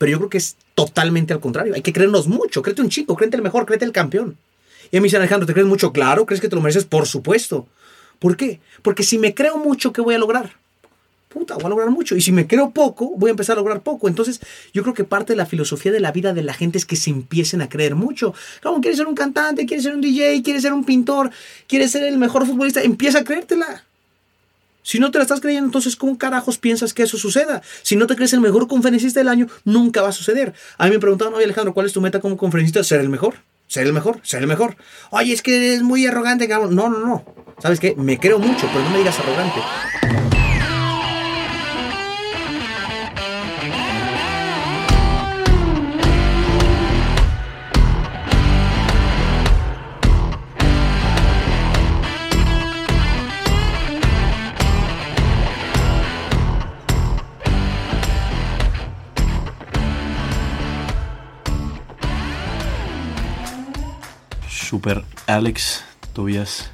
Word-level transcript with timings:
Pero 0.00 0.12
yo 0.12 0.16
creo 0.16 0.30
que 0.30 0.38
es 0.38 0.56
totalmente 0.74 1.34
al 1.34 1.40
contrario. 1.40 1.74
Hay 1.74 1.82
que 1.82 1.92
creernos 1.92 2.26
mucho. 2.26 2.62
Créete 2.62 2.80
un 2.80 2.88
chico, 2.88 3.14
créete 3.16 3.36
el 3.36 3.42
mejor, 3.42 3.66
créete 3.66 3.84
el 3.84 3.92
campeón. 3.92 4.38
Y 4.90 4.96
me 4.96 5.04
dice 5.04 5.18
Alejandro, 5.18 5.46
¿te 5.46 5.52
crees 5.52 5.68
mucho? 5.68 5.92
Claro, 5.92 6.24
¿crees 6.24 6.40
que 6.40 6.48
te 6.48 6.56
lo 6.56 6.62
mereces? 6.62 6.86
Por 6.86 7.06
supuesto. 7.06 7.66
¿Por 8.18 8.34
qué? 8.34 8.60
Porque 8.80 9.02
si 9.02 9.18
me 9.18 9.34
creo 9.34 9.58
mucho, 9.58 9.92
¿qué 9.92 10.00
voy 10.00 10.14
a 10.14 10.18
lograr? 10.18 10.56
Puta, 11.28 11.56
voy 11.56 11.66
a 11.66 11.68
lograr 11.68 11.90
mucho. 11.90 12.16
Y 12.16 12.22
si 12.22 12.32
me 12.32 12.46
creo 12.46 12.70
poco, 12.70 13.10
voy 13.14 13.28
a 13.28 13.32
empezar 13.32 13.58
a 13.58 13.60
lograr 13.60 13.82
poco. 13.82 14.08
Entonces, 14.08 14.40
yo 14.72 14.80
creo 14.80 14.94
que 14.94 15.04
parte 15.04 15.34
de 15.34 15.36
la 15.36 15.44
filosofía 15.44 15.92
de 15.92 16.00
la 16.00 16.12
vida 16.12 16.32
de 16.32 16.44
la 16.44 16.54
gente 16.54 16.78
es 16.78 16.86
que 16.86 16.96
se 16.96 17.10
empiecen 17.10 17.60
a 17.60 17.68
creer 17.68 17.94
mucho. 17.94 18.32
Como 18.62 18.80
quieres 18.80 18.96
ser 18.96 19.06
un 19.06 19.14
cantante, 19.14 19.66
quieres 19.66 19.84
ser 19.84 19.94
un 19.94 20.00
DJ, 20.00 20.42
quieres 20.42 20.62
ser 20.62 20.72
un 20.72 20.84
pintor, 20.84 21.30
quieres 21.68 21.90
ser 21.90 22.04
el 22.04 22.16
mejor 22.16 22.46
futbolista, 22.46 22.80
empieza 22.80 23.18
a 23.18 23.24
creértela. 23.24 23.84
Si 24.82 24.98
no 24.98 25.10
te 25.10 25.18
la 25.18 25.22
estás 25.22 25.40
creyendo, 25.40 25.66
entonces, 25.66 25.96
¿cómo 25.96 26.16
carajos 26.18 26.58
piensas 26.58 26.94
que 26.94 27.02
eso 27.02 27.18
suceda? 27.18 27.62
Si 27.82 27.96
no 27.96 28.06
te 28.06 28.16
crees 28.16 28.32
el 28.32 28.40
mejor 28.40 28.66
conferencista 28.68 29.20
del 29.20 29.28
año, 29.28 29.46
nunca 29.64 30.02
va 30.02 30.08
a 30.08 30.12
suceder. 30.12 30.54
A 30.78 30.86
mí 30.86 30.90
me 30.92 30.98
preguntaban, 30.98 31.34
oye 31.34 31.44
Alejandro, 31.44 31.74
¿cuál 31.74 31.86
es 31.86 31.92
tu 31.92 32.00
meta 32.00 32.20
como 32.20 32.36
conferencista? 32.36 32.82
Ser 32.82 33.00
el 33.00 33.08
mejor. 33.08 33.34
Ser 33.66 33.86
el 33.86 33.92
mejor, 33.92 34.18
ser 34.22 34.40
el 34.40 34.48
mejor. 34.48 34.76
Oye, 35.10 35.32
es 35.32 35.42
que 35.42 35.56
eres 35.56 35.82
muy 35.82 36.04
arrogante, 36.06 36.48
cabrón. 36.48 36.74
No, 36.74 36.88
no, 36.88 36.98
no. 36.98 37.24
¿Sabes 37.62 37.78
qué? 37.78 37.94
Me 37.96 38.18
creo 38.18 38.38
mucho, 38.38 38.66
pero 38.72 38.82
no 38.82 38.90
me 38.90 38.98
digas 38.98 39.18
arrogante. 39.20 40.29
Super 64.70 65.02
Alex 65.26 65.84
Tobias. 66.12 66.70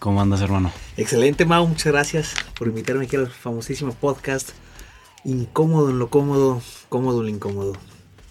¿Cómo 0.00 0.20
andas, 0.20 0.40
hermano? 0.40 0.72
Excelente, 0.96 1.44
Mau. 1.44 1.64
Muchas 1.64 1.92
gracias 1.92 2.34
por 2.58 2.66
invitarme 2.66 3.04
aquí 3.04 3.14
al 3.14 3.28
famosísimo 3.28 3.94
podcast. 3.94 4.50
Incómodo 5.22 5.90
en 5.90 6.00
lo 6.00 6.10
cómodo, 6.10 6.60
cómodo 6.88 7.20
en 7.20 7.26
lo 7.26 7.32
incómodo. 7.36 7.74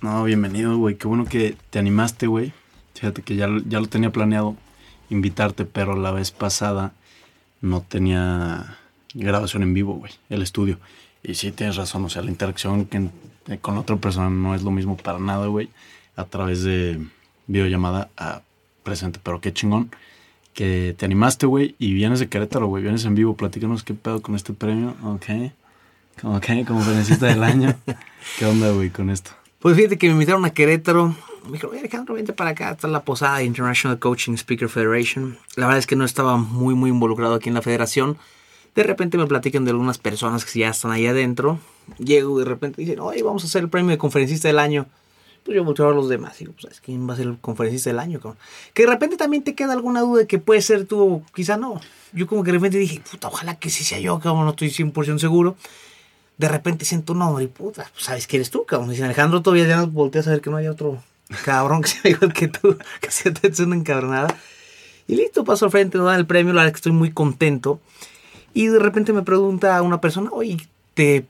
No, 0.01 0.25
bienvenido, 0.25 0.75
güey. 0.75 0.97
Qué 0.97 1.07
bueno 1.07 1.23
que 1.23 1.55
te 1.69 1.79
animaste, 1.79 2.27
güey. 2.27 2.51
Fíjate 2.93 3.21
que 3.21 3.37
ya, 3.37 3.47
ya 3.65 3.79
lo 3.79 3.87
tenía 3.87 4.11
planeado 4.11 4.57
invitarte, 5.09 5.63
pero 5.63 5.95
la 5.95 6.11
vez 6.11 6.31
pasada 6.31 6.91
no 7.61 7.79
tenía 7.79 8.79
grabación 9.13 9.63
en 9.63 9.73
vivo, 9.73 9.93
güey, 9.93 10.11
el 10.29 10.41
estudio. 10.41 10.77
Y 11.23 11.35
sí, 11.35 11.53
tienes 11.53 11.77
razón, 11.77 12.03
o 12.03 12.09
sea, 12.09 12.21
la 12.21 12.31
interacción 12.31 12.83
que, 12.83 13.07
con 13.61 13.77
otra 13.77 13.95
persona 13.95 14.29
no 14.29 14.55
es 14.55 14.61
lo 14.61 14.71
mismo 14.71 14.97
para 14.97 15.19
nada, 15.19 15.47
güey, 15.47 15.69
a 16.17 16.25
través 16.25 16.63
de 16.63 16.99
videollamada 17.47 18.09
a 18.17 18.41
presente, 18.83 19.19
pero 19.23 19.41
qué 19.41 19.53
chingón 19.53 19.89
que 20.53 20.95
te 20.97 21.05
animaste, 21.05 21.45
güey, 21.45 21.75
y 21.79 21.93
vienes 21.93 22.19
de 22.19 22.29
Querétaro, 22.29 22.67
güey, 22.67 22.83
vienes 22.83 23.05
en 23.05 23.15
vivo, 23.15 23.35
platícanos 23.35 23.83
qué 23.83 23.93
pedo 23.93 24.21
con 24.21 24.35
este 24.35 24.53
premio, 24.53 24.95
ok, 25.03 25.51
ok, 26.23 26.45
como 26.67 26.81
felicita 26.81 27.25
del 27.25 27.43
año, 27.43 27.75
qué 28.37 28.45
onda, 28.45 28.71
güey, 28.71 28.89
con 28.89 29.09
esto. 29.09 29.31
Pues 29.59 29.75
fíjate 29.75 29.97
que 29.97 30.07
me 30.07 30.13
invitaron 30.13 30.45
a 30.45 30.51
Querétaro, 30.51 31.15
me 31.45 31.53
dijeron, 31.53 31.77
Alejandro, 31.77 32.15
vente 32.15 32.33
para 32.33 32.51
acá, 32.51 32.71
está 32.71 32.87
la 32.87 33.03
posada 33.03 33.39
de 33.39 33.45
International 33.45 33.99
Coaching 33.99 34.33
Speaker 34.33 34.69
Federation. 34.69 35.37
La 35.55 35.65
verdad 35.65 35.79
es 35.79 35.87
que 35.87 35.95
no 35.95 36.05
estaba 36.05 36.37
muy, 36.37 36.75
muy 36.75 36.89
involucrado 36.89 37.33
aquí 37.33 37.49
en 37.49 37.55
la 37.55 37.61
federación. 37.61 38.17
De 38.75 38.83
repente 38.83 39.17
me 39.17 39.25
platican 39.25 39.65
de 39.65 39.71
algunas 39.71 39.97
personas 39.97 40.45
que 40.45 40.59
ya 40.59 40.69
están 40.69 40.91
ahí 40.91 41.05
adentro. 41.05 41.59
Llego 41.97 42.39
y 42.39 42.43
de 42.43 42.49
repente 42.49 42.81
dicen, 42.81 42.99
oye, 43.01 43.21
vamos 43.23 43.43
a 43.43 43.47
hacer 43.47 43.61
el 43.61 43.69
premio 43.69 43.91
de 43.91 43.97
conferencista 43.97 44.47
del 44.47 44.59
año 44.59 44.87
pues 45.43 45.55
yo 45.55 45.63
volteo 45.63 45.89
a 45.89 45.93
los 45.93 46.09
demás. 46.09 46.37
Digo, 46.37 46.53
pues, 46.59 46.79
¿quién 46.81 47.07
va 47.07 47.13
a 47.13 47.17
ser 47.17 47.27
el 47.27 47.37
conferencista 47.39 47.89
del 47.89 47.99
año? 47.99 48.19
Que 48.73 48.83
de 48.83 48.89
repente 48.89 49.17
también 49.17 49.43
te 49.43 49.55
queda 49.55 49.73
alguna 49.73 50.01
duda 50.01 50.21
de 50.21 50.27
que 50.27 50.39
puede 50.39 50.61
ser 50.61 50.85
tú, 50.85 51.23
quizá 51.33 51.57
no. 51.57 51.79
Yo 52.13 52.27
como 52.27 52.43
que 52.43 52.51
de 52.51 52.57
repente 52.57 52.77
dije, 52.77 53.01
puta, 53.09 53.27
ojalá 53.27 53.55
que 53.55 53.69
sí 53.69 53.83
sea 53.83 53.99
yo, 53.99 54.19
cabrón, 54.19 54.45
no 54.45 54.51
estoy 54.51 54.69
100% 54.69 55.19
seguro. 55.19 55.55
De 56.37 56.47
repente 56.47 56.85
siento 56.85 57.13
un 57.13 57.19
nombre 57.19 57.43
y 57.43 57.47
puta, 57.47 57.89
pues, 57.93 58.05
sabes 58.05 58.27
que 58.27 58.37
eres 58.37 58.49
tú, 58.49 58.65
cabrón. 58.65 58.91
Y 58.91 58.95
si 58.95 59.01
Alejandro 59.01 59.41
todavía 59.41 59.67
ya 59.67 59.83
volteas 59.83 60.27
a 60.27 60.31
ver 60.31 60.41
que 60.41 60.49
no 60.49 60.57
hay 60.57 60.67
otro 60.67 61.01
cabrón 61.43 61.81
que 61.81 61.87
sea 61.89 62.11
igual 62.11 62.33
que 62.33 62.47
tú, 62.47 62.77
que 63.01 63.11
sea 63.11 63.33
una 63.65 63.75
encabronada. 63.75 64.35
Y 65.07 65.15
listo, 65.15 65.43
paso 65.43 65.65
al 65.65 65.71
frente, 65.71 65.97
nos 65.97 66.07
dan 66.07 66.19
el 66.19 66.25
premio, 66.25 66.53
la 66.53 66.61
verdad 66.61 66.67
es 66.67 66.73
que 66.73 66.77
estoy 66.77 66.91
muy 66.93 67.11
contento. 67.11 67.81
Y 68.53 68.67
de 68.67 68.79
repente 68.79 69.13
me 69.13 69.23
pregunta 69.23 69.81
una 69.81 69.99
persona, 69.99 70.29
oye, 70.31 70.57
¿te, 70.93 71.25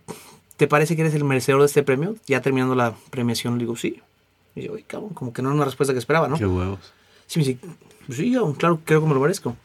¿te 0.58 0.68
parece 0.68 0.96
que 0.96 1.02
eres 1.02 1.14
el 1.16 1.24
merecedor 1.24 1.62
de 1.62 1.68
este 1.68 1.84
premio? 1.84 2.16
Ya 2.28 2.42
terminando 2.42 2.76
la 2.76 2.96
premiación, 3.10 3.54
le 3.58 3.62
digo, 3.62 3.76
sí. 3.76 4.02
Y 4.56 4.64
yo, 4.64 4.74
oye, 4.74 4.84
cabrón, 4.84 5.14
como 5.14 5.34
que 5.34 5.42
no 5.42 5.50
era 5.50 5.56
una 5.56 5.66
respuesta 5.66 5.94
que 5.94 6.00
esperaba, 6.00 6.28
¿no? 6.28 6.38
Qué 6.38 6.46
huevos. 6.46 6.94
Sí, 7.28 7.40
me 7.40 7.46
dice, 7.46 7.60
pues 8.06 8.18
sí, 8.18 8.32
yo, 8.32 8.54
claro, 8.54 8.80
creo 8.84 9.02
que 9.02 9.08
me 9.08 9.14
lo 9.14 9.20
merezco. 9.20 9.56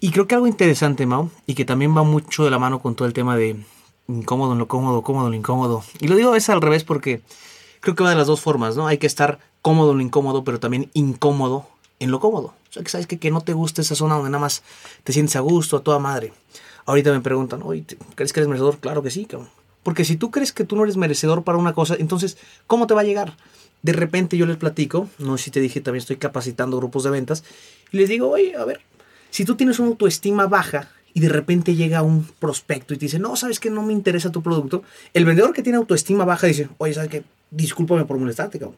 Y 0.00 0.10
creo 0.10 0.26
que 0.26 0.34
algo 0.34 0.46
interesante, 0.46 1.06
Mau, 1.06 1.30
y 1.46 1.54
que 1.54 1.64
también 1.64 1.96
va 1.96 2.02
mucho 2.02 2.44
de 2.44 2.50
la 2.50 2.58
mano 2.58 2.80
con 2.80 2.94
todo 2.94 3.08
el 3.08 3.14
tema 3.14 3.36
de 3.36 3.56
incómodo 4.08 4.52
en 4.52 4.58
lo 4.58 4.68
cómodo, 4.68 5.02
cómodo 5.02 5.26
en 5.26 5.32
lo 5.32 5.36
incómodo. 5.36 5.84
Y 6.00 6.08
lo 6.08 6.16
digo 6.16 6.30
veces 6.30 6.50
al 6.50 6.60
revés 6.60 6.84
porque 6.84 7.22
creo 7.80 7.94
que 7.94 8.04
va 8.04 8.10
de 8.10 8.16
las 8.16 8.26
dos 8.26 8.40
formas, 8.40 8.76
¿no? 8.76 8.86
Hay 8.86 8.98
que 8.98 9.06
estar 9.06 9.38
cómodo 9.62 9.92
en 9.92 9.98
lo 9.98 10.02
incómodo, 10.02 10.44
pero 10.44 10.60
también 10.60 10.90
incómodo 10.92 11.66
en 11.98 12.10
lo 12.10 12.20
cómodo. 12.20 12.54
O 12.68 12.72
sea, 12.72 12.82
que 12.82 12.90
sabes 12.90 13.06
que, 13.06 13.18
que 13.18 13.30
no 13.30 13.40
te 13.40 13.52
gusta 13.52 13.82
esa 13.82 13.94
zona 13.94 14.14
donde 14.14 14.30
nada 14.30 14.40
más 14.40 14.62
te 15.02 15.12
sientes 15.12 15.36
a 15.36 15.40
gusto, 15.40 15.78
a 15.78 15.82
toda 15.82 15.98
madre. 15.98 16.32
Ahorita 16.84 17.10
me 17.10 17.20
preguntan, 17.20 17.62
oye, 17.64 17.84
¿crees 18.14 18.32
que 18.32 18.40
eres 18.40 18.48
merecedor? 18.48 18.78
Claro 18.78 19.02
que 19.02 19.10
sí, 19.10 19.24
cabrón. 19.24 19.48
Porque 19.86 20.04
si 20.04 20.16
tú 20.16 20.32
crees 20.32 20.52
que 20.52 20.64
tú 20.64 20.74
no 20.74 20.82
eres 20.82 20.96
merecedor 20.96 21.44
para 21.44 21.58
una 21.58 21.72
cosa, 21.72 21.94
entonces, 21.96 22.38
¿cómo 22.66 22.88
te 22.88 22.94
va 22.94 23.02
a 23.02 23.04
llegar? 23.04 23.36
De 23.82 23.92
repente 23.92 24.36
yo 24.36 24.44
les 24.44 24.56
platico, 24.56 25.08
no 25.20 25.38
sé 25.38 25.44
si 25.44 25.50
te 25.52 25.60
dije, 25.60 25.80
también 25.80 26.00
estoy 26.00 26.16
capacitando 26.16 26.76
grupos 26.78 27.04
de 27.04 27.10
ventas, 27.10 27.44
y 27.92 27.98
les 27.98 28.08
digo, 28.08 28.28
oye, 28.28 28.56
a 28.56 28.64
ver, 28.64 28.80
si 29.30 29.44
tú 29.44 29.54
tienes 29.54 29.78
una 29.78 29.90
autoestima 29.90 30.48
baja 30.48 30.90
y 31.14 31.20
de 31.20 31.28
repente 31.28 31.76
llega 31.76 32.02
un 32.02 32.26
prospecto 32.40 32.94
y 32.94 32.96
te 32.96 33.04
dice, 33.04 33.20
no, 33.20 33.36
sabes 33.36 33.60
que 33.60 33.70
no 33.70 33.84
me 33.84 33.92
interesa 33.92 34.32
tu 34.32 34.42
producto, 34.42 34.82
el 35.14 35.24
vendedor 35.24 35.52
que 35.52 35.62
tiene 35.62 35.78
autoestima 35.78 36.24
baja 36.24 36.48
dice, 36.48 36.68
oye, 36.78 36.92
¿sabes 36.92 37.08
qué? 37.08 37.22
Discúlpame 37.52 38.06
por 38.06 38.18
molestarte, 38.18 38.58
cabrón. 38.58 38.76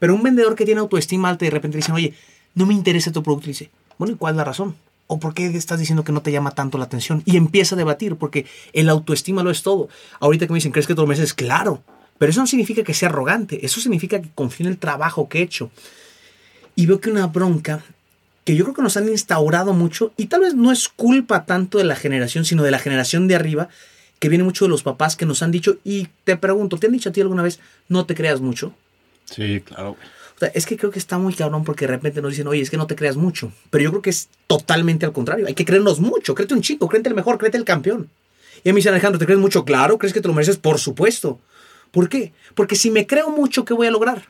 Pero 0.00 0.12
un 0.12 0.24
vendedor 0.24 0.56
que 0.56 0.64
tiene 0.64 0.80
autoestima 0.80 1.28
alta 1.28 1.44
y 1.44 1.50
de 1.50 1.52
repente 1.52 1.76
dice, 1.76 1.92
oye, 1.92 2.14
no 2.56 2.66
me 2.66 2.74
interesa 2.74 3.12
tu 3.12 3.22
producto, 3.22 3.46
dice, 3.46 3.70
bueno, 3.96 4.14
¿y 4.14 4.16
cuál 4.16 4.34
es 4.34 4.38
la 4.38 4.44
razón? 4.44 4.74
¿O 5.06 5.20
por 5.20 5.34
qué 5.34 5.46
estás 5.46 5.78
diciendo 5.78 6.04
que 6.04 6.12
no 6.12 6.22
te 6.22 6.32
llama 6.32 6.52
tanto 6.52 6.78
la 6.78 6.84
atención? 6.84 7.22
Y 7.26 7.36
empieza 7.36 7.74
a 7.74 7.78
debatir, 7.78 8.16
porque 8.16 8.46
el 8.72 8.88
autoestima 8.88 9.42
lo 9.42 9.50
es 9.50 9.62
todo. 9.62 9.88
Ahorita 10.20 10.46
que 10.46 10.52
me 10.52 10.58
dicen, 10.58 10.72
¿crees 10.72 10.86
que 10.86 10.94
tú 10.94 11.02
lo 11.02 11.06
mereces? 11.06 11.34
Claro. 11.34 11.82
Pero 12.18 12.30
eso 12.30 12.40
no 12.40 12.46
significa 12.46 12.84
que 12.84 12.94
sea 12.94 13.08
arrogante, 13.08 13.64
eso 13.66 13.80
significa 13.80 14.22
que 14.22 14.30
confío 14.34 14.66
en 14.66 14.72
el 14.72 14.78
trabajo 14.78 15.28
que 15.28 15.40
he 15.40 15.42
hecho. 15.42 15.70
Y 16.76 16.86
veo 16.86 17.00
que 17.00 17.10
una 17.10 17.26
bronca 17.26 17.82
que 18.44 18.56
yo 18.56 18.64
creo 18.64 18.74
que 18.74 18.82
nos 18.82 18.96
han 18.96 19.08
instaurado 19.08 19.72
mucho, 19.72 20.12
y 20.16 20.26
tal 20.26 20.40
vez 20.40 20.54
no 20.54 20.72
es 20.72 20.88
culpa 20.88 21.46
tanto 21.46 21.78
de 21.78 21.84
la 21.84 21.96
generación, 21.96 22.44
sino 22.44 22.62
de 22.62 22.70
la 22.70 22.78
generación 22.78 23.28
de 23.28 23.36
arriba, 23.36 23.68
que 24.18 24.28
viene 24.28 24.44
mucho 24.44 24.64
de 24.64 24.68
los 24.68 24.82
papás 24.82 25.16
que 25.16 25.26
nos 25.26 25.42
han 25.42 25.50
dicho, 25.50 25.78
y 25.84 26.08
te 26.24 26.36
pregunto, 26.36 26.78
¿te 26.78 26.86
han 26.86 26.92
dicho 26.92 27.08
a 27.08 27.12
ti 27.12 27.20
alguna 27.20 27.42
vez, 27.42 27.60
no 27.88 28.06
te 28.06 28.14
creas 28.14 28.40
mucho? 28.40 28.72
Sí, 29.26 29.60
claro 29.60 29.96
es 30.48 30.66
que 30.66 30.76
creo 30.76 30.90
que 30.90 30.98
está 30.98 31.18
muy 31.18 31.34
cabrón 31.34 31.64
porque 31.64 31.86
de 31.86 31.92
repente 31.92 32.22
nos 32.22 32.32
dicen, 32.32 32.46
oye, 32.46 32.60
es 32.60 32.70
que 32.70 32.76
no 32.76 32.86
te 32.86 32.96
creas 32.96 33.16
mucho. 33.16 33.52
Pero 33.70 33.84
yo 33.84 33.90
creo 33.90 34.02
que 34.02 34.10
es 34.10 34.28
totalmente 34.46 35.06
al 35.06 35.12
contrario. 35.12 35.46
Hay 35.46 35.54
que 35.54 35.64
creernos 35.64 36.00
mucho. 36.00 36.34
Créete 36.34 36.54
un 36.54 36.62
chico, 36.62 36.88
créete 36.88 37.08
el 37.08 37.14
mejor, 37.14 37.38
créete 37.38 37.58
el 37.58 37.64
campeón. 37.64 38.08
Y 38.64 38.68
a 38.68 38.72
mí 38.72 38.74
me 38.74 38.76
dicen, 38.76 38.92
Alejandro, 38.92 39.18
¿te 39.18 39.26
crees 39.26 39.40
mucho? 39.40 39.64
Claro, 39.64 39.98
¿crees 39.98 40.12
que 40.12 40.20
te 40.20 40.28
lo 40.28 40.34
mereces? 40.34 40.56
Por 40.56 40.78
supuesto. 40.78 41.40
¿Por 41.90 42.08
qué? 42.08 42.32
Porque 42.54 42.76
si 42.76 42.90
me 42.90 43.06
creo 43.06 43.30
mucho, 43.30 43.64
¿qué 43.64 43.74
voy 43.74 43.86
a 43.86 43.90
lograr? 43.90 44.28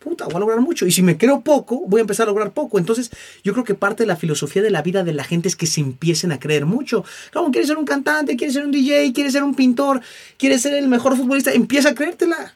Puta, 0.00 0.24
voy 0.24 0.36
a 0.36 0.38
lograr 0.40 0.60
mucho. 0.60 0.86
Y 0.86 0.92
si 0.92 1.02
me 1.02 1.18
creo 1.18 1.42
poco, 1.42 1.82
voy 1.86 2.00
a 2.00 2.02
empezar 2.02 2.24
a 2.24 2.30
lograr 2.30 2.52
poco. 2.52 2.78
Entonces, 2.78 3.10
yo 3.44 3.52
creo 3.52 3.64
que 3.64 3.74
parte 3.74 4.02
de 4.02 4.06
la 4.06 4.16
filosofía 4.16 4.62
de 4.62 4.70
la 4.70 4.80
vida 4.80 5.04
de 5.04 5.12
la 5.12 5.24
gente 5.24 5.46
es 5.46 5.56
que 5.56 5.66
se 5.66 5.82
empiecen 5.82 6.32
a 6.32 6.40
creer 6.40 6.64
mucho. 6.64 7.04
Como 7.32 7.50
quieres 7.50 7.68
ser 7.68 7.76
un 7.76 7.84
cantante, 7.84 8.36
quieres 8.36 8.54
ser 8.54 8.64
un 8.64 8.72
DJ, 8.72 9.12
quieres 9.12 9.34
ser 9.34 9.42
un 9.42 9.54
pintor, 9.54 10.00
quieres 10.38 10.62
ser 10.62 10.72
el 10.72 10.88
mejor 10.88 11.16
futbolista, 11.16 11.52
empieza 11.52 11.90
a 11.90 11.94
creértela. 11.94 12.54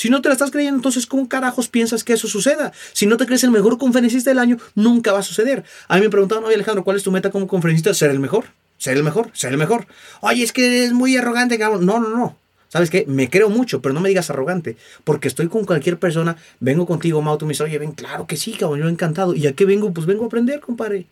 Si 0.00 0.08
no 0.08 0.22
te 0.22 0.30
la 0.30 0.32
estás 0.32 0.50
creyendo, 0.50 0.76
entonces 0.78 1.06
¿cómo 1.06 1.28
carajos 1.28 1.68
piensas 1.68 2.04
que 2.04 2.14
eso 2.14 2.26
suceda? 2.26 2.72
Si 2.94 3.04
no 3.04 3.18
te 3.18 3.26
crees 3.26 3.44
el 3.44 3.50
mejor 3.50 3.76
conferencista 3.76 4.30
del 4.30 4.38
año, 4.38 4.56
nunca 4.74 5.12
va 5.12 5.18
a 5.18 5.22
suceder. 5.22 5.62
A 5.88 5.96
mí 5.96 6.00
me 6.00 6.08
preguntaban, 6.08 6.42
oye 6.42 6.54
Alejandro, 6.54 6.84
¿cuál 6.84 6.96
es 6.96 7.02
tu 7.02 7.12
meta 7.12 7.30
como 7.30 7.46
conferencista? 7.46 7.92
Ser 7.92 8.10
el 8.10 8.18
mejor, 8.18 8.46
ser 8.78 8.96
el 8.96 9.02
mejor, 9.02 9.28
ser 9.34 9.52
el 9.52 9.58
mejor. 9.58 9.86
Oye, 10.22 10.42
es 10.42 10.54
que 10.54 10.64
eres 10.64 10.94
muy 10.94 11.18
arrogante, 11.18 11.58
cabrón. 11.58 11.84
No, 11.84 12.00
no, 12.00 12.08
no. 12.08 12.34
¿Sabes 12.68 12.88
qué? 12.88 13.04
Me 13.08 13.28
creo 13.28 13.50
mucho, 13.50 13.82
pero 13.82 13.92
no 13.92 14.00
me 14.00 14.08
digas 14.08 14.30
arrogante. 14.30 14.78
Porque 15.04 15.28
estoy 15.28 15.48
con 15.48 15.66
cualquier 15.66 15.98
persona, 15.98 16.38
vengo 16.60 16.86
contigo, 16.86 17.20
Mau, 17.20 17.36
tú 17.36 17.44
me 17.44 17.50
dices, 17.50 17.66
oye, 17.66 17.76
ven, 17.76 17.92
claro 17.92 18.26
que 18.26 18.38
sí, 18.38 18.52
cabrón, 18.52 18.80
yo 18.80 18.88
encantado. 18.88 19.34
¿Y 19.34 19.48
a 19.48 19.52
qué 19.52 19.66
vengo? 19.66 19.92
Pues 19.92 20.06
vengo 20.06 20.24
a 20.24 20.28
aprender, 20.28 20.60
compadre. 20.60 21.08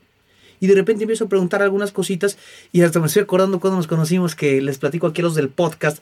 Y 0.60 0.66
de 0.66 0.74
repente 0.74 1.04
empiezo 1.04 1.26
a 1.26 1.28
preguntar 1.28 1.60
algunas 1.60 1.92
cositas 1.92 2.38
y 2.72 2.80
hasta 2.80 3.00
me 3.00 3.08
estoy 3.08 3.20
acordando 3.20 3.60
cuando 3.60 3.76
nos 3.76 3.86
conocimos 3.86 4.34
que 4.34 4.62
les 4.62 4.78
platico 4.78 5.06
aquí 5.06 5.20
a 5.20 5.24
los 5.24 5.34
del 5.34 5.50
podcast 5.50 5.98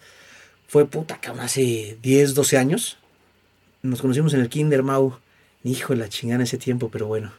fue 0.69 0.87
puta, 0.87 1.21
cabrón, 1.21 1.45
hace 1.45 1.99
10, 2.03 2.35
12 2.35 2.57
años. 2.59 2.99
Nos 3.83 4.01
conocimos 4.01 4.35
en 4.35 4.41
el 4.41 4.49
Kinder 4.49 4.83
Mau. 4.83 5.19
Hijo 5.65 5.95
de 5.95 5.99
la 5.99 6.09
chingada 6.09 6.45
ese 6.45 6.59
tiempo, 6.59 6.91
pero 6.91 7.07
bueno, 7.07 7.33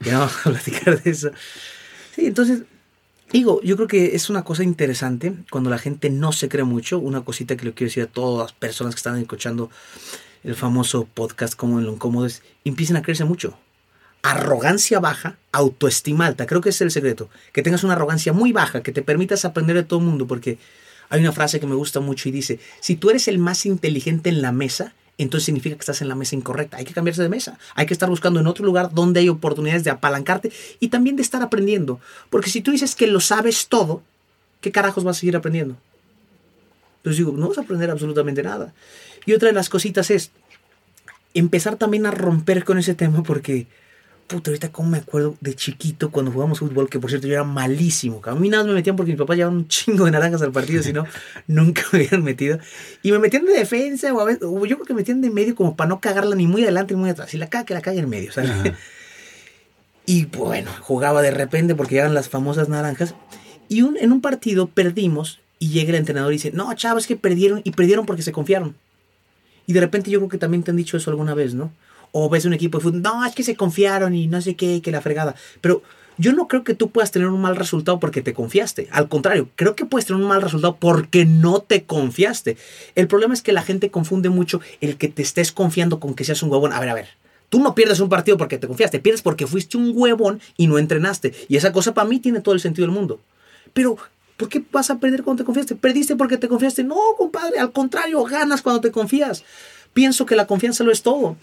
ya 0.00 0.18
vamos 0.18 0.34
a 0.38 0.42
platicar 0.50 1.02
de 1.02 1.10
eso. 1.10 1.30
Sí, 2.14 2.26
entonces, 2.26 2.62
Digo, 3.34 3.60
yo 3.62 3.74
creo 3.74 3.88
que 3.88 4.14
es 4.14 4.30
una 4.30 4.44
cosa 4.44 4.62
interesante 4.62 5.34
cuando 5.50 5.68
la 5.68 5.78
gente 5.78 6.08
no 6.08 6.30
se 6.30 6.48
cree 6.48 6.62
mucho. 6.62 7.00
Una 7.00 7.24
cosita 7.24 7.56
que 7.56 7.64
le 7.64 7.72
quiero 7.74 7.88
decir 7.88 8.04
a 8.04 8.06
todas 8.06 8.44
las 8.44 8.52
personas 8.52 8.94
que 8.94 8.98
están 8.98 9.18
escuchando 9.18 9.70
el 10.44 10.54
famoso 10.54 11.08
podcast 11.12 11.54
como 11.56 11.80
en 11.80 11.86
lo 11.86 11.94
incómodo 11.94 12.26
es, 12.26 12.42
empiecen 12.64 12.96
a 12.96 13.02
creerse 13.02 13.24
mucho. 13.24 13.58
Arrogancia 14.22 15.00
baja, 15.00 15.36
autoestima 15.50 16.26
alta. 16.26 16.46
Creo 16.46 16.60
que 16.60 16.68
ese 16.68 16.84
es 16.84 16.88
el 16.88 16.90
secreto. 16.92 17.28
Que 17.52 17.62
tengas 17.62 17.82
una 17.82 17.94
arrogancia 17.94 18.32
muy 18.32 18.52
baja, 18.52 18.84
que 18.84 18.92
te 18.92 19.02
permitas 19.02 19.44
aprender 19.44 19.74
de 19.74 19.82
todo 19.82 19.98
el 19.98 20.06
mundo. 20.06 20.28
Porque 20.28 20.58
hay 21.08 21.20
una 21.20 21.32
frase 21.32 21.60
que 21.60 21.66
me 21.66 21.74
gusta 21.74 22.00
mucho 22.00 22.28
y 22.28 22.32
dice, 22.32 22.58
si 22.80 22.96
tú 22.96 23.10
eres 23.10 23.28
el 23.28 23.38
más 23.38 23.66
inteligente 23.66 24.28
en 24.30 24.42
la 24.42 24.52
mesa, 24.52 24.94
entonces 25.16 25.46
significa 25.46 25.76
que 25.76 25.80
estás 25.80 26.02
en 26.02 26.08
la 26.08 26.14
mesa 26.14 26.34
incorrecta. 26.34 26.76
Hay 26.78 26.84
que 26.84 26.92
cambiarse 26.92 27.22
de 27.22 27.28
mesa. 27.28 27.58
Hay 27.74 27.86
que 27.86 27.94
estar 27.94 28.08
buscando 28.08 28.40
en 28.40 28.46
otro 28.46 28.64
lugar 28.64 28.92
donde 28.92 29.20
hay 29.20 29.28
oportunidades 29.28 29.84
de 29.84 29.90
apalancarte 29.90 30.50
y 30.80 30.88
también 30.88 31.16
de 31.16 31.22
estar 31.22 31.42
aprendiendo. 31.42 32.00
Porque 32.30 32.50
si 32.50 32.60
tú 32.60 32.72
dices 32.72 32.94
que 32.94 33.06
lo 33.06 33.20
sabes 33.20 33.68
todo, 33.68 34.02
¿qué 34.60 34.72
carajos 34.72 35.04
vas 35.04 35.16
a 35.16 35.20
seguir 35.20 35.36
aprendiendo? 35.36 35.76
Entonces 36.98 37.18
digo, 37.18 37.32
no 37.36 37.48
vas 37.48 37.58
a 37.58 37.60
aprender 37.60 37.90
absolutamente 37.90 38.42
nada. 38.42 38.74
Y 39.26 39.34
otra 39.34 39.48
de 39.48 39.54
las 39.54 39.68
cositas 39.68 40.10
es 40.10 40.32
empezar 41.34 41.76
también 41.76 42.06
a 42.06 42.10
romper 42.10 42.64
con 42.64 42.78
ese 42.78 42.94
tema 42.94 43.22
porque 43.22 43.66
puta, 44.26 44.50
ahorita 44.50 44.72
como 44.72 44.90
me 44.90 44.98
acuerdo 44.98 45.36
de 45.40 45.54
chiquito 45.54 46.10
cuando 46.10 46.32
jugamos 46.32 46.58
fútbol, 46.58 46.88
que 46.88 46.98
por 46.98 47.10
cierto 47.10 47.26
yo 47.26 47.34
era 47.34 47.44
malísimo. 47.44 48.20
A 48.24 48.34
mí 48.34 48.48
nada 48.48 48.64
me 48.64 48.72
metían 48.72 48.96
porque 48.96 49.12
mi 49.12 49.18
papá 49.18 49.34
llevaba 49.34 49.54
un 49.54 49.68
chingo 49.68 50.04
de 50.04 50.10
naranjas 50.10 50.42
al 50.42 50.52
partido, 50.52 50.82
si 50.82 50.92
no, 50.92 51.04
nunca 51.46 51.82
me 51.92 51.98
hubieran 51.98 52.24
metido. 52.24 52.58
Y 53.02 53.12
me 53.12 53.18
metían 53.18 53.44
de 53.44 53.52
defensa, 53.52 54.12
o, 54.12 54.20
a 54.20 54.24
veces, 54.24 54.42
o 54.42 54.66
yo 54.66 54.76
creo 54.76 54.86
que 54.86 54.94
me 54.94 55.00
metían 55.00 55.20
de 55.20 55.30
medio 55.30 55.54
como 55.54 55.76
para 55.76 55.88
no 55.88 56.00
cagarla 56.00 56.34
ni 56.36 56.46
muy 56.46 56.62
adelante 56.62 56.94
ni 56.94 57.00
muy 57.00 57.10
atrás. 57.10 57.30
Si 57.30 57.38
la 57.38 57.48
caga, 57.48 57.64
que 57.64 57.74
la 57.74 57.82
cague 57.82 58.00
en 58.00 58.08
medio, 58.08 58.32
¿sabes? 58.32 58.50
Y 60.06 60.26
bueno, 60.26 60.70
jugaba 60.80 61.22
de 61.22 61.30
repente 61.30 61.74
porque 61.74 61.94
llegan 61.94 62.12
las 62.12 62.28
famosas 62.28 62.68
naranjas. 62.68 63.14
Y 63.68 63.80
un, 63.80 63.96
en 63.96 64.12
un 64.12 64.20
partido 64.20 64.66
perdimos 64.66 65.40
y 65.58 65.70
llega 65.70 65.90
el 65.90 65.96
entrenador 65.96 66.30
y 66.32 66.36
dice, 66.36 66.50
no, 66.52 66.72
chavos, 66.74 67.04
es 67.04 67.06
que 67.06 67.16
perdieron 67.16 67.62
y 67.64 67.70
perdieron 67.70 68.04
porque 68.04 68.20
se 68.20 68.32
confiaron. 68.32 68.76
Y 69.66 69.72
de 69.72 69.80
repente 69.80 70.10
yo 70.10 70.18
creo 70.18 70.28
que 70.28 70.36
también 70.36 70.62
te 70.62 70.70
han 70.70 70.76
dicho 70.76 70.98
eso 70.98 71.10
alguna 71.10 71.32
vez, 71.32 71.54
¿no? 71.54 71.72
O 72.16 72.28
ves 72.28 72.44
un 72.44 72.52
equipo 72.52 72.78
de 72.78 72.84
fútbol, 72.84 73.02
no, 73.02 73.24
es 73.24 73.34
que 73.34 73.42
se 73.42 73.56
confiaron 73.56 74.14
y 74.14 74.28
no 74.28 74.40
sé 74.40 74.54
qué, 74.54 74.80
que 74.80 74.92
la 74.92 75.00
fregada. 75.00 75.34
Pero 75.60 75.82
yo 76.16 76.32
no 76.32 76.46
creo 76.46 76.62
que 76.62 76.74
tú 76.74 76.90
puedas 76.90 77.10
tener 77.10 77.26
un 77.26 77.40
mal 77.40 77.56
resultado 77.56 77.98
porque 77.98 78.22
te 78.22 78.34
confiaste. 78.34 78.86
Al 78.92 79.08
contrario, 79.08 79.48
creo 79.56 79.74
que 79.74 79.84
puedes 79.84 80.06
tener 80.06 80.22
un 80.22 80.28
mal 80.28 80.40
resultado 80.40 80.76
porque 80.76 81.24
no 81.24 81.60
te 81.60 81.84
confiaste. 81.84 82.56
El 82.94 83.08
problema 83.08 83.34
es 83.34 83.42
que 83.42 83.52
la 83.52 83.62
gente 83.62 83.90
confunde 83.90 84.28
mucho 84.28 84.60
el 84.80 84.96
que 84.96 85.08
te 85.08 85.22
estés 85.22 85.50
confiando 85.50 85.98
con 85.98 86.14
que 86.14 86.22
seas 86.22 86.42
un 86.44 86.52
huevón. 86.52 86.72
A 86.72 86.78
ver, 86.78 86.88
a 86.88 86.94
ver. 86.94 87.08
Tú 87.48 87.60
no 87.60 87.74
pierdes 87.74 87.98
un 87.98 88.08
partido 88.08 88.36
porque 88.36 88.58
te 88.58 88.68
confiaste, 88.68 89.00
pierdes 89.00 89.22
porque 89.22 89.48
fuiste 89.48 89.76
un 89.76 89.92
huevón 89.92 90.40
y 90.56 90.68
no 90.68 90.78
entrenaste. 90.78 91.34
Y 91.48 91.56
esa 91.56 91.72
cosa 91.72 91.94
para 91.94 92.08
mí 92.08 92.20
tiene 92.20 92.40
todo 92.40 92.54
el 92.54 92.60
sentido 92.60 92.86
del 92.86 92.94
mundo. 92.94 93.20
Pero, 93.72 93.96
¿por 94.36 94.48
qué 94.48 94.62
vas 94.70 94.90
a 94.90 94.98
perder 94.98 95.24
cuando 95.24 95.42
te 95.42 95.46
confiaste? 95.46 95.74
¿Perdiste 95.74 96.14
porque 96.14 96.36
te 96.36 96.46
confiaste? 96.46 96.84
No, 96.84 96.96
compadre, 97.18 97.58
al 97.58 97.72
contrario, 97.72 98.22
ganas 98.24 98.62
cuando 98.62 98.80
te 98.80 98.92
confías. 98.92 99.44
Pienso 99.92 100.26
que 100.26 100.36
la 100.36 100.46
confianza 100.46 100.84
lo 100.84 100.92
es 100.92 101.02
todo 101.02 101.36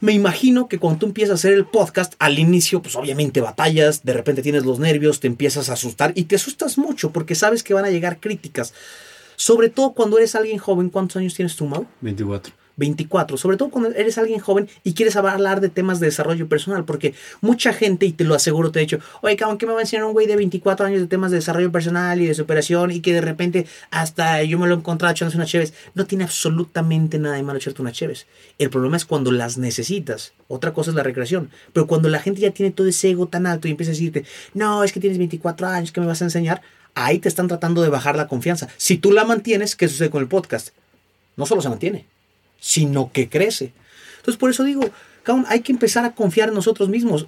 me 0.00 0.12
imagino 0.12 0.68
que 0.68 0.78
cuando 0.78 1.00
tú 1.00 1.06
empiezas 1.06 1.32
a 1.32 1.34
hacer 1.34 1.52
el 1.52 1.66
podcast, 1.66 2.14
al 2.18 2.38
inicio, 2.38 2.82
pues 2.82 2.96
obviamente 2.96 3.40
batallas, 3.40 4.04
de 4.04 4.12
repente 4.12 4.42
tienes 4.42 4.64
los 4.64 4.78
nervios, 4.78 5.20
te 5.20 5.26
empiezas 5.26 5.70
a 5.70 5.74
asustar 5.74 6.12
y 6.14 6.24
te 6.24 6.36
asustas 6.36 6.78
mucho 6.78 7.10
porque 7.10 7.34
sabes 7.34 7.62
que 7.62 7.74
van 7.74 7.84
a 7.84 7.90
llegar 7.90 8.20
críticas. 8.20 8.74
Sobre 9.36 9.68
todo 9.68 9.92
cuando 9.92 10.18
eres 10.18 10.34
alguien 10.34 10.58
joven, 10.58 10.90
¿cuántos 10.90 11.16
años 11.16 11.34
tienes 11.34 11.56
tú, 11.56 11.66
Mau? 11.66 11.86
24. 12.00 12.63
24, 12.76 13.36
sobre 13.36 13.56
todo 13.56 13.70
cuando 13.70 13.90
eres 13.90 14.18
alguien 14.18 14.40
joven 14.40 14.68
y 14.82 14.94
quieres 14.94 15.16
hablar 15.16 15.60
de 15.60 15.68
temas 15.68 16.00
de 16.00 16.06
desarrollo 16.06 16.48
personal, 16.48 16.84
porque 16.84 17.14
mucha 17.40 17.72
gente, 17.72 18.06
y 18.06 18.12
te 18.12 18.24
lo 18.24 18.34
aseguro, 18.34 18.70
te 18.70 18.80
ha 18.80 18.80
dicho, 18.80 18.98
oye, 19.22 19.36
cabrón, 19.36 19.58
¿qué 19.58 19.66
me 19.66 19.72
va 19.72 19.78
a 19.78 19.82
enseñar 19.82 20.04
un 20.04 20.12
güey 20.12 20.26
de 20.26 20.36
24 20.36 20.86
años 20.86 21.00
de 21.00 21.06
temas 21.06 21.30
de 21.30 21.38
desarrollo 21.38 21.70
personal 21.70 22.20
y 22.20 22.26
de 22.26 22.34
superación 22.34 22.90
y 22.90 23.00
que 23.00 23.12
de 23.12 23.20
repente 23.20 23.66
hasta 23.90 24.42
yo 24.42 24.58
me 24.58 24.66
lo 24.66 24.74
he 24.74 24.78
encontrado 24.78 25.12
echándose 25.12 25.36
unas 25.36 25.48
cheves? 25.48 25.74
No 25.94 26.06
tiene 26.06 26.24
absolutamente 26.24 27.18
nada 27.18 27.36
de 27.36 27.42
malo 27.42 27.58
echarte 27.58 27.82
unas 27.82 27.94
cheves. 27.94 28.26
El 28.58 28.70
problema 28.70 28.96
es 28.96 29.04
cuando 29.04 29.30
las 29.32 29.58
necesitas. 29.58 30.32
Otra 30.48 30.72
cosa 30.72 30.90
es 30.90 30.96
la 30.96 31.02
recreación. 31.02 31.50
Pero 31.72 31.86
cuando 31.86 32.08
la 32.08 32.20
gente 32.20 32.40
ya 32.40 32.50
tiene 32.50 32.72
todo 32.72 32.86
ese 32.86 33.10
ego 33.10 33.26
tan 33.28 33.46
alto 33.46 33.68
y 33.68 33.70
empieza 33.70 33.90
a 33.90 33.94
decirte, 33.94 34.24
no, 34.52 34.84
es 34.84 34.92
que 34.92 35.00
tienes 35.00 35.18
24 35.18 35.66
años, 35.66 35.92
¿qué 35.92 36.00
me 36.00 36.06
vas 36.06 36.22
a 36.22 36.24
enseñar? 36.24 36.62
Ahí 36.94 37.18
te 37.18 37.28
están 37.28 37.48
tratando 37.48 37.82
de 37.82 37.88
bajar 37.88 38.16
la 38.16 38.28
confianza. 38.28 38.68
Si 38.76 38.98
tú 38.98 39.12
la 39.12 39.24
mantienes, 39.24 39.74
¿qué 39.74 39.88
sucede 39.88 40.10
con 40.10 40.22
el 40.22 40.28
podcast? 40.28 40.68
No 41.36 41.46
solo 41.46 41.60
se 41.60 41.68
mantiene, 41.68 42.06
sino 42.64 43.12
que 43.12 43.28
crece. 43.28 43.74
Entonces, 44.16 44.38
por 44.38 44.48
eso 44.48 44.64
digo, 44.64 44.88
cabrón, 45.22 45.44
hay 45.50 45.60
que 45.60 45.70
empezar 45.70 46.06
a 46.06 46.14
confiar 46.14 46.48
en 46.48 46.54
nosotros 46.54 46.88
mismos. 46.88 47.26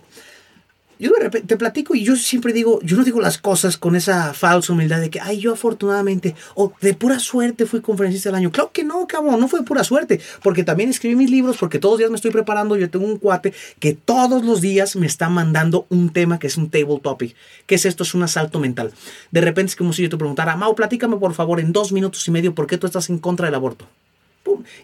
Yo 0.98 1.10
de 1.10 1.24
repente 1.24 1.46
te 1.46 1.58
platico 1.58 1.94
y 1.94 2.02
yo 2.02 2.16
siempre 2.16 2.54
digo, 2.54 2.80
yo 2.82 2.96
no 2.96 3.04
digo 3.04 3.20
las 3.20 3.36
cosas 3.36 3.76
con 3.76 3.96
esa 3.96 4.32
falsa 4.32 4.72
humildad 4.72 4.98
de 4.98 5.10
que, 5.10 5.20
ay, 5.20 5.38
yo 5.38 5.52
afortunadamente, 5.52 6.34
o 6.54 6.72
de 6.80 6.94
pura 6.94 7.18
suerte 7.18 7.66
fui 7.66 7.82
conferencista 7.82 8.30
del 8.30 8.36
año. 8.36 8.50
Claro 8.50 8.72
que 8.72 8.82
no, 8.82 9.06
cabrón, 9.06 9.38
no 9.38 9.46
fue 9.46 9.62
pura 9.62 9.84
suerte, 9.84 10.22
porque 10.42 10.64
también 10.64 10.88
escribí 10.88 11.14
mis 11.14 11.30
libros, 11.30 11.58
porque 11.58 11.78
todos 11.78 11.92
los 11.92 11.98
días 11.98 12.10
me 12.10 12.16
estoy 12.16 12.30
preparando. 12.30 12.78
Yo 12.78 12.88
tengo 12.88 13.04
un 13.04 13.18
cuate 13.18 13.52
que 13.78 13.92
todos 13.92 14.42
los 14.42 14.62
días 14.62 14.96
me 14.96 15.06
está 15.06 15.28
mandando 15.28 15.84
un 15.90 16.14
tema 16.14 16.38
que 16.38 16.46
es 16.46 16.56
un 16.56 16.70
table 16.70 16.98
topic. 17.02 17.36
¿Qué 17.66 17.74
es 17.74 17.84
esto? 17.84 18.04
Es 18.04 18.14
un 18.14 18.22
asalto 18.22 18.58
mental. 18.58 18.90
De 19.30 19.42
repente 19.42 19.72
es 19.72 19.76
como 19.76 19.92
si 19.92 20.02
yo 20.02 20.08
te 20.08 20.16
preguntara, 20.16 20.56
Mau, 20.56 20.74
platícame 20.74 21.18
por 21.18 21.34
favor 21.34 21.60
en 21.60 21.74
dos 21.74 21.92
minutos 21.92 22.26
y 22.26 22.30
medio 22.30 22.54
por 22.54 22.66
qué 22.66 22.78
tú 22.78 22.86
estás 22.86 23.10
en 23.10 23.18
contra 23.18 23.44
del 23.44 23.54
aborto. 23.54 23.86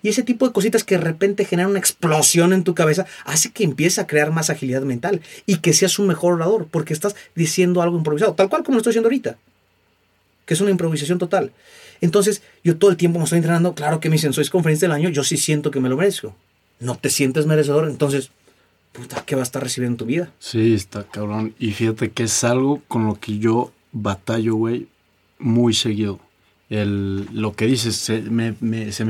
Y 0.02 0.08
ese 0.08 0.22
tipo 0.22 0.46
de 0.46 0.52
cositas 0.52 0.84
que 0.84 0.96
de 0.96 1.04
repente 1.04 1.44
generan 1.44 1.70
una 1.70 1.78
explosión 1.78 2.52
en 2.52 2.64
tu 2.64 2.74
cabeza 2.74 3.06
hace 3.24 3.50
que 3.50 3.64
empieces 3.64 3.98
a 3.98 4.06
crear 4.06 4.30
más 4.32 4.50
agilidad 4.50 4.82
mental 4.82 5.20
y 5.46 5.56
que 5.58 5.72
seas 5.72 5.98
un 5.98 6.06
mejor 6.06 6.34
orador 6.34 6.66
porque 6.70 6.92
estás 6.92 7.14
diciendo 7.34 7.82
algo 7.82 7.96
improvisado, 7.96 8.34
tal 8.34 8.48
cual 8.48 8.62
como 8.62 8.76
lo 8.76 8.78
estoy 8.78 8.92
haciendo 8.92 9.08
ahorita, 9.08 9.36
que 10.46 10.54
es 10.54 10.60
una 10.60 10.70
improvisación 10.70 11.18
total. 11.18 11.52
Entonces, 12.00 12.42
yo 12.64 12.76
todo 12.76 12.90
el 12.90 12.96
tiempo 12.96 13.18
me 13.18 13.24
estoy 13.24 13.38
entrenando, 13.38 13.74
claro 13.74 14.00
que 14.00 14.08
me 14.08 14.14
dicen, 14.14 14.32
soy 14.32 14.48
conferencia 14.48 14.88
del 14.88 14.96
año, 14.96 15.08
yo 15.08 15.22
sí 15.22 15.36
siento 15.36 15.70
que 15.70 15.80
me 15.80 15.88
lo 15.88 15.96
merezco. 15.96 16.34
No 16.80 16.96
te 16.96 17.10
sientes 17.10 17.46
merecedor, 17.46 17.88
entonces, 17.88 18.30
puta, 18.90 19.22
¿qué 19.24 19.36
vas 19.36 19.42
a 19.42 19.44
estar 19.44 19.62
recibiendo 19.62 19.94
en 19.94 19.98
tu 19.98 20.06
vida? 20.06 20.32
Sí, 20.40 20.74
está 20.74 21.04
cabrón. 21.04 21.54
Y 21.60 21.72
fíjate 21.72 22.10
que 22.10 22.24
es 22.24 22.42
algo 22.42 22.82
con 22.88 23.06
lo 23.06 23.14
que 23.14 23.38
yo 23.38 23.72
batallo, 23.92 24.56
güey, 24.56 24.88
muy 25.38 25.74
seguido 25.74 26.18
el, 26.72 27.28
lo 27.32 27.52
que 27.52 27.66
dices, 27.66 27.96
se 27.96 28.22
me, 28.22 28.54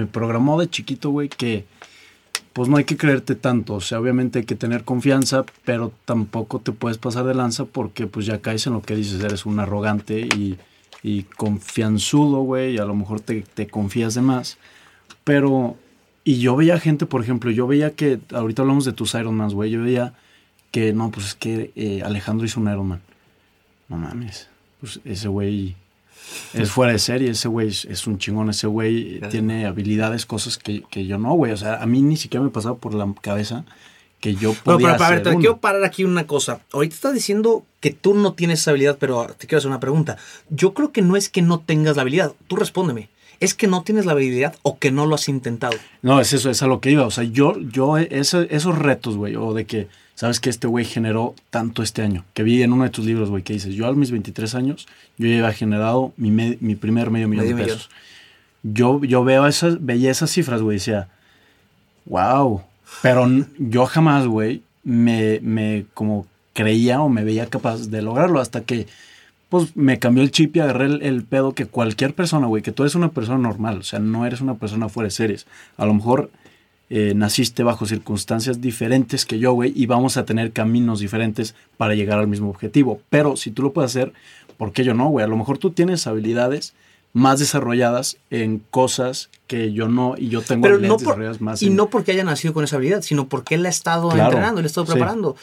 programó 0.07 0.61
de 0.61 0.69
chiquito, 0.69 1.11
güey, 1.11 1.29
que 1.29 1.65
pues 2.53 2.69
no 2.69 2.77
hay 2.77 2.85
que 2.85 2.97
creerte 2.97 3.37
tanto. 3.37 3.75
O 3.75 3.81
sea, 3.81 4.01
obviamente 4.01 4.41
hay 4.41 4.45
que 4.45 4.57
tener 4.57 4.83
confianza, 4.83 5.45
pero 5.65 5.93
tampoco 6.05 6.59
te 6.59 6.73
puedes 6.73 6.99
pasar 6.99 7.25
de 7.25 7.35
lanza 7.35 7.65
porque 7.65 8.09
pues 8.09 8.27
ya 8.27 8.41
caes 8.41 8.67
en 8.67 8.73
lo 8.73 8.83
que 8.83 8.97
dices, 8.97 9.23
eres 9.23 9.47
un 9.47 9.61
arrogante 9.61 10.21
y, 10.21 10.59
y 11.05 11.23
confianzudo, 11.23 12.41
güey, 12.41 12.75
y 12.75 12.79
a 12.79 12.85
lo 12.85 12.97
mejor 12.97 13.21
te, 13.21 13.43
te 13.43 13.69
confías 13.69 14.15
de 14.15 14.23
más. 14.23 14.59
Pero, 15.23 15.77
y 16.25 16.41
yo 16.41 16.57
veía 16.57 16.81
gente, 16.81 17.07
por 17.07 17.23
ejemplo, 17.23 17.53
yo 17.53 17.69
veía 17.69 17.93
que, 17.93 18.19
ahorita 18.33 18.63
hablamos 18.63 18.85
de 18.85 18.93
tus 18.93 19.15
Ironmans, 19.15 19.55
güey, 19.55 19.71
yo 19.71 19.83
veía 19.83 20.15
que, 20.73 20.93
no, 20.93 21.13
pues 21.13 21.27
es 21.27 21.35
que 21.37 21.71
eh, 21.77 22.03
Alejandro 22.05 22.45
hizo 22.45 22.59
un 22.59 22.69
Ironman. 22.69 23.03
No 23.89 23.99
mames, 23.99 24.49
pues 24.81 25.01
ese 25.05 25.29
güey 25.29 25.77
es 26.55 26.71
fuera 26.71 26.93
de 26.93 26.99
serie, 26.99 27.31
ese 27.31 27.49
güey 27.49 27.69
es, 27.69 28.07
un 28.07 28.19
chingón, 28.19 28.51
ese 28.51 28.67
güey 28.67 29.21
tiene 29.31 29.67
habilidades, 29.67 30.27
cosas 30.27 30.59
que, 30.59 30.83
yo 31.07 31.19
no, 31.19 31.35
güey. 31.35 31.53
O 31.53 31.57
sea, 31.57 31.83
a 31.83 31.87
mí 31.87 32.03
ni 32.03 32.17
siquiera 32.17 32.45
me 32.45 32.51
pasaba 32.51 32.77
por 32.77 32.95
la 32.95 33.13
cabeza 33.21 33.65
que 34.21 34.35
yo 34.37 34.55
podía 34.55 34.97
pero, 34.97 35.09
pero, 35.09 35.23
te 35.23 35.37
quiero 35.39 35.59
parar 35.59 35.83
aquí 35.85 36.05
una 36.05 36.27
cosa. 36.27 36.61
Ahorita 36.73 36.95
estás 36.95 37.15
diciendo 37.15 37.65
que 37.81 37.91
tú 37.91 38.15
no 38.15 38.35
tienes 38.35 38.61
esa 38.61 38.71
habilidad, 38.71 38.97
pero 39.01 39.27
te 39.37 39.47
quiero 39.47 39.59
hacer 39.59 39.69
una 39.69 39.81
pregunta. 39.81 40.17
Yo 40.49 40.75
creo 40.75 40.93
que 40.93 41.03
no 41.03 41.17
es 41.17 41.29
que 41.29 41.43
no 41.43 41.59
tengas 41.59 41.97
la 41.97 42.03
habilidad. 42.03 42.33
Tú 42.47 42.57
respóndeme. 42.57 43.09
¿Es 43.41 43.55
que 43.55 43.67
no 43.67 43.83
tienes 43.83 44.07
la 44.07 44.13
habilidad 44.13 44.55
o 44.63 44.79
que 44.79 44.93
no 44.93 45.07
lo 45.07 45.17
has 45.17 45.29
intentado? 45.29 45.77
No, 46.03 46.21
es 46.21 46.33
eso, 46.33 46.49
es 46.49 46.63
a 46.63 46.69
lo 46.69 46.81
que 46.81 46.93
iba. 46.93 47.05
O 47.05 47.11
sea, 47.11 47.25
yo, 47.25 47.59
yo, 47.59 47.99
esos 47.99 48.79
retos, 48.79 49.17
güey, 49.17 49.35
o 49.35 49.53
de 49.53 49.65
que 49.65 49.89
¿Sabes 50.23 50.39
que 50.39 50.51
este 50.51 50.69
güey 50.69 50.85
generó 50.85 51.35
tanto 51.51 51.83
este 51.83 52.01
año? 52.01 52.25
Que 52.33 52.45
vi 52.45 52.63
en 52.63 52.73
uno 52.73 52.85
de 52.85 52.91
tus 52.91 53.05
libros, 53.05 53.29
güey, 53.29 53.43
que 53.43 53.55
dices, 53.55 53.75
yo 53.75 53.89
a 53.89 53.93
mis 53.93 54.13
23 54.13 54.55
años, 54.55 54.87
yo 55.19 55.27
ya 55.27 55.39
había 55.39 55.53
generado 55.53 56.13
mi, 56.17 56.31
mi 56.31 56.77
primer 56.77 57.11
medio 57.11 57.27
millón 57.27 57.49
de 57.49 57.57
pesos. 57.57 57.91
Yo, 58.63 59.03
yo 59.03 59.25
veo 59.25 59.49
esas, 59.49 59.85
veía 59.85 60.13
esas 60.13 60.31
cifras, 60.31 60.63
güey, 60.63 60.77
decía, 60.77 61.09
wow. 62.05 62.63
Pero 63.03 63.27
yo 63.59 63.85
jamás, 63.87 64.29
güey, 64.29 64.63
me, 64.85 65.41
me 65.43 65.87
como 65.93 66.29
creía 66.53 67.03
o 67.03 67.09
me 67.09 67.25
veía 67.25 67.47
capaz 67.47 67.89
de 67.89 68.01
lograrlo 68.01 68.39
hasta 68.39 68.61
que 68.61 68.87
pues 69.49 69.77
me 69.77 69.99
cambió 69.99 70.23
el 70.23 70.31
chip 70.31 70.55
y 70.55 70.61
agarré 70.61 70.85
el, 70.85 71.03
el 71.03 71.25
pedo 71.25 71.53
que 71.53 71.67
cualquier 71.67 72.15
persona, 72.15 72.47
güey, 72.47 72.63
que 72.63 72.71
tú 72.71 72.85
eres 72.85 72.95
una 72.95 73.11
persona 73.11 73.39
normal, 73.39 73.79
o 73.79 73.83
sea, 73.83 73.99
no 73.99 74.25
eres 74.25 74.41
una 74.41 74.55
persona 74.55 74.89
fuera 74.89 75.09
de 75.09 75.11
series. 75.11 75.47
A 75.77 75.85
lo 75.85 75.95
mejor 75.95 76.31
eh, 76.95 77.15
naciste 77.15 77.63
bajo 77.63 77.87
circunstancias 77.87 78.61
diferentes 78.61 79.25
que 79.25 79.39
yo, 79.39 79.55
güey, 79.55 79.73
y 79.75 79.87
vamos 79.87 80.19
a 80.19 80.27
tener 80.27 80.53
caminos 80.53 81.01
diferentes 81.01 81.55
para 81.79 81.95
llegar 81.95 82.19
al 82.19 82.29
mismo 82.29 82.51
objetivo. 82.51 83.01
Pero 83.09 83.35
si 83.37 83.51
tú 83.51 83.63
lo 83.63 83.73
puedes 83.73 83.93
hacer, 83.93 84.13
¿por 84.59 84.73
qué 84.73 84.85
yo 84.85 84.93
no, 84.93 85.09
güey? 85.09 85.25
A 85.25 85.27
lo 85.27 85.39
mejor 85.39 85.57
tú 85.57 85.71
tienes 85.71 86.07
habilidades 86.07 86.75
más 87.15 87.39
desarrolladas 87.39 88.19
en 88.29 88.59
cosas 88.59 89.31
que 89.47 89.73
yo 89.73 89.89
no, 89.89 90.17
y 90.19 90.29
yo 90.29 90.43
tengo 90.43 90.67
habilidades 90.67 91.01
desarrolladas 91.01 91.41
más. 91.41 91.63
Y 91.63 91.71
no 91.71 91.89
porque 91.89 92.13
haya 92.13 92.25
nacido 92.25 92.53
con 92.53 92.63
esa 92.63 92.77
habilidad, 92.77 93.01
sino 93.01 93.27
porque 93.27 93.55
él 93.55 93.65
ha 93.65 93.71
estado 93.71 94.15
entrenando, 94.15 94.61
él 94.61 94.67
ha 94.67 94.69
estado 94.69 94.87
preparando. 94.87 95.35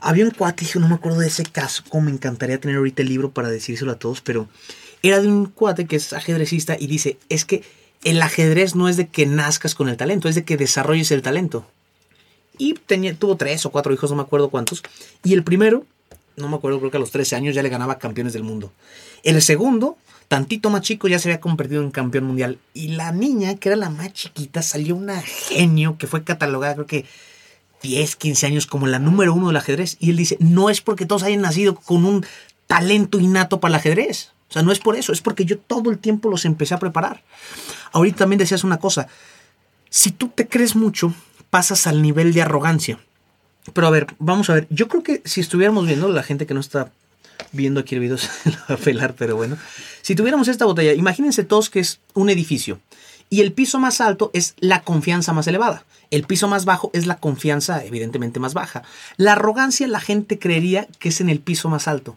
Había 0.00 0.24
un 0.24 0.30
cuate, 0.30 0.64
no 0.76 0.88
me 0.88 0.94
acuerdo 0.94 1.18
de 1.18 1.26
ese 1.26 1.44
caso, 1.44 1.82
como 1.90 2.04
me 2.06 2.12
encantaría 2.12 2.58
tener 2.58 2.78
ahorita 2.78 3.02
el 3.02 3.10
libro 3.10 3.30
para 3.30 3.50
decírselo 3.50 3.92
a 3.92 3.98
todos, 3.98 4.22
pero 4.22 4.48
era 5.02 5.20
de 5.20 5.28
un 5.28 5.44
cuate 5.44 5.84
que 5.84 5.96
es 5.96 6.14
ajedrecista 6.14 6.78
y 6.80 6.86
dice, 6.86 7.18
es 7.28 7.44
que 7.44 7.62
el 8.04 8.22
ajedrez 8.22 8.74
no 8.74 8.88
es 8.88 8.96
de 8.96 9.08
que 9.08 9.26
nazcas 9.26 9.74
con 9.74 9.88
el 9.88 9.96
talento, 9.96 10.28
es 10.28 10.34
de 10.34 10.44
que 10.44 10.56
desarrolles 10.56 11.10
el 11.10 11.22
talento. 11.22 11.66
Y 12.56 12.74
tenía, 12.74 13.14
tuvo 13.14 13.36
tres 13.36 13.64
o 13.66 13.70
cuatro 13.70 13.92
hijos, 13.92 14.10
no 14.10 14.16
me 14.16 14.22
acuerdo 14.22 14.50
cuántos. 14.50 14.82
Y 15.22 15.34
el 15.34 15.44
primero, 15.44 15.84
no 16.36 16.48
me 16.48 16.56
acuerdo, 16.56 16.78
creo 16.78 16.90
que 16.90 16.96
a 16.96 17.00
los 17.00 17.10
13 17.10 17.36
años 17.36 17.54
ya 17.54 17.62
le 17.62 17.68
ganaba 17.68 17.98
campeones 17.98 18.32
del 18.32 18.42
mundo. 18.42 18.72
El 19.22 19.40
segundo, 19.42 19.96
tantito 20.28 20.70
más 20.70 20.82
chico, 20.82 21.08
ya 21.08 21.18
se 21.18 21.28
había 21.28 21.40
convertido 21.40 21.82
en 21.82 21.90
campeón 21.90 22.24
mundial. 22.24 22.58
Y 22.74 22.88
la 22.88 23.12
niña, 23.12 23.56
que 23.56 23.68
era 23.68 23.76
la 23.76 23.90
más 23.90 24.12
chiquita, 24.12 24.62
salió 24.62 24.96
una 24.96 25.20
genio 25.22 25.96
que 25.98 26.06
fue 26.06 26.24
catalogada, 26.24 26.74
creo 26.74 26.86
que 26.86 27.04
10, 27.82 28.16
15 28.16 28.46
años 28.46 28.66
como 28.66 28.86
la 28.86 28.98
número 28.98 29.34
uno 29.34 29.48
del 29.48 29.56
ajedrez. 29.56 29.96
Y 30.00 30.10
él 30.10 30.16
dice, 30.16 30.36
no 30.40 30.70
es 30.70 30.80
porque 30.80 31.06
todos 31.06 31.22
hayan 31.22 31.42
nacido 31.42 31.76
con 31.76 32.04
un 32.04 32.26
talento 32.66 33.20
innato 33.20 33.60
para 33.60 33.74
el 33.74 33.80
ajedrez. 33.80 34.32
O 34.48 34.52
sea, 34.52 34.62
no 34.62 34.72
es 34.72 34.78
por 34.78 34.96
eso, 34.96 35.12
es 35.12 35.20
porque 35.20 35.44
yo 35.44 35.58
todo 35.58 35.90
el 35.90 35.98
tiempo 35.98 36.30
los 36.30 36.44
empecé 36.44 36.74
a 36.74 36.78
preparar. 36.78 37.22
Ahorita 37.92 38.18
también 38.18 38.38
decías 38.38 38.64
una 38.64 38.78
cosa, 38.78 39.08
si 39.90 40.10
tú 40.10 40.28
te 40.28 40.48
crees 40.48 40.74
mucho, 40.74 41.12
pasas 41.50 41.86
al 41.86 42.02
nivel 42.02 42.32
de 42.32 42.42
arrogancia. 42.42 42.98
Pero 43.74 43.86
a 43.86 43.90
ver, 43.90 44.06
vamos 44.18 44.48
a 44.48 44.54
ver, 44.54 44.66
yo 44.70 44.88
creo 44.88 45.02
que 45.02 45.22
si 45.24 45.40
estuviéramos 45.40 45.86
viendo, 45.86 46.08
la 46.08 46.22
gente 46.22 46.46
que 46.46 46.54
no 46.54 46.60
está 46.60 46.90
viendo 47.52 47.80
aquí 47.80 47.94
el 47.94 48.00
video 48.00 48.18
se 48.18 48.50
lo 48.50 48.56
va 48.68 48.74
a 48.74 48.78
pelar, 48.78 49.14
pero 49.14 49.36
bueno, 49.36 49.58
si 50.02 50.14
tuviéramos 50.14 50.48
esta 50.48 50.64
botella, 50.64 50.92
imagínense 50.94 51.44
todos 51.44 51.68
que 51.70 51.80
es 51.80 52.00
un 52.14 52.30
edificio 52.30 52.80
y 53.30 53.40
el 53.40 53.52
piso 53.52 53.78
más 53.78 54.00
alto 54.00 54.30
es 54.32 54.54
la 54.58 54.82
confianza 54.82 55.32
más 55.32 55.46
elevada. 55.46 55.84
El 56.10 56.24
piso 56.24 56.48
más 56.48 56.64
bajo 56.64 56.90
es 56.94 57.06
la 57.06 57.18
confianza 57.18 57.84
evidentemente 57.84 58.40
más 58.40 58.54
baja. 58.54 58.82
La 59.16 59.32
arrogancia 59.32 59.86
la 59.86 60.00
gente 60.00 60.38
creería 60.38 60.88
que 60.98 61.10
es 61.10 61.20
en 61.20 61.28
el 61.28 61.40
piso 61.40 61.68
más 61.68 61.88
alto. 61.88 62.16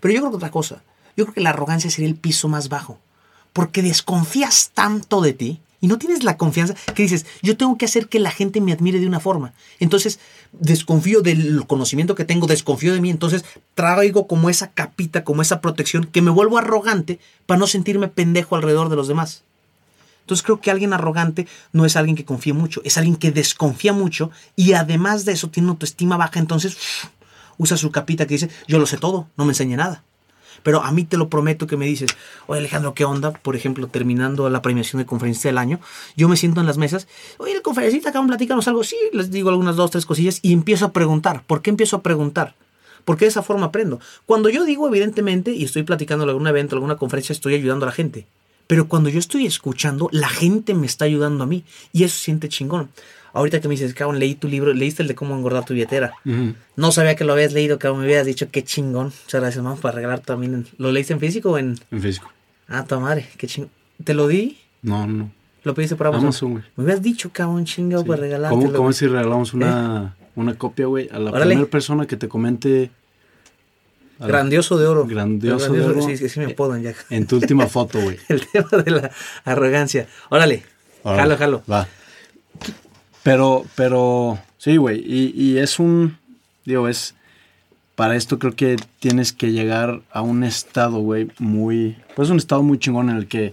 Pero 0.00 0.14
yo 0.14 0.20
creo 0.20 0.30
que 0.30 0.36
otra 0.36 0.50
cosa, 0.50 0.82
yo 1.16 1.24
creo 1.24 1.34
que 1.34 1.40
la 1.40 1.50
arrogancia 1.50 1.90
sería 1.90 2.08
el 2.08 2.16
piso 2.16 2.48
más 2.48 2.68
bajo. 2.68 2.98
Porque 3.52 3.82
desconfías 3.82 4.70
tanto 4.74 5.20
de 5.20 5.32
ti 5.32 5.60
y 5.80 5.86
no 5.86 5.98
tienes 5.98 6.24
la 6.24 6.36
confianza 6.36 6.74
que 6.94 7.02
dices, 7.02 7.26
yo 7.42 7.56
tengo 7.56 7.78
que 7.78 7.86
hacer 7.86 8.08
que 8.08 8.20
la 8.20 8.30
gente 8.30 8.60
me 8.60 8.72
admire 8.72 9.00
de 9.00 9.06
una 9.06 9.18
forma. 9.18 9.54
Entonces, 9.78 10.20
desconfío 10.52 11.22
del 11.22 11.66
conocimiento 11.66 12.14
que 12.14 12.24
tengo, 12.24 12.46
desconfío 12.46 12.92
de 12.92 13.00
mí, 13.00 13.10
entonces 13.10 13.44
traigo 13.74 14.26
como 14.26 14.50
esa 14.50 14.70
capita, 14.72 15.24
como 15.24 15.42
esa 15.42 15.60
protección, 15.60 16.04
que 16.04 16.22
me 16.22 16.30
vuelvo 16.30 16.58
arrogante 16.58 17.18
para 17.46 17.58
no 17.58 17.66
sentirme 17.66 18.08
pendejo 18.08 18.56
alrededor 18.56 18.90
de 18.90 18.96
los 18.96 19.08
demás. 19.08 19.42
Entonces 20.20 20.44
creo 20.44 20.60
que 20.60 20.70
alguien 20.70 20.92
arrogante 20.92 21.48
no 21.72 21.86
es 21.86 21.96
alguien 21.96 22.14
que 22.14 22.24
confíe 22.24 22.52
mucho, 22.52 22.82
es 22.84 22.98
alguien 22.98 23.16
que 23.16 23.32
desconfía 23.32 23.92
mucho 23.92 24.30
y 24.54 24.74
además 24.74 25.24
de 25.24 25.32
eso 25.32 25.48
tiene 25.48 25.70
autoestima 25.70 26.16
baja, 26.16 26.38
entonces 26.38 26.76
usa 27.56 27.76
su 27.76 27.90
capita 27.90 28.26
que 28.26 28.34
dice, 28.34 28.50
yo 28.68 28.78
lo 28.78 28.86
sé 28.86 28.96
todo, 28.96 29.28
no 29.36 29.44
me 29.44 29.52
enseñe 29.52 29.76
nada. 29.76 30.04
Pero 30.62 30.82
a 30.82 30.92
mí 30.92 31.04
te 31.04 31.16
lo 31.16 31.28
prometo 31.28 31.66
que 31.66 31.76
me 31.76 31.86
dices, 31.86 32.10
oye 32.46 32.60
Alejandro, 32.60 32.94
¿qué 32.94 33.04
onda? 33.04 33.32
Por 33.32 33.56
ejemplo, 33.56 33.86
terminando 33.88 34.48
la 34.50 34.62
premiación 34.62 35.00
de 35.00 35.06
conferencia 35.06 35.48
del 35.48 35.58
año, 35.58 35.80
yo 36.16 36.28
me 36.28 36.36
siento 36.36 36.60
en 36.60 36.66
las 36.66 36.78
mesas, 36.78 37.08
oye, 37.38 37.52
el 37.52 37.62
conferencista, 37.62 38.10
acá 38.10 38.22
platícanos 38.26 38.68
algo, 38.68 38.84
sí, 38.84 38.96
les 39.12 39.30
digo 39.30 39.48
algunas 39.48 39.76
dos, 39.76 39.90
tres 39.90 40.06
cosillas 40.06 40.40
y 40.42 40.52
empiezo 40.52 40.86
a 40.86 40.92
preguntar. 40.92 41.42
¿Por 41.46 41.62
qué 41.62 41.70
empiezo 41.70 41.96
a 41.96 42.02
preguntar? 42.02 42.54
Porque 43.04 43.24
de 43.24 43.30
esa 43.30 43.42
forma 43.42 43.66
aprendo. 43.66 44.00
Cuando 44.26 44.48
yo 44.50 44.64
digo, 44.64 44.86
evidentemente, 44.86 45.52
y 45.52 45.64
estoy 45.64 45.82
platicando 45.82 46.24
en 46.24 46.30
algún 46.30 46.46
evento, 46.46 46.76
alguna 46.76 46.96
conferencia, 46.96 47.32
estoy 47.32 47.54
ayudando 47.54 47.86
a 47.86 47.88
la 47.88 47.92
gente. 47.92 48.26
Pero 48.66 48.86
cuando 48.86 49.08
yo 49.08 49.18
estoy 49.18 49.46
escuchando, 49.46 50.08
la 50.12 50.28
gente 50.28 50.74
me 50.74 50.86
está 50.86 51.04
ayudando 51.04 51.42
a 51.42 51.46
mí. 51.46 51.64
Y 51.92 52.04
eso 52.04 52.16
siente 52.16 52.48
chingón. 52.48 52.90
Ahorita 53.32 53.60
que 53.60 53.68
me 53.68 53.72
dices, 53.72 53.94
cabrón, 53.94 54.18
leí 54.18 54.34
tu 54.34 54.48
libro, 54.48 54.72
leíste 54.72 55.02
el 55.02 55.08
de 55.08 55.14
cómo 55.14 55.36
engordar 55.36 55.64
tu 55.64 55.74
billetera. 55.74 56.12
No 56.76 56.92
sabía 56.92 57.14
que 57.14 57.24
lo 57.24 57.32
habías 57.32 57.52
leído, 57.52 57.78
cabrón, 57.78 58.00
me 58.00 58.06
habías 58.06 58.26
dicho, 58.26 58.48
qué 58.50 58.64
chingón. 58.64 59.12
Muchas 59.24 59.40
gracias, 59.40 59.62
mamá, 59.62 59.76
para 59.76 59.94
regalar 59.94 60.20
también. 60.20 60.66
¿Lo 60.78 60.90
leíste 60.90 61.12
en 61.12 61.20
físico 61.20 61.52
o 61.52 61.58
en...? 61.58 61.78
En 61.90 62.00
físico. 62.00 62.30
Ah, 62.68 62.84
tu 62.84 62.98
madre, 63.00 63.28
qué 63.36 63.46
chingón. 63.46 63.70
¿Te 64.02 64.14
lo 64.14 64.26
di? 64.26 64.58
No, 64.82 65.06
no. 65.06 65.30
¿Lo 65.62 65.74
pediste 65.74 65.96
por 65.96 66.06
Amazon? 66.06 66.26
Amazon, 66.26 66.52
güey. 66.52 66.64
Me 66.76 66.84
habías 66.84 67.02
dicho, 67.02 67.30
cabrón, 67.32 67.64
chingado, 67.64 68.04
para 68.04 68.22
regalarte. 68.22 68.56
¿Cómo, 68.56 68.72
¿Cómo 68.72 68.92
si 68.92 69.06
regalamos 69.06 69.52
una, 69.52 70.16
una 70.34 70.54
copia, 70.54 70.86
güey? 70.86 71.08
A 71.12 71.18
la 71.18 71.32
primera 71.32 71.66
persona 71.66 72.06
que 72.06 72.16
te 72.16 72.28
comente... 72.28 72.90
Grandioso 74.18 74.78
de 74.78 74.86
oro. 74.86 75.06
Grandioso, 75.06 75.72
de 75.72 75.82
oro. 75.82 76.02
Sí, 76.02 76.16
sí, 76.16 76.28
sí 76.28 76.40
me 76.40 76.50
podan 76.50 76.82
ya. 76.82 76.94
En 77.08 77.26
tu 77.26 77.36
última 77.36 77.66
foto, 77.66 78.00
güey. 78.00 78.18
el 78.28 78.46
tema 78.46 78.82
de 78.82 78.90
la 78.90 79.10
arrogancia. 79.44 80.08
Órale. 80.28 80.62
Órale, 81.02 81.22
Jalo, 81.22 81.36
jalo. 81.38 81.62
Va. 81.70 81.88
Pero, 83.22 83.64
pero, 83.74 84.38
sí, 84.58 84.76
güey. 84.76 85.00
Y, 85.00 85.32
y 85.34 85.58
es 85.58 85.78
un, 85.78 86.18
digo, 86.64 86.88
es, 86.88 87.14
para 87.94 88.16
esto 88.16 88.38
creo 88.38 88.56
que 88.56 88.76
tienes 88.98 89.32
que 89.32 89.52
llegar 89.52 90.00
a 90.10 90.22
un 90.22 90.42
estado, 90.42 91.00
güey, 91.00 91.28
muy, 91.38 91.96
pues 92.16 92.30
un 92.30 92.38
estado 92.38 92.62
muy 92.62 92.78
chingón 92.78 93.10
en 93.10 93.16
el 93.16 93.28
que 93.28 93.52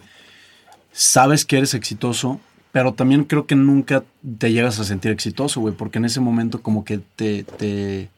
sabes 0.93 1.43
que 1.43 1.57
eres 1.57 1.73
exitoso, 1.73 2.39
pero 2.71 2.93
también 2.93 3.25
creo 3.25 3.45
que 3.45 3.55
nunca 3.55 4.03
te 4.39 4.51
llegas 4.53 4.79
a 4.79 4.85
sentir 4.85 5.11
exitoso, 5.11 5.59
güey, 5.59 5.73
porque 5.73 5.97
en 5.97 6.05
ese 6.05 6.21
momento 6.21 6.61
como 6.61 6.85
que 6.85 6.99
te, 7.15 7.43
te, 7.43 8.09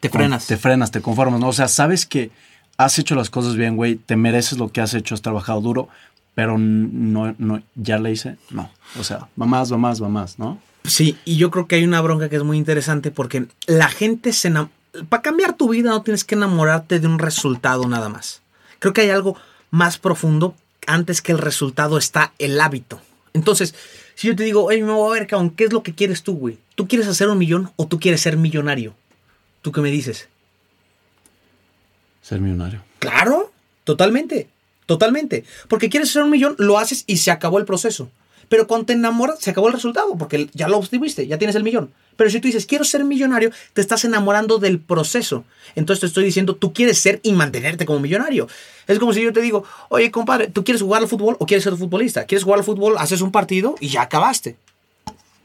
Te 0.00 0.08
frenas. 0.08 0.46
te 0.46 0.56
frenas, 0.56 0.90
te 0.90 1.00
conformas, 1.00 1.38
¿no? 1.38 1.48
O 1.48 1.52
sea, 1.52 1.68
sabes 1.68 2.06
que 2.06 2.30
has 2.76 2.98
hecho 2.98 3.14
las 3.14 3.30
cosas 3.30 3.54
bien, 3.54 3.76
güey, 3.76 3.96
te 3.96 4.16
mereces 4.16 4.58
lo 4.58 4.70
que 4.70 4.80
has 4.80 4.94
hecho, 4.94 5.14
has 5.14 5.22
trabajado 5.22 5.60
duro, 5.60 5.88
pero 6.36 6.58
no, 6.58 7.34
no, 7.38 7.62
ya 7.76 7.98
le 7.98 8.12
hice, 8.12 8.36
no. 8.50 8.70
O 9.00 9.04
sea, 9.04 9.26
va 9.40 9.46
más, 9.46 9.72
va 9.72 9.78
más, 9.78 10.02
va 10.02 10.10
más, 10.10 10.38
¿no? 10.38 10.60
Sí, 10.84 11.16
y 11.24 11.38
yo 11.38 11.50
creo 11.50 11.66
que 11.66 11.76
hay 11.76 11.84
una 11.84 12.02
bronca 12.02 12.28
que 12.28 12.36
es 12.36 12.42
muy 12.42 12.58
interesante 12.58 13.10
porque 13.10 13.46
la 13.66 13.88
gente 13.88 14.34
se 14.34 14.52
Para 15.08 15.22
cambiar 15.22 15.56
tu 15.56 15.70
vida 15.70 15.88
no 15.88 16.02
tienes 16.02 16.24
que 16.24 16.34
enamorarte 16.34 17.00
de 17.00 17.06
un 17.06 17.18
resultado 17.18 17.88
nada 17.88 18.10
más. 18.10 18.42
Creo 18.80 18.92
que 18.92 19.00
hay 19.00 19.08
algo 19.08 19.38
más 19.70 19.96
profundo. 19.96 20.54
Antes 20.86 21.22
que 21.22 21.32
el 21.32 21.38
resultado 21.38 21.96
está 21.96 22.34
el 22.38 22.60
hábito. 22.60 23.00
Entonces, 23.32 23.74
si 24.14 24.28
yo 24.28 24.36
te 24.36 24.44
digo, 24.44 24.70
hey, 24.70 24.82
me 24.82 24.92
voy 24.92 25.16
a 25.16 25.18
ver, 25.18 25.26
cabrón, 25.26 25.48
¿qué 25.48 25.64
es 25.64 25.72
lo 25.72 25.82
que 25.82 25.94
quieres 25.94 26.22
tú, 26.22 26.36
güey? 26.36 26.58
¿Tú 26.74 26.86
quieres 26.86 27.08
hacer 27.08 27.30
un 27.30 27.38
millón 27.38 27.70
o 27.76 27.86
tú 27.86 27.98
quieres 27.98 28.20
ser 28.20 28.36
millonario? 28.36 28.94
¿Tú 29.62 29.72
qué 29.72 29.80
me 29.80 29.90
dices? 29.90 30.28
Ser 32.20 32.42
millonario. 32.42 32.82
Claro, 32.98 33.50
totalmente, 33.84 34.48
totalmente. 34.86 35.44
Porque 35.68 35.88
quieres 35.88 36.10
ser 36.10 36.22
un 36.22 36.30
millón, 36.30 36.54
lo 36.58 36.78
haces 36.78 37.04
y 37.06 37.18
se 37.18 37.30
acabó 37.30 37.58
el 37.58 37.64
proceso. 37.64 38.08
Pero 38.48 38.66
cuando 38.66 38.86
te 38.86 38.92
enamoras, 38.92 39.40
se 39.40 39.50
acabó 39.50 39.66
el 39.68 39.74
resultado, 39.74 40.16
porque 40.16 40.48
ya 40.54 40.68
lo 40.68 40.78
obtuviste, 40.78 41.26
ya 41.26 41.38
tienes 41.38 41.56
el 41.56 41.64
millón. 41.64 41.92
Pero 42.16 42.30
si 42.30 42.40
tú 42.40 42.46
dices, 42.46 42.64
quiero 42.64 42.84
ser 42.84 43.04
millonario, 43.04 43.50
te 43.72 43.80
estás 43.80 44.04
enamorando 44.04 44.58
del 44.58 44.78
proceso. 44.78 45.44
Entonces 45.74 46.00
te 46.00 46.06
estoy 46.06 46.24
diciendo, 46.24 46.56
tú 46.56 46.72
quieres 46.72 46.98
ser 46.98 47.20
y 47.22 47.32
mantenerte 47.32 47.84
como 47.84 48.00
millonario. 48.00 48.48
Es 48.86 48.98
como 48.98 49.12
si 49.12 49.22
yo 49.22 49.32
te 49.32 49.40
digo, 49.40 49.64
oye, 49.88 50.10
compadre, 50.10 50.48
¿tú 50.48 50.64
quieres 50.64 50.82
jugar 50.82 51.02
al 51.02 51.08
fútbol 51.08 51.36
o 51.38 51.46
quieres 51.46 51.64
ser 51.64 51.76
futbolista? 51.76 52.24
¿Quieres 52.24 52.44
jugar 52.44 52.60
al 52.60 52.64
fútbol? 52.64 52.96
Haces 52.98 53.20
un 53.20 53.32
partido 53.32 53.74
y 53.80 53.88
ya 53.88 54.02
acabaste. 54.02 54.56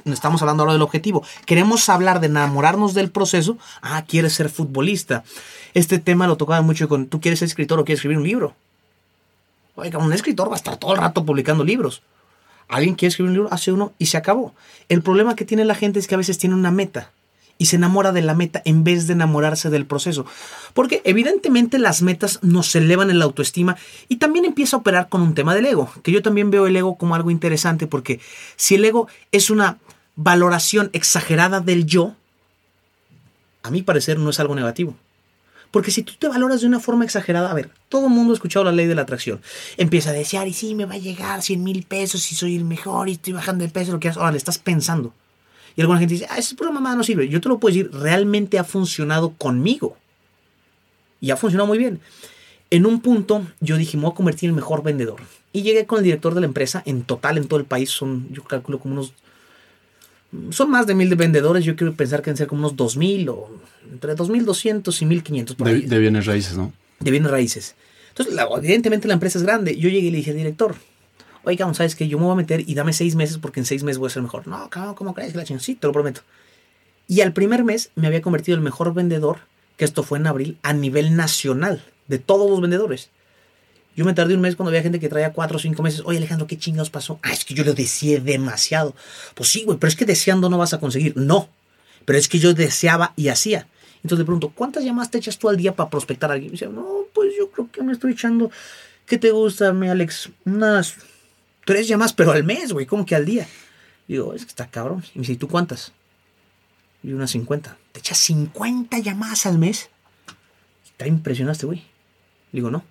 No 0.03 0.13
estamos 0.13 0.41
hablando 0.41 0.63
ahora 0.63 0.73
del 0.73 0.81
objetivo. 0.81 1.23
Queremos 1.45 1.89
hablar 1.89 2.19
de 2.19 2.27
enamorarnos 2.27 2.93
del 2.93 3.11
proceso. 3.11 3.57
Ah, 3.81 4.03
quieres 4.07 4.33
ser 4.33 4.49
futbolista. 4.49 5.23
Este 5.73 5.99
tema 5.99 6.27
lo 6.27 6.37
tocaba 6.37 6.61
mucho 6.61 6.87
con, 6.87 7.07
¿tú 7.07 7.19
quieres 7.19 7.39
ser 7.39 7.47
escritor 7.47 7.79
o 7.79 7.85
quieres 7.85 7.99
escribir 7.99 8.17
un 8.17 8.23
libro? 8.23 8.55
Oiga, 9.75 9.99
un 9.99 10.13
escritor 10.13 10.49
va 10.49 10.53
a 10.53 10.57
estar 10.57 10.77
todo 10.77 10.93
el 10.93 10.99
rato 10.99 11.25
publicando 11.25 11.63
libros. 11.63 12.01
Alguien 12.67 12.95
quiere 12.95 13.09
escribir 13.09 13.29
un 13.29 13.33
libro, 13.35 13.53
hace 13.53 13.71
uno 13.71 13.93
y 13.97 14.07
se 14.07 14.17
acabó. 14.17 14.53
El 14.89 15.01
problema 15.01 15.35
que 15.35 15.45
tiene 15.45 15.65
la 15.65 15.75
gente 15.75 15.99
es 15.99 16.07
que 16.07 16.15
a 16.15 16.17
veces 16.17 16.37
tiene 16.37 16.55
una 16.55 16.71
meta 16.71 17.11
y 17.57 17.65
se 17.65 17.75
enamora 17.75 18.11
de 18.11 18.21
la 18.23 18.33
meta 18.33 18.61
en 18.65 18.83
vez 18.83 19.07
de 19.07 19.13
enamorarse 19.13 19.69
del 19.69 19.85
proceso. 19.85 20.25
Porque 20.73 21.01
evidentemente 21.05 21.77
las 21.77 22.01
metas 22.01 22.39
nos 22.41 22.73
elevan 22.75 23.11
en 23.11 23.19
la 23.19 23.25
autoestima 23.25 23.77
y 24.07 24.15
también 24.15 24.45
empieza 24.45 24.77
a 24.77 24.79
operar 24.79 25.09
con 25.09 25.21
un 25.21 25.35
tema 25.35 25.53
del 25.53 25.67
ego, 25.67 25.91
que 26.01 26.11
yo 26.11 26.21
también 26.23 26.49
veo 26.49 26.65
el 26.65 26.75
ego 26.75 26.97
como 26.97 27.13
algo 27.13 27.29
interesante 27.29 27.87
porque 27.87 28.19
si 28.55 28.75
el 28.75 28.85
ego 28.85 29.07
es 29.31 29.49
una 29.49 29.77
valoración 30.15 30.89
exagerada 30.93 31.59
del 31.59 31.85
yo, 31.85 32.15
a 33.63 33.69
mi 33.69 33.83
parecer 33.83 34.17
no 34.17 34.31
es 34.31 34.39
algo 34.39 34.55
negativo. 34.55 34.95
Porque 35.71 35.91
si 35.91 36.03
tú 36.03 36.13
te 36.19 36.27
valoras 36.27 36.61
de 36.61 36.67
una 36.67 36.81
forma 36.81 37.05
exagerada, 37.05 37.49
a 37.49 37.53
ver, 37.53 37.69
todo 37.87 38.07
el 38.07 38.13
mundo 38.13 38.33
ha 38.33 38.35
escuchado 38.35 38.65
la 38.65 38.73
ley 38.73 38.87
de 38.87 38.95
la 38.95 39.03
atracción. 39.03 39.41
Empieza 39.77 40.09
a 40.09 40.13
desear, 40.13 40.47
y 40.47 40.53
sí, 40.53 40.75
me 40.75 40.85
va 40.85 40.95
a 40.95 40.99
llegar 40.99 41.41
100 41.41 41.63
mil 41.63 41.83
pesos, 41.83 42.31
y 42.31 42.35
soy 42.35 42.57
el 42.57 42.65
mejor, 42.65 43.07
y 43.07 43.13
estoy 43.13 43.33
bajando 43.33 43.63
de 43.63 43.71
peso, 43.71 43.93
lo 43.93 43.99
que 43.99 44.09
haces. 44.09 44.17
Ahora, 44.17 44.33
le 44.33 44.37
estás 44.37 44.57
pensando. 44.57 45.13
Y 45.75 45.81
alguna 45.81 45.99
gente 45.99 46.15
dice, 46.15 46.27
ah, 46.29 46.37
esa 46.37 46.49
es 46.49 46.53
pura 46.55 46.71
mamada, 46.71 46.97
no 46.97 47.03
sirve. 47.03 47.29
Yo 47.29 47.39
te 47.39 47.47
lo 47.47 47.57
puedo 47.57 47.73
decir, 47.73 47.89
realmente 47.93 48.59
ha 48.59 48.65
funcionado 48.65 49.33
conmigo. 49.37 49.97
Y 51.21 51.31
ha 51.31 51.37
funcionado 51.37 51.67
muy 51.67 51.77
bien. 51.77 52.01
En 52.69 52.85
un 52.85 52.99
punto, 52.99 53.45
yo 53.61 53.77
dije, 53.77 53.95
me 53.95 54.03
voy 54.03 54.11
a 54.11 54.15
convertir 54.15 54.49
en 54.49 54.55
el 54.55 54.55
mejor 54.55 54.83
vendedor. 54.83 55.21
Y 55.53 55.61
llegué 55.61 55.85
con 55.85 55.99
el 55.99 56.03
director 56.03 56.33
de 56.33 56.41
la 56.41 56.47
empresa, 56.47 56.83
en 56.85 57.03
total, 57.03 57.37
en 57.37 57.47
todo 57.47 57.59
el 57.59 57.65
país, 57.65 57.89
son, 57.89 58.27
yo 58.31 58.43
calculo 58.43 58.79
como 58.79 58.95
unos 58.95 59.13
son 60.51 60.69
más 60.71 60.87
de 60.87 60.95
mil 60.95 61.09
de 61.09 61.15
vendedores. 61.15 61.63
Yo 61.65 61.75
quiero 61.75 61.93
pensar 61.93 62.21
que 62.21 62.25
deben 62.25 62.37
ser 62.37 62.47
como 62.47 62.61
unos 62.61 62.75
2000 62.75 63.29
o 63.29 63.49
entre 63.91 64.15
2200 64.15 65.01
y 65.01 65.05
1500 65.05 65.55
por 65.55 65.67
De, 65.67 65.73
ahí. 65.73 65.81
de 65.81 65.99
bienes 65.99 66.25
raíces, 66.25 66.57
¿no? 66.57 66.71
de 66.99 67.11
bienes 67.11 67.31
raíces. 67.31 67.75
Entonces, 68.09 68.33
la- 68.35 68.47
evidentemente 68.57 69.07
la 69.07 69.15
empresa 69.15 69.37
es 69.39 69.43
grande. 69.43 69.75
Yo 69.77 69.89
llegué 69.89 70.07
y 70.07 70.11
le 70.11 70.17
dije, 70.17 70.33
director, 70.33 70.75
oiga, 71.43 71.73
¿sabes 71.73 71.95
qué? 71.95 72.07
Yo 72.07 72.17
me 72.19 72.25
voy 72.25 72.33
a 72.33 72.35
meter 72.35 72.63
y 72.67 72.75
dame 72.75 72.93
seis 72.93 73.15
meses 73.15 73.37
porque 73.39 73.59
en 73.59 73.65
seis 73.65 73.83
meses 73.83 73.97
voy 73.97 74.07
a 74.07 74.11
ser 74.11 74.21
mejor. 74.21 74.47
No, 74.47 74.69
cabrón, 74.69 74.95
¿cómo 74.95 75.13
crees 75.13 75.31
que 75.33 75.37
la? 75.39 75.45
Sí, 75.59 75.75
te 75.75 75.87
lo 75.87 75.93
prometo. 75.93 76.21
Y 77.07 77.21
al 77.21 77.33
primer 77.33 77.63
mes 77.63 77.89
me 77.95 78.07
había 78.07 78.21
convertido 78.21 78.55
en 78.55 78.59
el 78.59 78.63
mejor 78.63 78.93
vendedor, 78.93 79.39
que 79.77 79.85
esto 79.85 80.03
fue 80.03 80.19
en 80.19 80.27
abril, 80.27 80.57
a 80.63 80.73
nivel 80.73 81.15
nacional, 81.15 81.83
de 82.07 82.19
todos 82.19 82.49
los 82.49 82.61
vendedores. 82.61 83.09
Yo 84.01 84.05
me 84.05 84.15
tardé 84.15 84.33
un 84.33 84.41
mes 84.41 84.55
cuando 84.55 84.71
había 84.71 84.81
gente 84.81 84.99
que 84.99 85.09
traía 85.09 85.31
cuatro 85.31 85.57
o 85.57 85.59
cinco 85.59 85.83
meses. 85.83 86.01
Oye, 86.05 86.17
Alejandro, 86.17 86.47
¿qué 86.47 86.57
chingados 86.57 86.89
pasó? 86.89 87.19
Ah, 87.21 87.31
es 87.33 87.45
que 87.45 87.53
yo 87.53 87.63
lo 87.63 87.75
deseé 87.75 88.19
demasiado. 88.19 88.95
Pues 89.35 89.49
sí, 89.49 89.63
güey, 89.63 89.77
pero 89.77 89.89
es 89.89 89.95
que 89.95 90.05
deseando 90.05 90.49
no 90.49 90.57
vas 90.57 90.73
a 90.73 90.79
conseguir. 90.79 91.15
No, 91.15 91.49
pero 92.03 92.17
es 92.17 92.27
que 92.27 92.39
yo 92.39 92.55
deseaba 92.55 93.13
y 93.15 93.27
hacía. 93.27 93.67
Entonces 93.97 94.17
le 94.17 94.25
pregunto, 94.25 94.53
¿cuántas 94.55 94.83
llamadas 94.83 95.11
te 95.11 95.19
echas 95.19 95.37
tú 95.37 95.49
al 95.49 95.57
día 95.57 95.75
para 95.75 95.91
prospectar 95.91 96.31
a 96.31 96.33
alguien? 96.33 96.49
Y 96.49 96.53
dice, 96.53 96.65
no, 96.65 97.05
pues 97.13 97.33
yo 97.37 97.51
creo 97.51 97.69
que 97.71 97.83
me 97.83 97.93
estoy 97.93 98.13
echando. 98.13 98.49
¿Qué 99.05 99.19
te 99.19 99.29
gusta, 99.29 99.71
mi 99.71 99.87
Alex? 99.87 100.31
Unas 100.45 100.95
tres 101.63 101.87
llamadas, 101.87 102.13
pero 102.13 102.31
al 102.31 102.43
mes, 102.43 102.73
güey, 102.73 102.87
¿cómo 102.87 103.05
que 103.05 103.13
al 103.13 103.25
día? 103.27 103.47
digo, 104.07 104.33
es 104.33 104.45
que 104.45 104.49
está 104.49 104.65
cabrón. 104.65 105.03
Y 105.13 105.19
me 105.19 105.21
dice, 105.21 105.33
¿y 105.33 105.37
tú 105.37 105.47
cuántas? 105.47 105.91
Y 107.03 107.13
unas 107.13 107.29
50. 107.29 107.77
¿Te 107.91 107.99
echas 107.99 108.17
50 108.17 108.97
llamadas 108.97 109.45
al 109.45 109.59
mes? 109.59 109.91
Te 110.97 111.07
impresionaste, 111.07 111.67
güey. 111.67 111.83
digo, 112.51 112.71
no. 112.71 112.83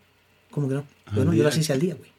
¿Cómo 0.52 0.68
que 0.68 0.74
no? 0.74 0.84
Yo, 1.14 1.24
no, 1.24 1.32
yo 1.32 1.42
las 1.42 1.56
hice 1.56 1.72
al 1.72 1.80
día, 1.80 1.94
güey. 1.94 2.10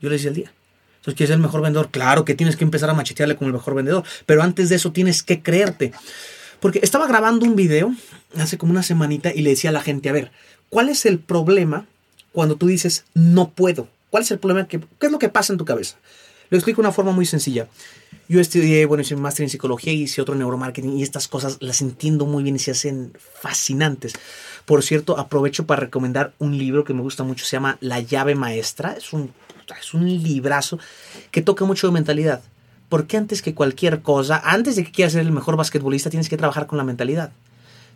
Yo 0.00 0.10
las 0.10 0.20
hice 0.20 0.28
al 0.28 0.34
día. 0.34 0.52
Entonces, 0.96 1.16
¿quieres 1.16 1.28
ser 1.28 1.36
el 1.36 1.42
mejor 1.42 1.60
vendedor? 1.60 1.90
Claro 1.90 2.24
que 2.24 2.34
tienes 2.34 2.56
que 2.56 2.64
empezar 2.64 2.88
a 2.90 2.94
machetearle 2.94 3.36
como 3.36 3.48
el 3.48 3.54
mejor 3.54 3.74
vendedor. 3.74 4.04
Pero 4.26 4.42
antes 4.42 4.68
de 4.68 4.76
eso 4.76 4.92
tienes 4.92 5.22
que 5.22 5.42
creerte. 5.42 5.92
Porque 6.60 6.80
estaba 6.82 7.06
grabando 7.06 7.44
un 7.44 7.56
video 7.56 7.94
hace 8.38 8.56
como 8.56 8.72
una 8.72 8.82
semanita 8.82 9.32
y 9.34 9.42
le 9.42 9.50
decía 9.50 9.70
a 9.70 9.72
la 9.72 9.82
gente, 9.82 10.08
a 10.08 10.12
ver, 10.12 10.32
¿cuál 10.70 10.88
es 10.88 11.04
el 11.04 11.18
problema 11.18 11.86
cuando 12.32 12.56
tú 12.56 12.66
dices 12.66 13.04
no 13.12 13.50
puedo? 13.50 13.88
¿Cuál 14.10 14.22
es 14.22 14.30
el 14.30 14.38
problema? 14.38 14.66
¿Qué 14.66 14.80
es 15.00 15.12
lo 15.12 15.18
que 15.18 15.28
pasa 15.28 15.52
en 15.52 15.58
tu 15.58 15.64
cabeza? 15.64 15.96
Lo 16.54 16.58
explico 16.58 16.82
de 16.82 16.86
una 16.86 16.94
forma 16.94 17.10
muy 17.10 17.26
sencilla. 17.26 17.66
Yo 18.28 18.38
estudié, 18.38 18.86
bueno, 18.86 19.02
hice 19.02 19.16
un 19.16 19.22
máster 19.22 19.42
en 19.42 19.50
psicología 19.50 19.92
y 19.92 20.02
hice 20.02 20.22
otro 20.22 20.34
en 20.34 20.38
neuromarketing 20.38 20.96
y 20.96 21.02
estas 21.02 21.26
cosas 21.26 21.56
las 21.58 21.80
entiendo 21.80 22.26
muy 22.26 22.44
bien 22.44 22.54
y 22.54 22.60
se 22.60 22.70
hacen 22.70 23.12
fascinantes. 23.40 24.12
Por 24.64 24.84
cierto, 24.84 25.18
aprovecho 25.18 25.66
para 25.66 25.80
recomendar 25.80 26.32
un 26.38 26.56
libro 26.56 26.84
que 26.84 26.94
me 26.94 27.02
gusta 27.02 27.24
mucho, 27.24 27.44
se 27.44 27.56
llama 27.56 27.76
La 27.80 27.98
llave 27.98 28.36
maestra. 28.36 28.94
Es 28.96 29.12
un, 29.12 29.32
es 29.80 29.94
un 29.94 30.06
librazo 30.06 30.78
que 31.32 31.42
toca 31.42 31.64
mucho 31.64 31.88
de 31.88 31.92
mentalidad. 31.92 32.40
Porque 32.88 33.16
antes 33.16 33.42
que 33.42 33.52
cualquier 33.52 34.02
cosa, 34.02 34.40
antes 34.44 34.76
de 34.76 34.84
que 34.84 34.92
quieras 34.92 35.14
ser 35.14 35.22
el 35.22 35.32
mejor 35.32 35.56
basquetbolista, 35.56 36.08
tienes 36.08 36.28
que 36.28 36.36
trabajar 36.36 36.68
con 36.68 36.78
la 36.78 36.84
mentalidad. 36.84 37.32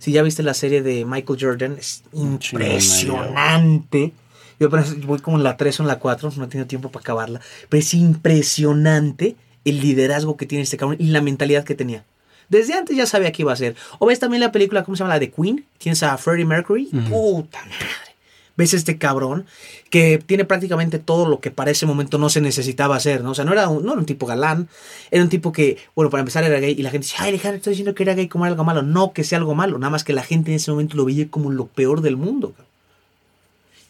Si 0.00 0.10
ya 0.10 0.24
viste 0.24 0.42
la 0.42 0.54
serie 0.54 0.82
de 0.82 1.04
Michael 1.04 1.38
Jordan, 1.40 1.76
es 1.78 2.02
impresionante. 2.12 4.14
Yo 4.60 4.68
voy 5.06 5.18
como 5.20 5.36
en 5.36 5.44
la 5.44 5.56
3 5.56 5.80
o 5.80 5.82
en 5.84 5.88
la 5.88 5.98
4, 5.98 6.32
no 6.36 6.48
tengo 6.48 6.66
tiempo 6.66 6.90
para 6.90 7.02
acabarla. 7.02 7.40
Pero 7.68 7.80
es 7.80 7.94
impresionante 7.94 9.36
el 9.64 9.80
liderazgo 9.80 10.36
que 10.36 10.46
tiene 10.46 10.62
este 10.62 10.76
cabrón 10.76 10.96
y 11.00 11.08
la 11.08 11.20
mentalidad 11.20 11.64
que 11.64 11.74
tenía. 11.74 12.04
Desde 12.48 12.74
antes 12.74 12.96
ya 12.96 13.06
sabía 13.06 13.30
que 13.30 13.42
iba 13.42 13.52
a 13.52 13.56
ser. 13.56 13.76
O 13.98 14.06
ves 14.06 14.18
también 14.18 14.40
la 14.40 14.52
película, 14.52 14.82
¿cómo 14.82 14.96
se 14.96 15.00
llama? 15.00 15.14
La 15.14 15.20
de 15.20 15.30
Queen. 15.30 15.66
Tienes 15.78 16.02
a 16.02 16.16
Freddie 16.16 16.46
Mercury. 16.46 16.86
Puta 16.86 17.60
madre. 17.60 18.08
Ves 18.56 18.74
este 18.74 18.98
cabrón 18.98 19.46
que 19.88 20.18
tiene 20.18 20.44
prácticamente 20.44 20.98
todo 20.98 21.28
lo 21.28 21.38
que 21.38 21.52
para 21.52 21.70
ese 21.70 21.86
momento 21.86 22.18
no 22.18 22.28
se 22.28 22.40
necesitaba 22.40 22.96
hacer, 22.96 23.22
¿no? 23.22 23.30
O 23.30 23.34
sea, 23.34 23.44
no 23.44 23.52
era 23.52 23.68
un, 23.68 23.84
no 23.84 23.92
era 23.92 24.00
un 24.00 24.06
tipo 24.06 24.26
galán, 24.26 24.68
era 25.12 25.22
un 25.22 25.28
tipo 25.28 25.52
que, 25.52 25.76
bueno, 25.94 26.10
para 26.10 26.22
empezar 26.22 26.42
era 26.42 26.58
gay 26.58 26.74
y 26.76 26.82
la 26.82 26.90
gente 26.90 27.06
dice, 27.06 27.16
ay, 27.20 27.28
Alejandro, 27.28 27.58
estoy 27.58 27.72
diciendo 27.72 27.94
que 27.94 28.02
era 28.02 28.14
gay 28.14 28.26
como 28.26 28.46
algo 28.46 28.64
malo. 28.64 28.82
No 28.82 29.12
que 29.12 29.22
sea 29.22 29.38
algo 29.38 29.54
malo, 29.54 29.78
nada 29.78 29.90
más 29.90 30.02
que 30.02 30.12
la 30.12 30.24
gente 30.24 30.50
en 30.50 30.56
ese 30.56 30.72
momento 30.72 30.96
lo 30.96 31.04
veía 31.04 31.28
como 31.30 31.52
lo 31.52 31.66
peor 31.66 32.00
del 32.00 32.16
mundo. 32.16 32.54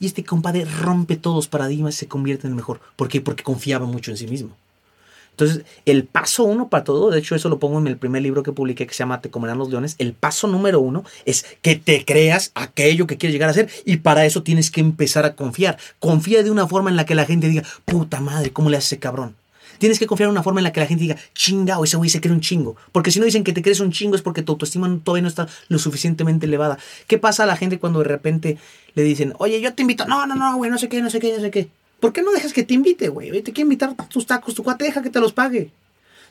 Y 0.01 0.07
este 0.07 0.25
compadre 0.25 0.65
rompe 0.65 1.17
todos 1.17 1.37
los 1.37 1.49
paradigmas 1.49 1.95
y 1.95 1.99
se 1.99 2.09
convierte 2.09 2.47
en 2.47 2.53
el 2.53 2.57
mejor. 2.57 2.81
¿Por 2.97 3.09
qué? 3.09 3.21
Porque 3.21 3.43
confiaba 3.43 3.87
mucho 3.87 4.11
en 4.11 4.17
sí 4.17 4.27
mismo. 4.27 4.51
Entonces, 5.39 5.65
el 5.87 6.05
paso 6.05 6.43
uno 6.43 6.69
para 6.69 6.83
todo, 6.83 7.11
de 7.11 7.21
hecho 7.21 7.37
eso 7.37 7.49
lo 7.49 7.61
pongo 7.61 7.79
en 7.79 7.87
el 7.87 7.97
primer 7.97 8.23
libro 8.23 8.43
que 8.43 8.51
publiqué 8.51 8.89
que 8.89 8.93
se 8.93 8.99
llama 8.99 9.21
Te 9.21 9.31
comerán 9.31 9.57
los 9.57 9.71
leones, 9.71 9.95
el 9.99 10.13
paso 10.13 10.49
número 10.49 10.81
uno 10.81 11.05
es 11.27 11.47
que 11.63 11.77
te 11.77 12.05
creas 12.05 12.51
aquello 12.57 13.07
que 13.07 13.19
quieres 13.19 13.35
llegar 13.35 13.49
a 13.49 13.53
ser 13.53 13.71
y 13.85 13.99
para 13.99 14.27
eso 14.27 14.43
tienes 14.43 14.73
que 14.73 14.81
empezar 14.81 15.25
a 15.25 15.37
confiar. 15.37 15.79
Confía 16.01 16.43
de 16.43 16.51
una 16.51 16.67
forma 16.67 16.91
en 16.91 16.97
la 16.97 17.07
que 17.07 17.15
la 17.15 17.25
gente 17.25 17.49
diga, 17.49 17.63
puta 17.85 18.21
madre, 18.21 18.51
¿cómo 18.51 18.69
le 18.69 18.79
hace 18.79 18.97
ese 18.97 18.99
cabrón? 18.99 19.37
Tienes 19.79 19.99
que 19.99 20.07
confiar 20.07 20.27
en 20.29 20.33
una 20.33 20.43
forma 20.43 20.61
en 20.61 20.65
la 20.65 20.73
que 20.73 20.81
la 20.81 20.87
gente 20.87 21.03
diga, 21.03 21.17
chingao, 21.35 21.85
ese 21.85 21.97
güey 21.97 22.11
se 22.11 22.21
cree 22.21 22.35
un 22.35 22.41
chingo. 22.41 22.77
Porque 22.93 23.11
si 23.11 23.19
no 23.19 23.25
dicen 23.25 23.45
que 23.45 23.53
te 23.53 23.63
crees 23.63 23.81
un 23.81 23.93
chingo 23.93 24.17
es 24.17 24.23
porque 24.23 24.43
tu 24.43 24.53
autoestima 24.53 24.89
todavía 25.03 25.23
no 25.23 25.29
está 25.29 25.49
lo 25.69 25.79
suficientemente 25.79 26.47
elevada. 26.47 26.79
¿Qué 27.07 27.19
pasa 27.19 27.45
a 27.45 27.47
la 27.47 27.57
gente 27.57 27.79
cuando 27.79 28.01
de 28.01 28.07
repente 28.07 28.59
le 28.95 29.03
dicen, 29.03 29.35
oye, 29.39 29.61
yo 29.61 29.73
te 29.75 29.83
invito? 29.83 30.07
No, 30.07 30.27
no, 30.27 30.35
no, 30.35 30.57
güey, 30.57 30.71
no 30.71 30.79
sé 30.79 30.89
qué, 30.89 31.01
no 31.01 31.11
sé 31.11 31.21
qué, 31.21 31.33
no 31.33 31.41
sé 31.41 31.51
qué. 31.51 31.69
¿Por 32.01 32.13
qué 32.13 32.23
no 32.23 32.33
dejas 32.33 32.53
que 32.53 32.63
te 32.63 32.75
invite, 32.75 33.09
güey? 33.09 33.31
Te 33.43 33.53
quiere 33.53 33.63
invitar 33.63 33.95
tus 34.09 34.27
tacos, 34.27 34.55
tu 34.55 34.63
cuate 34.63 34.85
deja 34.85 35.03
que 35.03 35.11
te 35.11 35.21
los 35.21 35.33
pague. 35.33 35.71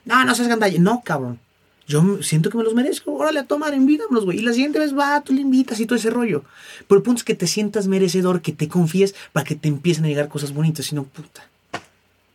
No, 0.05 0.23
no 0.23 0.33
seas 0.33 0.47
gandalle. 0.47 0.79
No, 0.79 1.01
cabrón. 1.03 1.39
Yo 1.87 2.21
siento 2.21 2.49
que 2.49 2.57
me 2.57 2.63
los 2.63 2.73
merezco. 2.73 3.13
Órale 3.13 3.39
a 3.39 3.45
tomar, 3.45 3.73
invítamelos, 3.73 4.25
güey. 4.25 4.39
Y 4.39 4.41
la 4.41 4.53
siguiente 4.53 4.79
vez 4.79 4.97
va, 4.97 5.21
tú 5.21 5.33
le 5.33 5.41
invitas 5.41 5.79
y 5.79 5.85
todo 5.85 5.97
ese 5.97 6.09
rollo. 6.09 6.43
Pero 6.87 6.99
el 6.99 7.03
punto 7.03 7.19
es 7.19 7.23
que 7.23 7.35
te 7.35 7.47
sientas 7.47 7.87
merecedor, 7.87 8.41
que 8.41 8.51
te 8.51 8.67
confíes 8.67 9.15
para 9.31 9.45
que 9.45 9.55
te 9.55 9.69
empiecen 9.69 10.05
a 10.05 10.07
llegar 10.07 10.27
cosas 10.27 10.53
bonitas. 10.53 10.85
Si 10.85 10.95
no, 10.95 11.03
puta, 11.03 11.47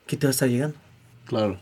¿qué 0.07 0.17
te 0.17 0.27
va 0.27 0.31
a 0.31 0.33
estar 0.33 0.49
llegando? 0.49 0.77
Claro. 1.33 1.59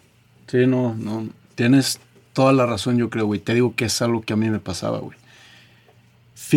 Sí, 0.48 0.66
no, 0.66 0.94
no. 0.96 1.28
Tienes 1.54 2.00
toda 2.33 2.52
la 2.52 2.66
razón, 2.66 2.98
yo 2.98 3.09
creo, 3.09 3.26
güey. 3.26 3.38
Te 3.38 3.54
digo 3.54 3.74
que 3.76 3.85
es 3.85 4.02
algo 4.02 4.20
que 4.20 4.33
a 4.33 4.37
mí 4.37 4.50
me 4.50 4.59
pasaba, 4.59 4.98
güey 4.98 5.20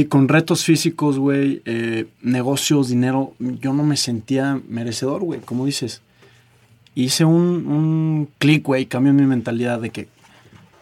con 0.09 0.27
retos 0.27 0.63
físicos, 0.63 1.19
güey, 1.19 1.61
eh, 1.65 2.07
negocios, 2.21 2.89
dinero, 2.89 3.35
yo 3.39 3.73
no 3.73 3.83
me 3.83 3.95
sentía 3.95 4.59
merecedor, 4.67 5.21
güey, 5.21 5.39
como 5.41 5.65
dices. 5.65 6.01
Hice 6.95 7.25
un, 7.25 7.67
un 7.67 8.29
clic, 8.39 8.65
güey, 8.65 8.87
cambió 8.87 9.13
mi 9.13 9.23
mentalidad 9.23 9.79
de 9.79 9.91
que, 9.91 10.07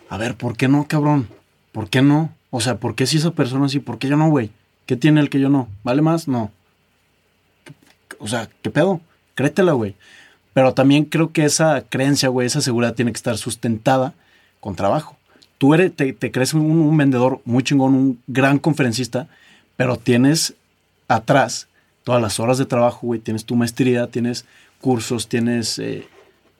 a 0.09 0.17
ver, 0.17 0.35
¿por 0.35 0.55
qué 0.55 0.67
no, 0.69 0.87
cabrón? 0.87 1.27
¿Por 1.73 1.89
qué 1.89 2.01
no? 2.01 2.33
O 2.51 2.61
sea, 2.61 2.77
¿por 2.77 2.95
qué 2.95 3.05
si 3.05 3.17
esa 3.17 3.31
persona 3.31 3.67
sí? 3.67 3.79
¿Por 3.79 3.97
qué 3.97 4.07
yo 4.07 4.17
no, 4.17 4.29
güey? 4.29 4.51
¿Qué 4.85 4.95
tiene 4.95 5.19
el 5.19 5.29
que 5.29 5.39
yo 5.39 5.49
no? 5.49 5.67
¿Vale 5.83 6.01
más? 6.01 6.27
No. 6.27 6.51
O 8.19 8.27
sea, 8.27 8.49
¿qué 8.61 8.69
pedo? 8.69 9.01
Créetela, 9.35 9.73
güey. 9.73 9.95
Pero 10.53 10.73
también 10.73 11.05
creo 11.05 11.31
que 11.31 11.45
esa 11.45 11.83
creencia, 11.87 12.29
güey, 12.29 12.47
esa 12.47 12.61
seguridad 12.61 12.93
tiene 12.93 13.11
que 13.11 13.17
estar 13.17 13.37
sustentada 13.37 14.13
con 14.59 14.75
trabajo 14.75 15.15
tú 15.61 15.75
eres, 15.75 15.95
te, 15.95 16.15
crees 16.31 16.55
un, 16.55 16.97
vendedor 16.97 17.39
muy 17.45 17.61
chingón, 17.61 17.93
un 17.93 18.19
gran 18.25 18.57
conferencista, 18.57 19.27
pero 19.77 19.95
tienes 19.95 20.55
atrás 21.07 21.67
todas 22.03 22.19
las 22.19 22.39
horas 22.39 22.57
de 22.57 22.65
trabajo, 22.65 23.05
güey, 23.05 23.19
tienes 23.19 23.45
tu 23.45 23.55
maestría, 23.55 24.07
tienes 24.07 24.45
cursos, 24.79 25.29
tienes 25.29 25.77
eh, 25.77 26.07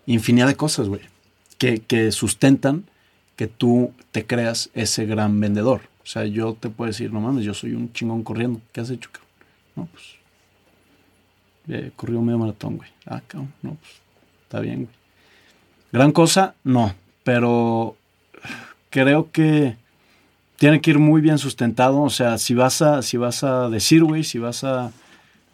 infinidad 0.06 0.46
de 0.46 0.56
cosas, 0.56 0.88
güey, 0.88 1.02
que, 1.58 2.12
sustentan 2.12 2.84
que 3.36 3.48
tú 3.48 3.92
te 4.12 4.28
creas 4.28 4.70
ese 4.76 5.08
gran 5.08 5.40
vendedor. 5.40 5.82
O 6.04 6.06
sea, 6.06 6.26
yo 6.26 6.54
te 6.54 6.70
puedo 6.70 6.92
decir, 6.92 7.12
no 7.12 7.22
mames, 7.22 7.44
yo 7.44 7.56
soy 7.56 7.74
un 7.74 7.92
chingón 7.94 8.22
corriendo. 8.22 8.62
¿Qué 8.72 8.82
has 8.82 8.92
hecho, 8.92 9.10
cabrón? 9.12 9.32
No, 9.76 9.86
pues. 9.92 10.21
Eh, 11.68 11.92
corrió 11.96 12.22
medio 12.22 12.40
maratón, 12.40 12.78
güey. 12.78 12.90
Ah, 13.06 13.22
cabrón, 13.28 13.54
no, 13.62 13.76
pues. 13.76 13.92
Está 14.44 14.60
bien, 14.60 14.84
güey. 14.84 14.96
Gran 15.92 16.12
cosa, 16.12 16.56
no. 16.64 16.94
Pero 17.24 17.96
creo 18.90 19.32
que 19.32 19.76
tiene 20.58 20.82
que 20.82 20.92
ir 20.92 21.00
muy 21.00 21.22
bien 21.22 21.38
sustentado. 21.38 22.02
O 22.02 22.10
sea, 22.10 22.38
si 22.38 22.54
vas 22.54 22.82
a, 22.82 23.02
si 23.02 23.18
vas 23.18 23.44
a 23.44 23.70
decir, 23.70 24.04
güey, 24.04 24.24
si 24.24 24.40
vas 24.40 24.64
a 24.64 24.92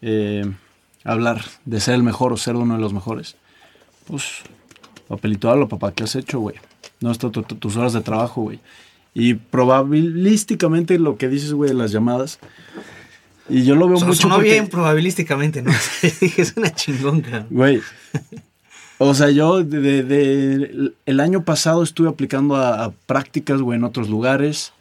eh, 0.01 0.45
hablar 1.03 1.41
de 1.65 1.79
ser 1.79 1.95
el 1.95 2.03
mejor 2.03 2.33
o 2.33 2.37
ser 2.37 2.55
uno 2.55 2.75
de 2.75 2.81
los 2.81 2.93
mejores, 2.93 3.35
pues 4.05 4.41
papelito 5.07 5.55
lo 5.55 5.67
papá, 5.67 5.93
¿qué 5.93 6.03
has 6.03 6.15
hecho, 6.15 6.39
güey? 6.39 6.57
No 6.99 7.11
está 7.11 7.29
tus 7.29 7.77
horas 7.77 7.93
de 7.93 8.01
trabajo, 8.01 8.41
güey. 8.41 8.59
Y 9.13 9.35
probabilísticamente 9.35 10.99
lo 10.99 11.17
que 11.17 11.27
dices, 11.27 11.53
güey, 11.53 11.73
las 11.73 11.91
llamadas. 11.91 12.39
Y 13.49 13.63
yo 13.63 13.75
lo 13.75 13.87
veo 13.87 13.99
mucho. 13.99 14.27
No 14.27 14.39
bien 14.39 14.67
probabilísticamente, 14.67 15.61
¿no? 15.61 15.71
es 16.01 16.53
una 16.55 16.73
chingón, 16.73 17.23
Güey, 17.49 17.81
o 18.97 19.13
sea, 19.13 19.29
yo 19.29 19.63
de, 19.63 20.93
el 21.05 21.19
año 21.19 21.43
pasado 21.43 21.83
estuve 21.83 22.09
aplicando 22.09 22.55
a, 22.55 22.91
prácticas, 23.05 23.61
güey, 23.61 23.77
en 23.77 23.83
otros 23.83 24.09
lugares. 24.09 24.73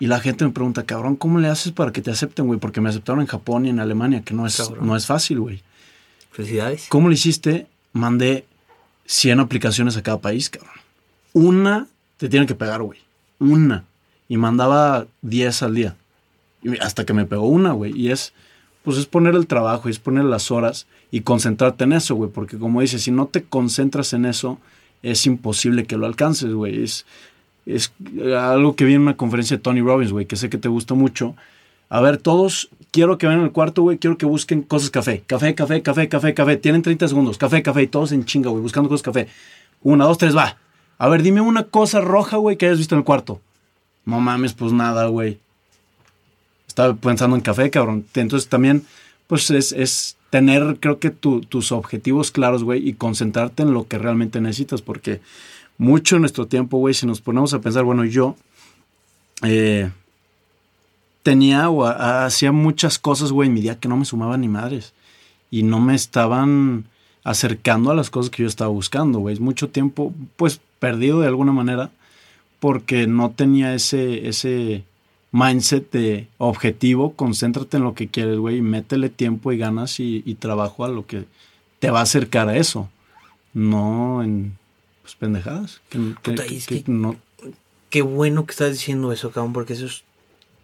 Y 0.00 0.06
la 0.06 0.18
gente 0.18 0.44
me 0.44 0.50
pregunta, 0.50 0.82
cabrón, 0.82 1.14
¿cómo 1.14 1.38
le 1.38 1.48
haces 1.48 1.70
para 1.70 1.92
que 1.92 2.02
te 2.02 2.10
acepten, 2.10 2.46
güey? 2.46 2.58
Porque 2.58 2.80
me 2.80 2.88
aceptaron 2.88 3.20
en 3.20 3.28
Japón 3.28 3.66
y 3.66 3.70
en 3.70 3.78
Alemania, 3.78 4.22
que 4.22 4.34
no 4.34 4.46
es, 4.46 4.70
no 4.80 4.96
es 4.96 5.06
fácil, 5.06 5.38
güey. 5.38 5.62
Felicidades. 6.32 6.86
¿Cómo 6.88 7.06
lo 7.08 7.14
hiciste? 7.14 7.68
Mandé 7.92 8.44
100 9.06 9.40
aplicaciones 9.40 9.96
a 9.96 10.02
cada 10.02 10.18
país, 10.18 10.50
cabrón. 10.50 10.72
Una 11.34 11.86
te 12.16 12.28
tiene 12.28 12.46
que 12.46 12.54
pegar, 12.54 12.82
güey. 12.82 12.98
Una. 13.38 13.84
Y 14.28 14.36
mandaba 14.38 15.06
10 15.22 15.62
al 15.62 15.74
día. 15.74 15.96
Hasta 16.80 17.04
que 17.04 17.12
me 17.12 17.26
pegó 17.26 17.46
una, 17.46 17.72
güey. 17.72 17.92
Y 17.98 18.10
es, 18.10 18.32
pues 18.82 18.96
es 18.98 19.06
poner 19.06 19.34
el 19.34 19.46
trabajo, 19.46 19.88
es 19.88 19.98
poner 19.98 20.24
las 20.24 20.50
horas 20.50 20.86
y 21.10 21.20
concentrarte 21.20 21.84
en 21.84 21.92
eso, 21.92 22.14
güey. 22.14 22.30
Porque 22.30 22.58
como 22.58 22.80
dices, 22.80 23.02
si 23.02 23.10
no 23.10 23.26
te 23.26 23.42
concentras 23.42 24.12
en 24.12 24.24
eso, 24.24 24.58
es 25.02 25.26
imposible 25.26 25.84
que 25.84 25.96
lo 25.96 26.06
alcances, 26.06 26.52
güey. 26.52 26.82
Es, 26.82 27.06
es 27.66 27.92
algo 28.36 28.76
que 28.76 28.84
vi 28.84 28.94
en 28.94 29.02
una 29.02 29.16
conferencia 29.16 29.56
de 29.56 29.62
Tony 29.62 29.80
Robbins, 29.80 30.12
güey, 30.12 30.26
que 30.26 30.36
sé 30.36 30.50
que 30.50 30.58
te 30.58 30.68
gusta 30.68 30.94
mucho. 30.94 31.34
A 31.88 32.00
ver, 32.00 32.16
todos, 32.16 32.70
quiero 32.90 33.18
que 33.18 33.26
vayan 33.26 33.42
al 33.42 33.52
cuarto, 33.52 33.82
güey, 33.82 33.98
quiero 33.98 34.16
que 34.16 34.26
busquen 34.26 34.62
cosas 34.62 34.90
café. 34.90 35.22
Café, 35.26 35.54
café, 35.54 35.82
café, 35.82 36.08
café, 36.08 36.34
café. 36.34 36.56
Tienen 36.56 36.82
30 36.82 37.08
segundos. 37.08 37.36
Café, 37.36 37.62
café, 37.62 37.82
y 37.82 37.86
todos 37.86 38.12
en 38.12 38.24
chinga, 38.24 38.50
güey, 38.50 38.62
buscando 38.62 38.88
cosas 38.88 39.02
café. 39.02 39.28
Una, 39.82 40.04
dos, 40.04 40.18
tres, 40.18 40.36
va. 40.36 40.56
A 40.98 41.08
ver, 41.08 41.22
dime 41.22 41.40
una 41.40 41.64
cosa 41.64 42.00
roja, 42.00 42.36
güey, 42.36 42.56
que 42.56 42.66
hayas 42.66 42.78
visto 42.78 42.94
en 42.94 43.00
el 43.00 43.04
cuarto. 43.04 43.40
No 44.04 44.20
mames, 44.20 44.54
pues 44.54 44.72
nada, 44.72 45.06
güey. 45.06 45.38
Estaba 46.72 46.94
pensando 46.94 47.36
en 47.36 47.42
café, 47.42 47.68
cabrón. 47.68 48.06
Entonces 48.14 48.48
también, 48.48 48.86
pues 49.26 49.50
es, 49.50 49.72
es 49.72 50.16
tener, 50.30 50.78
creo 50.80 50.98
que 50.98 51.10
tus 51.10 51.70
objetivos 51.70 52.30
claros, 52.30 52.64
güey, 52.64 52.88
y 52.88 52.94
concentrarte 52.94 53.62
en 53.62 53.74
lo 53.74 53.86
que 53.88 53.98
realmente 53.98 54.40
necesitas, 54.40 54.80
porque 54.80 55.20
mucho 55.76 56.16
en 56.16 56.22
nuestro 56.22 56.46
tiempo, 56.46 56.78
güey, 56.78 56.94
si 56.94 57.04
nos 57.04 57.20
ponemos 57.20 57.52
a 57.52 57.60
pensar, 57.60 57.84
bueno, 57.84 58.06
yo 58.06 58.36
eh, 59.42 59.90
tenía 61.22 61.68
o 61.68 61.84
hacía 61.84 62.52
muchas 62.52 62.98
cosas, 62.98 63.32
güey, 63.32 63.48
en 63.48 63.54
mi 63.54 63.60
día 63.60 63.78
que 63.78 63.88
no 63.88 63.98
me 63.98 64.06
sumaban 64.06 64.40
ni 64.40 64.48
madres 64.48 64.94
y 65.50 65.64
no 65.64 65.78
me 65.78 65.94
estaban 65.94 66.86
acercando 67.22 67.90
a 67.90 67.94
las 67.94 68.08
cosas 68.08 68.30
que 68.30 68.44
yo 68.44 68.48
estaba 68.48 68.70
buscando, 68.70 69.18
güey. 69.18 69.38
Mucho 69.40 69.68
tiempo, 69.68 70.14
pues, 70.36 70.58
perdido 70.78 71.20
de 71.20 71.26
alguna 71.26 71.52
manera 71.52 71.90
porque 72.60 73.06
no 73.06 73.32
tenía 73.32 73.74
ese, 73.74 74.26
ese 74.26 74.84
mindset 75.32 75.90
de 75.90 76.28
objetivo, 76.38 77.14
concéntrate 77.14 77.78
en 77.78 77.82
lo 77.82 77.94
que 77.94 78.08
quieres, 78.08 78.38
güey, 78.38 78.58
y 78.58 78.62
métele 78.62 79.08
tiempo 79.08 79.50
y 79.50 79.58
ganas 79.58 79.98
y, 79.98 80.36
trabajo 80.38 80.84
a 80.84 80.88
lo 80.88 81.06
que 81.06 81.24
te 81.80 81.90
va 81.90 82.00
a 82.00 82.02
acercar 82.02 82.48
a 82.48 82.56
eso. 82.56 82.88
No 83.54 84.22
en 84.22 84.56
pues, 85.02 85.14
pendejadas. 85.16 85.80
Qué 87.90 88.02
bueno 88.02 88.46
que 88.46 88.52
estás 88.52 88.72
diciendo 88.72 89.12
eso, 89.12 89.30
cabrón, 89.30 89.52
porque 89.52 89.72
eso 89.72 89.86
es 89.86 90.04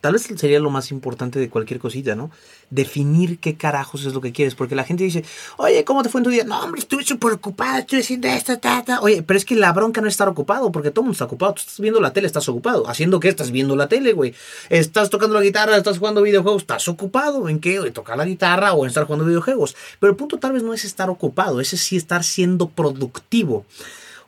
tal 0.01 0.13
vez 0.13 0.29
sería 0.37 0.61
lo 0.61 0.71
más 0.71 0.91
importante 0.91 1.39
de 1.39 1.49
cualquier 1.49 1.81
cosita, 1.81 2.15
¿no? 2.15 2.31
Definir 2.71 3.39
qué 3.39 3.57
carajos 3.57 4.05
es 4.05 4.15
lo 4.15 4.21
que 4.21 4.33
quieres, 4.33 4.55
porque 4.55 4.75
la 4.75 4.85
gente 4.85 5.05
dice, 5.05 5.25
oye, 5.57 5.85
¿cómo 5.85 6.03
te 6.03 6.09
fue 6.09 6.21
en 6.21 6.25
tu 6.25 6.31
día? 6.31 6.45
No, 6.45 6.61
hombre, 6.61 6.81
estuve 6.81 7.05
súper 7.05 7.33
ocupado, 7.33 7.79
estoy 7.79 8.01
haciendo 8.01 8.29
esto, 8.29 8.59
ta, 8.59 8.85
Oye, 9.01 9.23
pero 9.23 9.37
es 9.37 9.45
que 9.45 9.55
la 9.55 9.73
bronca 9.73 10.01
no 10.01 10.07
es 10.07 10.15
estar 10.15 10.29
ocupado, 10.29 10.71
porque 10.73 10.91
todo 10.91 11.03
el 11.03 11.05
mundo 11.07 11.13
está 11.13 11.25
ocupado. 11.25 11.55
Tú 11.55 11.61
estás 11.61 11.81
viendo 11.81 12.01
la 12.01 12.13
tele, 12.13 12.27
estás 12.27 12.49
ocupado. 12.49 12.89
¿Haciendo 12.89 13.21
qué? 13.21 13.29
Estás 13.29 13.51
viendo 13.51 13.77
la 13.77 13.89
tele, 13.89 14.13
güey. 14.13 14.35
Estás 14.69 15.11
tocando 15.11 15.35
la 15.35 15.43
guitarra, 15.43 15.77
estás 15.77 15.99
jugando 15.99 16.23
videojuegos, 16.23 16.63
estás 16.63 16.89
ocupado. 16.89 17.49
¿En 17.49 17.61
qué? 17.61 17.77
En 17.77 17.93
tocar 17.93 18.17
la 18.17 18.25
guitarra 18.25 18.73
o 18.73 18.85
en 18.85 18.89
estar 18.89 19.05
jugando 19.05 19.25
videojuegos. 19.25 19.77
Pero 19.99 20.11
el 20.11 20.17
punto 20.17 20.39
tal 20.39 20.53
vez 20.53 20.63
no 20.63 20.75
es 20.75 20.85
estar 20.85 21.11
ocupado, 21.11 21.61
ese 21.61 21.77
sí 21.77 21.97
estar 21.97 22.25
siendo 22.25 22.69
productivo 22.69 23.65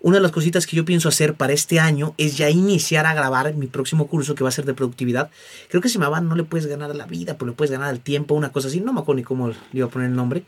una 0.02 0.16
de 0.16 0.22
las 0.22 0.32
cositas 0.32 0.66
que 0.66 0.76
yo 0.76 0.84
pienso 0.84 1.08
hacer 1.08 1.34
para 1.34 1.52
este 1.52 1.78
año 1.78 2.14
es 2.16 2.36
ya 2.36 2.48
iniciar 2.48 3.06
a 3.06 3.14
grabar 3.14 3.54
mi 3.54 3.66
próximo 3.66 4.06
curso 4.06 4.34
que 4.34 4.42
va 4.42 4.48
a 4.48 4.52
ser 4.52 4.64
de 4.64 4.74
productividad. 4.74 5.30
Creo 5.68 5.82
que 5.82 5.88
se 5.88 5.98
llama 5.98 6.20
No 6.20 6.34
le 6.34 6.44
puedes 6.44 6.66
ganar 6.66 6.94
la 6.96 7.06
vida, 7.06 7.34
pero 7.34 7.50
le 7.50 7.56
puedes 7.56 7.70
ganar 7.70 7.88
al 7.88 8.00
tiempo, 8.00 8.34
una 8.34 8.50
cosa 8.50 8.68
así. 8.68 8.80
No 8.80 8.92
me 8.92 9.00
acuerdo 9.00 9.18
ni 9.18 9.24
cómo 9.24 9.48
le 9.48 9.56
iba 9.72 9.86
a 9.86 9.90
poner 9.90 10.08
el 10.08 10.16
nombre. 10.16 10.44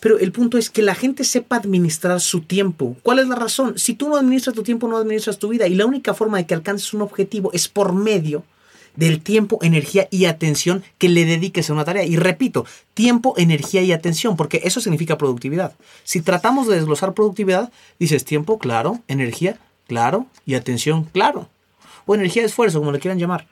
Pero 0.00 0.18
el 0.18 0.32
punto 0.32 0.58
es 0.58 0.70
que 0.70 0.82
la 0.82 0.94
gente 0.94 1.22
sepa 1.24 1.56
administrar 1.56 2.20
su 2.20 2.40
tiempo. 2.40 2.96
¿Cuál 3.02 3.20
es 3.20 3.28
la 3.28 3.36
razón? 3.36 3.78
Si 3.78 3.94
tú 3.94 4.08
no 4.08 4.16
administras 4.16 4.54
tu 4.54 4.62
tiempo, 4.62 4.88
no 4.88 4.96
administras 4.96 5.38
tu 5.38 5.48
vida. 5.48 5.66
Y 5.68 5.74
la 5.74 5.86
única 5.86 6.14
forma 6.14 6.38
de 6.38 6.46
que 6.46 6.54
alcances 6.54 6.92
un 6.92 7.02
objetivo 7.02 7.52
es 7.52 7.68
por 7.68 7.92
medio 7.92 8.44
del 8.96 9.20
tiempo, 9.22 9.58
energía 9.62 10.08
y 10.10 10.26
atención 10.26 10.82
que 10.98 11.08
le 11.08 11.24
dediques 11.24 11.70
a 11.70 11.72
una 11.72 11.84
tarea. 11.84 12.04
Y 12.04 12.16
repito, 12.16 12.66
tiempo, 12.94 13.34
energía 13.36 13.82
y 13.82 13.92
atención, 13.92 14.36
porque 14.36 14.60
eso 14.64 14.80
significa 14.80 15.18
productividad. 15.18 15.74
Si 16.04 16.20
tratamos 16.20 16.68
de 16.68 16.76
desglosar 16.76 17.14
productividad, 17.14 17.72
dices 17.98 18.24
tiempo, 18.24 18.58
claro, 18.58 19.00
energía, 19.08 19.58
claro, 19.88 20.26
y 20.46 20.54
atención, 20.54 21.04
claro. 21.04 21.48
O 22.06 22.14
energía 22.14 22.42
de 22.42 22.48
esfuerzo, 22.48 22.80
como 22.80 22.92
le 22.92 22.98
quieran 22.98 23.18
llamar. 23.18 23.46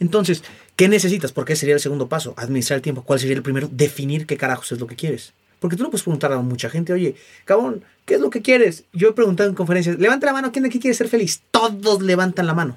Entonces, 0.00 0.44
¿qué 0.76 0.88
necesitas? 0.88 1.32
Porque 1.32 1.56
sería 1.56 1.74
el 1.74 1.80
segundo 1.80 2.08
paso, 2.08 2.34
administrar 2.36 2.76
el 2.76 2.82
tiempo. 2.82 3.02
¿Cuál 3.02 3.18
sería 3.18 3.36
el 3.36 3.42
primero? 3.42 3.68
Definir 3.70 4.26
qué 4.26 4.36
carajos 4.36 4.72
es 4.72 4.80
lo 4.80 4.86
que 4.86 4.96
quieres. 4.96 5.32
Porque 5.60 5.76
tú 5.76 5.82
no 5.82 5.90
puedes 5.90 6.04
preguntar 6.04 6.32
a 6.32 6.38
mucha 6.38 6.70
gente, 6.70 6.92
oye, 6.92 7.16
cabrón, 7.44 7.82
¿qué 8.04 8.14
es 8.14 8.20
lo 8.20 8.30
que 8.30 8.42
quieres? 8.42 8.84
Yo 8.92 9.08
he 9.08 9.12
preguntado 9.12 9.48
en 9.48 9.56
conferencias, 9.56 9.98
levanta 9.98 10.26
la 10.26 10.32
mano, 10.32 10.52
¿quién 10.52 10.62
de 10.62 10.68
aquí 10.68 10.78
quiere 10.78 10.94
ser 10.94 11.08
feliz? 11.08 11.42
Todos 11.50 12.00
levantan 12.02 12.46
la 12.46 12.54
mano. 12.54 12.76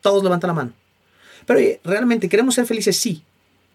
Todos 0.00 0.22
levantan 0.22 0.48
la 0.48 0.54
mano. 0.54 0.72
Pero 1.46 1.60
realmente 1.84 2.28
queremos 2.28 2.54
ser 2.54 2.66
felices, 2.66 2.96
sí. 2.96 3.22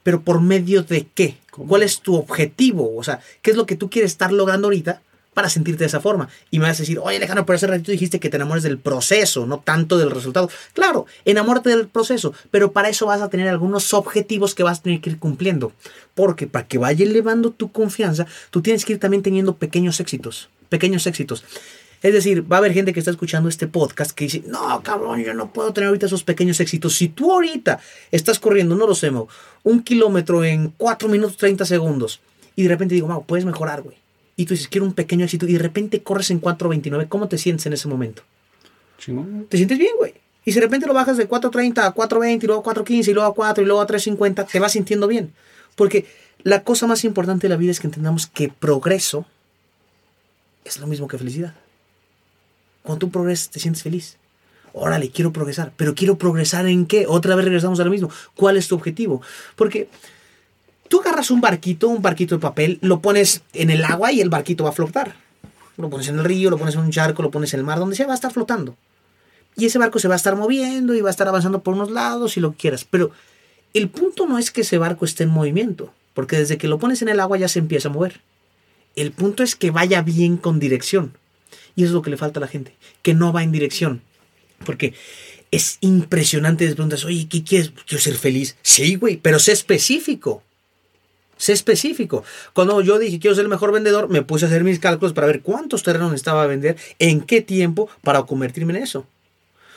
Pero 0.03 0.21
por 0.21 0.41
medio 0.41 0.83
de 0.83 1.07
qué? 1.13 1.37
¿Cuál 1.49 1.83
es 1.83 2.01
tu 2.01 2.15
objetivo? 2.15 2.95
O 2.95 3.03
sea, 3.03 3.19
¿qué 3.41 3.51
es 3.51 3.57
lo 3.57 3.65
que 3.65 3.75
tú 3.75 3.89
quieres 3.89 4.11
estar 4.11 4.31
logrando 4.31 4.67
ahorita 4.67 5.01
para 5.33 5.49
sentirte 5.49 5.79
de 5.79 5.87
esa 5.87 6.01
forma? 6.01 6.29
Y 6.51 6.59
me 6.59 6.65
vas 6.65 6.77
a 6.77 6.83
decir, 6.83 6.99
oye 6.99 7.17
Alejandro, 7.17 7.45
por 7.45 7.55
ese 7.55 7.67
ratito 7.67 7.91
dijiste 7.91 8.19
que 8.19 8.29
te 8.29 8.35
enamores 8.35 8.63
del 8.63 8.77
proceso, 8.77 9.45
no 9.45 9.59
tanto 9.59 9.97
del 9.97 10.11
resultado. 10.11 10.49
Claro, 10.73 11.05
enamórate 11.25 11.69
del 11.69 11.87
proceso, 11.87 12.33
pero 12.51 12.73
para 12.73 12.89
eso 12.89 13.05
vas 13.05 13.21
a 13.21 13.29
tener 13.29 13.47
algunos 13.47 13.93
objetivos 13.93 14.55
que 14.55 14.63
vas 14.63 14.79
a 14.79 14.83
tener 14.83 14.99
que 14.99 15.11
ir 15.11 15.19
cumpliendo. 15.19 15.71
Porque 16.15 16.47
para 16.47 16.67
que 16.67 16.77
vaya 16.77 17.05
elevando 17.05 17.51
tu 17.51 17.71
confianza, 17.71 18.27
tú 18.51 18.61
tienes 18.61 18.83
que 18.85 18.93
ir 18.93 18.99
también 18.99 19.23
teniendo 19.23 19.55
pequeños 19.55 19.99
éxitos. 19.99 20.49
Pequeños 20.69 21.07
éxitos. 21.07 21.45
Es 22.03 22.13
decir, 22.13 22.51
va 22.51 22.57
a 22.57 22.59
haber 22.59 22.73
gente 22.73 22.91
que 22.91 22.99
está 22.99 23.11
escuchando 23.11 23.47
este 23.47 23.65
podcast 23.65 24.11
que 24.11 24.25
dice, 24.25 24.43
no, 24.45 24.83
cabrón, 24.83 25.23
yo 25.23 25.33
no 25.33 25.53
puedo 25.53 25.71
tener 25.71 25.87
ahorita 25.87 26.07
esos 26.07 26.25
pequeños 26.25 26.59
éxitos. 26.59 26.95
Si 26.95 27.07
tú 27.07 27.31
ahorita 27.31 27.79
estás 28.11 28.39
corriendo, 28.39 28.75
no 28.75 28.85
lo 28.85 28.93
sé, 28.93 29.09
un 29.63 29.83
kilómetro 29.83 30.43
en 30.43 30.73
4 30.77 31.07
minutos 31.07 31.37
30 31.37 31.63
segundos 31.63 32.19
y 32.57 32.63
de 32.63 32.69
repente 32.69 32.93
digo, 32.93 33.07
Mau, 33.07 33.25
puedes 33.25 33.45
mejorar, 33.45 33.81
güey. 33.81 33.95
Y 34.35 34.45
tú 34.45 34.53
dices, 34.53 34.67
quiero 34.67 34.85
un 34.85 34.93
pequeño 34.93 35.23
éxito 35.23 35.47
y 35.47 35.53
de 35.53 35.59
repente 35.59 36.03
corres 36.03 36.29
en 36.29 36.41
4.29, 36.41 37.07
¿cómo 37.07 37.29
te 37.29 37.37
sientes 37.37 37.65
en 37.67 37.73
ese 37.73 37.87
momento? 37.87 38.23
Te 39.47 39.55
sientes 39.55 39.77
bien, 39.77 39.95
güey. 39.97 40.13
Y 40.43 40.51
si 40.51 40.59
de 40.59 40.65
repente 40.65 40.87
lo 40.87 40.93
bajas 40.93 41.15
de 41.15 41.29
4.30 41.29 41.85
a 41.85 41.95
4.20 41.95 42.43
y 42.43 42.47
luego 42.47 42.69
a 42.69 42.73
4.15 42.73 43.07
y 43.07 43.13
luego 43.13 43.29
a 43.29 43.33
4 43.33 43.63
y 43.63 43.67
luego 43.67 43.81
a 43.81 43.87
3.50, 43.87 44.45
te 44.51 44.59
vas 44.59 44.73
sintiendo 44.73 45.07
bien. 45.07 45.33
Porque 45.75 46.05
la 46.43 46.63
cosa 46.63 46.85
más 46.85 47.05
importante 47.05 47.47
de 47.47 47.49
la 47.49 47.57
vida 47.57 47.71
es 47.71 47.79
que 47.79 47.87
entendamos 47.87 48.27
que 48.27 48.49
progreso 48.49 49.25
es 50.65 50.79
lo 50.79 50.87
mismo 50.87 51.07
que 51.07 51.17
felicidad. 51.17 51.55
Cuando 52.83 52.99
tú 52.99 53.11
progresas, 53.11 53.49
te 53.49 53.59
sientes 53.59 53.81
feliz. 53.81 54.17
Órale, 54.73 55.09
quiero 55.09 55.31
progresar. 55.31 55.71
Pero 55.77 55.95
quiero 55.95 56.17
progresar 56.17 56.67
en 56.67 56.85
qué? 56.85 57.05
Otra 57.07 57.35
vez 57.35 57.45
regresamos 57.45 57.79
a 57.79 57.83
lo 57.83 57.91
mismo. 57.91 58.09
¿Cuál 58.35 58.57
es 58.57 58.67
tu 58.67 58.75
objetivo? 58.75 59.21
Porque 59.55 59.87
tú 60.89 61.01
agarras 61.01 61.31
un 61.31 61.41
barquito, 61.41 61.87
un 61.87 62.01
barquito 62.01 62.35
de 62.35 62.41
papel, 62.41 62.79
lo 62.81 62.99
pones 62.99 63.41
en 63.53 63.69
el 63.69 63.83
agua 63.83 64.11
y 64.11 64.21
el 64.21 64.29
barquito 64.29 64.63
va 64.63 64.71
a 64.71 64.73
flotar. 64.73 65.15
Lo 65.77 65.89
pones 65.89 66.07
en 66.07 66.19
el 66.19 66.25
río, 66.25 66.49
lo 66.49 66.57
pones 66.57 66.75
en 66.75 66.81
un 66.81 66.91
charco, 66.91 67.23
lo 67.23 67.31
pones 67.31 67.53
en 67.53 67.59
el 67.59 67.65
mar, 67.65 67.79
donde 67.79 67.95
sea, 67.95 68.05
va 68.05 68.13
a 68.13 68.15
estar 68.15 68.31
flotando. 68.31 68.75
Y 69.55 69.65
ese 69.65 69.79
barco 69.79 69.99
se 69.99 70.07
va 70.07 70.15
a 70.15 70.17
estar 70.17 70.35
moviendo 70.35 70.93
y 70.93 71.01
va 71.01 71.09
a 71.09 71.11
estar 71.11 71.27
avanzando 71.27 71.61
por 71.61 71.73
unos 71.73 71.91
lados 71.91 72.37
y 72.37 72.39
lo 72.39 72.51
que 72.51 72.57
quieras. 72.57 72.85
Pero 72.89 73.11
el 73.73 73.89
punto 73.89 74.27
no 74.27 74.37
es 74.37 74.51
que 74.51 74.61
ese 74.61 74.77
barco 74.77 75.05
esté 75.05 75.23
en 75.23 75.29
movimiento, 75.29 75.93
porque 76.13 76.37
desde 76.37 76.57
que 76.57 76.67
lo 76.67 76.79
pones 76.79 77.01
en 77.01 77.09
el 77.09 77.19
agua 77.19 77.37
ya 77.37 77.47
se 77.47 77.59
empieza 77.59 77.89
a 77.89 77.91
mover. 77.91 78.21
El 78.95 79.11
punto 79.11 79.41
es 79.41 79.55
que 79.55 79.71
vaya 79.71 80.01
bien 80.01 80.37
con 80.37 80.59
dirección. 80.59 81.17
Y 81.75 81.83
eso 81.83 81.89
es 81.89 81.93
lo 81.93 82.01
que 82.01 82.09
le 82.09 82.17
falta 82.17 82.39
a 82.39 82.41
la 82.41 82.47
gente, 82.47 82.75
que 83.01 83.13
no 83.13 83.33
va 83.33 83.43
en 83.43 83.51
dirección. 83.51 84.01
Porque 84.65 84.93
es 85.51 85.77
impresionante, 85.81 86.67
te 86.67 86.73
preguntas, 86.73 87.05
oye, 87.05 87.27
¿qué 87.29 87.43
quieres? 87.43 87.71
Quiero 87.87 88.01
ser 88.01 88.15
feliz. 88.15 88.55
Sí, 88.61 88.95
güey, 88.95 89.17
pero 89.17 89.39
sé 89.39 89.51
específico. 89.51 90.43
Sé 91.37 91.53
específico. 91.53 92.23
Cuando 92.53 92.81
yo 92.81 92.99
dije 92.99 93.19
quiero 93.19 93.35
ser 93.35 93.43
el 93.43 93.49
mejor 93.49 93.71
vendedor, 93.71 94.09
me 94.09 94.21
puse 94.21 94.45
a 94.45 94.47
hacer 94.47 94.63
mis 94.63 94.79
cálculos 94.79 95.13
para 95.13 95.27
ver 95.27 95.41
cuántos 95.41 95.83
terrenos 95.83 96.11
necesitaba 96.11 96.47
vender, 96.47 96.77
en 96.99 97.21
qué 97.21 97.41
tiempo 97.41 97.89
para 98.01 98.23
convertirme 98.23 98.75
en 98.77 98.83
eso. 98.83 99.05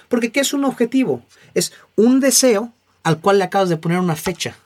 Porque 0.09 0.31
¿qué 0.31 0.41
es 0.41 0.53
un 0.53 0.65
objetivo? 0.65 1.25
Es 1.55 1.73
un 1.97 2.21
deseo 2.21 2.73
al 3.03 3.21
cual 3.21 3.39
le 3.39 3.45
acabas 3.45 3.69
de 3.69 3.77
poner 3.77 3.99
una 3.99 4.17
fecha. 4.17 4.57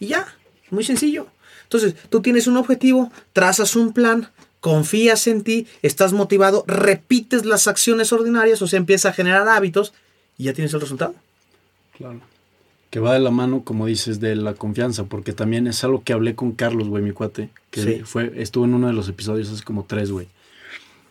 Y 0.00 0.08
ya, 0.08 0.26
muy 0.70 0.84
sencillo. 0.84 1.28
Entonces, 1.62 1.94
tú 2.10 2.20
tienes 2.20 2.46
un 2.46 2.56
objetivo, 2.56 3.10
trazas 3.32 3.76
un 3.76 3.92
plan, 3.92 4.30
confías 4.64 5.26
en 5.26 5.42
ti, 5.42 5.66
estás 5.82 6.14
motivado, 6.14 6.64
repites 6.66 7.44
las 7.44 7.68
acciones 7.68 8.14
ordinarias, 8.14 8.62
o 8.62 8.66
sea, 8.66 8.78
empieza 8.78 9.10
a 9.10 9.12
generar 9.12 9.46
hábitos 9.46 9.92
y 10.38 10.44
ya 10.44 10.54
tienes 10.54 10.72
el 10.72 10.80
resultado. 10.80 11.14
Claro. 11.98 12.22
Que 12.88 12.98
va 12.98 13.12
de 13.12 13.20
la 13.20 13.30
mano, 13.30 13.62
como 13.62 13.84
dices, 13.84 14.20
de 14.20 14.34
la 14.36 14.54
confianza, 14.54 15.04
porque 15.04 15.34
también 15.34 15.66
es 15.66 15.84
algo 15.84 16.02
que 16.02 16.14
hablé 16.14 16.34
con 16.34 16.52
Carlos, 16.52 16.88
güey, 16.88 17.02
mi 17.02 17.10
cuate, 17.10 17.50
que 17.70 18.06
fue, 18.06 18.32
estuvo 18.36 18.64
en 18.64 18.72
uno 18.72 18.86
de 18.86 18.94
los 18.94 19.06
episodios 19.06 19.50
hace 19.50 19.62
como 19.64 19.84
tres, 19.84 20.10
güey. 20.10 20.28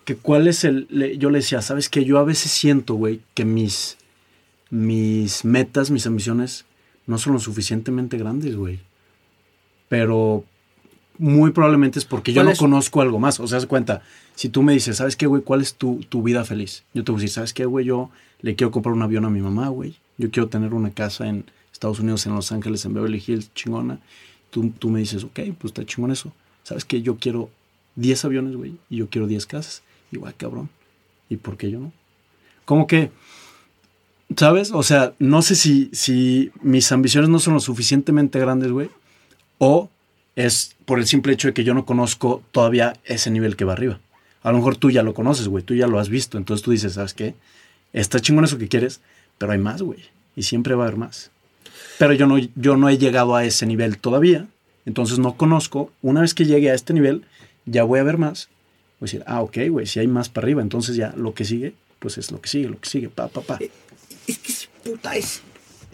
Que 0.03 0.15
cuál 0.15 0.47
es 0.47 0.63
el, 0.63 0.87
yo 1.19 1.29
le 1.29 1.37
decía, 1.37 1.61
sabes 1.61 1.89
que 1.89 2.05
yo 2.05 2.17
a 2.17 2.23
veces 2.23 2.51
siento, 2.51 2.95
güey, 2.95 3.21
que 3.35 3.45
mis, 3.45 3.97
mis 4.71 5.45
metas, 5.45 5.91
mis 5.91 6.07
ambiciones 6.07 6.65
no 7.05 7.19
son 7.19 7.33
lo 7.33 7.39
suficientemente 7.39 8.17
grandes, 8.17 8.55
güey. 8.55 8.79
Pero 9.89 10.43
muy 11.17 11.51
probablemente 11.51 11.99
es 11.99 12.05
porque 12.05 12.33
yo 12.33 12.43
no 12.43 12.55
conozco 12.55 13.01
algo 13.01 13.19
más. 13.19 13.39
O 13.39 13.47
sea, 13.47 13.59
se 13.59 13.67
cuenta, 13.67 14.01
si 14.35 14.49
tú 14.49 14.63
me 14.63 14.73
dices, 14.73 14.97
¿sabes 14.97 15.15
qué, 15.15 15.27
güey? 15.27 15.41
¿Cuál 15.41 15.61
es 15.61 15.75
tu, 15.75 15.99
vida 16.23 16.43
feliz? 16.43 16.83
Yo 16.93 17.03
te 17.03 17.11
voy 17.11 17.19
a 17.19 17.21
decir, 17.21 17.33
¿sabes 17.33 17.53
qué, 17.53 17.65
güey? 17.65 17.85
Yo 17.85 18.09
le 18.41 18.55
quiero 18.55 18.71
comprar 18.71 18.93
un 18.93 19.01
avión 19.01 19.25
a 19.25 19.29
mi 19.29 19.41
mamá, 19.41 19.69
güey. 19.69 19.95
Yo 20.17 20.31
quiero 20.31 20.49
tener 20.49 20.73
una 20.73 20.91
casa 20.91 21.27
en 21.27 21.45
Estados 21.71 21.99
Unidos, 21.99 22.25
en 22.25 22.35
Los 22.35 22.51
Ángeles, 22.51 22.85
en 22.85 22.93
Beverly 22.93 23.23
Hills, 23.25 23.53
chingona. 23.53 23.99
Tú, 24.49 24.69
tú 24.77 24.89
me 24.89 24.99
dices, 24.99 25.23
ok, 25.23 25.39
pues 25.57 25.71
está 25.71 25.85
chingón 25.85 26.11
eso. 26.11 26.31
¿Sabes 26.63 26.85
qué? 26.85 27.01
Yo 27.01 27.17
quiero 27.17 27.49
10 27.95 28.25
aviones, 28.25 28.55
güey, 28.55 28.75
y 28.89 28.97
yo 28.97 29.09
quiero 29.09 29.27
10 29.27 29.45
casas. 29.45 29.83
Igual, 30.11 30.35
cabrón. 30.35 30.69
¿Y 31.29 31.37
por 31.37 31.57
qué 31.57 31.71
yo 31.71 31.79
no? 31.79 31.91
Como 32.65 32.87
que, 32.87 33.11
¿sabes? 34.37 34.71
O 34.71 34.83
sea, 34.83 35.13
no 35.19 35.41
sé 35.41 35.55
si, 35.55 35.89
si 35.91 36.51
mis 36.61 36.91
ambiciones 36.91 37.29
no 37.29 37.39
son 37.39 37.55
lo 37.55 37.59
suficientemente 37.59 38.39
grandes, 38.39 38.71
güey, 38.71 38.89
o 39.57 39.89
es 40.35 40.75
por 40.85 40.99
el 40.99 41.07
simple 41.07 41.33
hecho 41.33 41.47
de 41.47 41.53
que 41.53 41.63
yo 41.63 41.73
no 41.73 41.85
conozco 41.85 42.43
todavía 42.51 42.93
ese 43.05 43.31
nivel 43.31 43.55
que 43.55 43.65
va 43.65 43.73
arriba. 43.73 43.99
A 44.41 44.51
lo 44.51 44.57
mejor 44.57 44.75
tú 44.75 44.91
ya 44.91 45.03
lo 45.03 45.13
conoces, 45.13 45.47
güey, 45.47 45.63
tú 45.63 45.73
ya 45.73 45.87
lo 45.87 45.99
has 45.99 46.09
visto. 46.09 46.37
Entonces 46.37 46.63
tú 46.63 46.71
dices, 46.71 46.93
¿sabes 46.93 47.13
qué? 47.13 47.35
Está 47.93 48.19
chingón 48.19 48.43
eso 48.43 48.57
que 48.57 48.67
quieres, 48.67 49.01
pero 49.37 49.51
hay 49.51 49.59
más, 49.59 49.81
güey. 49.81 49.99
Y 50.35 50.43
siempre 50.43 50.75
va 50.75 50.83
a 50.83 50.87
haber 50.87 50.97
más. 50.97 51.31
Pero 51.99 52.13
yo 52.13 52.27
no, 52.27 52.37
yo 52.37 52.75
no 52.75 52.89
he 52.89 52.97
llegado 52.97 53.35
a 53.35 53.45
ese 53.45 53.65
nivel 53.65 53.97
todavía. 53.97 54.47
Entonces 54.85 55.19
no 55.19 55.37
conozco. 55.37 55.91
Una 56.01 56.21
vez 56.21 56.33
que 56.33 56.45
llegue 56.45 56.71
a 56.71 56.73
este 56.73 56.93
nivel, 56.93 57.23
ya 57.65 57.83
voy 57.83 57.99
a 57.99 58.03
ver 58.03 58.17
más. 58.17 58.49
Voy 58.99 59.05
a 59.05 59.11
decir, 59.11 59.23
ah, 59.27 59.41
ok, 59.41 59.57
güey, 59.69 59.85
si 59.85 59.99
hay 59.99 60.07
más 60.07 60.29
para 60.29 60.45
arriba, 60.45 60.61
entonces 60.61 60.95
ya 60.95 61.13
lo 61.15 61.33
que 61.33 61.45
sigue, 61.45 61.73
pues 61.99 62.17
es 62.17 62.31
lo 62.31 62.41
que 62.41 62.49
sigue, 62.49 62.67
lo 62.67 62.79
que 62.79 62.89
sigue, 62.89 63.09
pa, 63.09 63.27
pa, 63.27 63.41
pa. 63.41 63.59
Es 64.27 64.37
que 64.37 64.51
es 64.51 64.69
puta 64.83 65.15
es. 65.15 65.41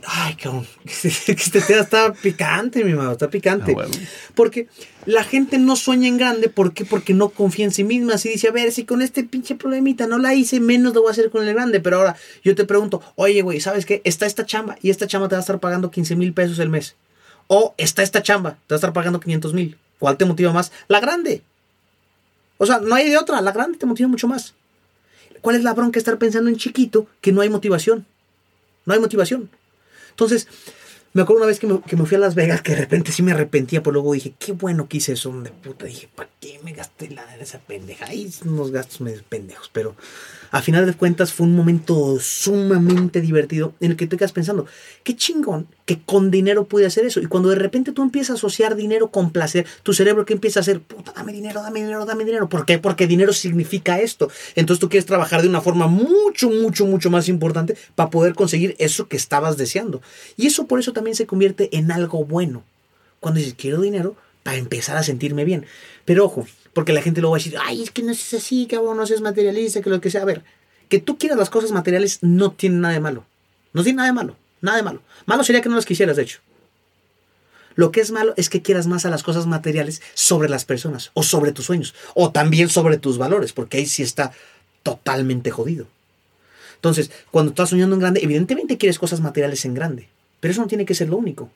Ay, 0.05 0.35
cabrón. 0.35 0.65
Este 0.85 1.61
tema 1.61 1.81
está 1.81 2.13
picante, 2.13 2.83
mi 2.83 2.93
mamá, 2.93 3.13
está 3.13 3.29
picante. 3.29 3.71
Ah, 3.71 3.75
bueno. 3.75 3.93
Porque 4.35 4.67
la 5.05 5.23
gente 5.23 5.57
no 5.57 5.75
sueña 5.75 6.07
en 6.07 6.17
grande. 6.17 6.49
¿Por 6.49 6.73
qué? 6.73 6.85
Porque 6.85 7.13
no 7.13 7.29
confía 7.29 7.65
en 7.65 7.71
sí 7.71 7.83
misma. 7.83 8.17
Si 8.17 8.29
dice, 8.29 8.47
a 8.47 8.51
ver, 8.51 8.71
si 8.71 8.85
con 8.85 9.01
este 9.01 9.23
pinche 9.23 9.55
problemita 9.55 10.07
no 10.07 10.17
la 10.17 10.33
hice, 10.33 10.59
menos 10.59 10.93
lo 10.93 11.01
voy 11.01 11.09
a 11.09 11.11
hacer 11.11 11.29
con 11.29 11.47
el 11.47 11.53
grande. 11.53 11.79
Pero 11.79 11.97
ahora 11.97 12.15
yo 12.43 12.55
te 12.55 12.65
pregunto, 12.65 13.01
oye, 13.15 13.41
güey, 13.41 13.59
¿sabes 13.59 13.85
qué? 13.85 14.01
Está 14.03 14.25
esta 14.25 14.45
chamba 14.45 14.77
y 14.81 14.89
esta 14.89 15.07
chamba 15.07 15.27
te 15.27 15.35
va 15.35 15.39
a 15.39 15.41
estar 15.41 15.59
pagando 15.59 15.91
15 15.91 16.15
mil 16.15 16.33
pesos 16.33 16.59
el 16.59 16.69
mes. 16.69 16.95
O 17.47 17.73
está 17.77 18.03
esta 18.03 18.21
chamba, 18.21 18.51
te 18.67 18.73
va 18.73 18.75
a 18.75 18.79
estar 18.79 18.93
pagando 18.93 19.19
500 19.19 19.53
mil. 19.53 19.77
¿Cuál 19.99 20.17
te 20.17 20.25
motiva 20.25 20.53
más? 20.53 20.71
La 20.87 20.99
grande. 20.99 21.41
O 22.57 22.65
sea, 22.65 22.79
no 22.79 22.95
hay 22.95 23.09
de 23.09 23.17
otra. 23.17 23.41
La 23.41 23.51
grande 23.51 23.77
te 23.77 23.85
motiva 23.85 24.07
mucho 24.07 24.27
más. 24.27 24.53
¿Cuál 25.41 25.55
es 25.55 25.63
la 25.63 25.73
bronca 25.73 25.99
estar 25.99 26.17
pensando 26.17 26.49
en 26.49 26.57
chiquito 26.57 27.07
que 27.21 27.31
no 27.31 27.41
hay 27.41 27.49
motivación? 27.49 28.05
No 28.85 28.93
hay 28.93 28.99
motivación. 28.99 29.49
Entonces, 30.19 30.47
me 31.13 31.21
acuerdo 31.21 31.43
una 31.43 31.47
vez 31.47 31.59
que 31.59 31.67
me, 31.67 32.05
fui 32.05 32.15
a 32.15 32.19
Las 32.19 32.35
Vegas 32.35 32.61
que 32.61 32.73
de 32.73 32.79
repente 32.79 33.13
sí 33.13 33.23
me 33.23 33.31
arrepentía, 33.31 33.81
pero 33.81 33.93
luego 33.93 34.11
dije, 34.11 34.33
qué 34.37 34.51
bueno 34.51 34.89
que 34.89 34.97
hice 34.97 35.13
eso, 35.13 35.31
de 35.41 35.49
puta. 35.49 35.85
Dije, 35.85 36.09
¿para 36.13 36.29
qué 36.41 36.59
me 36.61 36.73
gasté 36.73 37.09
la 37.09 37.25
de 37.37 37.41
esa 37.41 37.59
pendeja? 37.59 38.05
Ahí 38.05 38.29
unos 38.43 38.71
gastos 38.71 38.99
medio 38.99 39.23
pendejos, 39.29 39.69
pero 39.71 39.95
a 40.51 40.61
final 40.61 40.85
de 40.85 40.93
cuentas 40.93 41.33
fue 41.33 41.47
un 41.47 41.55
momento 41.55 42.17
sumamente 42.19 43.21
divertido 43.21 43.73
en 43.79 43.91
el 43.91 43.97
que 43.97 44.07
te 44.07 44.17
quedas 44.17 44.31
pensando, 44.31 44.65
qué 45.03 45.15
chingón 45.15 45.67
que 45.85 45.99
con 46.01 46.31
dinero 46.31 46.65
pude 46.65 46.85
hacer 46.85 47.05
eso. 47.05 47.19
Y 47.19 47.25
cuando 47.25 47.49
de 47.49 47.55
repente 47.55 47.91
tú 47.91 48.03
empiezas 48.03 48.31
a 48.31 48.33
asociar 48.33 48.75
dinero 48.75 49.09
con 49.09 49.31
placer, 49.31 49.65
tu 49.83 49.93
cerebro 49.93 50.25
que 50.25 50.33
empieza 50.33 50.59
a 50.59 50.61
hacer, 50.61 50.81
puta, 50.81 51.13
dame 51.15 51.33
dinero, 51.33 51.61
dame 51.61 51.81
dinero, 51.81 52.05
dame 52.05 52.25
dinero. 52.25 52.49
¿Por 52.49 52.65
qué? 52.65 52.79
Porque 52.79 53.07
dinero 53.07 53.33
significa 53.33 53.99
esto. 53.99 54.29
Entonces 54.55 54.79
tú 54.79 54.89
quieres 54.89 55.05
trabajar 55.05 55.41
de 55.41 55.49
una 55.49 55.61
forma 55.61 55.87
mucho, 55.87 56.49
mucho, 56.49 56.85
mucho 56.85 57.09
más 57.09 57.27
importante 57.27 57.75
para 57.95 58.09
poder 58.09 58.35
conseguir 58.35 58.75
eso 58.79 59.07
que 59.07 59.17
estabas 59.17 59.57
deseando. 59.57 60.01
Y 60.37 60.47
eso 60.47 60.67
por 60.67 60.79
eso 60.79 60.93
también 60.93 61.15
se 61.15 61.25
convierte 61.25 61.75
en 61.77 61.91
algo 61.91 62.25
bueno. 62.25 62.63
Cuando 63.19 63.39
dices, 63.39 63.55
quiero 63.57 63.81
dinero 63.81 64.15
para 64.43 64.57
empezar 64.57 64.97
a 64.97 65.03
sentirme 65.03 65.45
bien. 65.45 65.65
Pero 66.05 66.25
ojo, 66.25 66.47
porque 66.79 66.93
la 66.93 67.01
gente 67.01 67.19
luego 67.19 67.33
va 67.33 67.35
a 67.35 67.43
decir, 67.43 67.57
ay, 67.61 67.83
es 67.83 67.91
que 67.91 68.01
no 68.03 68.13
es 68.13 68.33
así, 68.33 68.65
cabrón, 68.65 68.95
no 68.95 69.05
seas 69.05 69.19
materialista, 69.19 69.81
que 69.81 69.89
lo 69.89 69.99
que 69.99 70.09
sea. 70.09 70.21
A 70.21 70.25
ver, 70.25 70.43
que 70.87 70.99
tú 70.99 71.17
quieras 71.17 71.37
las 71.37 71.49
cosas 71.49 71.73
materiales 71.73 72.19
no 72.21 72.51
tiene 72.51 72.77
nada 72.77 72.93
de 72.93 73.01
malo. 73.01 73.25
No 73.73 73.83
tiene 73.83 73.97
nada 73.97 74.07
de 74.07 74.13
malo. 74.13 74.37
Nada 74.61 74.77
de 74.77 74.83
malo. 74.83 75.01
Malo 75.25 75.43
sería 75.43 75.61
que 75.61 75.67
no 75.67 75.75
las 75.75 75.85
quisieras, 75.85 76.15
de 76.15 76.23
hecho. 76.23 76.39
Lo 77.75 77.91
que 77.91 77.99
es 77.99 78.11
malo 78.11 78.33
es 78.37 78.47
que 78.47 78.61
quieras 78.61 78.87
más 78.87 79.05
a 79.05 79.09
las 79.09 79.23
cosas 79.23 79.45
materiales 79.45 80.01
sobre 80.13 80.47
las 80.47 80.63
personas, 80.63 81.11
o 81.15 81.23
sobre 81.23 81.51
tus 81.51 81.65
sueños, 81.65 81.93
o 82.15 82.31
también 82.31 82.69
sobre 82.69 82.97
tus 82.97 83.17
valores, 83.17 83.51
porque 83.51 83.79
ahí 83.79 83.85
sí 83.85 84.01
está 84.01 84.31
totalmente 84.81 85.51
jodido. 85.51 85.85
Entonces, 86.75 87.11
cuando 87.29 87.49
estás 87.49 87.71
soñando 87.71 87.95
en 87.95 87.99
grande, 87.99 88.21
evidentemente 88.23 88.77
quieres 88.77 88.99
cosas 88.99 89.19
materiales 89.19 89.65
en 89.65 89.73
grande, 89.73 90.07
pero 90.39 90.53
eso 90.53 90.61
no 90.61 90.67
tiene 90.67 90.85
que 90.85 90.95
ser 90.95 91.09
lo 91.09 91.17
único. 91.17 91.49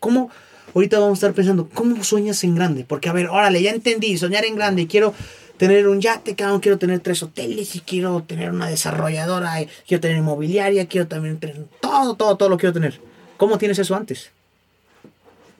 ¿Cómo? 0.00 0.30
Ahorita 0.74 0.98
vamos 0.98 1.16
a 1.16 1.20
estar 1.26 1.32
pensando, 1.32 1.68
¿cómo 1.72 2.04
sueñas 2.04 2.42
en 2.44 2.54
grande? 2.54 2.84
Porque, 2.86 3.08
a 3.08 3.12
ver, 3.12 3.28
órale, 3.28 3.62
ya 3.62 3.70
entendí, 3.70 4.18
soñar 4.18 4.44
en 4.44 4.56
grande, 4.56 4.86
quiero 4.86 5.14
tener 5.56 5.88
un 5.88 6.00
yate, 6.00 6.34
cabrón, 6.34 6.60
quiero 6.60 6.78
tener 6.78 7.00
tres 7.00 7.22
hoteles 7.22 7.74
y 7.76 7.80
quiero 7.80 8.22
tener 8.22 8.50
una 8.50 8.68
desarrolladora, 8.68 9.62
y 9.62 9.68
quiero 9.86 10.00
tener 10.00 10.18
inmobiliaria, 10.18 10.86
quiero 10.86 11.06
también 11.06 11.38
tener 11.38 11.64
todo, 11.80 12.14
todo, 12.14 12.36
todo 12.36 12.48
lo 12.48 12.58
quiero 12.58 12.72
tener. 12.72 13.00
¿Cómo 13.36 13.58
tienes 13.58 13.78
eso 13.78 13.94
antes? 13.94 14.30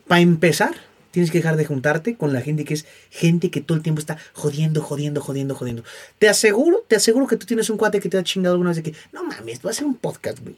Para 0.07 0.21
empezar, 0.21 0.75
tienes 1.11 1.31
que 1.31 1.38
dejar 1.38 1.57
de 1.57 1.64
juntarte 1.64 2.14
con 2.16 2.33
la 2.33 2.42
gente 2.42 2.64
que 2.64 2.75
es 2.75 2.87
gente 3.11 3.51
que 3.51 3.61
todo 3.61 3.77
el 3.77 3.83
tiempo 3.83 4.01
está 4.01 4.19
jodiendo, 4.35 4.83
jodiendo, 4.83 5.21
jodiendo, 5.21 5.55
jodiendo. 5.55 5.83
Te 6.19 6.29
aseguro, 6.29 6.85
te 6.87 6.97
aseguro 6.97 7.27
que 7.27 7.37
tú 7.37 7.47
tienes 7.47 7.71
un 7.71 7.79
cuate 7.79 8.01
que 8.01 8.09
te 8.09 8.19
ha 8.19 8.23
chingado 8.23 8.55
alguna 8.55 8.71
vez 8.71 8.77
de 8.77 8.83
que, 8.83 8.95
no 9.12 9.25
mames, 9.25 9.64
va 9.64 9.71
a 9.71 9.73
ser 9.73 9.87
un 9.87 9.95
podcast, 9.95 10.38
güey. 10.40 10.57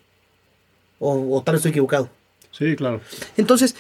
O, 0.99 1.37
o 1.37 1.43
tal 1.43 1.55
vez 1.55 1.61
estoy 1.61 1.71
equivocado. 1.71 2.11
Sí, 2.51 2.75
claro. 2.75 3.01
Entonces, 3.37 3.77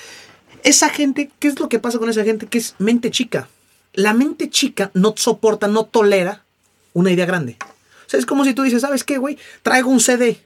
esa 0.64 0.88
gente, 0.88 1.30
¿qué 1.38 1.48
es 1.48 1.58
lo 1.60 1.68
que 1.68 1.78
pasa 1.78 1.98
con 1.98 2.08
esa 2.08 2.24
gente? 2.24 2.46
Que 2.46 2.58
es 2.58 2.74
mente 2.78 3.10
chica. 3.10 3.48
La 3.92 4.14
mente 4.14 4.50
chica 4.50 4.90
no 4.94 5.14
soporta, 5.16 5.68
no 5.68 5.84
tolera 5.84 6.44
una 6.92 7.10
idea 7.10 7.26
grande. 7.26 7.56
O 7.60 8.10
sea, 8.10 8.18
es 8.18 8.26
como 8.26 8.44
si 8.44 8.54
tú 8.54 8.62
dices, 8.62 8.82
¿sabes 8.82 9.04
qué, 9.04 9.18
güey? 9.18 9.38
Traigo 9.62 9.90
un 9.90 10.00
CD. 10.00 10.40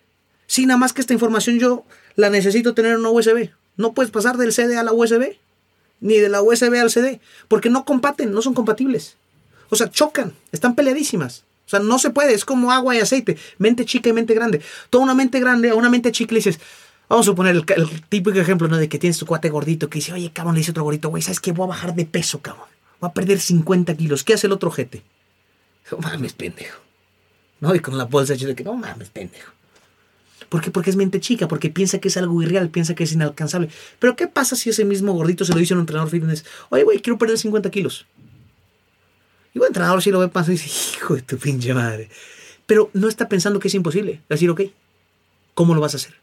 Sí, 0.47 0.67
nada 0.67 0.79
más 0.79 0.93
que 0.93 1.01
esta 1.01 1.13
información 1.13 1.59
yo 1.59 1.85
la 2.17 2.31
necesito 2.31 2.75
tener 2.75 2.93
en 2.93 3.01
una 3.01 3.11
USB. 3.11 3.51
No 3.77 3.93
puedes 3.93 4.11
pasar 4.11 4.37
del 4.37 4.53
CD 4.53 4.77
a 4.77 4.83
la 4.83 4.93
USB, 4.93 5.37
ni 6.01 6.19
de 6.19 6.29
la 6.29 6.43
USB 6.43 6.75
al 6.81 6.91
CD, 6.91 7.21
porque 7.49 7.71
no 7.71 7.85
compaten, 7.85 8.33
no 8.33 8.43
son 8.43 8.55
compatibles. 8.55 9.17
O 9.71 9.77
sea, 9.77 9.91
chocan, 9.91 10.35
están 10.51 10.75
peleadísimas. 10.75 11.45
O 11.67 11.71
sea, 11.71 11.81
no 11.81 11.99
se 11.99 12.11
puede, 12.11 12.35
es 12.35 12.45
como 12.45 12.71
agua 12.71 12.95
y 12.95 12.99
aceite, 12.99 13.39
mente 13.57 13.87
chica 13.87 14.11
y 14.11 14.13
mente 14.13 14.35
grande. 14.35 14.61
Toda 14.91 15.05
una 15.05 15.15
mente 15.15 15.41
grande 15.41 15.71
a 15.71 15.75
una 15.75 15.89
mente 15.89 16.13
chica 16.13 16.35
le 16.35 16.41
dices, 16.41 16.61
vamos 17.13 17.27
a 17.27 17.31
suponer 17.31 17.55
el, 17.55 18.01
típico 18.09 18.39
ejemplo, 18.39 18.69
¿no? 18.69 18.79
De 18.79 18.89
que 18.89 18.99
tienes 18.99 19.19
tu 19.19 19.27
cuate 19.27 19.51
gordito 19.51 19.91
que 19.91 19.99
dice, 19.99 20.15
oye, 20.15 20.31
cabrón, 20.33 20.55
le 20.55 20.61
dice 20.61 20.71
otro 20.71 20.83
gordito, 20.83 21.11
güey, 21.11 21.23
¿sabes 21.23 21.41
qué? 21.41 21.53
Voy 21.53 21.65
a 21.65 21.69
bajar 21.69 21.95
de 21.95 22.07
peso, 22.07 22.41
cabrón. 22.41 22.67
Voy 23.01 23.11
a 23.11 23.13
perder 23.13 23.39
50 23.39 23.95
kilos. 23.97 24.25
¿Qué 24.25 24.33
hace 24.33 24.47
el 24.47 24.53
otro 24.55 24.71
jete? 24.71 25.03
No 25.91 25.99
mames, 25.99 26.33
pendejo. 26.33 26.81
¿No? 27.61 27.75
Y 27.75 27.81
con 27.81 27.99
la 27.99 28.05
bolsa 28.05 28.33
hecha 28.33 28.47
de 28.47 28.55
que, 28.55 28.65
no 28.65 28.75
mames, 28.75 29.11
pendejo. 29.11 29.53
¿Por 30.49 30.63
qué? 30.63 30.71
Porque 30.71 30.89
es 30.89 30.97
mente 30.97 31.21
chica, 31.21 31.49
porque 31.49 31.69
piensa 31.69 31.99
que 31.99 32.09
es 32.09 32.17
algo 32.17 32.43
irreal, 32.43 32.71
piensa 32.71 32.95
que 32.95 33.05
es 33.05 33.13
inalcanzable. 33.13 33.69
Pero 33.99 34.17
¿qué 34.17 34.27
pasa 34.27 34.57
si 34.57 34.71
ese 34.71 34.87
mismo 34.87 35.13
gordito 35.13 35.45
se 35.45 35.53
lo 35.53 35.59
dice 35.59 35.75
a 35.75 35.77
un 35.77 35.83
entrenador 35.83 36.11
fitness? 36.11 36.47
Oye, 36.71 36.85
güey, 36.85 37.01
quiero 37.01 37.19
perder 37.19 37.37
50 37.37 37.71
kilos. 37.71 38.07
Y 39.53 39.59
el 39.59 39.65
entrenador 39.67 40.03
si 40.03 40.11
lo 40.11 40.19
ve 40.19 40.29
pasar 40.29 40.55
y 40.55 40.57
dice, 40.57 40.97
hijo 40.97 41.15
de 41.15 41.23
tu 41.23 41.37
pinche 41.37 41.75
madre. 41.75 42.09
Pero 42.65 42.91
no 42.95 43.09
está 43.09 43.29
pensando 43.29 43.61
que 43.61 43.69
es 43.69 43.75
imposible. 43.75 44.23
Va 44.23 44.35
decir, 44.35 44.49
ok, 44.49 44.63
¿cómo 45.53 45.75
lo 45.75 45.83
vas 45.83 45.93
a 45.93 45.99
hacer? 45.99 46.22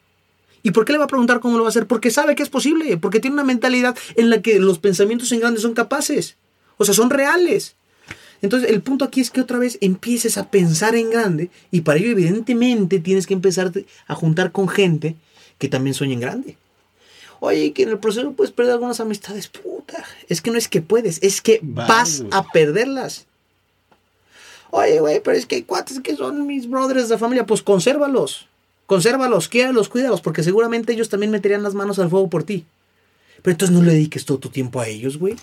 ¿Y 0.63 0.71
por 0.71 0.85
qué 0.85 0.91
le 0.91 0.99
va 0.99 1.05
a 1.05 1.07
preguntar 1.07 1.39
cómo 1.39 1.57
lo 1.57 1.63
va 1.63 1.69
a 1.69 1.71
hacer? 1.71 1.87
Porque 1.87 2.11
sabe 2.11 2.35
que 2.35 2.43
es 2.43 2.49
posible, 2.49 2.97
porque 2.97 3.19
tiene 3.19 3.35
una 3.35 3.43
mentalidad 3.43 3.97
en 4.15 4.29
la 4.29 4.41
que 4.41 4.59
los 4.59 4.79
pensamientos 4.79 5.31
en 5.31 5.39
grande 5.39 5.61
son 5.61 5.73
capaces. 5.73 6.35
O 6.77 6.85
sea, 6.85 6.93
son 6.93 7.09
reales. 7.09 7.75
Entonces, 8.41 8.69
el 8.69 8.81
punto 8.81 9.05
aquí 9.05 9.21
es 9.21 9.31
que 9.31 9.41
otra 9.41 9.59
vez 9.59 9.77
empieces 9.81 10.37
a 10.37 10.49
pensar 10.49 10.95
en 10.95 11.09
grande 11.09 11.49
y 11.71 11.81
para 11.81 11.99
ello, 11.99 12.11
evidentemente, 12.11 12.99
tienes 12.99 13.27
que 13.27 13.33
empezar 13.33 13.71
a 14.07 14.15
juntar 14.15 14.51
con 14.51 14.69
gente 14.69 15.15
que 15.57 15.67
también 15.67 15.93
sueña 15.93 16.13
en 16.13 16.19
grande. 16.21 16.57
Oye, 17.41 17.71
que 17.73 17.83
en 17.83 17.89
el 17.89 17.99
proceso 17.99 18.31
puedes 18.33 18.51
perder 18.51 18.73
algunas 18.73 18.99
amistades, 18.99 19.47
puta. 19.47 20.03
Es 20.27 20.41
que 20.41 20.51
no 20.51 20.57
es 20.57 20.67
que 20.67 20.81
puedes, 20.81 21.21
es 21.21 21.41
que 21.41 21.59
Vas, 21.61 22.23
a 22.31 22.43
perderlas. 22.43 23.25
Oye, 24.71 24.99
güey, 24.99 25.21
pero 25.21 25.37
es 25.37 25.45
que 25.45 25.55
hay 25.55 25.63
cuates 25.63 25.99
que 26.01 26.15
son 26.15 26.45
mis 26.45 26.69
brothers 26.69 27.09
de 27.09 27.17
familia, 27.17 27.45
pues 27.45 27.61
consérvalos. 27.61 28.47
Consérvalos, 28.89 29.49
quiéralos, 29.49 29.87
cuídalos, 29.87 30.19
porque 30.19 30.41
seguramente 30.41 30.93
ellos 30.93 31.09
también 31.09 31.31
meterían 31.31 31.61
las 31.61 31.75
manos 31.75 31.99
al 31.99 32.09
fuego 32.09 32.27
por 32.27 32.41
ti. 32.41 32.65
Pero 33.43 33.51
entonces 33.51 33.77
no 33.77 33.83
le 33.83 33.91
dediques 33.91 34.25
todo 34.25 34.39
tu 34.39 34.49
tiempo 34.49 34.81
a 34.81 34.87
ellos, 34.87 35.17
güey. 35.17 35.35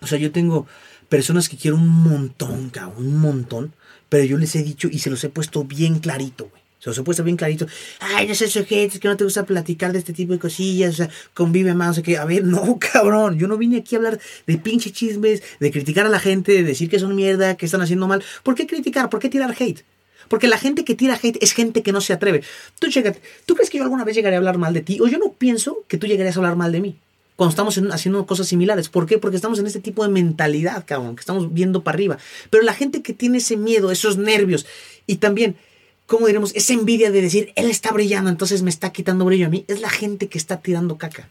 O 0.00 0.06
sea, 0.06 0.16
yo 0.16 0.32
tengo 0.32 0.66
personas 1.10 1.50
que 1.50 1.58
quiero 1.58 1.76
un 1.76 1.86
montón, 1.86 2.70
cabrón, 2.70 3.06
un 3.08 3.18
montón. 3.18 3.74
Pero 4.08 4.24
yo 4.24 4.38
les 4.38 4.56
he 4.56 4.62
dicho 4.62 4.88
y 4.90 5.00
se 5.00 5.10
los 5.10 5.22
he 5.22 5.28
puesto 5.28 5.64
bien 5.64 5.98
clarito, 5.98 6.48
güey. 6.48 6.62
Se 6.78 6.88
los 6.88 6.96
he 6.96 7.02
puesto 7.02 7.22
bien 7.24 7.36
clarito. 7.36 7.66
Ay, 8.00 8.26
no 8.26 8.34
seas 8.34 8.56
es 8.56 8.66
que 8.66 9.08
no 9.08 9.18
te 9.18 9.24
gusta 9.24 9.44
platicar 9.44 9.92
de 9.92 9.98
este 9.98 10.14
tipo 10.14 10.32
de 10.32 10.38
cosillas. 10.38 10.94
O 10.94 10.96
sea, 10.96 11.10
convive 11.34 11.74
más. 11.74 11.90
O 11.90 11.94
sea, 11.96 12.02
que, 12.02 12.16
a 12.16 12.24
ver, 12.24 12.42
no, 12.46 12.78
cabrón. 12.78 13.38
Yo 13.38 13.48
no 13.48 13.58
vine 13.58 13.80
aquí 13.80 13.96
a 13.96 13.98
hablar 13.98 14.18
de 14.46 14.56
pinche 14.56 14.92
chismes, 14.92 15.42
de 15.60 15.70
criticar 15.70 16.06
a 16.06 16.08
la 16.08 16.20
gente, 16.20 16.52
de 16.52 16.62
decir 16.62 16.88
que 16.88 16.98
son 16.98 17.14
mierda, 17.14 17.58
que 17.58 17.66
están 17.66 17.82
haciendo 17.82 18.08
mal. 18.08 18.24
¿Por 18.42 18.54
qué 18.54 18.66
criticar? 18.66 19.10
¿Por 19.10 19.20
qué 19.20 19.28
tirar 19.28 19.54
hate? 19.58 19.84
Porque 20.30 20.46
la 20.46 20.58
gente 20.58 20.84
que 20.84 20.94
tira 20.94 21.18
hate 21.20 21.38
es 21.42 21.52
gente 21.52 21.82
que 21.82 21.90
no 21.90 22.00
se 22.00 22.12
atreve. 22.12 22.42
Tú, 22.78 22.88
chécate, 22.88 23.20
¿tú 23.46 23.56
crees 23.56 23.68
que 23.68 23.78
yo 23.78 23.84
alguna 23.84 24.04
vez 24.04 24.14
llegaré 24.14 24.36
a 24.36 24.38
hablar 24.38 24.58
mal 24.58 24.72
de 24.72 24.80
ti? 24.80 25.00
O 25.00 25.08
yo 25.08 25.18
no 25.18 25.32
pienso 25.32 25.82
que 25.88 25.98
tú 25.98 26.06
llegarías 26.06 26.36
a 26.36 26.38
hablar 26.38 26.54
mal 26.54 26.70
de 26.70 26.80
mí 26.80 26.96
cuando 27.34 27.50
estamos 27.50 27.76
en- 27.78 27.90
haciendo 27.90 28.24
cosas 28.26 28.46
similares. 28.46 28.88
¿Por 28.88 29.06
qué? 29.06 29.18
Porque 29.18 29.34
estamos 29.34 29.58
en 29.58 29.66
este 29.66 29.80
tipo 29.80 30.04
de 30.04 30.10
mentalidad, 30.10 30.84
cabrón, 30.86 31.16
que 31.16 31.20
estamos 31.20 31.52
viendo 31.52 31.82
para 31.82 31.96
arriba. 31.96 32.18
Pero 32.48 32.62
la 32.62 32.74
gente 32.74 33.02
que 33.02 33.12
tiene 33.12 33.38
ese 33.38 33.56
miedo, 33.56 33.90
esos 33.90 34.18
nervios 34.18 34.66
y 35.06 35.16
también, 35.16 35.56
¿cómo 36.06 36.28
diremos? 36.28 36.54
Esa 36.54 36.74
envidia 36.74 37.10
de 37.10 37.22
decir, 37.22 37.52
él 37.56 37.68
está 37.68 37.90
brillando, 37.90 38.30
entonces 38.30 38.62
me 38.62 38.70
está 38.70 38.92
quitando 38.92 39.24
brillo 39.24 39.46
a 39.46 39.50
mí, 39.50 39.64
es 39.66 39.80
la 39.80 39.90
gente 39.90 40.28
que 40.28 40.38
está 40.38 40.60
tirando 40.60 40.96
caca. 40.96 41.28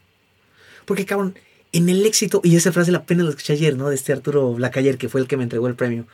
Porque, 0.85 1.05
cabrón, 1.05 1.35
en 1.71 1.88
el 1.88 2.05
éxito, 2.05 2.41
y 2.43 2.55
esa 2.57 2.71
frase 2.73 2.91
la 2.91 2.97
apenas 2.99 3.23
la 3.25 3.29
escuché 3.29 3.53
ayer, 3.53 3.77
¿no? 3.77 3.88
De 3.89 3.95
este 3.95 4.12
Arturo 4.12 4.57
Lacayer, 4.59 4.97
que 4.97 5.07
fue 5.07 5.21
el 5.21 5.27
que 5.27 5.38
me 5.38 5.43
entregó 5.43 5.67
el 5.67 5.75
premio. 5.75 6.05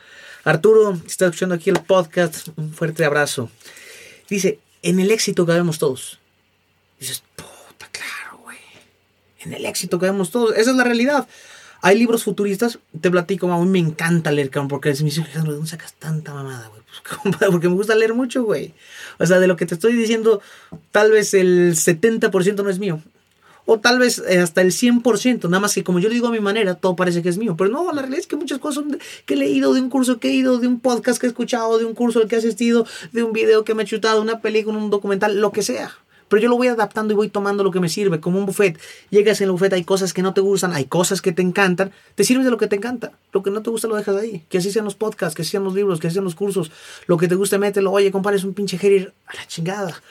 Arturo, 0.46 0.94
si 0.94 1.08
estás 1.08 1.30
escuchando 1.30 1.56
aquí 1.56 1.70
el 1.70 1.80
podcast, 1.80 2.48
un 2.54 2.72
fuerte 2.72 3.04
abrazo. 3.04 3.50
Dice, 4.30 4.60
en 4.80 5.00
el 5.00 5.10
éxito 5.10 5.44
cabemos 5.44 5.80
todos. 5.80 6.20
Dices, 7.00 7.24
puta, 7.34 7.88
claro, 7.90 8.38
güey. 8.44 8.56
En 9.40 9.52
el 9.54 9.66
éxito 9.66 9.98
cabemos 9.98 10.30
todos. 10.30 10.56
Esa 10.56 10.70
es 10.70 10.76
la 10.76 10.84
realidad. 10.84 11.26
Hay 11.82 11.98
libros 11.98 12.22
futuristas, 12.22 12.78
te 13.00 13.10
platico, 13.10 13.50
a 13.50 13.58
mí 13.58 13.68
me 13.68 13.80
encanta 13.80 14.30
leer, 14.30 14.50
cabrón, 14.50 14.68
porque 14.68 14.90
me 14.90 15.06
dice, 15.06 15.22
¿de 15.22 15.40
dónde 15.40 15.66
sacas 15.66 15.94
tanta 15.94 16.32
mamada, 16.32 16.68
güey? 16.68 16.82
Pues, 17.22 17.36
porque 17.50 17.68
me 17.68 17.74
gusta 17.74 17.96
leer 17.96 18.14
mucho, 18.14 18.44
güey. 18.44 18.72
O 19.18 19.26
sea, 19.26 19.40
de 19.40 19.48
lo 19.48 19.56
que 19.56 19.66
te 19.66 19.74
estoy 19.74 19.94
diciendo, 19.94 20.40
tal 20.92 21.10
vez 21.10 21.34
el 21.34 21.74
70% 21.74 22.62
no 22.62 22.70
es 22.70 22.78
mío. 22.78 23.02
O 23.66 23.80
tal 23.80 23.98
vez 23.98 24.22
eh, 24.28 24.38
hasta 24.38 24.62
el 24.62 24.70
100%, 24.70 25.48
nada 25.48 25.60
más 25.60 25.74
que 25.74 25.84
como 25.84 25.98
yo 25.98 26.08
lo 26.08 26.14
digo 26.14 26.28
a 26.28 26.30
mi 26.30 26.40
manera, 26.40 26.76
todo 26.76 26.96
parece 26.96 27.20
que 27.22 27.28
es 27.28 27.36
mío. 27.36 27.56
Pero 27.58 27.70
no, 27.70 27.92
la 27.92 28.00
realidad 28.00 28.20
es 28.20 28.26
que 28.26 28.36
muchas 28.36 28.58
cosas 28.58 28.84
que 29.26 29.34
he 29.34 29.36
leído, 29.36 29.74
de 29.74 29.80
un 29.80 29.90
curso 29.90 30.18
que 30.18 30.28
he 30.28 30.32
ido, 30.32 30.58
de 30.58 30.68
un 30.68 30.80
podcast 30.80 31.20
que 31.20 31.26
he 31.26 31.28
escuchado, 31.28 31.78
de 31.78 31.84
un 31.84 31.94
curso 31.94 32.20
al 32.20 32.28
que 32.28 32.36
he 32.36 32.38
asistido, 32.38 32.86
de 33.12 33.22
un 33.22 33.32
video 33.32 33.64
que 33.64 33.74
me 33.74 33.82
he 33.82 33.86
chutado, 33.86 34.22
una 34.22 34.40
película, 34.40 34.78
un 34.78 34.88
documental, 34.88 35.40
lo 35.40 35.52
que 35.52 35.62
sea. 35.62 35.92
Pero 36.28 36.42
yo 36.42 36.48
lo 36.48 36.56
voy 36.56 36.68
adaptando 36.68 37.12
y 37.12 37.16
voy 37.16 37.28
tomando 37.28 37.62
lo 37.62 37.70
que 37.70 37.80
me 37.80 37.88
sirve, 37.88 38.20
como 38.20 38.38
un 38.38 38.46
buffet. 38.46 38.78
Llegas 39.10 39.40
en 39.40 39.46
el 39.46 39.52
buffet, 39.52 39.72
hay 39.72 39.84
cosas 39.84 40.12
que 40.12 40.22
no 40.22 40.34
te 40.34 40.40
gustan, 40.40 40.72
hay 40.72 40.86
cosas 40.86 41.22
que 41.22 41.32
te 41.32 41.42
encantan. 41.42 41.92
Te 42.14 42.24
sirves 42.24 42.44
de 42.44 42.50
lo 42.50 42.58
que 42.58 42.66
te 42.66 42.76
encanta. 42.76 43.12
Lo 43.32 43.42
que 43.42 43.50
no 43.50 43.62
te 43.62 43.70
gusta 43.70 43.86
lo 43.86 43.96
dejas 43.96 44.16
ahí. 44.16 44.44
Que 44.48 44.58
así 44.58 44.72
sean 44.72 44.84
los 44.84 44.96
podcasts, 44.96 45.36
que 45.36 45.42
así 45.42 45.52
sean 45.52 45.64
los 45.64 45.74
libros, 45.74 46.00
que 46.00 46.08
así 46.08 46.14
sean 46.14 46.24
los 46.24 46.34
cursos. 46.34 46.72
Lo 47.06 47.16
que 47.16 47.28
te 47.28 47.36
guste, 47.36 47.58
mételo. 47.58 47.92
Oye, 47.92 48.10
compadre, 48.10 48.38
es 48.38 48.44
un 48.44 48.54
pinche 48.54 48.76
Harry 48.76 49.08
a 49.26 49.34
la 49.34 49.46
chingada. 49.46 50.02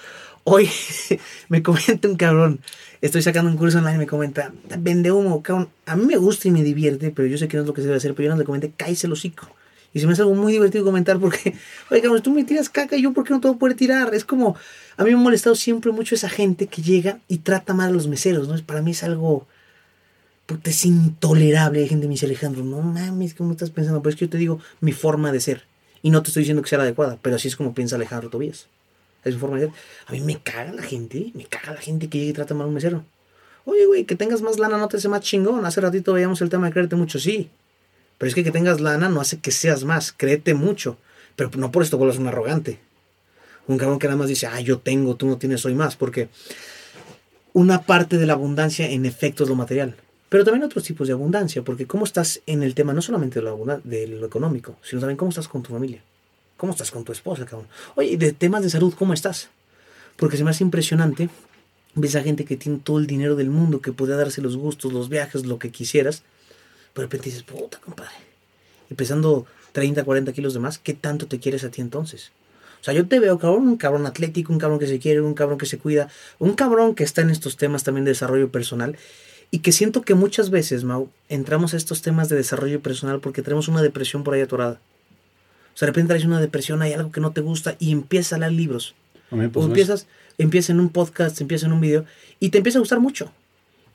Hoy 0.46 0.70
me 1.50 1.62
comenta 1.62 2.08
un 2.08 2.16
cabrón. 2.16 2.62
Estoy 3.02 3.22
sacando 3.22 3.52
un 3.52 3.58
curso 3.58 3.78
online 3.78 3.96
y 3.96 4.00
me 4.00 4.08
comenta, 4.08 4.54
vende 4.80 5.12
humo, 5.12 5.42
cabrón. 5.44 5.70
A 5.86 5.96
mí 5.96 6.06
me 6.06 6.18
gusta 6.18 6.48
y 6.48 6.52
me 6.52 6.64
divierte, 6.64 7.12
pero 7.12 7.28
yo 7.28 7.38
sé 7.38 7.48
que 7.48 7.58
no 7.58 7.64
es 7.64 7.68
lo 7.68 7.74
que 7.74 7.82
se 7.82 7.88
debe 7.88 7.98
hacer. 7.98 8.14
Pero 8.14 8.28
yo 8.28 8.34
no 8.34 8.40
le 8.40 8.46
comenté, 8.46 8.72
cállese 8.76 9.08
el 9.08 9.14
hocico. 9.14 9.48
Y 9.94 10.02
se 10.02 10.08
me 10.08 10.14
hace 10.14 10.24
algo 10.24 10.36
muy 10.36 10.52
divertido 10.52 10.84
comentar 10.84 11.20
porque, 11.20 11.56
oye, 11.90 12.02
cabrón, 12.02 12.22
tú 12.22 12.32
me 12.32 12.44
tiras 12.44 12.70
caca 12.70 12.98
y 12.98 13.02
yo, 13.02 13.14
¿por 13.14 13.24
qué 13.24 13.34
no 13.34 13.40
te 13.40 13.48
voy 13.48 13.56
a 13.56 13.60
poder 13.60 13.78
tirar? 13.78 14.14
Es 14.14 14.26
como, 14.26 14.56
a 14.98 15.04
mí 15.04 15.12
me 15.12 15.16
ha 15.16 15.22
molestado 15.22 15.56
siempre 15.56 15.92
mucho 15.94 16.16
esa 16.16 16.28
gente 16.28 16.68
que 16.68 16.82
llega 16.82 17.20
y 17.30 17.38
trata 17.38 17.74
mal 17.74 17.90
a 17.90 17.94
los 17.94 18.08
meseros, 18.08 18.50
¿no? 18.50 18.62
Para 18.66 18.82
mí 18.82 18.92
es 18.92 19.04
algo, 19.04 19.48
puta, 20.48 20.70
es 20.70 20.86
intolerable. 20.86 21.80
Hay 21.80 21.88
gente 21.88 22.04
que 22.04 22.08
me 22.10 22.14
dice, 22.16 22.26
Alejandro, 22.26 22.64
no 22.64 22.82
mames, 22.82 23.34
¿cómo 23.36 23.52
estás 23.54 23.70
pensando? 23.70 24.02
Pero 24.02 24.10
es 24.10 24.16
que 24.18 24.26
yo 24.26 24.30
te 24.30 24.38
digo 24.38 24.60
mi 24.82 24.92
forma 24.92 25.32
de 25.32 25.40
ser. 25.40 25.64
Y 26.02 26.10
no 26.10 26.22
te 26.22 26.28
estoy 26.28 26.42
diciendo 26.42 26.62
que 26.62 26.70
sea 26.70 26.78
la 26.78 26.84
adecuada, 26.84 27.18
pero 27.22 27.38
así 27.38 27.48
es 27.48 27.56
como 27.56 27.74
piensa 27.74 27.96
Alejandro 27.96 28.30
Tobías. 28.30 28.68
Es. 29.26 29.36
A 30.08 30.12
mí 30.12 30.22
me 30.22 30.40
caga 30.40 30.72
la 30.72 30.84
gente, 30.84 31.32
me 31.34 31.46
caga 31.46 31.74
la 31.74 31.82
gente 31.82 32.08
que 32.08 32.20
llega 32.20 32.30
y 32.30 32.34
trata 32.34 32.54
mal 32.54 32.66
a 32.66 32.68
un 32.68 32.76
mesero. 32.76 33.04
Oye, 33.66 33.86
güey, 33.88 34.06
que 34.06 34.16
tengas 34.16 34.42
más 34.42 34.60
lana 34.60 34.78
no 34.78 34.88
te 34.88 34.98
hace 34.98 35.10
más 35.10 35.22
chingón. 35.22 35.66
Hace 35.66 35.82
ratito 35.82 36.14
veíamos 36.14 36.42
el 36.42 36.50
tema 36.50 36.68
de 36.68 36.74
creerte 36.74 36.96
mucho, 36.96 37.20
sí. 37.20 37.50
Pero 38.18 38.30
es 38.30 38.36
que 38.36 38.44
que 38.44 38.52
tengas 38.52 38.80
lana 38.80 39.10
no 39.10 39.20
hace 39.20 39.40
que 39.40 39.52
seas 39.52 39.84
más, 39.84 40.14
créete 40.14 40.54
mucho. 40.54 40.98
Pero 41.36 41.50
no 41.58 41.72
por 41.72 41.84
esto 41.84 41.98
vuelvas 41.98 42.18
un 42.18 42.28
arrogante. 42.28 42.80
Un 43.68 43.80
cabrón 43.80 43.98
que 43.98 44.08
nada 44.08 44.18
más 44.18 44.28
dice, 44.28 44.46
ah, 44.46 44.62
yo 44.62 44.78
tengo, 44.78 45.16
tú 45.16 45.26
no 45.26 45.38
tienes, 45.38 45.62
soy 45.62 45.74
más. 45.74 45.96
Porque 45.96 46.30
una 47.54 47.82
parte 47.82 48.20
de 48.20 48.28
la 48.28 48.34
abundancia 48.34 48.88
en 48.88 49.06
efecto 49.06 49.44
es 49.44 49.50
lo 49.50 49.56
material. 49.56 49.96
Pero 50.30 50.44
también 50.44 50.64
otros 50.64 50.84
tipos 50.84 51.08
de 51.08 51.14
abundancia, 51.14 51.64
porque 51.64 51.88
cómo 51.88 52.06
estás 52.06 52.42
en 52.46 52.62
el 52.62 52.76
tema 52.76 52.94
no 52.94 53.02
solamente 53.02 53.42
de 53.42 53.80
de 53.84 54.08
lo 54.08 54.26
económico, 54.26 54.78
sino 54.84 55.00
también 55.00 55.18
cómo 55.18 55.30
estás 55.30 55.48
con 55.48 55.64
tu 55.64 55.72
familia. 55.72 56.04
¿Cómo 56.58 56.72
estás 56.72 56.92
con 56.92 57.04
tu 57.04 57.12
esposa, 57.12 57.46
cabrón? 57.46 57.68
Oye, 57.96 58.18
de 58.18 58.32
temas 58.34 58.64
de 58.64 58.70
salud, 58.70 58.94
¿cómo 58.98 59.14
estás? 59.14 59.50
Porque 60.16 60.38
se 60.38 60.44
me 60.44 60.52
hace 60.52 60.64
impresionante. 60.64 61.30
Ves 61.96 62.16
a 62.16 62.24
gente 62.24 62.46
que 62.46 62.58
tiene 62.58 62.80
todo 62.84 63.00
el 63.00 63.08
dinero 63.08 63.36
del 63.36 63.50
mundo, 63.50 63.82
que 63.82 63.92
puede 63.92 64.16
darse 64.16 64.42
los 64.42 64.58
gustos, 64.58 64.94
los 64.94 65.10
viajes, 65.10 65.46
lo 65.46 65.60
que 65.60 65.72
quisieras 65.72 66.24
de 66.96 67.02
repente 67.02 67.26
dices, 67.30 67.44
puta, 67.44 67.80
compadre. 67.80 68.14
Y 68.90 68.94
pesando 68.94 69.46
30, 69.74 70.04
40 70.04 70.32
kilos 70.34 70.54
de 70.54 70.60
más, 70.60 70.80
¿qué 70.80 70.94
tanto 70.94 71.28
te 71.28 71.40
quieres 71.40 71.64
a 71.64 71.70
ti 71.70 71.82
entonces? 71.82 72.32
O 72.80 72.84
sea, 72.86 72.94
yo 72.94 73.08
te 73.08 73.20
veo, 73.20 73.38
cabrón, 73.38 73.68
un 73.68 73.78
cabrón 73.78 74.06
atlético, 74.06 74.54
un 74.54 74.60
cabrón 74.60 74.80
que 74.80 74.88
se 74.88 75.00
quiere, 75.00 75.20
un 75.22 75.34
cabrón 75.34 75.58
que 75.58 75.66
se 75.66 75.78
cuida, 75.78 76.08
un 76.40 76.54
cabrón 76.54 76.96
que 76.96 77.04
está 77.04 77.22
en 77.22 77.32
estos 77.32 77.58
temas 77.58 77.84
también 77.84 78.06
de 78.06 78.12
desarrollo 78.12 78.50
personal. 78.52 78.98
Y 79.52 79.60
que 79.60 79.72
siento 79.72 80.04
que 80.04 80.14
muchas 80.14 80.50
veces, 80.50 80.84
Mau, 80.84 81.10
entramos 81.30 81.74
a 81.74 81.78
estos 81.78 82.02
temas 82.02 82.30
de 82.30 82.36
desarrollo 82.36 82.82
personal 82.82 83.20
porque 83.20 83.42
tenemos 83.42 83.68
una 83.68 83.82
depresión 83.82 84.24
por 84.24 84.34
ahí 84.34 84.42
atorada. 84.42 84.80
O 85.76 85.78
sea, 85.78 85.88
de 85.88 85.92
repente 85.92 86.10
traes 86.10 86.26
una 86.26 86.40
depresión, 86.40 86.82
hay 86.82 86.94
algo 86.94 87.12
que 87.12 87.22
no 87.22 87.32
te 87.32 87.42
gusta 87.42 87.76
y 87.80 87.92
empiezas 87.92 88.34
a 88.34 88.38
leer 88.40 88.54
libros. 88.54 88.96
O 89.32 89.64
empiezas, 89.64 90.08
empiezas 90.38 90.70
en 90.70 90.80
un 90.80 90.90
podcast, 90.90 91.40
empiezas 91.42 91.68
en 91.68 91.74
un 91.74 91.82
video 91.82 92.06
y 92.40 92.50
te 92.50 92.60
empieza 92.60 92.80
a 92.80 92.82
gustar 92.82 93.00
mucho. 93.00 93.32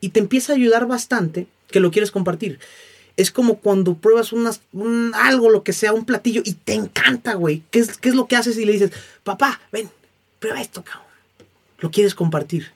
Y 0.00 0.10
te 0.10 0.20
empieza 0.20 0.52
a 0.52 0.56
ayudar 0.56 0.86
bastante 0.86 1.46
que 1.68 1.80
lo 1.80 1.90
quieres 1.90 2.10
compartir 2.10 2.58
es 3.20 3.30
como 3.30 3.56
cuando 3.56 3.94
pruebas 3.94 4.32
unas, 4.32 4.62
un, 4.72 5.12
algo, 5.14 5.50
lo 5.50 5.62
que 5.62 5.74
sea, 5.74 5.92
un 5.92 6.06
platillo 6.06 6.40
y 6.44 6.54
te 6.54 6.74
encanta, 6.74 7.34
güey. 7.34 7.62
¿Qué 7.70 7.80
es, 7.80 7.98
¿Qué 7.98 8.08
es 8.08 8.14
lo 8.14 8.26
que 8.26 8.36
haces 8.36 8.56
y 8.56 8.64
le 8.64 8.72
dices, 8.72 8.92
papá, 9.24 9.60
ven, 9.72 9.90
prueba 10.38 10.60
esto, 10.60 10.82
cabrón? 10.82 11.06
Lo 11.80 11.90
quieres 11.90 12.14
compartir. 12.14 12.68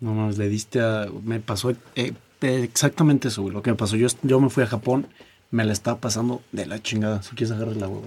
No 0.00 0.12
mames, 0.14 0.36
le 0.36 0.48
diste 0.48 0.80
a. 0.80 1.08
Me 1.22 1.38
pasó 1.38 1.72
eh, 1.94 2.12
exactamente 2.40 3.28
eso, 3.28 3.42
güey. 3.42 3.54
Lo 3.54 3.62
que 3.62 3.70
me 3.70 3.76
pasó, 3.76 3.96
yo, 3.96 4.08
yo 4.22 4.40
me 4.40 4.50
fui 4.50 4.64
a 4.64 4.66
Japón, 4.66 5.06
me 5.54 5.64
la 5.64 5.72
estaba 5.72 6.00
pasando 6.00 6.42
de 6.50 6.66
la 6.66 6.82
chingada. 6.82 7.22
Si 7.22 7.36
quieres 7.36 7.52
agarrar 7.52 7.76
la 7.76 7.86
güey. 7.86 8.02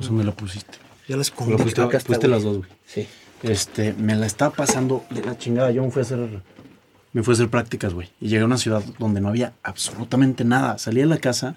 Eso 0.00 0.12
me 0.12 0.24
lo 0.24 0.34
pusiste. 0.34 0.78
Ya 1.06 1.16
las 1.16 1.30
Lo 1.30 1.56
pusiste, 1.58 1.86
pusiste 1.86 2.26
las 2.26 2.42
dos, 2.42 2.58
güey. 2.58 2.70
Sí. 2.84 3.06
Este, 3.44 3.92
me 3.92 4.16
la 4.16 4.26
estaba 4.26 4.52
pasando 4.52 5.04
de 5.10 5.22
la 5.22 5.38
chingada. 5.38 5.70
Yo 5.70 5.84
me 5.84 5.92
fui 5.92 6.00
a 6.00 6.02
hacer 6.02 6.18
me 7.12 7.22
fui 7.22 7.32
a 7.32 7.34
hacer 7.34 7.50
prácticas, 7.50 7.94
güey. 7.94 8.10
Y 8.20 8.26
llegué 8.26 8.42
a 8.42 8.46
una 8.46 8.58
ciudad 8.58 8.82
donde 8.98 9.20
no 9.20 9.28
había 9.28 9.52
absolutamente 9.62 10.44
nada. 10.44 10.76
Salí 10.78 10.98
de 11.02 11.06
la 11.06 11.18
casa 11.18 11.54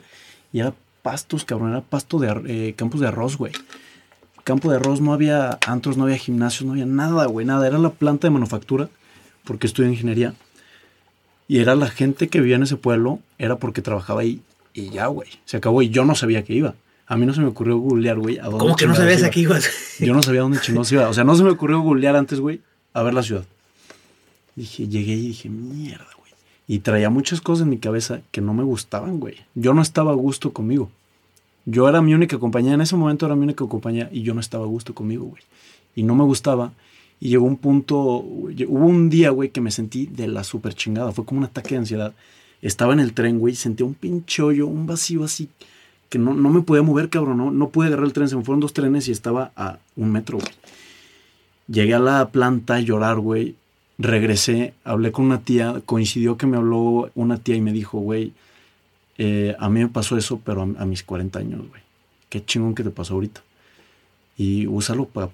y 0.54 0.60
era 0.60 0.76
pastos, 1.02 1.43
cabrón. 1.43 1.72
Era 1.72 1.82
pasto 1.82 2.19
de 2.19 2.43
eh, 2.45 2.76
campos 2.76 3.02
de 3.02 3.08
arroz, 3.08 3.36
güey. 3.36 3.54
Campo 4.43 4.69
de 4.69 4.76
arroz, 4.76 5.02
no 5.02 5.12
había 5.12 5.58
antros, 5.65 5.98
no 5.98 6.04
había 6.04 6.17
gimnasios, 6.17 6.67
no 6.67 6.74
había 6.74 6.86
nada, 6.86 7.26
güey, 7.26 7.48
nada. 7.48 7.65
Era 7.65 7.80
la 7.80 7.89
planta 7.89 8.28
de 8.28 8.32
manufactura, 8.32 8.89
porque 9.43 9.65
estudié 9.65 9.89
ingeniería. 9.89 10.36
Y 11.48 11.58
era 11.58 11.74
la 11.74 11.88
gente 11.88 12.28
que 12.28 12.41
vivía 12.41 12.58
en 12.58 12.63
ese 12.63 12.78
pueblo, 12.78 13.17
era 13.39 13.58
porque 13.58 13.82
trabajaba 13.82 14.22
ahí. 14.22 14.43
Y 14.74 14.90
ya, 14.90 15.08
güey. 15.08 15.30
Se 15.46 15.58
acabó 15.58 15.82
y 15.82 15.90
yo 15.90 16.06
no 16.06 16.16
sabía 16.16 16.44
que 16.44 16.54
iba. 16.54 16.76
A 17.08 17.18
mí 17.18 17.26
no 17.26 17.34
se 17.34 17.42
me 17.42 17.48
ocurrió 17.48 17.78
googlear, 17.78 18.20
güey, 18.20 18.38
a 18.38 18.44
dónde 18.44 18.60
¿Cómo 18.60 18.76
que 18.76 18.86
no 18.86 18.96
sabías 18.96 19.24
a 19.24 19.32
qué 19.32 19.40
ibas? 19.40 19.68
Yo 20.00 20.14
no 20.14 20.22
sabía 20.22 20.42
dónde 20.42 20.60
chingados 20.62 20.92
iba. 20.92 21.10
O 21.10 21.14
sea, 21.14 21.24
no 21.24 21.36
se 21.36 21.44
me 21.44 21.50
ocurrió 21.50 21.80
googlear 21.82 22.16
antes, 22.16 22.40
güey, 22.40 22.62
a 22.94 23.02
ver 23.02 23.16
la 23.16 23.24
ciudad. 23.24 23.46
Dije, 24.56 24.88
llegué 24.88 25.14
y 25.14 25.28
dije, 25.30 25.50
mierda, 25.50 26.08
güey. 26.20 26.32
Y 26.68 26.80
traía 26.80 27.10
muchas 27.10 27.42
cosas 27.42 27.64
en 27.64 27.70
mi 27.70 27.80
cabeza 27.80 28.22
que 28.32 28.42
no 28.42 28.54
me 28.54 28.64
gustaban, 28.64 29.20
güey. 29.20 29.38
Yo 29.56 29.74
no 29.74 29.82
estaba 29.82 30.12
a 30.12 30.16
gusto 30.16 30.54
conmigo. 30.54 30.92
Yo 31.66 31.90
era 31.90 32.02
mi 32.02 32.14
única 32.14 32.38
compañía, 32.38 32.74
en 32.74 32.82
ese 32.82 32.96
momento 32.96 33.26
era 33.26 33.36
mi 33.36 33.44
única 33.44 33.66
compañía 33.66 34.10
y 34.12 34.22
yo 34.22 34.34
no 34.34 34.40
estaba 34.40 34.66
a 34.66 34.68
gusto 34.68 34.94
conmigo, 34.94 35.26
güey. 35.26 35.42
Y 35.96 36.04
no 36.04 36.14
me 36.14 36.24
gustaba. 36.24 36.74
Y 37.20 37.30
llegó 37.30 37.46
un 37.46 37.58
punto, 37.58 37.98
hubo 37.98 38.86
un 38.86 39.10
día, 39.10 39.32
güey, 39.32 39.50
que 39.50 39.62
me 39.62 39.72
sentí 39.72 40.06
de 40.06 40.28
la 40.28 40.44
super 40.44 40.74
chingada. 40.74 41.12
Fue 41.12 41.26
como 41.26 41.40
un 41.40 41.46
ataque 41.46 41.70
de 41.70 41.80
ansiedad. 41.80 42.14
Estaba 42.62 42.93
en 42.93 43.00
el 43.00 43.13
tren, 43.13 43.39
güey, 43.39 43.56
sentía 43.56 43.86
un 43.86 43.93
pinche 43.93 44.43
un 44.43 44.86
vacío 44.86 45.24
así, 45.24 45.50
que 46.10 46.19
no, 46.19 46.34
no 46.34 46.50
me 46.50 46.62
podía 46.62 46.84
mover, 46.84 47.10
cabrón. 47.10 47.38
No, 47.38 47.52
no 47.52 47.69
pude 47.69 47.88
agarrar 47.88 48.06
el 48.06 48.13
tren. 48.13 48.28
Se 48.28 48.36
me 48.36 48.43
fueron 48.43 48.60
dos 48.60 48.74
trenes 48.74 49.08
y 49.08 49.12
estaba 49.12 49.52
a 49.56 49.80
un 49.95 50.12
metro, 50.12 50.39
güey. 50.39 50.52
Llegué 51.67 51.93
a 51.93 52.00
la 52.00 52.30
planta 52.30 52.76
a 52.76 52.80
llorar, 52.80 53.19
güey 53.19 53.56
regresé, 54.00 54.74
hablé 54.86 55.12
con 55.12 55.26
una 55.26 55.41
tía, 55.41 55.82
coincidió 55.86 56.38
que 56.38 56.48
me 56.48 56.58
habló 56.58 57.12
una 57.13 57.38
tía 57.38 57.56
y 57.56 57.62
me 57.62 57.74
dijo, 57.74 58.00
güey, 58.00 58.34
eh, 59.17 59.56
a 59.60 59.69
mí 59.69 59.82
me 59.82 59.89
pasó 59.89 60.17
eso, 60.17 60.39
pero 60.43 60.62
a, 60.62 60.86
mis 60.86 61.04
40 61.04 61.38
años, 61.38 61.67
güey. 61.67 61.82
Qué 62.30 62.43
chingón 62.43 62.74
que 62.74 62.84
te 62.84 62.89
pasó 62.89 63.15
ahorita. 63.15 63.41
Y 64.38 64.65
úsalo 64.67 65.06
para 65.06 65.30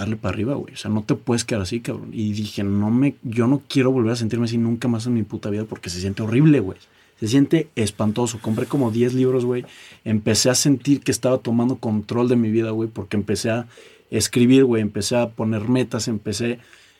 darle 0.00 0.16
para 0.16 0.34
arriba, 0.34 0.54
güey. 0.54 0.74
O 0.74 0.76
sea, 0.76 0.90
no 0.90 1.02
te 1.02 1.14
puedes 1.14 1.44
quedar 1.44 1.62
así, 1.62 1.80
cabrón. 1.80 2.10
Y 2.12 2.32
dije, 2.32 2.62
no 2.64 2.90
me, 2.90 3.14
yo 3.22 3.46
no 3.46 3.62
quiero 3.68 3.90
volver 3.92 4.12
a 4.12 4.16
sentirme 4.16 4.46
así 4.46 4.58
nunca 4.58 4.88
más 4.88 5.06
en 5.06 5.14
mi 5.14 5.22
puta 5.22 5.50
vida 5.50 5.64
porque 5.64 5.90
se 5.90 6.00
siente 6.00 6.22
horrible, 6.22 6.60
güey. 6.60 6.78
Se 7.20 7.28
siente 7.28 7.68
espantoso. 7.76 8.40
Compré 8.40 8.66
como 8.66 8.90
10 8.90 9.14
libros, 9.14 9.44
güey. 9.44 9.64
Empecé 10.04 10.50
a 10.50 10.54
sentir 10.54 11.00
que 11.00 11.12
estaba 11.12 11.38
tomando 11.38 11.76
control 11.76 12.28
de 12.28 12.36
mi 12.36 12.50
vida, 12.50 12.70
güey, 12.70 12.88
porque 12.88 13.16
empecé 13.16 13.50
a 13.50 13.66
escribir, 14.10 14.64
güey. 14.64 14.82
Empecé 14.82 15.16
a 15.16 15.30
poner 15.30 15.68
metas, 15.68 16.08
empecé 16.08 16.58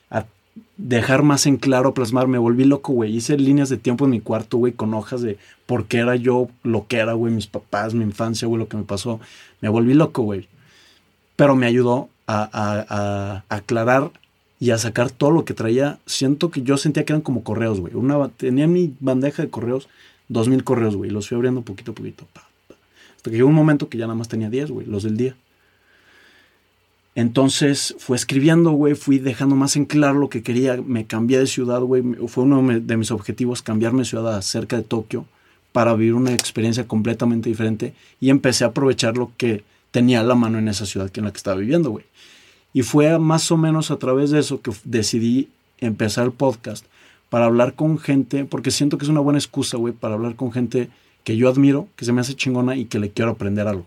a 0.09 0.25
dejar 0.77 1.23
más 1.23 1.45
en 1.45 1.57
claro, 1.57 1.93
plasmar. 1.93 2.27
Me 2.27 2.37
volví 2.37 2.63
loco, 2.63 2.93
güey. 2.93 3.15
Hice 3.15 3.37
líneas 3.37 3.69
de 3.69 3.77
tiempo 3.77 4.05
en 4.05 4.11
mi 4.11 4.21
cuarto, 4.21 4.57
güey, 4.57 4.73
con 4.73 4.93
hojas 4.93 5.21
de 5.21 5.37
por 5.65 5.85
qué 5.85 5.97
era 5.97 6.15
yo 6.15 6.47
lo 6.63 6.87
que 6.87 6.97
era, 6.97 7.13
güey, 7.13 7.33
mis 7.33 7.47
papás, 7.47 7.93
mi 7.93 8.03
infancia, 8.03 8.47
güey, 8.47 8.59
lo 8.59 8.67
que 8.67 8.77
me 8.77 8.83
pasó. 8.83 9.19
Me 9.61 9.69
volví 9.69 9.93
loco, 9.93 10.21
güey. 10.23 10.47
Pero 11.35 11.55
me 11.55 11.65
ayudó 11.65 12.09
a, 12.27 13.43
aclarar 13.49 14.11
y 14.59 14.71
a 14.71 14.77
sacar 14.77 15.11
todo 15.11 15.31
lo 15.31 15.45
que 15.45 15.53
traía. 15.53 15.99
Siento 16.05 16.51
que 16.51 16.61
yo 16.61 16.77
sentía 16.77 17.05
que 17.05 17.13
eran 17.13 17.21
como 17.21 17.43
correos, 17.43 17.79
güey. 17.79 17.95
Una, 17.95 18.29
tenía 18.29 18.67
mi 18.67 18.93
bandeja 18.99 19.41
de 19.41 19.49
correos, 19.49 19.89
dos 20.29 20.47
mil 20.47 20.63
correos, 20.63 20.95
güey. 20.95 21.09
Los 21.09 21.27
fui 21.27 21.35
abriendo 21.35 21.61
poquito 21.61 21.91
a 21.91 21.95
poquito. 21.95 22.25
Hasta 23.15 23.29
que 23.29 23.37
llegó 23.37 23.49
un 23.49 23.55
momento 23.55 23.89
que 23.89 23.97
ya 23.97 24.05
nada 24.05 24.17
más 24.17 24.27
tenía 24.27 24.49
diez, 24.49 24.69
güey, 24.69 24.85
los 24.85 25.03
del 25.03 25.17
día. 25.17 25.35
Entonces 27.15 27.95
fue 27.99 28.17
escribiendo, 28.17 28.71
güey, 28.71 28.95
fui 28.95 29.19
dejando 29.19 29.55
más 29.55 29.75
en 29.75 29.85
claro 29.85 30.17
lo 30.17 30.29
que 30.29 30.41
quería, 30.41 30.77
me 30.77 31.05
cambié 31.05 31.37
de 31.37 31.45
ciudad, 31.45 31.81
güey, 31.81 32.01
fue 32.27 32.43
uno 32.43 32.79
de 32.79 32.97
mis 32.97 33.11
objetivos 33.11 33.61
cambiarme 33.61 33.99
de 33.99 34.05
ciudad 34.05 34.41
cerca 34.41 34.77
de 34.77 34.83
Tokio 34.83 35.25
para 35.71 35.93
vivir 35.93 36.15
una 36.15 36.33
experiencia 36.33 36.87
completamente 36.87 37.49
diferente 37.49 37.93
y 38.19 38.31
empecé 38.31 38.63
a 38.63 38.67
aprovechar 38.67 39.15
lo 39.15 39.31
que 39.37 39.63
tenía 39.93 40.23
la 40.23 40.33
mano 40.33 40.57
en 40.57 40.67
esa 40.67 40.87
ciudad 40.87 41.11
que 41.11 41.19
en 41.19 41.25
la 41.25 41.31
que 41.31 41.37
estaba 41.37 41.55
viviendo, 41.55 41.91
güey. 41.91 42.05
Y 42.73 42.81
fue 42.81 43.19
más 43.19 43.51
o 43.51 43.57
menos 43.57 43.91
a 43.91 43.97
través 43.97 44.31
de 44.31 44.39
eso 44.39 44.59
que 44.59 44.71
decidí 44.83 45.49
empezar 45.77 46.25
el 46.25 46.31
podcast 46.31 46.83
para 47.29 47.45
hablar 47.45 47.75
con 47.75 47.99
gente, 47.99 48.43
porque 48.43 48.71
siento 48.71 48.97
que 48.97 49.05
es 49.05 49.09
una 49.09 49.19
buena 49.19 49.37
excusa, 49.37 49.77
güey, 49.77 49.93
para 49.93 50.15
hablar 50.15 50.35
con 50.35 50.51
gente 50.51 50.89
que 51.23 51.37
yo 51.37 51.47
admiro, 51.47 51.87
que 51.95 52.05
se 52.05 52.11
me 52.11 52.21
hace 52.21 52.33
chingona 52.33 52.75
y 52.75 52.85
que 52.85 52.97
le 52.97 53.11
quiero 53.11 53.31
aprender 53.31 53.67
algo. 53.67 53.85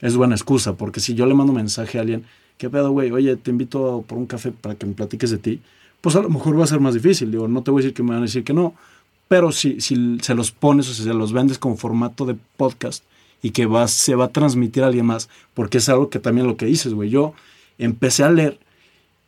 Es 0.00 0.16
buena 0.16 0.34
excusa, 0.34 0.74
porque 0.74 0.98
si 0.98 1.14
yo 1.14 1.24
le 1.24 1.34
mando 1.34 1.52
mensaje 1.52 1.98
a 1.98 2.00
alguien, 2.00 2.24
¿qué 2.56 2.68
pedo, 2.68 2.90
güey? 2.90 3.12
Oye, 3.12 3.36
te 3.36 3.52
invito 3.52 4.04
por 4.08 4.18
un 4.18 4.26
café 4.26 4.50
para 4.50 4.74
que 4.74 4.86
me 4.86 4.94
platiques 4.94 5.30
de 5.30 5.38
ti, 5.38 5.60
pues 6.00 6.16
a 6.16 6.22
lo 6.22 6.30
mejor 6.30 6.58
va 6.58 6.64
a 6.64 6.66
ser 6.66 6.80
más 6.80 6.94
difícil. 6.94 7.30
Digo, 7.30 7.46
no 7.46 7.62
te 7.62 7.70
voy 7.70 7.80
a 7.80 7.82
decir 7.84 7.94
que 7.94 8.02
me 8.02 8.10
van 8.10 8.18
a 8.18 8.22
decir 8.22 8.42
que 8.42 8.52
no, 8.52 8.74
pero 9.28 9.52
si, 9.52 9.80
si 9.80 10.18
se 10.20 10.34
los 10.34 10.50
pones 10.50 10.88
o 10.90 10.94
si 10.94 11.04
se 11.04 11.14
los 11.14 11.32
vendes 11.32 11.60
como 11.60 11.76
formato 11.76 12.26
de 12.26 12.36
podcast 12.56 13.04
y 13.42 13.50
que 13.50 13.66
va, 13.66 13.88
se 13.88 14.14
va 14.14 14.26
a 14.26 14.32
transmitir 14.32 14.82
a 14.82 14.86
alguien 14.86 15.06
más, 15.06 15.28
porque 15.54 15.78
es 15.78 15.88
algo 15.88 16.10
que 16.10 16.18
también 16.18 16.46
lo 16.46 16.56
que 16.56 16.66
dices, 16.66 16.94
güey. 16.94 17.10
Yo 17.10 17.34
empecé 17.78 18.24
a 18.24 18.30
leer 18.30 18.58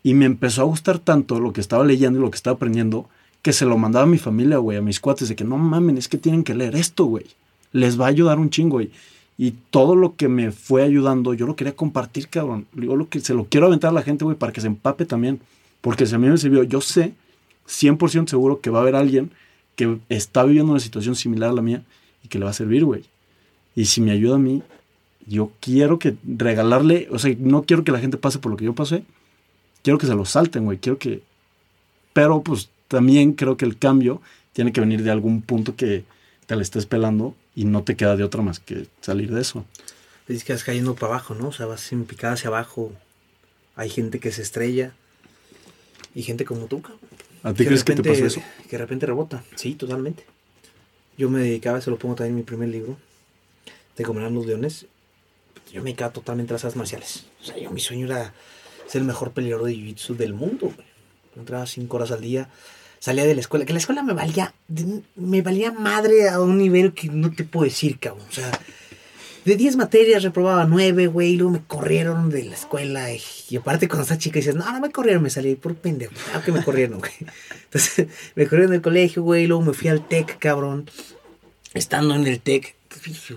y 0.02 0.14
me 0.14 0.24
empezó 0.24 0.62
a 0.62 0.64
gustar 0.64 0.98
tanto 0.98 1.40
lo 1.40 1.52
que 1.52 1.60
estaba 1.60 1.84
leyendo 1.84 2.18
y 2.18 2.22
lo 2.22 2.30
que 2.30 2.36
estaba 2.36 2.56
aprendiendo 2.56 3.08
que 3.42 3.52
se 3.52 3.64
lo 3.64 3.78
mandaba 3.78 4.04
a 4.04 4.08
mi 4.08 4.18
familia, 4.18 4.58
güey, 4.58 4.78
a 4.78 4.82
mis 4.82 5.00
cuates, 5.00 5.28
de 5.28 5.36
que 5.36 5.44
no 5.44 5.56
mamen, 5.56 5.96
es 5.96 6.08
que 6.08 6.18
tienen 6.18 6.44
que 6.44 6.54
leer 6.54 6.76
esto, 6.76 7.04
güey. 7.04 7.24
Les 7.72 7.98
va 7.98 8.06
a 8.06 8.08
ayudar 8.08 8.38
un 8.38 8.50
chingo, 8.50 8.76
güey. 8.76 8.90
Y 9.38 9.52
todo 9.70 9.96
lo 9.96 10.16
que 10.16 10.28
me 10.28 10.50
fue 10.50 10.82
ayudando, 10.82 11.32
yo 11.32 11.46
lo 11.46 11.56
quería 11.56 11.74
compartir, 11.74 12.28
cabrón. 12.28 12.66
Yo 12.74 12.96
lo 12.96 13.08
que 13.08 13.20
se 13.20 13.32
lo 13.32 13.46
quiero 13.46 13.66
aventar 13.66 13.90
a 13.90 13.94
la 13.94 14.02
gente, 14.02 14.24
güey, 14.24 14.36
para 14.36 14.52
que 14.52 14.60
se 14.60 14.66
empape 14.66 15.06
también. 15.06 15.40
Porque 15.80 16.04
si 16.04 16.14
a 16.14 16.18
mí 16.18 16.28
me 16.28 16.36
sirvió, 16.36 16.62
yo 16.62 16.82
sé, 16.82 17.14
100% 17.66 18.28
seguro 18.28 18.60
que 18.60 18.68
va 18.68 18.80
a 18.80 18.82
haber 18.82 18.96
alguien 18.96 19.30
que 19.76 19.98
está 20.10 20.44
viviendo 20.44 20.72
una 20.72 20.80
situación 20.80 21.16
similar 21.16 21.50
a 21.50 21.54
la 21.54 21.62
mía 21.62 21.82
y 22.22 22.28
que 22.28 22.38
le 22.38 22.44
va 22.44 22.50
a 22.50 22.54
servir, 22.54 22.84
güey. 22.84 23.04
Y 23.74 23.86
si 23.86 24.00
me 24.00 24.10
ayuda 24.10 24.36
a 24.36 24.38
mí, 24.38 24.62
yo 25.26 25.52
quiero 25.60 25.98
que 25.98 26.16
regalarle, 26.24 27.08
o 27.10 27.18
sea, 27.18 27.34
no 27.38 27.62
quiero 27.62 27.84
que 27.84 27.92
la 27.92 28.00
gente 28.00 28.16
pase 28.16 28.38
por 28.38 28.50
lo 28.50 28.56
que 28.56 28.64
yo 28.64 28.74
pasé, 28.74 29.04
quiero 29.82 29.98
que 29.98 30.06
se 30.06 30.14
lo 30.14 30.24
salten, 30.24 30.64
güey, 30.64 30.78
quiero 30.78 30.98
que... 30.98 31.22
Pero 32.12 32.42
pues 32.42 32.70
también 32.88 33.34
creo 33.34 33.56
que 33.56 33.64
el 33.64 33.78
cambio 33.78 34.20
tiene 34.52 34.72
que 34.72 34.80
venir 34.80 35.02
de 35.02 35.10
algún 35.10 35.42
punto 35.42 35.76
que 35.76 36.04
te 36.46 36.56
le 36.56 36.62
estés 36.62 36.86
pelando 36.86 37.34
y 37.54 37.64
no 37.64 37.84
te 37.84 37.96
queda 37.96 38.16
de 38.16 38.24
otra 38.24 38.42
más 38.42 38.58
que 38.58 38.88
salir 39.00 39.32
de 39.32 39.40
eso. 39.40 39.64
Es 40.26 40.44
que 40.44 40.52
vas 40.52 40.64
cayendo 40.64 40.94
para 40.94 41.14
abajo, 41.14 41.34
¿no? 41.34 41.48
O 41.48 41.52
sea, 41.52 41.66
vas 41.66 41.92
en 41.92 42.04
picada 42.04 42.34
hacia 42.34 42.48
abajo. 42.48 42.92
Hay 43.76 43.90
gente 43.90 44.18
que 44.20 44.32
se 44.32 44.42
estrella 44.42 44.92
y 46.14 46.22
gente 46.22 46.44
como 46.44 46.66
tú, 46.66 46.82
cabrón. 46.82 47.00
¿A 47.42 47.54
ti 47.54 47.64
crees 47.64 47.84
que 47.84 47.94
te 47.94 48.02
pasó 48.02 48.26
eso? 48.26 48.42
Que 48.64 48.76
de 48.76 48.78
repente 48.78 49.06
rebota. 49.06 49.42
Sí, 49.54 49.74
totalmente. 49.74 50.24
Yo 51.16 51.30
me 51.30 51.40
dedicaba, 51.40 51.80
se 51.80 51.90
lo 51.90 51.98
pongo 51.98 52.16
también 52.16 52.32
en 52.32 52.36
mi 52.36 52.42
primer 52.42 52.68
libro, 52.68 52.96
de 53.96 54.04
Comerán 54.04 54.34
los 54.34 54.46
Leones. 54.46 54.86
Yo 55.72 55.80
me 55.82 55.90
dedicaba 55.90 56.12
totalmente 56.12 56.52
las 56.52 56.64
artes 56.64 56.76
marciales. 56.76 57.26
O 57.42 57.44
sea, 57.44 57.56
yo 57.56 57.70
mi 57.70 57.80
sueño 57.80 58.06
era 58.06 58.34
ser 58.86 59.02
el 59.02 59.06
mejor 59.06 59.32
peleador 59.32 59.64
de 59.64 59.72
jiu-jitsu 59.72 60.16
del 60.16 60.34
mundo, 60.34 60.72
güey. 60.74 60.88
Entraba 61.36 61.66
cinco 61.66 61.96
horas 61.96 62.10
al 62.10 62.20
día 62.20 62.48
salía 63.00 63.24
de 63.24 63.34
la 63.34 63.40
escuela, 63.40 63.64
que 63.64 63.72
la 63.72 63.78
escuela 63.78 64.02
me 64.02 64.12
valía, 64.12 64.54
me 65.16 65.42
valía 65.42 65.72
madre 65.72 66.28
a 66.28 66.40
un 66.40 66.58
nivel 66.58 66.92
que 66.92 67.08
no 67.08 67.32
te 67.32 67.44
puedo 67.44 67.64
decir, 67.64 67.98
cabrón. 67.98 68.26
O 68.28 68.32
sea, 68.32 68.50
de 69.44 69.56
10 69.56 69.76
materias 69.76 70.22
reprobaba 70.22 70.66
9, 70.66 71.06
güey, 71.06 71.30
y 71.30 71.36
luego 71.36 71.52
me 71.52 71.62
corrieron 71.66 72.28
de 72.28 72.44
la 72.44 72.54
escuela. 72.54 73.08
Y, 73.10 73.56
aparte 73.56 73.88
cuando 73.88 74.02
estás 74.02 74.18
chica 74.18 74.38
dices, 74.38 74.54
no, 74.54 74.70
no 74.70 74.80
me 74.80 74.90
corrieron, 74.90 75.22
me 75.22 75.30
salí 75.30 75.54
por 75.54 75.74
pendejo. 75.74 76.12
Claro 76.26 76.44
que 76.44 76.52
me 76.52 76.62
corrieron, 76.62 76.98
güey. 76.98 77.12
Entonces 77.64 78.06
me 78.34 78.46
corrieron 78.46 78.72
del 78.72 78.82
colegio, 78.82 79.22
güey, 79.22 79.44
y 79.44 79.46
luego 79.46 79.62
me 79.62 79.72
fui 79.72 79.88
al 79.88 80.06
TEC, 80.06 80.38
cabrón. 80.38 80.88
Estando 81.72 82.14
en 82.14 82.26
el 82.26 82.40
TEC, 82.40 82.76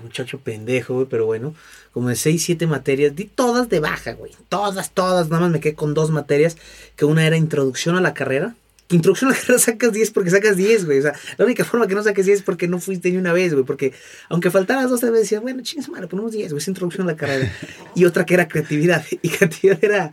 muchacho 0.01 0.39
pendejo, 0.39 0.95
güey, 0.95 1.07
pero 1.09 1.25
bueno, 1.25 1.53
como 1.91 2.09
de 2.09 2.15
6, 2.15 2.43
7 2.43 2.67
materias, 2.67 3.15
di 3.15 3.25
todas 3.25 3.69
de 3.69 3.79
baja, 3.79 4.13
güey. 4.13 4.31
Todas, 4.49 4.91
todas, 4.91 5.29
nada 5.29 5.41
más 5.43 5.51
me 5.51 5.59
quedé 5.59 5.75
con 5.75 5.93
dos 5.93 6.11
materias, 6.11 6.57
que 6.95 7.05
una 7.05 7.25
era 7.25 7.37
introducción 7.37 7.95
a 7.95 8.01
la 8.01 8.13
carrera 8.13 8.55
introducción 8.95 9.31
a 9.31 9.33
la 9.33 9.39
carrera 9.41 9.59
sacas 9.59 9.93
10 9.93 10.11
porque 10.11 10.29
sacas 10.29 10.57
10, 10.57 10.85
güey. 10.85 10.99
O 10.99 11.01
sea, 11.01 11.13
la 11.37 11.45
única 11.45 11.65
forma 11.65 11.87
que 11.87 11.95
no 11.95 12.03
saques 12.03 12.25
10 12.25 12.39
es 12.39 12.43
porque 12.43 12.67
no 12.67 12.79
fuiste 12.79 13.11
ni 13.11 13.17
una 13.17 13.33
vez, 13.33 13.53
güey. 13.53 13.65
Porque 13.65 13.93
aunque 14.29 14.51
faltaras 14.51 14.89
dos, 14.89 15.01
veces 15.01 15.21
decías, 15.21 15.41
bueno, 15.41 15.63
chingas 15.63 15.89
madre, 15.89 16.07
ponemos 16.07 16.31
10, 16.31 16.51
güey. 16.51 16.61
Es 16.61 16.67
introducción 16.67 17.07
a 17.07 17.11
la 17.11 17.17
carrera. 17.17 17.51
Y 17.95 18.05
otra 18.05 18.25
que 18.25 18.33
era 18.33 18.47
creatividad. 18.47 19.05
Y 19.21 19.29
creatividad 19.29 19.79
era, 19.83 20.11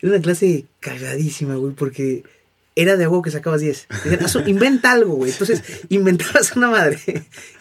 era 0.00 0.12
una 0.12 0.20
clase 0.20 0.66
cagadísima, 0.80 1.56
güey, 1.56 1.74
porque 1.74 2.24
era 2.74 2.96
de 2.96 3.04
algo 3.04 3.22
que 3.22 3.30
sacabas 3.30 3.60
10. 3.60 3.86
inventa 4.46 4.92
algo, 4.92 5.14
güey. 5.14 5.30
Entonces, 5.30 5.62
inventabas 5.88 6.56
una 6.56 6.70
madre. 6.70 6.98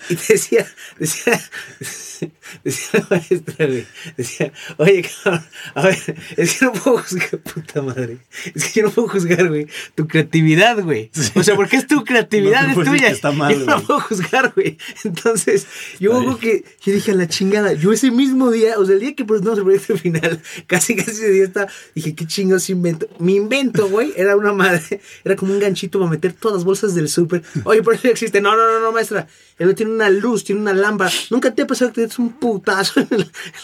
Y 0.10 0.16
te 0.16 0.34
decía, 0.34 0.68
decía, 1.00 1.40
decía 2.64 2.90
la 2.94 3.08
maestra, 3.10 3.66
güey. 3.66 3.86
Decía, 4.18 4.52
oye, 4.78 5.10
cabrón, 5.24 5.46
a 5.76 5.88
ver, 5.88 6.16
es 6.38 6.58
que 6.58 6.66
no 6.66 6.74
puedo 6.74 6.98
juzgar, 6.98 7.40
puta 7.54 7.82
madre. 7.82 8.18
Es 8.54 8.66
que 8.66 8.80
yo 8.80 8.88
no 8.88 8.92
puedo 8.92 9.08
juzgar, 9.10 9.48
güey, 9.48 9.68
tu 9.96 10.08
creatividad, 10.08 10.82
güey. 10.84 11.12
O 11.36 11.44
sea, 11.44 11.56
porque 11.56 11.78
es 11.78 11.88
tu 11.88 12.04
creatividad, 12.06 12.70
es 12.70 12.76
tuya. 12.76 13.10
Está 13.10 13.32
mal, 13.32 13.58
yo 13.58 13.66
no 13.66 13.82
puedo 13.82 14.00
juzgar, 14.02 14.54
güey. 14.56 14.78
Entonces, 15.04 15.68
yo 16.00 16.18
algo 16.18 16.38
que, 16.38 16.64
yo 16.84 16.94
dije, 16.94 17.12
a 17.12 17.16
la 17.16 17.28
chingada, 17.28 17.74
yo 17.74 17.92
ese 17.92 18.12
mismo 18.12 18.52
día, 18.52 18.78
o 18.78 18.86
sea, 18.86 18.96
el 18.96 19.02
día 19.02 19.16
que 19.16 19.26
presentamos 19.26 19.60
el 19.60 19.66
proyecto 19.66 19.98
final, 19.98 20.42
casi, 20.68 20.96
casi 20.96 21.12
ese 21.12 21.30
día 21.32 21.44
está, 21.44 21.68
dije, 21.96 22.16
qué 22.16 22.26
chingados 22.26 22.70
invento. 22.70 23.08
Mi 23.20 23.36
invento, 23.36 23.88
güey, 23.88 24.14
era 24.16 24.36
una 24.36 24.54
madre 24.54 24.82
era 25.24 25.36
como 25.36 25.54
un 25.54 25.60
ganchito 25.60 26.00
para 26.00 26.12
meter 26.12 26.34
todas 26.34 26.58
las 26.58 26.66
bolsas 26.66 26.96
del 26.96 27.10
súper. 27.10 27.44
Oye, 27.64 27.84
por 27.84 27.96
eso 27.96 28.08
existe. 28.08 28.42
No, 28.42 28.56
no, 28.56 28.72
no, 28.72 28.80
no, 28.80 28.92
maestra. 28.92 29.28
Él 29.58 29.74
tiene 29.76 29.91
una 29.94 30.10
luz, 30.10 30.44
tiene 30.44 30.62
una 30.62 30.74
lámpara. 30.74 31.12
Nunca 31.30 31.54
te 31.54 31.64
ha 31.64 31.68
pasado 31.68 31.92
que 31.92 31.96
te 31.96 32.08
des 32.08 32.20
un 32.20 32.34
putazo 32.34 33.00
en 33.00 33.08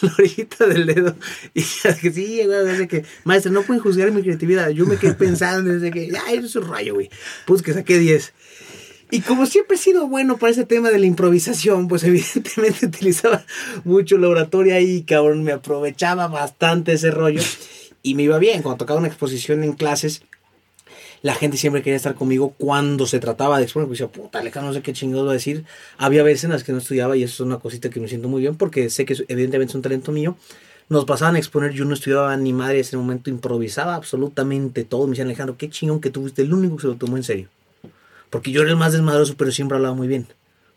la, 0.01 0.13
orillita 0.17 0.65
del 0.65 0.85
dedo. 0.85 1.15
Y 1.53 1.63
que 2.01 2.11
sí, 2.11 2.43
güey, 2.45 2.65
desde 2.65 2.87
que, 2.87 3.05
maestra, 3.23 3.51
no 3.51 3.63
pueden 3.63 3.81
juzgar 3.81 4.11
mi 4.11 4.21
creatividad. 4.21 4.69
Yo 4.69 4.85
me 4.85 4.97
quedé 4.97 5.13
pensando 5.13 5.71
desde 5.71 5.91
que, 5.91 6.11
ay, 6.27 6.37
eso 6.37 6.47
es 6.47 6.55
un 6.55 6.67
rayo, 6.69 6.93
güey. 6.95 7.09
Pues 7.45 7.61
que 7.61 7.73
saqué 7.73 7.97
10. 7.97 8.33
Y 9.09 9.21
como 9.21 9.45
siempre 9.45 9.77
he 9.77 9.79
sido 9.79 10.07
bueno 10.07 10.37
para 10.37 10.51
ese 10.51 10.65
tema 10.65 10.89
de 10.89 10.99
la 10.99 11.05
improvisación, 11.05 11.87
pues 11.87 12.03
evidentemente 12.03 12.85
utilizaba 12.87 13.45
mucho 13.85 14.17
la 14.17 14.27
oratoria 14.27 14.75
ahí, 14.75 15.03
cabrón, 15.03 15.43
me 15.43 15.53
aprovechaba 15.53 16.27
bastante 16.27 16.93
ese 16.93 17.11
rollo 17.11 17.41
y 18.03 18.15
me 18.15 18.23
iba 18.23 18.37
bien. 18.37 18.61
Cuando 18.61 18.79
tocaba 18.79 18.99
una 18.99 19.07
exposición 19.07 19.63
en 19.63 19.73
clases, 19.73 20.23
la 21.27 21.35
gente 21.35 21.57
siempre 21.57 21.83
quería 21.83 21.97
estar 21.97 22.15
conmigo 22.15 22.55
cuando 22.57 23.05
se 23.05 23.19
trataba 23.19 23.57
de 23.57 23.65
exponer. 23.65 23.85
Pues 23.89 23.99
decía, 23.99 24.09
puta, 24.09 24.39
Alejandro, 24.39 24.69
no 24.69 24.73
sé 24.73 24.81
qué 24.81 24.93
chingados 24.93 25.27
va 25.27 25.31
a 25.31 25.33
decir. 25.33 25.65
Había 25.97 26.23
veces 26.23 26.45
en 26.45 26.51
las 26.51 26.63
que 26.63 26.71
no 26.71 26.77
estudiaba 26.77 27.17
y 27.17 27.23
eso 27.23 27.33
es 27.33 27.39
una 27.41 27.59
cosita 27.59 27.89
que 27.89 27.99
me 27.99 28.07
siento 28.07 28.29
muy 28.29 28.39
bien 28.39 28.55
porque 28.55 28.89
sé 28.89 29.03
que 29.03 29.13
evidentemente 29.27 29.71
es 29.71 29.75
un 29.75 29.81
talento 29.81 30.13
mío. 30.13 30.37
Nos 30.87 31.03
pasaban 31.03 31.35
a 31.35 31.37
exponer, 31.37 31.73
yo 31.73 31.83
no 31.83 31.93
estudiaba 31.95 32.37
ni 32.37 32.53
madre 32.53 32.75
en 32.75 32.79
ese 32.79 32.95
momento, 32.95 33.29
improvisaba 33.29 33.95
absolutamente 33.95 34.85
todo. 34.85 35.05
Me 35.05 35.11
decían, 35.11 35.27
Alejandro, 35.27 35.57
qué 35.57 35.69
chingón 35.69 35.99
que 35.99 36.09
tú 36.09 36.21
fuiste 36.21 36.43
el 36.43 36.53
único 36.53 36.77
que 36.77 36.83
se 36.83 36.87
lo 36.87 36.95
tomó 36.95 37.17
en 37.17 37.23
serio. 37.23 37.49
Porque 38.29 38.51
yo 38.51 38.61
era 38.61 38.69
el 38.69 38.77
más 38.77 38.93
desmadroso, 38.93 39.35
pero 39.37 39.51
siempre 39.51 39.75
hablaba 39.75 39.95
muy 39.95 40.07
bien. 40.07 40.27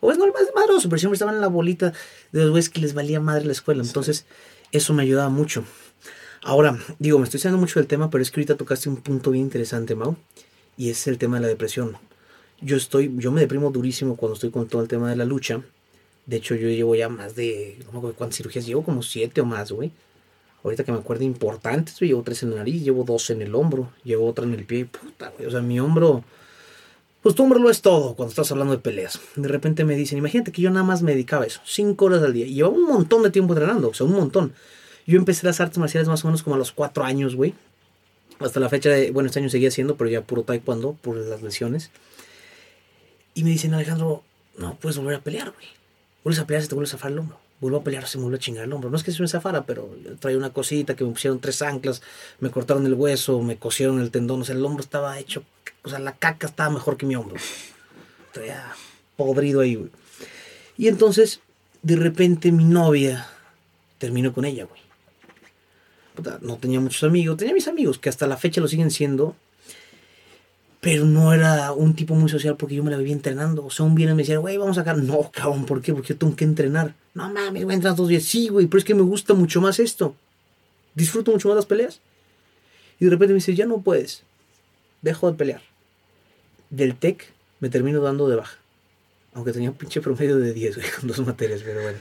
O 0.01 0.11
es 0.11 0.17
no 0.17 0.25
el 0.25 0.33
más 0.33 0.47
desmadroso, 0.47 0.89
pero 0.89 0.99
siempre 0.99 1.15
estaba 1.15 1.31
en 1.31 1.39
la 1.39 1.47
bolita 1.47 1.93
de 2.33 2.41
los 2.41 2.49
güeyes 2.49 2.69
que 2.69 2.81
les 2.81 2.93
valía 2.93 3.21
madre 3.21 3.45
la 3.45 3.53
escuela. 3.53 3.83
Entonces, 3.83 4.25
eso 4.73 4.93
me 4.93 5.03
ayudaba 5.03 5.29
mucho. 5.29 5.63
Ahora, 6.43 6.79
digo, 6.97 7.19
me 7.19 7.25
estoy 7.25 7.37
haciendo 7.37 7.59
mucho 7.59 7.79
del 7.79 7.87
tema, 7.87 8.09
pero 8.09 8.23
es 8.23 8.31
que 8.31 8.39
ahorita 8.39 8.57
tocaste 8.57 8.89
un 8.89 8.97
punto 8.97 9.29
bien 9.29 9.45
interesante, 9.45 9.93
Mau, 9.93 10.15
y 10.75 10.89
es 10.89 11.05
el 11.05 11.19
tema 11.19 11.37
de 11.37 11.43
la 11.43 11.47
depresión. 11.47 11.97
Yo 12.61 12.77
estoy, 12.77 13.13
yo 13.17 13.31
me 13.31 13.41
deprimo 13.41 13.69
durísimo 13.69 14.15
cuando 14.15 14.33
estoy 14.33 14.49
con 14.49 14.67
todo 14.67 14.81
el 14.81 14.87
tema 14.87 15.09
de 15.09 15.15
la 15.15 15.25
lucha. 15.25 15.61
De 16.25 16.37
hecho, 16.37 16.55
yo 16.55 16.67
llevo 16.67 16.95
ya 16.95 17.09
más 17.09 17.35
de, 17.35 17.77
no 17.85 17.91
me 17.91 17.97
acuerdo 17.99 18.17
cuántas 18.17 18.37
cirugías, 18.37 18.65
llevo 18.65 18.83
como 18.83 19.03
siete 19.03 19.41
o 19.41 19.45
más, 19.45 19.71
güey. 19.71 19.91
Ahorita 20.63 20.83
que 20.83 20.91
me 20.91 20.97
acuerdo 20.97 21.23
importantes, 21.23 21.99
güey, 21.99 22.09
llevo 22.09 22.23
tres 22.23 22.41
en 22.41 22.51
la 22.51 22.57
nariz, 22.57 22.83
llevo 22.83 23.03
dos 23.03 23.29
en 23.29 23.43
el 23.43 23.53
hombro, 23.53 23.91
llevo 24.03 24.27
otra 24.27 24.45
en 24.45 24.53
el 24.53 24.65
pie, 24.65 24.85
puta, 24.85 25.31
güey. 25.37 25.47
O 25.47 25.51
sea, 25.51 25.61
mi 25.61 25.79
hombro, 25.79 26.23
pues 27.21 27.35
tu 27.35 27.43
hombro 27.43 27.59
lo 27.59 27.69
es 27.69 27.81
todo 27.83 28.15
cuando 28.15 28.31
estás 28.31 28.51
hablando 28.51 28.73
de 28.73 28.79
peleas. 28.79 29.19
De 29.35 29.47
repente 29.47 29.85
me 29.85 29.95
dicen, 29.95 30.17
imagínate 30.17 30.51
que 30.51 30.63
yo 30.63 30.71
nada 30.71 30.85
más 30.85 31.03
me 31.03 31.11
dedicaba 31.11 31.43
a 31.43 31.47
eso, 31.47 31.61
cinco 31.65 32.05
horas 32.05 32.23
al 32.23 32.33
día, 32.33 32.47
y 32.47 32.55
llevaba 32.55 32.75
un 32.75 32.87
montón 32.87 33.21
de 33.21 33.29
tiempo 33.29 33.53
entrenando, 33.53 33.89
o 33.89 33.93
sea, 33.93 34.07
un 34.07 34.13
montón. 34.13 34.53
Yo 35.07 35.17
empecé 35.17 35.45
las 35.45 35.59
artes 35.59 35.77
marciales 35.77 36.07
más 36.07 36.23
o 36.23 36.27
menos 36.27 36.43
como 36.43 36.55
a 36.55 36.59
los 36.59 36.71
cuatro 36.71 37.03
años, 37.03 37.35
güey. 37.35 37.53
Hasta 38.39 38.59
la 38.59 38.69
fecha 38.69 38.89
de, 38.89 39.11
bueno, 39.11 39.27
este 39.27 39.39
año 39.39 39.49
seguía 39.49 39.69
haciendo, 39.69 39.95
pero 39.95 40.09
ya 40.09 40.21
puro 40.21 40.43
taekwondo 40.43 40.93
por 40.93 41.15
las 41.15 41.41
lesiones. 41.41 41.91
Y 43.33 43.43
me 43.43 43.51
dicen, 43.51 43.73
Alejandro, 43.73 44.23
no 44.57 44.75
puedes 44.75 44.97
volver 44.97 45.15
a 45.15 45.21
pelear, 45.21 45.51
güey. 45.51 45.67
Vuelves 46.23 46.41
a 46.41 46.47
pelear, 46.47 46.63
se 46.63 46.69
te 46.69 46.75
vuelve 46.75 46.87
a 46.87 46.91
zafar 46.91 47.11
el 47.11 47.19
hombro. 47.19 47.39
Vuelvo 47.59 47.77
a 47.77 47.83
pelear, 47.83 48.07
se 48.07 48.17
me 48.17 48.23
vuelve 48.23 48.37
a 48.37 48.39
chingar 48.39 48.65
el 48.65 48.73
hombro. 48.73 48.89
No 48.89 48.97
es 48.97 49.03
que 49.03 49.11
se 49.11 49.21
me 49.21 49.27
zafara, 49.27 49.65
pero 49.65 49.89
traía 50.19 50.37
una 50.37 50.51
cosita 50.51 50.95
que 50.95 51.03
me 51.03 51.11
pusieron 51.11 51.39
tres 51.39 51.61
anclas, 51.61 52.01
me 52.39 52.49
cortaron 52.49 52.85
el 52.85 52.95
hueso, 52.95 53.41
me 53.41 53.57
cosieron 53.57 53.99
el 54.01 54.09
tendón. 54.09 54.41
O 54.41 54.45
sea, 54.45 54.55
el 54.55 54.65
hombro 54.65 54.83
estaba 54.83 55.19
hecho, 55.19 55.43
o 55.83 55.89
sea, 55.89 55.99
la 55.99 56.15
caca 56.15 56.47
estaba 56.47 56.69
mejor 56.71 56.97
que 56.97 57.05
mi 57.05 57.15
hombro. 57.15 57.37
Traía 58.31 58.73
podrido 59.17 59.61
ahí, 59.61 59.75
güey. 59.75 59.91
Y 60.77 60.87
entonces, 60.87 61.41
de 61.83 61.95
repente, 61.95 62.51
mi 62.51 62.63
novia 62.63 63.27
terminó 63.99 64.33
con 64.33 64.45
ella, 64.45 64.65
güey 64.65 64.81
no 66.41 66.57
tenía 66.57 66.79
muchos 66.79 67.03
amigos, 67.03 67.37
tenía 67.37 67.53
mis 67.53 67.67
amigos 67.67 67.97
que 67.99 68.09
hasta 68.09 68.27
la 68.27 68.37
fecha 68.37 68.61
lo 68.61 68.67
siguen 68.67 68.91
siendo, 68.91 69.35
pero 70.79 71.05
no 71.05 71.33
era 71.33 71.71
un 71.73 71.95
tipo 71.95 72.15
muy 72.15 72.29
social 72.29 72.57
porque 72.57 72.75
yo 72.75 72.83
me 72.83 72.89
la 72.91 72.97
vivía 72.97 73.13
entrenando. 73.13 73.65
O 73.65 73.69
sea, 73.69 73.85
un 73.85 73.93
viernes 73.93 74.15
me 74.15 74.23
decía, 74.23 74.39
güey, 74.39 74.57
vamos 74.57 74.77
a 74.77 74.81
sacar. 74.81 74.97
No, 74.97 75.29
cabrón, 75.31 75.65
¿por 75.65 75.81
qué? 75.81 75.93
Porque 75.93 76.09
yo 76.09 76.17
tengo 76.17 76.35
que 76.35 76.43
entrenar. 76.43 76.95
No 77.13 77.31
mames, 77.31 77.63
voy 77.65 77.73
a 77.73 77.75
entrenar 77.75 77.95
dos 77.95 78.07
días. 78.07 78.23
Sí, 78.23 78.47
güey, 78.49 78.65
pero 78.65 78.79
es 78.79 78.85
que 78.85 78.95
me 78.95 79.03
gusta 79.03 79.33
mucho 79.35 79.61
más 79.61 79.79
esto. 79.79 80.15
Disfruto 80.95 81.31
mucho 81.31 81.49
más 81.49 81.55
las 81.55 81.65
peleas. 81.67 81.99
Y 82.99 83.05
de 83.05 83.11
repente 83.11 83.33
me 83.33 83.35
dice, 83.37 83.53
ya 83.53 83.65
no 83.67 83.81
puedes. 83.81 84.23
Dejo 85.03 85.31
de 85.31 85.37
pelear. 85.37 85.61
Del 86.71 86.95
TEC 86.95 87.31
me 87.59 87.69
termino 87.69 88.01
dando 88.01 88.27
de 88.27 88.37
baja. 88.37 88.57
Aunque 89.33 89.51
tenía 89.53 89.69
un 89.69 89.77
pinche 89.77 90.01
promedio 90.01 90.37
de 90.37 90.51
10, 90.51 90.75
güey, 90.77 90.87
con 90.99 91.07
dos 91.07 91.19
materias, 91.19 91.61
pero 91.63 91.81
bueno. 91.83 91.99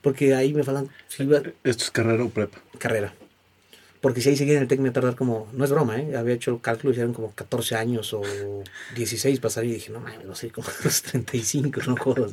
Porque 0.00 0.32
ahí 0.34 0.54
me 0.54 0.62
faltan... 0.62 0.88
iba- 1.18 1.42
¿Esto 1.64 1.84
es 1.84 1.90
carrera 1.90 2.22
o 2.24 2.28
prepa? 2.30 2.58
carrera. 2.78 3.12
Porque 4.00 4.20
si 4.20 4.28
ahí 4.28 4.36
seguía 4.36 4.54
en 4.54 4.62
el 4.62 4.68
TEC 4.68 4.78
me 4.78 4.84
iba 4.84 4.90
a 4.90 4.94
tardar 4.94 5.16
como, 5.16 5.48
no 5.52 5.64
es 5.64 5.70
broma, 5.70 5.98
¿eh? 5.98 6.16
había 6.16 6.34
hecho 6.34 6.50
el 6.52 6.60
cálculo 6.60 6.92
y 6.92 6.96
eran 6.96 7.12
como 7.12 7.32
14 7.32 7.76
años 7.76 8.12
o 8.12 8.22
16 8.94 9.40
pasar 9.40 9.64
y 9.64 9.72
dije, 9.72 9.90
no 9.90 10.00
mames, 10.00 10.28
a 10.28 10.34
ser 10.34 10.52
como 10.52 10.68
los 10.84 11.02
35, 11.02 11.80
no 11.86 11.96
jodas. 11.96 12.32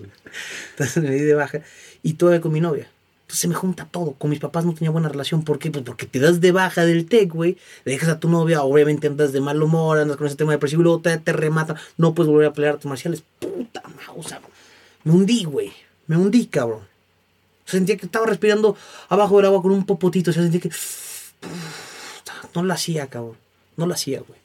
Entonces 0.72 1.03
me 1.03 1.11
di 1.11 1.22
de 1.22 1.36
baja 1.36 1.61
y 2.01 2.14
todavía 2.14 2.41
con 2.41 2.51
mi 2.51 2.59
novia. 2.59 2.89
Entonces 3.24 3.39
se 3.39 3.47
me 3.47 3.55
junta 3.55 3.88
todo. 3.89 4.14
Con 4.14 4.30
mis 4.30 4.39
papás 4.39 4.66
no 4.66 4.74
tenía 4.74 4.91
buena 4.91 5.09
relación. 5.09 5.43
¿Por 5.43 5.57
qué? 5.57 5.72
Pues 5.72 5.84
porque 5.86 6.05
te 6.05 6.20
das 6.20 6.41
de 6.41 6.51
baja 6.51 6.86
del 6.86 7.05
TEC, 7.05 7.32
güey. 7.32 7.57
Dejas 7.86 8.09
a 8.09 8.20
tu 8.20 8.30
novia, 8.30 8.64
obviamente 8.64 9.07
andas 9.07 9.32
de 9.32 9.39
mal 9.39 9.64
humor, 9.64 9.97
andas 9.97 10.18
con 10.18 10.28
ese 10.28 10.36
tema 10.36 10.51
depresivo 10.51 10.82
y 10.82 10.84
luego 10.84 10.99
te, 11.01 11.18
te 11.18 11.34
remata. 11.34 11.76
No 11.97 12.14
puedes 12.14 12.30
volver 12.30 12.47
a 12.47 12.53
pelear 12.53 12.74
artes 12.74 12.86
marciales. 12.86 13.24
Puta 13.39 13.82
mausa. 14.05 14.41
Me 15.05 15.14
hundí, 15.14 15.45
güey. 15.45 15.72
Me 16.07 16.18
hundí, 16.18 16.47
cabrón. 16.47 16.82
Sentía 17.66 17.95
que 17.95 18.05
estaba 18.05 18.26
respirando 18.26 18.76
abajo 19.07 19.38
del 19.38 19.45
agua 19.45 19.61
con 19.61 19.72
un 19.72 19.86
popotito. 19.86 20.32
O 20.32 20.34
sea, 20.34 20.43
sentía 20.43 20.59
que 20.59 20.72
no 22.54 22.64
lo 22.64 22.74
hacía, 22.74 23.08
cabrón. 23.08 23.38
No 23.78 23.88
lo 23.88 23.94
hacía, 23.94 24.22
güey. 24.22 24.39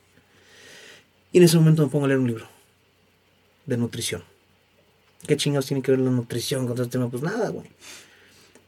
Y 1.32 1.38
en 1.38 1.44
ese 1.44 1.56
momento 1.56 1.82
me 1.82 1.90
pongo 1.90 2.06
a 2.06 2.08
leer 2.08 2.20
un 2.20 2.28
libro 2.28 2.46
de 3.66 3.76
nutrición. 3.76 4.24
¿Qué 5.26 5.36
chingados 5.36 5.66
tiene 5.66 5.82
que 5.82 5.90
ver 5.90 6.00
la 6.00 6.10
nutrición 6.10 6.66
con 6.66 6.74
todo 6.74 6.84
este 6.84 6.98
tema? 6.98 7.10
Pues 7.10 7.22
nada, 7.22 7.50
güey. 7.50 7.66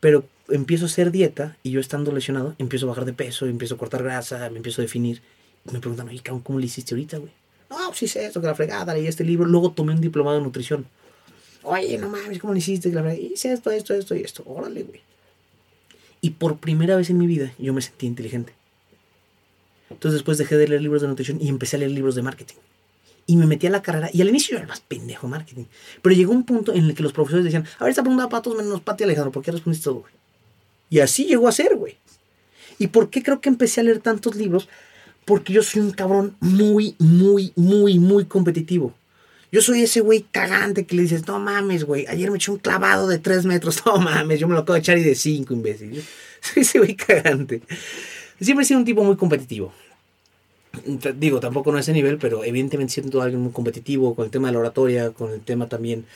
Pero 0.01 0.25
empiezo 0.49 0.85
a 0.85 0.89
hacer 0.89 1.11
dieta 1.11 1.57
y 1.63 1.71
yo 1.71 1.81
estando 1.81 2.13
lesionado, 2.13 2.55
empiezo 2.59 2.87
a 2.87 2.91
bajar 2.91 3.05
de 3.05 3.13
peso, 3.13 3.47
empiezo 3.47 3.77
a 3.77 3.79
cortar 3.79 4.03
grasa, 4.03 4.51
me 4.51 4.57
empiezo 4.59 4.81
a 4.81 4.85
definir. 4.85 5.23
Me 5.65 5.79
preguntan, 5.79 6.09
oye, 6.09 6.21
cabrón, 6.21 6.43
¿cómo 6.43 6.59
le 6.59 6.67
hiciste 6.67 6.95
ahorita, 6.95 7.19
güey? 7.19 7.33
No, 7.71 7.77
pues 7.87 7.99
sí 7.99 8.09
sé 8.09 8.27
esto, 8.27 8.41
que 8.41 8.47
la 8.47 8.55
fregada, 8.55 8.95
leí 8.95 9.07
este 9.07 9.25
libro. 9.25 9.47
Luego 9.47 9.73
tomé 9.73 9.93
un 9.93 10.01
diplomado 10.01 10.39
de 10.39 10.43
nutrición. 10.43 10.87
Oye, 11.63 11.99
no 11.99 12.09
mames, 12.09 12.39
¿cómo 12.39 12.53
le 12.53 12.59
hiciste? 12.59 12.91
Que 12.91 12.97
la? 12.97 13.15
Hice 13.15 13.53
esto, 13.53 13.71
esto, 13.71 13.95
esto 13.95 14.15
y 14.17 14.23
esto. 14.23 14.43
Órale, 14.47 14.83
güey. 14.83 15.01
Y 16.21 16.31
por 16.31 16.59
primera 16.59 16.97
vez 16.97 17.11
en 17.11 17.19
mi 17.19 17.27
vida 17.27 17.53
yo 17.59 17.73
me 17.73 17.83
sentí 17.83 18.07
inteligente. 18.07 18.53
Entonces 19.91 20.19
después 20.19 20.39
dejé 20.39 20.57
de 20.57 20.69
leer 20.69 20.83
libros 20.83 21.03
de 21.03 21.09
nutrición 21.09 21.39
y 21.41 21.49
empecé 21.49 21.77
a 21.77 21.81
leer 21.81 21.91
libros 21.91 22.15
de 22.15 22.23
marketing. 22.23 22.57
Y 23.27 23.37
me 23.37 23.47
metí 23.47 23.67
a 23.67 23.71
la 23.71 23.83
carrera 23.83 24.11
y 24.13 24.23
al 24.23 24.29
inicio 24.29 24.53
yo 24.53 24.59
era 24.59 24.69
más 24.69 24.81
pendejo 24.81 25.27
de 25.27 25.31
marketing. 25.33 25.65
Pero 26.03 26.15
llegó 26.15 26.33
un 26.33 26.45
punto 26.45 26.73
en 26.73 26.85
el 26.85 26.95
que 26.95 27.03
los 27.03 27.13
profesores 27.13 27.45
decían, 27.45 27.65
a 27.79 27.85
ver, 27.85 27.91
esta 27.91 28.03
pregunta 28.03 28.29
para 28.29 28.43
todos 28.43 28.57
menos 28.57 28.81
Pati 28.81 29.05
Alejandro, 29.05 29.33
¿por 29.33 29.43
qué 29.43 29.53
respondiste 29.53 29.85
todo? 29.85 30.05
Y 30.89 31.01
así 31.01 31.27
llegó 31.27 31.49
a 31.49 31.53
ser, 31.53 31.77
güey. 31.77 31.97
¿Y 32.79 32.89
por 32.89 33.11
qué 33.11 33.23
creo 33.23 33.41
que 33.41 33.49
empecé 33.49 33.81
a 33.81 33.85
leer 33.85 34.01
tantos 34.01 34.35
libros? 34.37 34.69
Porque 35.25 35.53
yo 35.53 35.63
soy 35.63 35.83
un 35.83 35.93
cabrón 35.93 36.37
muy, 36.41 36.97
muy, 36.99 37.53
muy, 37.55 37.99
muy 37.99 38.25
competitivo. 38.25 38.95
Yo 39.53 39.63
soy 39.63 39.83
ese 39.83 40.01
güey 40.01 40.25
cagante 40.31 40.87
que 40.87 40.95
le 40.95 41.03
dices, 41.03 41.27
no 41.27 41.41
mames, 41.41 41.85
güey, 41.85 42.07
ayer 42.07 42.31
me 42.31 42.37
eché 42.37 42.53
un 42.53 42.59
clavado 42.59 43.09
de 43.09 43.19
3 43.19 43.47
metros, 43.47 43.83
no 43.87 43.99
mames, 43.99 44.39
yo 44.39 44.47
me 44.49 44.55
lo 44.55 44.61
acabo 44.61 44.75
de 44.75 44.81
echar 44.81 44.99
y 44.99 45.03
de 45.03 45.15
5, 45.15 45.53
imbécil. 45.53 46.05
Soy 46.41 46.63
ese 46.63 46.79
güey 46.79 46.95
cagante. 46.95 47.63
Siempre 48.41 48.63
he 48.63 48.67
sido 48.67 48.81
un 48.81 48.87
tipo 48.87 49.05
muy 49.05 49.17
competitivo. 49.17 49.73
Digo, 51.17 51.41
tampoco 51.41 51.73
no 51.73 51.79
a 51.79 51.81
ese 51.81 51.93
nivel, 51.93 52.19
pero 52.19 52.45
evidentemente 52.45 52.95
siento 52.95 53.21
alguien 53.21 53.43
muy 53.43 53.53
competitivo 53.53 54.15
con 54.15 54.25
el 54.25 54.31
tema 54.31 54.49
de 54.49 54.55
la 54.55 54.61
oratoria, 54.61 55.11
con 55.11 55.33
el 55.33 55.41
tema 55.41 55.69
también 55.69 56.07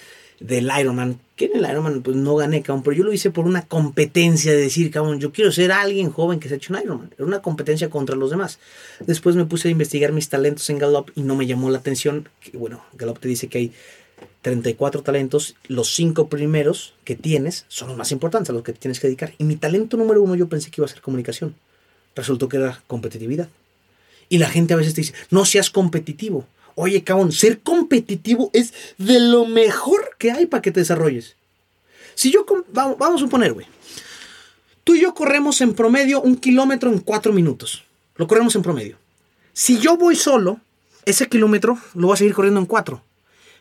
del 0.41 0.71
Ironman. 0.79 1.21
Que 1.37 1.47
en 1.47 1.57
el 1.57 1.71
Ironman 1.71 2.03
pues 2.03 2.17
no 2.17 2.37
gané, 2.37 2.63
cabrón, 2.63 2.83
pero 2.83 2.97
yo 2.97 3.05
lo 3.05 3.13
hice 3.13 3.31
por 3.31 3.47
una 3.47 3.63
competencia 3.63 4.53
de 4.53 4.59
decir, 4.59 4.91
cabrón, 4.91 5.21
yo 5.21 5.33
quiero 5.33 5.51
ser 5.51 5.73
alguien 5.73 6.11
joven 6.11 6.39
que 6.39 6.49
se 6.49 6.55
ha 6.55 6.57
hecho 6.57 6.73
un 6.73 6.81
Ironman. 6.81 7.11
Era 7.17 7.27
una 7.27 7.43
competencia 7.43 7.91
contra 7.91 8.17
los 8.17 8.31
demás. 8.31 8.59
Después 9.07 9.37
me 9.37 9.45
puse 9.45 9.69
a 9.69 9.71
investigar 9.71 10.13
mis 10.13 10.29
talentos 10.29 10.69
en 10.71 10.79
Gallup 10.79 11.11
y 11.15 11.23
no 11.23 11.35
me 11.35 11.47
llamó 11.47 11.71
la 11.71 11.79
atención. 11.79 12.29
Bueno, 12.53 12.85
Gallup 12.95 13.19
te 13.19 13.29
dice 13.29 13.49
que 13.49 13.59
hay 13.59 13.73
34 14.43 15.03
talentos, 15.03 15.57
los 15.69 15.95
5 15.95 16.29
primeros 16.29 16.95
que 17.05 17.17
tienes 17.17 17.65
son 17.69 17.89
los 17.89 17.97
más 17.97 18.13
importantes, 18.13 18.51
a 18.51 18.53
los 18.53 18.63
que 18.63 18.75
tienes 18.75 19.01
que 19.01 19.07
dedicar. 19.07 19.33
Y 19.39 19.45
mi 19.45 19.57
talento 19.57 19.97
número 19.97 20.23
uno 20.23 20.35
yo 20.35 20.49
pensé 20.49 20.71
que 20.71 20.81
iba 20.81 20.87
a 20.87 20.89
ser 20.89 21.01
comunicación. 21.01 21.55
Resultó 22.15 22.49
que 22.49 22.59
era 22.59 22.83
competitividad. 22.87 23.49
Y 24.29 24.39
la 24.39 24.49
gente 24.49 24.75
a 24.75 24.77
veces 24.77 24.95
te 24.95 25.01
dice, 25.01 25.15
no 25.31 25.45
seas 25.45 25.71
competitivo. 25.71 26.47
Oye, 26.75 27.05
cabrón, 27.05 27.33
ser 27.33 27.61
competitivo 27.61 28.51
es 28.53 28.75
de 28.99 29.21
lo 29.21 29.47
mejor 29.47 30.17
que 30.19 30.33
hay 30.33 30.47
para 30.47 30.63
que 30.63 30.73
te 30.73 30.81
desarrolles. 30.81 31.37
Si 32.15 32.31
yo, 32.33 32.45
vamos, 32.73 32.99
vamos 32.99 33.21
a 33.21 33.25
suponer, 33.25 33.53
güey. 33.53 33.67
Tú 34.83 34.95
y 34.95 35.01
yo 35.01 35.15
corremos 35.15 35.61
en 35.61 35.75
promedio 35.75 36.21
un 36.21 36.37
kilómetro 36.37 36.91
en 36.91 36.99
cuatro 36.99 37.33
minutos. 37.33 37.85
Lo 38.17 38.27
corremos 38.27 38.55
en 38.55 38.63
promedio. 38.63 38.99
Si 39.53 39.79
yo 39.79 39.97
voy 39.97 40.17
solo, 40.17 40.61
ese 41.05 41.29
kilómetro 41.29 41.79
lo 41.95 42.09
voy 42.09 42.15
a 42.15 42.19
seguir 42.19 42.35
corriendo 42.35 42.61
en 42.61 42.67
cuatro. 42.67 43.03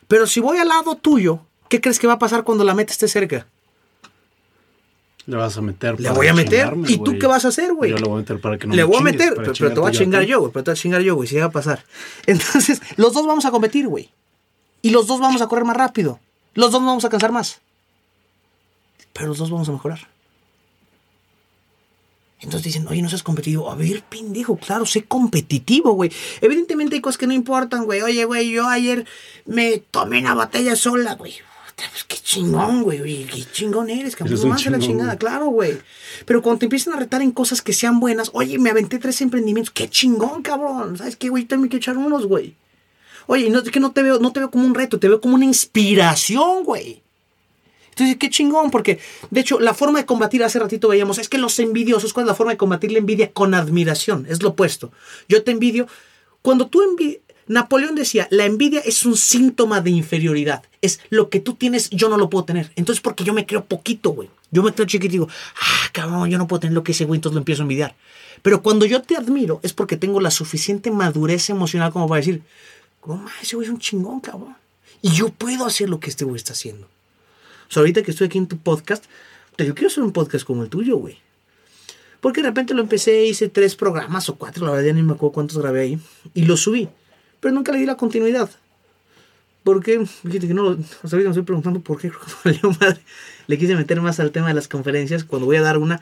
Pero 0.08 0.26
si 0.26 0.40
voy 0.40 0.58
al 0.58 0.68
lado 0.68 0.96
tuyo, 0.96 1.40
¿qué 1.68 1.80
crees 1.80 1.98
que 1.98 2.06
va 2.06 2.14
a 2.14 2.18
pasar 2.18 2.44
cuando 2.44 2.64
la 2.64 2.74
meta 2.74 2.92
esté 2.92 3.08
cerca? 3.08 3.46
Le 5.26 5.36
vas 5.36 5.56
a 5.56 5.62
meter. 5.62 5.98
Le 6.00 6.10
voy 6.10 6.26
a 6.26 6.34
meter. 6.34 6.74
¿Y 6.86 6.98
tú 6.98 7.18
qué 7.18 7.26
vas 7.26 7.44
a 7.44 7.48
hacer, 7.48 7.72
güey? 7.72 7.90
Yo 7.90 7.96
le 7.96 8.04
voy 8.04 8.14
a 8.14 8.18
meter 8.18 8.40
para 8.40 8.58
que 8.58 8.66
no 8.66 8.74
Le 8.74 8.82
me 8.82 8.84
voy 8.84 8.98
a 8.98 9.00
meter, 9.00 9.34
pero, 9.36 9.52
pero 9.58 9.72
te 9.72 9.80
voy 9.80 9.88
a 9.88 9.92
chingar 9.92 10.22
yo, 10.24 10.40
güey. 10.40 10.52
Pero 10.52 10.64
te 10.64 10.70
voy 10.70 10.78
a 10.78 10.80
chingar 10.80 11.00
yo, 11.00 11.14
güey. 11.14 11.28
Si 11.28 11.34
llega 11.34 11.46
a 11.46 11.50
pasar. 11.50 11.84
Entonces, 12.26 12.82
los 12.96 13.14
dos 13.14 13.26
vamos 13.26 13.44
a 13.46 13.50
competir, 13.50 13.88
güey. 13.88 14.10
Y 14.82 14.90
los 14.90 15.06
dos 15.06 15.20
vamos 15.20 15.40
a 15.40 15.46
correr 15.46 15.64
más 15.64 15.76
rápido. 15.76 16.20
Los 16.52 16.72
dos 16.72 16.82
nos 16.82 16.88
vamos 16.88 17.04
a 17.04 17.08
cansar 17.08 17.32
más. 17.32 17.60
Pero 19.14 19.28
los 19.28 19.38
dos 19.38 19.50
vamos 19.50 19.68
a 19.68 19.72
mejorar. 19.72 20.08
Entonces 22.40 22.64
dicen, 22.64 22.86
oye, 22.88 23.00
no 23.00 23.08
seas 23.08 23.22
competitivo. 23.22 23.70
A 23.70 23.74
ver, 23.74 24.02
pendejo, 24.02 24.56
claro, 24.58 24.84
sé 24.84 25.04
competitivo, 25.04 25.92
güey. 25.92 26.12
Evidentemente 26.42 26.96
hay 26.96 27.00
cosas 27.00 27.16
que 27.16 27.26
no 27.26 27.32
importan, 27.32 27.86
güey. 27.86 28.02
Oye, 28.02 28.26
güey, 28.26 28.50
yo 28.50 28.68
ayer 28.68 29.06
me 29.46 29.78
tomé 29.78 30.18
una 30.18 30.34
botella 30.34 30.76
sola, 30.76 31.14
güey. 31.14 31.34
Pues 31.76 32.04
qué 32.04 32.16
chingón, 32.16 32.82
güey. 32.82 33.00
Oye, 33.00 33.26
Qué 33.30 33.44
chingón 33.52 33.90
eres, 33.90 34.16
cabrón. 34.16 34.36
No 34.36 34.42
un 34.42 34.48
manches 34.50 34.72
la 34.72 34.78
chingada, 34.78 35.10
güey. 35.10 35.18
claro, 35.18 35.46
güey. 35.46 35.78
Pero 36.24 36.42
cuando 36.42 36.60
te 36.60 36.66
empiezan 36.66 36.94
a 36.94 36.96
retar 36.96 37.20
en 37.22 37.32
cosas 37.32 37.62
que 37.62 37.72
sean 37.72 38.00
buenas, 38.00 38.30
oye, 38.32 38.58
me 38.58 38.70
aventé 38.70 38.98
tres 38.98 39.20
emprendimientos. 39.20 39.72
Qué 39.72 39.88
chingón, 39.88 40.42
cabrón. 40.42 40.96
¿Sabes 40.96 41.16
qué, 41.16 41.28
güey? 41.28 41.44
También 41.44 41.68
quiero 41.68 41.80
echar 41.80 41.96
unos, 41.96 42.26
güey. 42.26 42.54
Oye, 43.26 43.46
y 43.46 43.50
no, 43.50 43.60
es 43.60 43.70
que 43.70 43.80
no 43.80 43.92
te 43.92 44.02
veo, 44.02 44.18
no 44.18 44.32
te 44.32 44.40
veo 44.40 44.50
como 44.50 44.66
un 44.66 44.74
reto, 44.74 44.98
te 44.98 45.08
veo 45.08 45.20
como 45.20 45.34
una 45.34 45.46
inspiración, 45.46 46.62
güey. 46.64 47.02
Entonces, 47.90 48.16
qué 48.18 48.28
chingón, 48.28 48.70
porque 48.70 48.98
de 49.30 49.40
hecho, 49.40 49.60
la 49.60 49.72
forma 49.72 50.00
de 50.00 50.06
combatir, 50.06 50.42
hace 50.42 50.58
ratito 50.58 50.88
veíamos, 50.88 51.18
es 51.18 51.28
que 51.28 51.38
los 51.38 51.58
envidiosos, 51.60 52.12
¿cuál 52.12 52.24
es 52.24 52.28
la 52.28 52.34
forma 52.34 52.52
de 52.52 52.58
combatir 52.58 52.90
la 52.92 52.98
envidia? 52.98 53.32
Con 53.32 53.54
admiración, 53.54 54.26
es 54.28 54.42
lo 54.42 54.50
opuesto. 54.50 54.92
Yo 55.28 55.42
te 55.44 55.52
envidio. 55.52 55.86
Cuando 56.42 56.66
tú 56.66 56.82
envidias, 56.82 57.22
Napoleón 57.46 57.94
decía, 57.94 58.26
la 58.30 58.44
envidia 58.46 58.80
es 58.80 59.04
un 59.04 59.16
síntoma 59.16 59.80
de 59.80 59.90
inferioridad. 59.90 60.62
Es 60.80 61.00
lo 61.10 61.28
que 61.28 61.40
tú 61.40 61.54
tienes, 61.54 61.90
yo 61.90 62.08
no 62.08 62.16
lo 62.16 62.30
puedo 62.30 62.44
tener. 62.44 62.70
Entonces, 62.76 63.02
porque 63.02 63.24
yo 63.24 63.34
me 63.34 63.46
creo 63.46 63.64
poquito, 63.64 64.10
güey. 64.10 64.30
Yo 64.50 64.62
me 64.62 64.72
creo 64.72 64.86
chiquito 64.86 65.06
y 65.06 65.18
digo, 65.18 65.28
ah, 65.60 65.88
cabrón, 65.92 66.30
yo 66.30 66.38
no 66.38 66.46
puedo 66.46 66.60
tener 66.60 66.74
lo 66.74 66.84
que 66.84 66.92
ese 66.92 67.04
güey, 67.04 67.18
entonces 67.18 67.34
lo 67.34 67.40
empiezo 67.40 67.62
a 67.62 67.64
envidiar. 67.64 67.94
Pero 68.42 68.62
cuando 68.62 68.86
yo 68.86 69.02
te 69.02 69.16
admiro, 69.16 69.60
es 69.62 69.72
porque 69.72 69.96
tengo 69.96 70.20
la 70.20 70.30
suficiente 70.30 70.90
madurez 70.90 71.50
emocional 71.50 71.92
como 71.92 72.08
para 72.08 72.20
decir, 72.20 72.42
¿cómo? 73.00 73.26
Ese 73.42 73.56
güey 73.56 73.66
es 73.66 73.72
un 73.72 73.78
chingón, 73.78 74.20
cabrón. 74.20 74.56
Y 75.02 75.10
yo 75.10 75.28
puedo 75.28 75.66
hacer 75.66 75.90
lo 75.90 76.00
que 76.00 76.10
este 76.10 76.24
güey 76.24 76.36
está 76.36 76.52
haciendo. 76.52 76.86
O 76.86 77.72
sea, 77.72 77.80
ahorita 77.80 78.02
que 78.02 78.10
estoy 78.10 78.28
aquí 78.28 78.38
en 78.38 78.46
tu 78.46 78.58
podcast, 78.58 79.04
puta, 79.50 79.64
yo 79.64 79.74
quiero 79.74 79.88
hacer 79.88 80.02
un 80.02 80.12
podcast 80.12 80.44
como 80.44 80.62
el 80.62 80.68
tuyo, 80.68 80.96
güey. 80.96 81.18
Porque 82.20 82.40
de 82.40 82.48
repente 82.48 82.72
lo 82.72 82.80
empecé, 82.80 83.26
hice 83.26 83.48
tres 83.48 83.76
programas 83.76 84.28
o 84.30 84.36
cuatro, 84.36 84.64
la 84.64 84.72
verdad 84.72 84.86
ya 84.86 84.92
ni 84.94 85.02
me 85.02 85.12
acuerdo 85.12 85.32
cuántos 85.32 85.58
grabé 85.58 85.82
ahí. 85.82 85.98
Y 86.32 86.42
los 86.44 86.60
subí. 86.60 86.88
Pero 87.44 87.54
nunca 87.54 87.72
le 87.72 87.78
di 87.78 87.84
la 87.84 87.98
continuidad. 87.98 88.48
Porque, 89.64 90.06
fíjate 90.06 90.48
que 90.48 90.54
no 90.54 90.62
lo. 90.62 90.78
O 91.02 91.08
sea, 91.08 91.18
me 91.18 91.28
estoy 91.28 91.42
preguntando 91.42 91.80
por 91.80 92.00
qué 92.00 92.10
madre. 92.80 93.00
Le 93.46 93.58
quise 93.58 93.76
meter 93.76 94.00
más 94.00 94.18
al 94.18 94.30
tema 94.30 94.48
de 94.48 94.54
las 94.54 94.66
conferencias. 94.66 95.24
Cuando 95.24 95.44
voy 95.44 95.56
a 95.56 95.60
dar 95.60 95.76
una, 95.76 96.00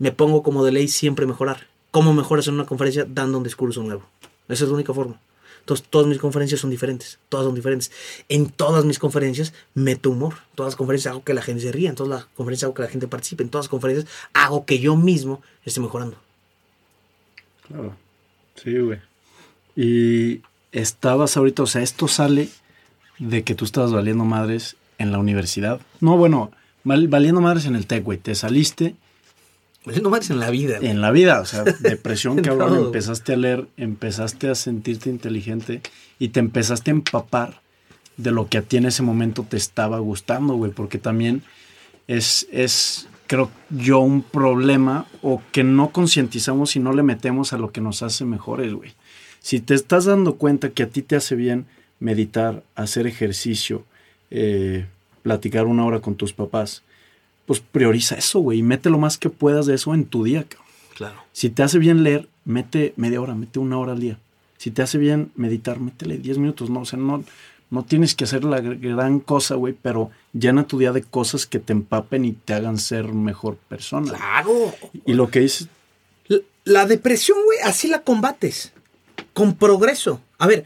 me 0.00 0.10
pongo 0.10 0.42
como 0.42 0.64
de 0.64 0.72
ley 0.72 0.88
siempre 0.88 1.26
mejorar. 1.26 1.68
¿Cómo 1.92 2.12
mejoras 2.12 2.48
en 2.48 2.54
una 2.54 2.66
conferencia 2.66 3.06
dando 3.08 3.38
un 3.38 3.44
discurso 3.44 3.84
nuevo? 3.84 4.02
Esa 4.48 4.64
es 4.64 4.68
la 4.68 4.74
única 4.74 4.92
forma. 4.92 5.20
Entonces, 5.60 5.86
todas 5.88 6.08
mis 6.08 6.18
conferencias 6.18 6.60
son 6.60 6.70
diferentes. 6.70 7.20
Todas 7.28 7.46
son 7.46 7.54
diferentes. 7.54 7.92
En 8.28 8.50
todas 8.50 8.84
mis 8.84 8.98
conferencias 8.98 9.54
meto 9.74 10.10
humor. 10.10 10.34
Todas 10.56 10.72
las 10.72 10.76
conferencias 10.76 11.12
hago 11.12 11.22
que 11.22 11.34
la 11.34 11.42
gente 11.42 11.62
se 11.62 11.70
ría. 11.70 11.90
En 11.90 11.94
todas 11.94 12.10
las 12.10 12.24
conferencias 12.34 12.64
hago 12.64 12.74
que 12.74 12.82
la 12.82 12.88
gente 12.88 13.06
participe. 13.06 13.44
En 13.44 13.48
todas 13.48 13.66
las 13.66 13.70
conferencias 13.70 14.10
hago 14.32 14.66
que 14.66 14.80
yo 14.80 14.96
mismo 14.96 15.40
esté 15.64 15.78
mejorando. 15.80 16.16
Claro. 17.68 17.96
Sí, 18.56 18.76
güey. 18.76 18.98
Y 19.76 20.42
estabas 20.74 21.36
ahorita, 21.36 21.62
o 21.62 21.66
sea, 21.66 21.82
esto 21.82 22.08
sale 22.08 22.48
de 23.18 23.42
que 23.44 23.54
tú 23.54 23.64
estabas 23.64 23.92
valiendo 23.92 24.24
madres 24.24 24.76
en 24.98 25.12
la 25.12 25.18
universidad. 25.18 25.80
No, 26.00 26.16
bueno, 26.16 26.50
val- 26.84 27.08
valiendo 27.08 27.40
madres 27.40 27.64
en 27.66 27.76
el 27.76 27.86
TEC, 27.86 28.04
güey. 28.04 28.18
Te 28.18 28.34
saliste 28.34 28.94
No 30.02 30.10
mates 30.10 30.30
en 30.30 30.40
la 30.40 30.50
vida. 30.50 30.78
güey. 30.78 30.90
en 30.90 31.00
la 31.00 31.10
vida, 31.10 31.40
o 31.40 31.44
sea, 31.44 31.62
depresión, 31.80 32.40
cabrón. 32.42 32.68
Todo. 32.74 32.86
Empezaste 32.86 33.32
a 33.32 33.36
leer, 33.36 33.66
empezaste 33.76 34.48
a 34.48 34.54
sentirte 34.54 35.10
inteligente 35.10 35.80
y 36.18 36.28
te 36.28 36.40
empezaste 36.40 36.90
a 36.90 36.94
empapar 36.94 37.60
de 38.16 38.30
lo 38.30 38.48
que 38.48 38.58
a 38.58 38.62
ti 38.62 38.76
en 38.76 38.86
ese 38.86 39.02
momento 39.02 39.44
te 39.48 39.56
estaba 39.56 39.98
gustando, 39.98 40.54
güey, 40.54 40.70
porque 40.72 40.98
también 40.98 41.42
es, 42.06 42.46
es, 42.52 43.08
creo 43.26 43.50
yo, 43.70 43.98
un 44.00 44.22
problema 44.22 45.06
o 45.22 45.42
que 45.52 45.64
no 45.64 45.90
concientizamos 45.90 46.76
y 46.76 46.80
no 46.80 46.92
le 46.92 47.02
metemos 47.02 47.52
a 47.52 47.58
lo 47.58 47.72
que 47.72 47.80
nos 47.80 48.02
hace 48.02 48.24
mejores, 48.24 48.72
güey. 48.72 48.92
Si 49.44 49.60
te 49.60 49.74
estás 49.74 50.06
dando 50.06 50.36
cuenta 50.36 50.70
que 50.70 50.84
a 50.84 50.88
ti 50.88 51.02
te 51.02 51.16
hace 51.16 51.34
bien 51.34 51.66
meditar, 52.00 52.62
hacer 52.76 53.06
ejercicio, 53.06 53.84
eh, 54.30 54.86
platicar 55.22 55.66
una 55.66 55.84
hora 55.84 56.00
con 56.00 56.14
tus 56.14 56.32
papás, 56.32 56.82
pues 57.44 57.60
prioriza 57.60 58.14
eso, 58.14 58.38
güey, 58.38 58.60
y 58.60 58.62
mete 58.62 58.88
lo 58.88 58.96
más 58.96 59.18
que 59.18 59.28
puedas 59.28 59.66
de 59.66 59.74
eso 59.74 59.92
en 59.92 60.06
tu 60.06 60.24
día, 60.24 60.44
cabrón. 60.44 60.66
Claro. 60.94 61.22
Si 61.32 61.50
te 61.50 61.62
hace 61.62 61.78
bien 61.78 62.02
leer, 62.02 62.26
mete 62.46 62.94
media 62.96 63.20
hora, 63.20 63.34
mete 63.34 63.58
una 63.58 63.76
hora 63.76 63.92
al 63.92 64.00
día. 64.00 64.18
Si 64.56 64.70
te 64.70 64.80
hace 64.80 64.96
bien 64.96 65.30
meditar, 65.36 65.78
métele 65.78 66.16
10 66.16 66.38
minutos, 66.38 66.70
no, 66.70 66.80
o 66.80 66.84
sea, 66.86 66.98
no, 66.98 67.22
no 67.68 67.84
tienes 67.84 68.14
que 68.14 68.24
hacer 68.24 68.44
la 68.44 68.62
gran 68.62 69.20
cosa, 69.20 69.56
güey, 69.56 69.74
pero 69.74 70.10
llena 70.32 70.66
tu 70.66 70.78
día 70.78 70.92
de 70.92 71.02
cosas 71.02 71.44
que 71.44 71.58
te 71.58 71.74
empapen 71.74 72.24
y 72.24 72.32
te 72.32 72.54
hagan 72.54 72.78
ser 72.78 73.12
mejor 73.12 73.58
persona. 73.68 74.10
Claro. 74.10 74.74
Y 75.04 75.12
lo 75.12 75.28
que 75.28 75.40
dices, 75.40 75.68
La, 76.28 76.38
la 76.64 76.86
depresión, 76.86 77.36
güey, 77.44 77.58
así 77.62 77.88
la 77.88 78.00
combates. 78.00 78.72
Con 79.34 79.56
progreso. 79.56 80.22
A 80.38 80.46
ver, 80.46 80.64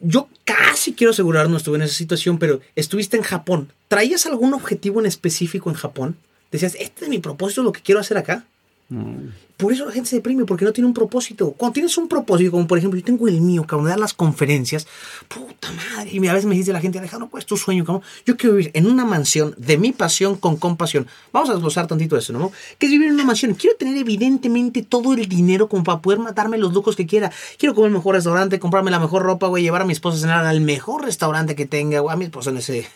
yo 0.00 0.28
casi 0.44 0.92
quiero 0.92 1.12
asegurar 1.12 1.48
no 1.48 1.56
estuve 1.56 1.76
en 1.76 1.82
esa 1.82 1.94
situación, 1.94 2.38
pero 2.38 2.60
estuviste 2.76 3.16
en 3.16 3.22
Japón. 3.22 3.72
¿Traías 3.88 4.26
algún 4.26 4.52
objetivo 4.52 5.00
en 5.00 5.06
específico 5.06 5.70
en 5.70 5.76
Japón? 5.76 6.16
Decías, 6.52 6.76
este 6.78 7.04
es 7.04 7.08
mi 7.08 7.18
propósito, 7.18 7.62
lo 7.62 7.72
que 7.72 7.80
quiero 7.80 8.00
hacer 8.00 8.18
acá. 8.18 8.44
No, 8.88 9.32
Por 9.56 9.72
eso 9.72 9.86
la 9.86 9.92
gente 9.92 10.10
se 10.10 10.16
deprime, 10.16 10.44
porque 10.44 10.64
no 10.64 10.72
tiene 10.72 10.86
un 10.86 10.94
propósito. 10.94 11.52
Cuando 11.52 11.72
tienes 11.72 11.96
un 11.96 12.06
propósito, 12.06 12.50
como 12.50 12.66
por 12.66 12.76
ejemplo, 12.76 12.98
yo 12.98 13.04
tengo 13.04 13.26
el 13.28 13.40
mío, 13.40 13.64
cabrón, 13.66 13.86
de 13.86 13.90
dar 13.90 13.98
las 13.98 14.12
conferencias, 14.12 14.86
puta 15.28 15.72
madre. 15.72 16.10
Y 16.12 16.26
a 16.26 16.32
veces 16.32 16.46
me 16.46 16.54
dice 16.54 16.72
la 16.72 16.80
gente, 16.80 16.98
Alejandro, 16.98 17.28
pues 17.28 17.46
tu 17.46 17.56
sueño, 17.56 17.84
cabrón. 17.84 18.02
Yo 18.26 18.36
quiero 18.36 18.56
vivir 18.56 18.70
en 18.74 18.86
una 18.86 19.04
mansión 19.04 19.54
de 19.56 19.78
mi 19.78 19.92
pasión 19.92 20.36
con 20.36 20.56
compasión. 20.56 21.06
Vamos 21.32 21.48
a 21.48 21.54
desglosar 21.54 21.86
tantito 21.86 22.16
eso, 22.16 22.32
¿no? 22.32 22.52
¿Qué 22.78 22.86
es 22.86 22.92
vivir 22.92 23.08
en 23.08 23.14
una 23.14 23.24
mansión? 23.24 23.54
Quiero 23.54 23.76
tener 23.76 23.96
evidentemente 23.96 24.82
todo 24.82 25.14
el 25.14 25.28
dinero 25.28 25.68
como 25.68 25.82
para 25.82 26.02
poder 26.02 26.18
matarme 26.18 26.58
los 26.58 26.74
lujos 26.74 26.94
que 26.94 27.06
quiera. 27.06 27.32
Quiero 27.58 27.74
comer 27.74 27.88
el 27.88 27.94
mejor 27.94 28.16
restaurante, 28.16 28.60
comprarme 28.60 28.90
la 28.90 28.98
mejor 28.98 29.22
ropa, 29.22 29.46
güey, 29.46 29.62
llevar 29.62 29.82
a 29.82 29.86
mi 29.86 29.94
esposa 29.94 30.18
a 30.18 30.20
cenar 30.20 30.44
al 30.44 30.60
mejor 30.60 31.04
restaurante 31.04 31.54
que 31.54 31.64
tenga, 31.64 32.00
güey. 32.00 32.12
A 32.12 32.16
mi 32.16 32.26
esposa 32.26 32.50
en 32.50 32.58
ese, 32.58 32.86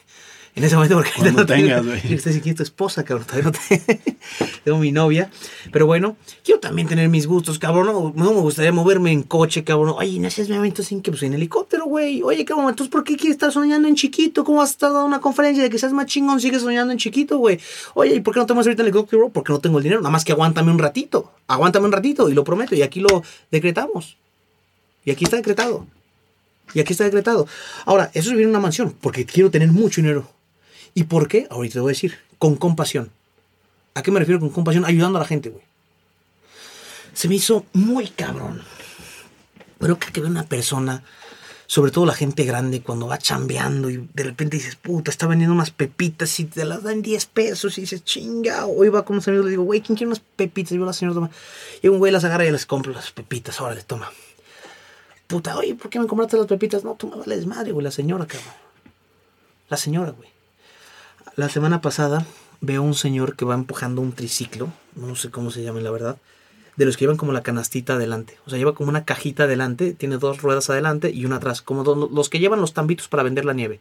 en 0.54 0.64
ese 0.64 0.74
momento, 0.74 0.96
porque 0.96 1.10
ahorita 1.16 1.46
tengas, 1.46 1.80
tengo- 1.82 1.90
güey. 2.00 2.14
Estás 2.14 2.34
aquí 2.36 2.52
tu 2.54 2.62
esposa, 2.62 3.04
cabrón. 3.04 3.26
Todavía 3.26 3.50
no 3.50 3.52
te- 3.52 4.00
tengo 4.64 4.78
mi 4.78 4.90
novia. 4.92 5.30
Pero 5.72 5.86
bueno, 5.86 6.16
quiero 6.44 6.58
también 6.60 6.88
tener 6.88 7.08
mis 7.08 7.26
gustos, 7.26 7.58
cabrón. 7.58 7.86
No, 7.86 8.12
no 8.16 8.32
me 8.34 8.40
gustaría 8.40 8.72
moverme 8.72 9.12
en 9.12 9.22
coche, 9.22 9.62
cabrón. 9.62 9.94
Oye, 9.98 10.18
no 10.18 10.28
seas 10.30 10.48
momento 10.48 10.82
sin 10.82 11.00
que 11.00 11.10
pues 11.12 11.22
en 11.22 11.34
helicóptero, 11.34 11.84
güey. 11.86 12.22
Oye, 12.22 12.44
cabrón, 12.44 12.68
entonces 12.70 12.90
¿por 12.90 13.04
qué 13.04 13.16
quieres 13.16 13.36
estar 13.36 13.52
soñando 13.52 13.86
en 13.86 13.94
chiquito? 13.94 14.42
¿Cómo 14.44 14.58
vas 14.58 14.70
a 14.70 14.72
estar 14.72 14.90
dando 14.92 15.06
una 15.06 15.20
conferencia 15.20 15.62
de 15.62 15.70
que 15.70 15.78
seas 15.78 15.92
más 15.92 16.06
chingón? 16.06 16.40
Sigues 16.40 16.62
soñando 16.62 16.92
en 16.92 16.98
chiquito, 16.98 17.38
güey. 17.38 17.60
Oye, 17.94 18.16
¿y 18.16 18.20
por 18.20 18.34
qué 18.34 18.40
no 18.40 18.46
te 18.46 18.54
vas 18.54 18.66
ahorita 18.66 18.82
en 18.82 18.88
helicóptero? 18.88 19.28
Porque 19.28 19.52
no 19.52 19.60
tengo 19.60 19.78
el 19.78 19.84
dinero. 19.84 20.00
Nada 20.00 20.10
más 20.10 20.24
que 20.24 20.32
aguántame 20.32 20.72
un 20.72 20.78
ratito. 20.78 21.32
Aguántame 21.46 21.86
un 21.86 21.92
ratito 21.92 22.28
y 22.28 22.34
lo 22.34 22.42
prometo. 22.44 22.74
Y 22.74 22.82
aquí 22.82 23.00
lo 23.00 23.22
decretamos. 23.50 24.16
Y 25.04 25.10
aquí 25.12 25.24
está 25.24 25.36
decretado. 25.36 25.86
Y 26.74 26.80
aquí 26.80 26.92
está 26.92 27.04
decretado. 27.04 27.46
Ahora, 27.86 28.10
eso 28.12 28.28
es 28.28 28.32
vivir 28.32 28.44
en 28.44 28.50
una 28.50 28.58
mansión, 28.60 28.94
porque 29.00 29.24
quiero 29.24 29.50
tener 29.50 29.68
mucho 29.72 30.02
dinero. 30.02 30.28
¿Y 30.94 31.04
por 31.04 31.28
qué? 31.28 31.46
Ahorita 31.50 31.74
te 31.74 31.80
voy 31.80 31.90
a 31.90 31.94
decir. 31.94 32.18
Con 32.38 32.56
compasión. 32.56 33.10
¿A 33.94 34.02
qué 34.02 34.10
me 34.10 34.20
refiero 34.20 34.40
con 34.40 34.50
compasión? 34.50 34.84
Ayudando 34.84 35.18
a 35.18 35.22
la 35.22 35.26
gente, 35.26 35.50
güey. 35.50 35.64
Se 37.14 37.28
me 37.28 37.34
hizo 37.34 37.66
muy 37.72 38.08
cabrón. 38.08 38.62
Pero 39.78 39.98
que 39.98 40.12
que 40.12 40.20
ve 40.20 40.28
una 40.28 40.44
persona, 40.44 41.02
sobre 41.66 41.90
todo 41.90 42.06
la 42.06 42.14
gente 42.14 42.44
grande, 42.44 42.80
cuando 42.80 43.06
va 43.06 43.18
chambeando 43.18 43.90
y 43.90 44.08
de 44.14 44.22
repente 44.22 44.56
dices, 44.56 44.76
puta, 44.76 45.10
está 45.10 45.26
vendiendo 45.26 45.54
unas 45.54 45.70
pepitas 45.70 46.38
y 46.40 46.44
te 46.44 46.64
las 46.64 46.82
dan 46.82 47.02
10 47.02 47.26
pesos 47.26 47.76
y 47.78 47.82
dices, 47.82 48.04
chinga. 48.04 48.66
Hoy 48.66 48.88
va 48.88 49.04
con 49.04 49.14
unos 49.16 49.26
amigos 49.28 49.46
le 49.46 49.50
digo, 49.50 49.64
güey, 49.64 49.80
¿quién 49.80 49.96
quiere 49.96 50.08
unas 50.08 50.20
pepitas? 50.20 50.72
Y 50.72 50.78
yo, 50.78 50.84
la 50.84 50.92
señora 50.92 51.14
toma. 51.14 51.30
Y 51.82 51.88
un 51.88 51.98
güey 51.98 52.12
las 52.12 52.24
agarra 52.24 52.46
y 52.46 52.50
les 52.50 52.66
compro 52.66 52.92
las 52.92 53.10
pepitas. 53.10 53.60
Órale, 53.60 53.82
toma. 53.82 54.10
Puta, 55.26 55.58
oye, 55.58 55.74
¿por 55.74 55.90
qué 55.90 56.00
me 56.00 56.06
compraste 56.06 56.36
las 56.36 56.46
pepitas? 56.46 56.84
No, 56.84 56.94
tú 56.94 57.08
me 57.08 57.16
vales 57.16 57.46
madre, 57.46 57.72
güey, 57.72 57.84
la 57.84 57.90
señora, 57.90 58.26
cabrón. 58.26 58.54
La 59.68 59.76
señora, 59.76 60.12
güey. 60.12 60.37
La 61.36 61.48
semana 61.48 61.80
pasada 61.80 62.26
veo 62.60 62.82
un 62.82 62.94
señor 62.94 63.36
que 63.36 63.44
va 63.44 63.54
empujando 63.54 64.00
un 64.00 64.12
triciclo, 64.12 64.72
no 64.94 65.14
sé 65.14 65.30
cómo 65.30 65.50
se 65.50 65.62
llama 65.62 65.80
la 65.80 65.90
verdad, 65.90 66.16
de 66.76 66.84
los 66.84 66.96
que 66.96 67.04
llevan 67.04 67.16
como 67.16 67.32
la 67.32 67.42
canastita 67.42 67.94
adelante. 67.94 68.38
O 68.46 68.50
sea, 68.50 68.58
lleva 68.58 68.74
como 68.74 68.90
una 68.90 69.04
cajita 69.04 69.44
adelante, 69.44 69.92
tiene 69.92 70.18
dos 70.18 70.42
ruedas 70.42 70.70
adelante 70.70 71.10
y 71.10 71.24
una 71.24 71.36
atrás, 71.36 71.62
como 71.62 71.84
los 71.84 72.28
que 72.28 72.38
llevan 72.38 72.60
los 72.60 72.74
tambitos 72.74 73.08
para 73.08 73.22
vender 73.22 73.44
la 73.44 73.52
nieve. 73.52 73.80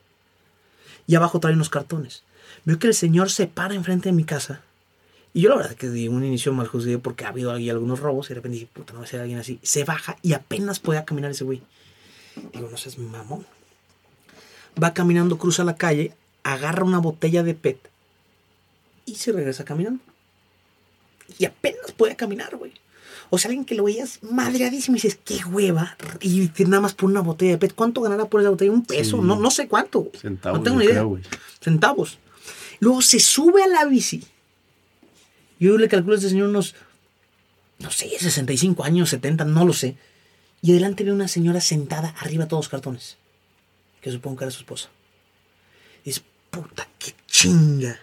Y 1.05 1.15
abajo 1.15 1.39
trae 1.39 1.53
unos 1.53 1.69
cartones. 1.69 2.23
Veo 2.65 2.79
que 2.79 2.87
el 2.87 2.93
señor 2.93 3.29
se 3.29 3.47
para 3.47 3.75
enfrente 3.75 4.09
de 4.09 4.13
mi 4.13 4.23
casa. 4.23 4.61
Y 5.33 5.41
yo 5.41 5.49
la 5.49 5.57
verdad 5.57 5.75
que 5.75 5.89
di 5.89 6.07
un 6.07 6.23
inicio 6.23 6.51
mal 6.53 6.67
juzgué 6.67 6.97
porque 6.97 7.25
ha 7.25 7.29
habido 7.29 7.51
ahí 7.51 7.69
algunos 7.69 7.99
robos 7.99 8.27
y 8.27 8.29
de 8.29 8.35
repente 8.35 8.55
dije, 8.55 8.69
puta, 8.73 8.93
no 8.93 8.99
va 8.99 9.05
a 9.05 9.07
ser 9.07 9.21
alguien 9.21 9.39
así. 9.39 9.59
Se 9.61 9.83
baja 9.83 10.17
y 10.23 10.33
apenas 10.33 10.79
puede 10.79 11.03
caminar 11.05 11.31
ese 11.31 11.43
güey. 11.43 11.61
Digo, 12.53 12.67
no 12.69 12.77
seas 12.77 12.97
mamón. 12.97 13.45
Va 14.81 14.93
caminando, 14.93 15.37
cruza 15.37 15.63
la 15.63 15.75
calle, 15.75 16.13
agarra 16.53 16.85
una 16.85 16.99
botella 16.99 17.43
de 17.43 17.53
PET 17.53 17.89
y 19.05 19.15
se 19.15 19.31
regresa 19.31 19.65
caminando. 19.65 20.01
Y 21.37 21.45
apenas 21.45 21.91
puede 21.91 22.15
caminar, 22.15 22.55
güey. 22.55 22.71
O 23.29 23.37
sea, 23.37 23.49
alguien 23.49 23.65
que 23.65 23.75
lo 23.75 23.83
veías 23.83 24.19
madreadísimo 24.23 24.95
y 24.95 25.01
dices, 25.01 25.19
qué 25.25 25.43
hueva. 25.43 25.97
Y 26.21 26.49
nada 26.59 26.79
más 26.79 26.93
por 26.93 27.09
una 27.09 27.19
botella 27.19 27.51
de 27.51 27.57
PET. 27.57 27.75
¿Cuánto 27.75 28.01
ganará 28.01 28.25
por 28.25 28.39
esa 28.39 28.49
botella? 28.49 28.71
Un 28.71 28.85
peso. 28.85 29.17
Sí. 29.17 29.23
No, 29.23 29.35
no 29.37 29.51
sé 29.51 29.67
cuánto. 29.67 30.09
centavos, 30.19 30.59
no 30.59 30.63
tengo 30.63 30.79
ni 30.79 30.85
idea. 30.85 30.95
creo. 30.95 31.19
Centavos. 31.59 32.19
Luego 32.79 33.01
se 33.01 33.19
sube 33.19 33.61
a 33.63 33.67
la 33.67 33.83
bici. 33.85 34.23
Yo 35.59 35.77
le 35.77 35.89
calculo 35.89 36.13
a 36.13 36.17
este 36.17 36.29
señor 36.29 36.47
unos, 36.47 36.75
no 37.79 37.91
sé, 37.91 38.09
65 38.17 38.83
años, 38.85 39.09
70, 39.09 39.43
no 39.43 39.65
lo 39.65 39.73
sé. 39.73 39.97
Y 40.61 40.71
adelante 40.71 41.03
ve 41.03 41.11
una 41.11 41.27
señora 41.27 41.59
sentada 41.59 42.15
arriba 42.19 42.45
de 42.45 42.49
todos 42.49 42.65
los 42.65 42.69
cartones. 42.69 43.17
Que 44.01 44.11
supongo 44.11 44.37
que 44.37 44.43
era 44.45 44.51
su 44.51 44.59
esposa. 44.59 44.89
Puta, 46.49 46.87
qué 46.99 47.13
chinga 47.27 47.99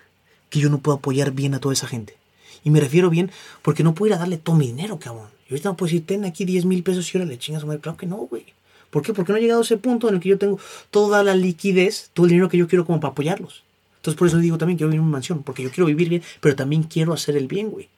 que 0.51 0.61
yo 0.61 0.71
no 0.71 0.79
puedo 0.79 0.99
apoyar 0.99 1.33
bien 1.33 1.55
a 1.55 1.61
toda 1.61 1.73
esa 1.73 1.87
gente. 1.87 2.17
Y 2.63 2.71
me 2.71 2.81
refiero 2.81 3.11
bien 3.11 3.31
porque 3.63 3.83
no 3.83 3.95
puedo 3.95 4.09
ir 4.09 4.15
a 4.15 4.19
darle 4.19 4.39
todo 4.39 4.57
mi 4.57 4.67
dinero, 4.67 4.99
cabrón. 4.99 5.29
Y 5.49 5.53
ahorita 5.53 5.69
no 5.71 5.77
puedo 5.77 5.89
decir, 5.89 6.07
ten 6.07 6.25
aquí 6.25 6.45
10 6.45 6.65
mil 6.65 6.83
pesos 6.83 7.13
y 7.13 7.19
ahora 7.19 7.29
le 7.29 7.39
chingas 7.39 7.63
a 7.63 7.67
madre. 7.67 7.81
Claro 7.81 7.99
que 7.99 8.07
no, 8.07 8.17
güey. 8.17 8.47
¿Por 8.91 9.03
qué? 9.03 9.13
Porque 9.13 9.33
no 9.33 9.39
he 9.39 9.43
llegado 9.43 9.61
a 9.61 9.65
ese 9.65 9.77
punto 9.77 10.09
en 10.09 10.15
el 10.15 10.21
que 10.21 10.29
yo 10.29 10.39
tengo 10.39 10.59
toda 10.91 11.23
la 11.25 11.35
liquidez, 11.35 12.11
todo 12.15 12.27
el 12.27 12.31
dinero 12.31 12.49
que 12.49 12.57
yo 12.57 12.69
quiero 12.69 12.87
como 12.87 13.01
para 13.01 13.13
apoyarlos. 13.13 13.65
Entonces 13.97 14.19
por 14.19 14.29
eso 14.29 14.39
digo 14.39 14.59
también 14.59 14.77
que 14.77 14.83
quiero 14.83 14.91
vivir 14.91 15.01
en 15.01 15.05
una 15.09 15.13
mansión, 15.13 15.43
porque 15.43 15.63
yo 15.63 15.71
quiero 15.71 15.87
vivir 15.87 16.09
bien, 16.09 16.23
pero 16.41 16.55
también 16.55 16.85
quiero 16.85 17.13
hacer 17.13 17.37
el 17.37 17.49
bien, 17.49 17.71
güey. 17.71 17.89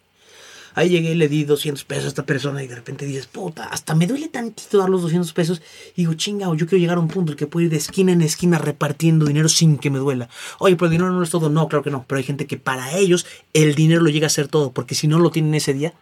Ahí 0.77 0.91
llegué 0.91 1.12
y 1.12 1.14
le 1.14 1.27
di 1.27 1.45
200 1.45 1.85
pesos 1.85 2.05
a 2.05 2.09
esta 2.09 2.27
persona 2.27 2.62
y 2.62 2.66
de 2.66 2.74
repente 2.74 3.07
dices, 3.07 3.27
puta, 3.27 3.64
hasta 3.64 3.95
me 3.95 4.07
duele 4.07 4.29
tantito 4.29 4.77
dar 4.77 4.91
los 4.91 5.01
200 5.01 5.33
pesos. 5.33 5.62
Y 5.95 6.03
digo, 6.03 6.12
chinga, 6.12 6.47
yo 6.55 6.66
quiero 6.66 6.77
llegar 6.77 6.99
a 6.99 7.01
un 7.01 7.09
punto 7.09 7.33
en 7.33 7.39
que 7.39 7.47
puedo 7.47 7.64
ir 7.64 7.70
de 7.70 7.79
esquina 7.79 8.12
en 8.12 8.20
esquina 8.20 8.59
repartiendo 8.59 9.24
dinero 9.24 9.49
sin 9.49 9.79
que 9.79 9.89
me 9.89 9.99
duela. 9.99 10.29
Oye, 10.59 10.77
pero 10.77 10.87
el 10.87 10.93
dinero 10.93 11.11
no 11.11 11.22
es 11.22 11.31
todo. 11.31 11.49
No, 11.49 11.66
claro 11.66 11.83
que 11.83 11.91
no. 11.91 12.05
Pero 12.07 12.18
hay 12.18 12.24
gente 12.24 12.47
que 12.47 12.59
para 12.59 12.95
ellos 12.95 13.24
el 13.55 13.74
dinero 13.74 14.03
lo 14.03 14.11
llega 14.11 14.27
a 14.27 14.31
ser 14.31 14.49
todo, 14.49 14.72
porque 14.72 14.95
si 14.95 15.09
no 15.09 15.18
lo 15.18 15.31
tienen 15.31 15.55
ese 15.55 15.72
día, 15.72 15.95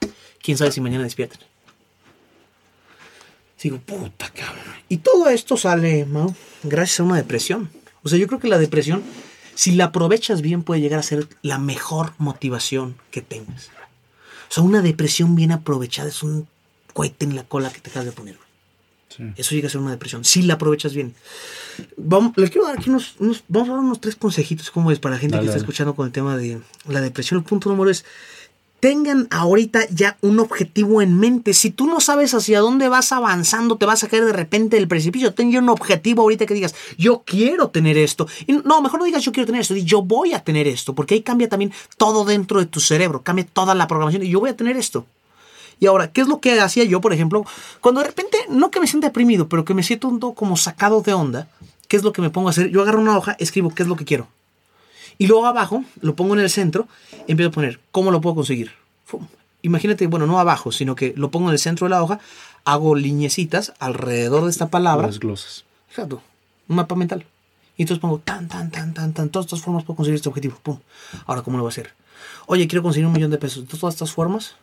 quién 0.43 0.59
sabe 0.59 0.73
si 0.73 0.81
mañana 0.81 1.05
despiertan. 1.05 1.39
Digo, 3.63 3.79
puta 3.79 4.29
cabrón. 4.29 4.75
Y 4.91 4.99
todo 4.99 5.31
esto 5.31 5.57
sale, 5.57 6.05
Mau, 6.05 6.35
gracias 6.65 7.01
a 7.01 7.05
una 7.05 7.17
depresión. 7.17 7.71
O 8.03 8.11
sea, 8.11 8.19
yo 8.19 8.27
creo 8.27 8.39
que 8.39 8.49
la 8.49 8.59
depresión, 8.59 9.03
si 9.55 9.73
la 9.73 9.87
aprovechas 9.87 10.43
bien, 10.43 10.65
puede 10.65 10.83
llegar 10.83 10.99
a 10.99 11.03
ser 11.03 11.29
la 11.41 11.59
mejor 11.59 12.13
motivación 12.19 12.97
que 13.11 13.23
tengas. 13.23 13.71
O 14.55 14.59
sea, 14.61 14.63
una 14.63 14.83
depresión 14.83 15.35
bien 15.35 15.51
aprovechada 15.51 16.09
es 16.09 16.23
un 16.23 16.47
cohete 16.93 17.25
en 17.25 17.35
la 17.35 17.43
cola 17.43 17.71
que 17.71 17.81
te 17.81 17.91
acabas 17.91 18.07
de 18.07 18.13
poner. 18.13 18.39
Sí. 19.09 19.25
Eso 19.37 19.55
llega 19.57 19.67
a 19.67 19.71
ser 19.71 19.81
una 19.81 19.91
depresión, 19.91 20.25
si 20.25 20.43
la 20.43 20.55
aprovechas 20.55 20.95
bien. 20.95 21.13
Vamos, 21.97 22.37
les 22.37 22.51
quiero 22.51 22.67
dar 22.69 22.79
aquí 22.79 22.89
unos, 22.89 23.17
unos- 23.19 23.43
vamos 23.49 23.69
a 23.69 23.73
dar 23.73 23.81
unos 23.81 24.01
tres 24.01 24.15
consejitos, 24.15 24.71
como 24.71 24.93
es, 24.93 25.01
para 25.01 25.17
la 25.17 25.21
gente 25.21 25.35
Dale, 25.37 25.47
que 25.47 25.49
está 25.51 25.57
dale. 25.59 25.65
escuchando 25.65 25.95
con 25.97 26.07
el 26.07 26.13
tema 26.13 26.37
de 26.37 26.61
la 26.87 27.01
depresión. 27.01 27.39
El 27.41 27.45
punto 27.45 27.69
número 27.69 27.91
es, 27.91 28.05
tengan 28.85 29.29
ahorita 29.31 29.89
ya 29.89 30.19
un 30.21 30.39
objetivo 30.41 31.01
en 31.01 31.19
mente. 31.19 31.55
Si 31.55 31.71
tú 31.71 31.87
no 31.87 32.01
sabes 32.01 32.35
hacia 32.35 32.61
dónde 32.61 32.91
vas 32.91 33.13
avanzando, 33.13 33.79
te 33.79 33.87
vas 33.87 34.05
a 34.05 34.09
caer 34.09 34.27
de 34.27 34.35
repente 34.35 34.77
del 34.77 34.89
precipicio. 34.89 35.33
Ten 35.33 35.57
un 35.57 35.71
objetivo 35.71 36.21
ahorita 36.21 36.45
que 36.45 36.53
digas, 36.53 36.75
yo 36.99 37.23
quiero 37.25 37.69
tener 37.69 37.97
esto. 37.97 38.29
Y 38.47 38.53
no, 38.53 38.83
mejor 38.83 38.99
no 38.99 39.07
digas 39.07 39.23
yo 39.23 39.33
quiero 39.33 39.47
tener 39.47 39.63
esto, 39.63 39.73
di 39.73 39.85
yo 39.85 40.03
voy 40.03 40.35
a 40.35 40.41
tener 40.41 40.69
esto, 40.69 40.95
porque 40.95 41.15
ahí 41.15 41.23
cambia 41.23 41.49
también 41.49 41.73
todo 41.97 42.27
dentro 42.27 42.61
de 42.61 42.67
tu 42.67 42.79
cerebro, 42.79 43.23
cambia 43.23 43.47
toda 43.51 43.75
la 43.75 43.89
programación 43.89 44.23
y 44.23 44.29
yo 44.29 44.41
voy 44.41 44.51
a 44.51 44.57
tener 44.59 44.77
esto. 44.77 45.07
Y 45.81 45.87
ahora, 45.87 46.13
¿qué 46.13 46.21
es 46.21 46.29
lo 46.29 46.41
que 46.41 46.61
hacía 46.61 46.85
yo, 46.85 47.01
por 47.01 47.15
ejemplo? 47.15 47.43
Cuando 47.81 48.03
de 48.03 48.09
repente, 48.09 48.37
no 48.51 48.71
que 48.71 48.81
me 48.81 48.87
sienta 48.87 49.07
deprimido, 49.07 49.49
pero 49.49 49.65
que 49.65 49.73
me 49.73 49.83
siento 49.83 50.09
un 50.09 50.21
como 50.21 50.59
sacado 50.59 51.01
de 51.01 51.15
onda, 51.15 51.49
¿qué 51.89 51.97
es 51.97 52.03
lo 52.03 52.13
que 52.13 52.21
me 52.21 52.29
pongo 52.29 52.49
a 52.49 52.51
hacer? 52.51 52.69
Yo 52.69 52.83
agarro 52.83 53.01
una 53.01 53.17
hoja, 53.17 53.35
escribo 53.39 53.75
qué 53.75 53.83
es 53.83 53.89
lo 53.89 53.97
que 53.97 54.05
quiero. 54.05 54.29
Y 55.19 55.27
luego 55.27 55.47
abajo, 55.47 55.85
lo 56.01 56.17
pongo 56.17 56.35
en 56.35 56.41
el 56.41 56.51
centro, 56.51 56.89
empiezo 57.29 57.49
a 57.49 57.53
poner 57.53 57.81
cómo 57.91 58.11
lo 58.11 58.21
puedo 58.21 58.37
conseguir. 58.37 58.73
Fum. 59.05 59.27
Imagínate, 59.63 60.07
bueno, 60.07 60.27
no 60.27 60.39
abajo, 60.39 60.73
sino 60.73 60.95
que 60.95 61.15
lo 61.17 61.31
pongo 61.31 61.49
en 61.49 61.53
el 61.53 61.59
centro 61.59 61.87
de 61.87 61.91
la 61.91 62.03
hoja, 62.03 62.21
hago 62.65 62.95
liñecitas 62.95 63.73
alrededor 63.79 64.45
de 64.45 64.51
esta 64.51 64.69
palabra. 64.69 65.07
Las 65.07 65.21
glosas. 65.21 65.65
Exacto. 65.89 66.23
Un 66.69 66.77
mapa 66.77 66.95
mental. 66.95 67.27
Y 67.77 67.83
entonces 67.83 68.01
pongo 68.01 68.19
tan, 68.19 68.49
tan, 68.49 68.71
tan, 68.71 68.95
tan, 68.95 69.13
tan. 69.13 69.29
Todas 69.31 69.47
estas 69.47 69.61
formas 69.61 69.85
puedo 69.85 69.97
conseguir 69.97 70.17
este 70.17 70.29
objetivo. 70.29 70.59
Pum. 70.63 70.79
Ahora, 71.27 71.43
¿cómo 71.43 71.57
lo 71.57 71.63
voy 71.63 71.71
a 71.71 71.73
hacer? 71.73 71.93
Oye, 72.47 72.69
quiero 72.69 72.83
conseguir 72.83 73.07
un 73.07 73.13
millón 73.13 73.31
de 73.31 73.39
pesos. 73.39 73.59
Entonces, 73.59 73.81
todas 73.81 73.95
estas 73.95 74.13
formas 74.13 74.57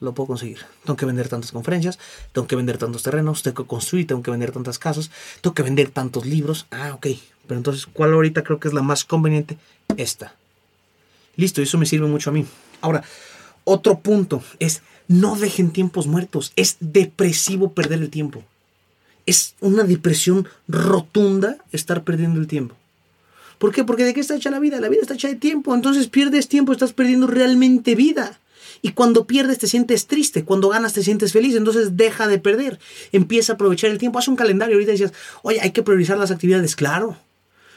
lo 0.00 0.14
puedo 0.14 0.28
conseguir. 0.28 0.60
Tengo 0.84 0.96
que 0.96 1.06
vender 1.06 1.28
tantas 1.28 1.52
conferencias, 1.52 1.98
tengo 2.32 2.46
que 2.46 2.56
vender 2.56 2.78
tantos 2.78 3.02
terrenos, 3.02 3.42
tengo 3.42 3.62
que 3.62 3.68
construir, 3.68 4.06
tengo 4.06 4.22
que 4.22 4.30
vender 4.30 4.50
tantas 4.50 4.78
casas, 4.78 5.10
tengo 5.40 5.54
que 5.54 5.62
vender 5.62 5.90
tantos 5.90 6.26
libros. 6.26 6.66
Ah, 6.70 6.92
ok. 6.94 7.06
Pero 7.46 7.58
entonces, 7.58 7.86
¿cuál 7.86 8.12
ahorita 8.12 8.42
creo 8.42 8.58
que 8.58 8.68
es 8.68 8.74
la 8.74 8.82
más 8.82 9.04
conveniente? 9.04 9.58
Esta. 9.96 10.34
Listo, 11.36 11.62
eso 11.62 11.78
me 11.78 11.86
sirve 11.86 12.06
mucho 12.06 12.30
a 12.30 12.32
mí. 12.32 12.44
Ahora, 12.80 13.02
otro 13.64 14.00
punto 14.00 14.42
es, 14.58 14.82
no 15.08 15.36
dejen 15.36 15.70
tiempos 15.70 16.06
muertos. 16.06 16.52
Es 16.56 16.76
depresivo 16.80 17.72
perder 17.72 18.00
el 18.00 18.10
tiempo. 18.10 18.44
Es 19.26 19.54
una 19.60 19.84
depresión 19.84 20.48
rotunda 20.68 21.58
estar 21.72 22.04
perdiendo 22.04 22.40
el 22.40 22.46
tiempo. 22.46 22.74
¿Por 23.58 23.72
qué? 23.72 23.84
Porque 23.84 24.04
de 24.04 24.14
qué 24.14 24.20
está 24.20 24.34
hecha 24.34 24.50
la 24.50 24.58
vida? 24.58 24.80
La 24.80 24.88
vida 24.88 25.02
está 25.02 25.14
hecha 25.14 25.28
de 25.28 25.34
tiempo. 25.34 25.74
Entonces 25.74 26.08
pierdes 26.08 26.48
tiempo, 26.48 26.72
estás 26.72 26.92
perdiendo 26.92 27.26
realmente 27.26 27.94
vida. 27.94 28.40
Y 28.82 28.92
cuando 28.92 29.26
pierdes 29.26 29.58
te 29.58 29.66
sientes 29.66 30.06
triste, 30.06 30.44
cuando 30.44 30.70
ganas 30.70 30.94
te 30.94 31.02
sientes 31.02 31.32
feliz, 31.32 31.54
entonces 31.54 31.96
deja 31.96 32.26
de 32.26 32.38
perder. 32.38 32.78
Empieza 33.12 33.52
a 33.52 33.54
aprovechar 33.54 33.90
el 33.90 33.98
tiempo, 33.98 34.18
haz 34.18 34.28
un 34.28 34.36
calendario. 34.36 34.76
Ahorita 34.76 34.92
decías, 34.92 35.12
oye, 35.42 35.60
hay 35.60 35.72
que 35.72 35.82
priorizar 35.82 36.16
las 36.16 36.30
actividades. 36.30 36.76
Claro. 36.76 37.18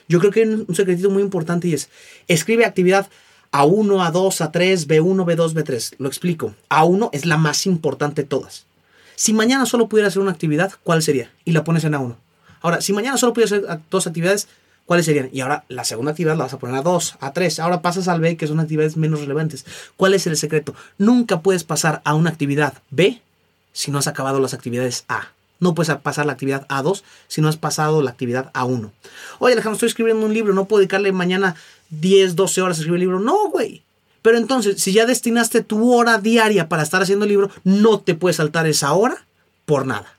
Yo 0.07 0.19
creo 0.19 0.31
que 0.31 0.41
hay 0.41 0.47
un 0.47 0.75
secretito 0.75 1.09
muy 1.09 1.23
importante 1.23 1.67
y 1.67 1.73
es, 1.73 1.89
escribe 2.27 2.65
actividad 2.65 3.07
A1, 3.51 4.11
A2, 4.11 4.51
A3, 4.51 4.87
B1, 4.87 5.25
B2, 5.25 5.53
B3. 5.53 5.95
Lo 5.99 6.07
explico. 6.07 6.55
A1 6.69 7.09
es 7.13 7.25
la 7.25 7.37
más 7.37 7.65
importante 7.65 8.23
de 8.23 8.27
todas. 8.27 8.65
Si 9.15 9.33
mañana 9.33 9.65
solo 9.65 9.87
pudiera 9.87 10.07
hacer 10.07 10.21
una 10.21 10.31
actividad, 10.31 10.73
¿cuál 10.83 11.03
sería? 11.03 11.31
Y 11.45 11.51
la 11.51 11.63
pones 11.63 11.83
en 11.83 11.93
A1. 11.93 12.15
Ahora, 12.61 12.81
si 12.81 12.93
mañana 12.93 13.17
solo 13.17 13.33
pudiera 13.33 13.57
hacer 13.57 13.79
dos 13.89 14.07
actividades, 14.07 14.47
¿Cuáles 14.85 15.05
serían? 15.05 15.29
Y 15.31 15.39
ahora 15.39 15.63
la 15.69 15.85
segunda 15.85 16.11
actividad 16.11 16.35
la 16.35 16.43
vas 16.43 16.53
a 16.53 16.59
poner 16.59 16.75
a 16.75 16.81
2, 16.81 17.17
a 17.21 17.31
3. 17.31 17.59
Ahora 17.59 17.81
pasas 17.81 18.07
al 18.07 18.19
B, 18.19 18.35
que 18.35 18.47
son 18.47 18.59
actividades 18.59 18.97
menos 18.97 19.21
relevantes. 19.21 19.65
¿Cuál 19.95 20.13
es 20.13 20.27
el 20.27 20.35
secreto? 20.35 20.75
Nunca 20.97 21.41
puedes 21.41 21.63
pasar 21.63 22.01
a 22.03 22.15
una 22.15 22.29
actividad 22.29 22.73
B 22.89 23.21
si 23.71 23.91
no 23.91 23.97
has 23.97 24.07
acabado 24.07 24.39
las 24.39 24.53
actividades 24.53 25.05
A. 25.07 25.29
No 25.63 25.73
puedes 25.73 25.95
pasar 25.97 26.25
la 26.25 26.33
actividad 26.33 26.67
A2 26.67 27.03
si 27.27 27.39
no 27.39 27.47
has 27.47 27.55
pasado 27.55 28.01
la 28.01 28.11
actividad 28.11 28.51
A1. 28.51 28.91
Oye, 29.39 29.53
Alejandro, 29.53 29.75
estoy 29.75 29.87
escribiendo 29.87 30.25
un 30.25 30.33
libro, 30.33 30.53
no 30.53 30.65
puedo 30.65 30.79
dedicarle 30.79 31.13
mañana 31.13 31.55
10, 31.89 32.35
12 32.35 32.61
horas 32.61 32.77
a 32.77 32.81
escribir 32.81 32.97
el 32.97 33.07
libro. 33.07 33.19
No, 33.21 33.49
güey. 33.49 33.81
Pero 34.21 34.37
entonces, 34.37 34.81
si 34.81 34.91
ya 34.91 35.05
destinaste 35.05 35.61
tu 35.61 35.93
hora 35.93 36.17
diaria 36.17 36.67
para 36.67 36.83
estar 36.83 37.01
haciendo 37.01 37.23
el 37.23 37.29
libro, 37.29 37.49
no 37.63 37.99
te 38.01 38.13
puedes 38.13 38.35
saltar 38.35 38.67
esa 38.67 38.91
hora 38.93 39.25
por 39.65 39.85
nada. 39.85 40.17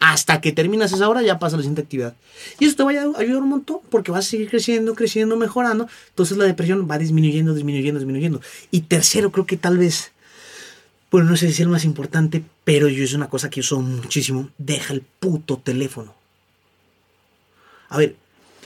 Hasta 0.00 0.40
que 0.40 0.52
terminas 0.52 0.92
esa 0.92 1.08
hora 1.08 1.22
ya 1.22 1.40
pasa 1.40 1.56
la 1.56 1.62
siguiente 1.62 1.82
actividad. 1.82 2.14
Y 2.60 2.66
eso 2.66 2.76
te 2.76 2.84
va 2.84 2.90
a 2.90 3.20
ayudar 3.20 3.42
un 3.42 3.48
montón 3.48 3.78
porque 3.90 4.12
vas 4.12 4.26
a 4.26 4.30
seguir 4.30 4.48
creciendo, 4.48 4.94
creciendo, 4.94 5.36
mejorando. 5.36 5.88
Entonces 6.10 6.36
la 6.36 6.44
depresión 6.44 6.86
va 6.88 6.98
disminuyendo, 6.98 7.52
disminuyendo, 7.52 7.98
disminuyendo. 7.98 8.40
Y 8.70 8.82
tercero, 8.82 9.32
creo 9.32 9.44
que 9.46 9.56
tal 9.56 9.76
vez, 9.76 10.12
bueno, 11.10 11.30
no 11.30 11.36
sé 11.36 11.46
si 11.46 11.52
es 11.52 11.60
el 11.60 11.68
más 11.68 11.84
importante, 11.84 12.44
pero 12.64 12.88
yo 12.88 13.02
es 13.02 13.14
una 13.14 13.28
cosa 13.28 13.50
que 13.50 13.60
uso 13.60 13.80
muchísimo. 13.80 14.50
Deja 14.58 14.92
el 14.92 15.00
puto 15.00 15.58
teléfono. 15.58 16.14
A 17.88 17.98
ver, 17.98 18.16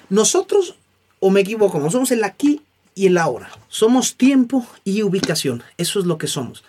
nosotros, 0.08 0.74
o 1.20 1.30
me 1.30 1.40
equivoco, 1.40 1.78
no 1.78 1.90
somos 1.90 2.10
el 2.10 2.24
aquí 2.24 2.62
y 2.94 3.06
el 3.06 3.18
ahora. 3.18 3.50
Somos 3.68 4.16
tiempo 4.16 4.66
y 4.84 5.02
ubicación. 5.02 5.62
Eso 5.76 6.00
es 6.00 6.06
lo 6.06 6.18
que 6.18 6.26
somos 6.26 6.64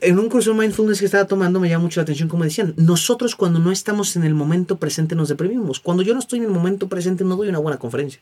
en 0.00 0.18
un 0.18 0.28
curso 0.28 0.52
de 0.52 0.58
mindfulness 0.58 1.00
que 1.00 1.06
estaba 1.06 1.26
tomando 1.26 1.60
me 1.60 1.68
llama 1.68 1.84
mucho 1.84 2.00
la 2.00 2.02
atención 2.02 2.28
como 2.28 2.44
decían, 2.44 2.74
nosotros 2.76 3.34
cuando 3.36 3.58
no 3.58 3.72
estamos 3.72 4.16
en 4.16 4.24
el 4.24 4.34
momento 4.34 4.76
presente 4.76 5.14
nos 5.14 5.28
deprimimos. 5.28 5.80
Cuando 5.80 6.02
yo 6.02 6.14
no 6.14 6.20
estoy 6.20 6.38
en 6.38 6.46
el 6.46 6.50
momento 6.50 6.88
presente 6.88 7.24
no 7.24 7.36
doy 7.36 7.48
una 7.48 7.58
buena 7.58 7.78
conferencia. 7.78 8.20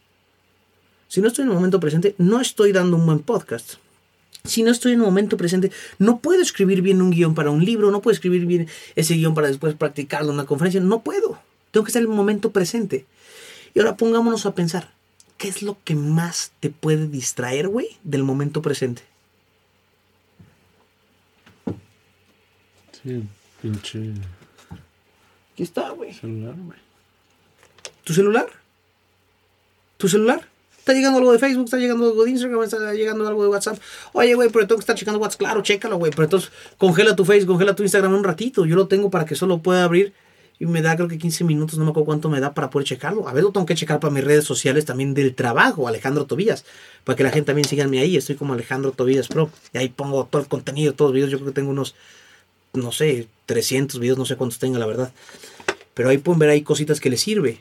Si 1.09 1.21
no 1.21 1.29
estoy 1.29 1.45
en 1.45 1.51
el 1.51 1.55
momento 1.55 1.81
presente 1.81 2.15
no 2.19 2.41
estoy 2.41 2.73
dando 2.73 2.97
un 2.97 3.07
buen 3.07 3.21
podcast. 3.21 3.75
Si 4.47 4.63
no 4.63 4.71
estoy 4.71 4.93
en 4.93 5.01
el 5.01 5.05
momento 5.05 5.37
presente 5.37 5.71
no 5.99 6.19
puedo 6.19 6.41
escribir 6.41 6.83
bien 6.83 7.03
un 7.03 7.11
guion 7.11 7.35
para 7.35 7.51
un 7.51 7.65
libro, 7.65 7.91
no 7.91 8.01
puedo 8.01 8.15
escribir 8.15 8.47
bien 8.47 8.69
ese 8.95 9.15
guion 9.15 9.35
para 9.35 9.49
después 9.49 9.75
practicarlo 9.75 10.29
en 10.29 10.35
una 10.35 10.47
conferencia, 10.47 10.81
no 10.81 11.03
puedo. 11.03 11.39
Tengo 11.71 11.85
que 11.85 11.91
estar 11.91 12.03
en 12.03 12.09
el 12.09 12.15
momento 12.15 12.53
presente. 12.53 13.07
Y 13.75 13.81
ahora 13.81 13.97
pongámonos 13.97 14.47
a 14.47 14.55
pensar, 14.55 14.93
¿qué 15.37 15.49
es 15.49 15.63
lo 15.63 15.77
que 15.85 15.95
más 15.95 16.53
te 16.61 16.71
puede 16.71 17.09
distraer, 17.09 17.69
güey, 17.69 17.89
del 18.05 18.23
momento 18.23 18.63
presente? 18.63 19.03
pinche. 23.63 24.13
Aquí 25.53 25.63
está, 25.63 25.91
güey. 25.91 26.13
Celular, 26.13 26.55
güey. 26.57 26.79
¿Tu 28.05 28.13
celular? 28.13 28.47
¿Tu 29.97 30.09
celular? 30.09 30.49
Está 30.87 30.95
llegando 30.95 31.19
algo 31.19 31.33
de 31.33 31.41
Facebook, 31.41 31.65
está 31.65 31.79
llegando 31.79 32.07
algo 32.07 32.25
de 32.25 32.31
Instagram, 32.31 32.63
está 32.63 32.95
llegando 32.95 33.27
algo 33.27 33.43
de 33.43 33.49
WhatsApp. 33.49 33.77
Oye, 34.13 34.37
güey, 34.37 34.51
pero 34.51 34.69
tengo 34.69 34.79
que 34.79 34.83
estar 34.83 34.95
checando 34.95 35.19
WhatsApp. 35.19 35.41
Claro, 35.41 35.61
chécalo, 35.61 35.97
güey. 35.97 36.13
Pero 36.13 36.23
entonces 36.23 36.53
congela 36.79 37.17
tu 37.17 37.25
Facebook, 37.25 37.55
congela 37.55 37.75
tu 37.75 37.83
Instagram 37.83 38.15
un 38.15 38.23
ratito. 38.23 38.65
Yo 38.65 38.77
lo 38.77 38.87
tengo 38.87 39.11
para 39.11 39.25
que 39.25 39.35
solo 39.35 39.59
pueda 39.59 39.83
abrir 39.83 40.13
y 40.61 40.67
me 40.67 40.83
da 40.83 40.95
creo 40.95 41.09
que 41.09 41.19
15 41.19 41.43
minutos, 41.43 41.77
no 41.77 41.85
me 41.87 41.91
acuerdo 41.91 42.07
cuánto 42.07 42.29
me 42.29 42.39
da 42.39 42.55
para 42.55 42.71
poder 42.71 42.87
checarlo. 42.87 43.27
A 43.27 43.33
ver, 43.33 43.43
lo 43.43 43.51
tengo 43.51 43.67
que 43.67 43.75
checar 43.75 43.99
para 43.99 44.15
mis 44.15 44.23
redes 44.23 44.45
sociales 44.45 44.85
también 44.85 45.13
del 45.13 45.35
trabajo, 45.35 45.89
Alejandro 45.89 46.25
Tobías, 46.25 46.65
para 47.03 47.17
que 47.17 47.25
la 47.25 47.31
gente 47.31 47.47
también 47.47 47.67
síganme 47.67 47.99
ahí. 47.99 48.17
Estoy 48.17 48.37
como 48.37 48.53
Alejandro 48.53 48.93
Tobías 48.93 49.27
Pro 49.27 49.51
y 49.73 49.79
ahí 49.79 49.89
pongo 49.89 50.29
todo 50.31 50.41
el 50.41 50.47
contenido, 50.47 50.95
todos 50.95 51.09
los 51.09 51.15
videos. 51.17 51.33
Yo 51.33 51.39
creo 51.39 51.49
que 51.49 51.55
tengo 51.55 51.73
unos 51.73 51.97
no 52.75 52.93
sé, 52.93 53.27
300 53.47 53.99
videos, 53.99 54.19
no 54.19 54.25
sé 54.25 54.37
cuántos 54.37 54.61
tenga, 54.61 54.79
la 54.79 54.87
verdad. 54.87 55.13
Pero 55.95 56.11
ahí 56.11 56.19
pueden 56.19 56.39
ver 56.39 56.51
ahí 56.51 56.63
cositas 56.63 57.01
que 57.01 57.11
les 57.11 57.21
sirve. 57.21 57.59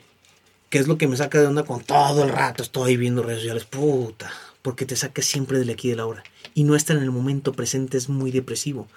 Que 0.70 0.78
es 0.78 0.88
lo 0.88 0.98
que 0.98 1.08
me 1.08 1.16
saca 1.16 1.40
de 1.40 1.46
onda 1.46 1.64
con 1.64 1.82
todo 1.82 2.24
el 2.24 2.30
rato 2.30 2.62
estoy 2.62 2.96
viendo 2.96 3.22
redes 3.22 3.40
sociales. 3.40 3.64
Puta. 3.64 4.30
Porque 4.62 4.84
te 4.84 4.96
saca 4.96 5.22
siempre 5.22 5.58
del 5.58 5.70
aquí 5.70 5.88
y 5.88 5.90
de 5.90 5.96
la 5.96 6.06
hora. 6.06 6.24
Y 6.54 6.64
no 6.64 6.74
estar 6.74 6.96
en 6.96 7.02
el 7.02 7.10
momento 7.10 7.52
presente 7.52 7.96
es 7.96 8.08
muy 8.08 8.30
depresivo. 8.30 8.88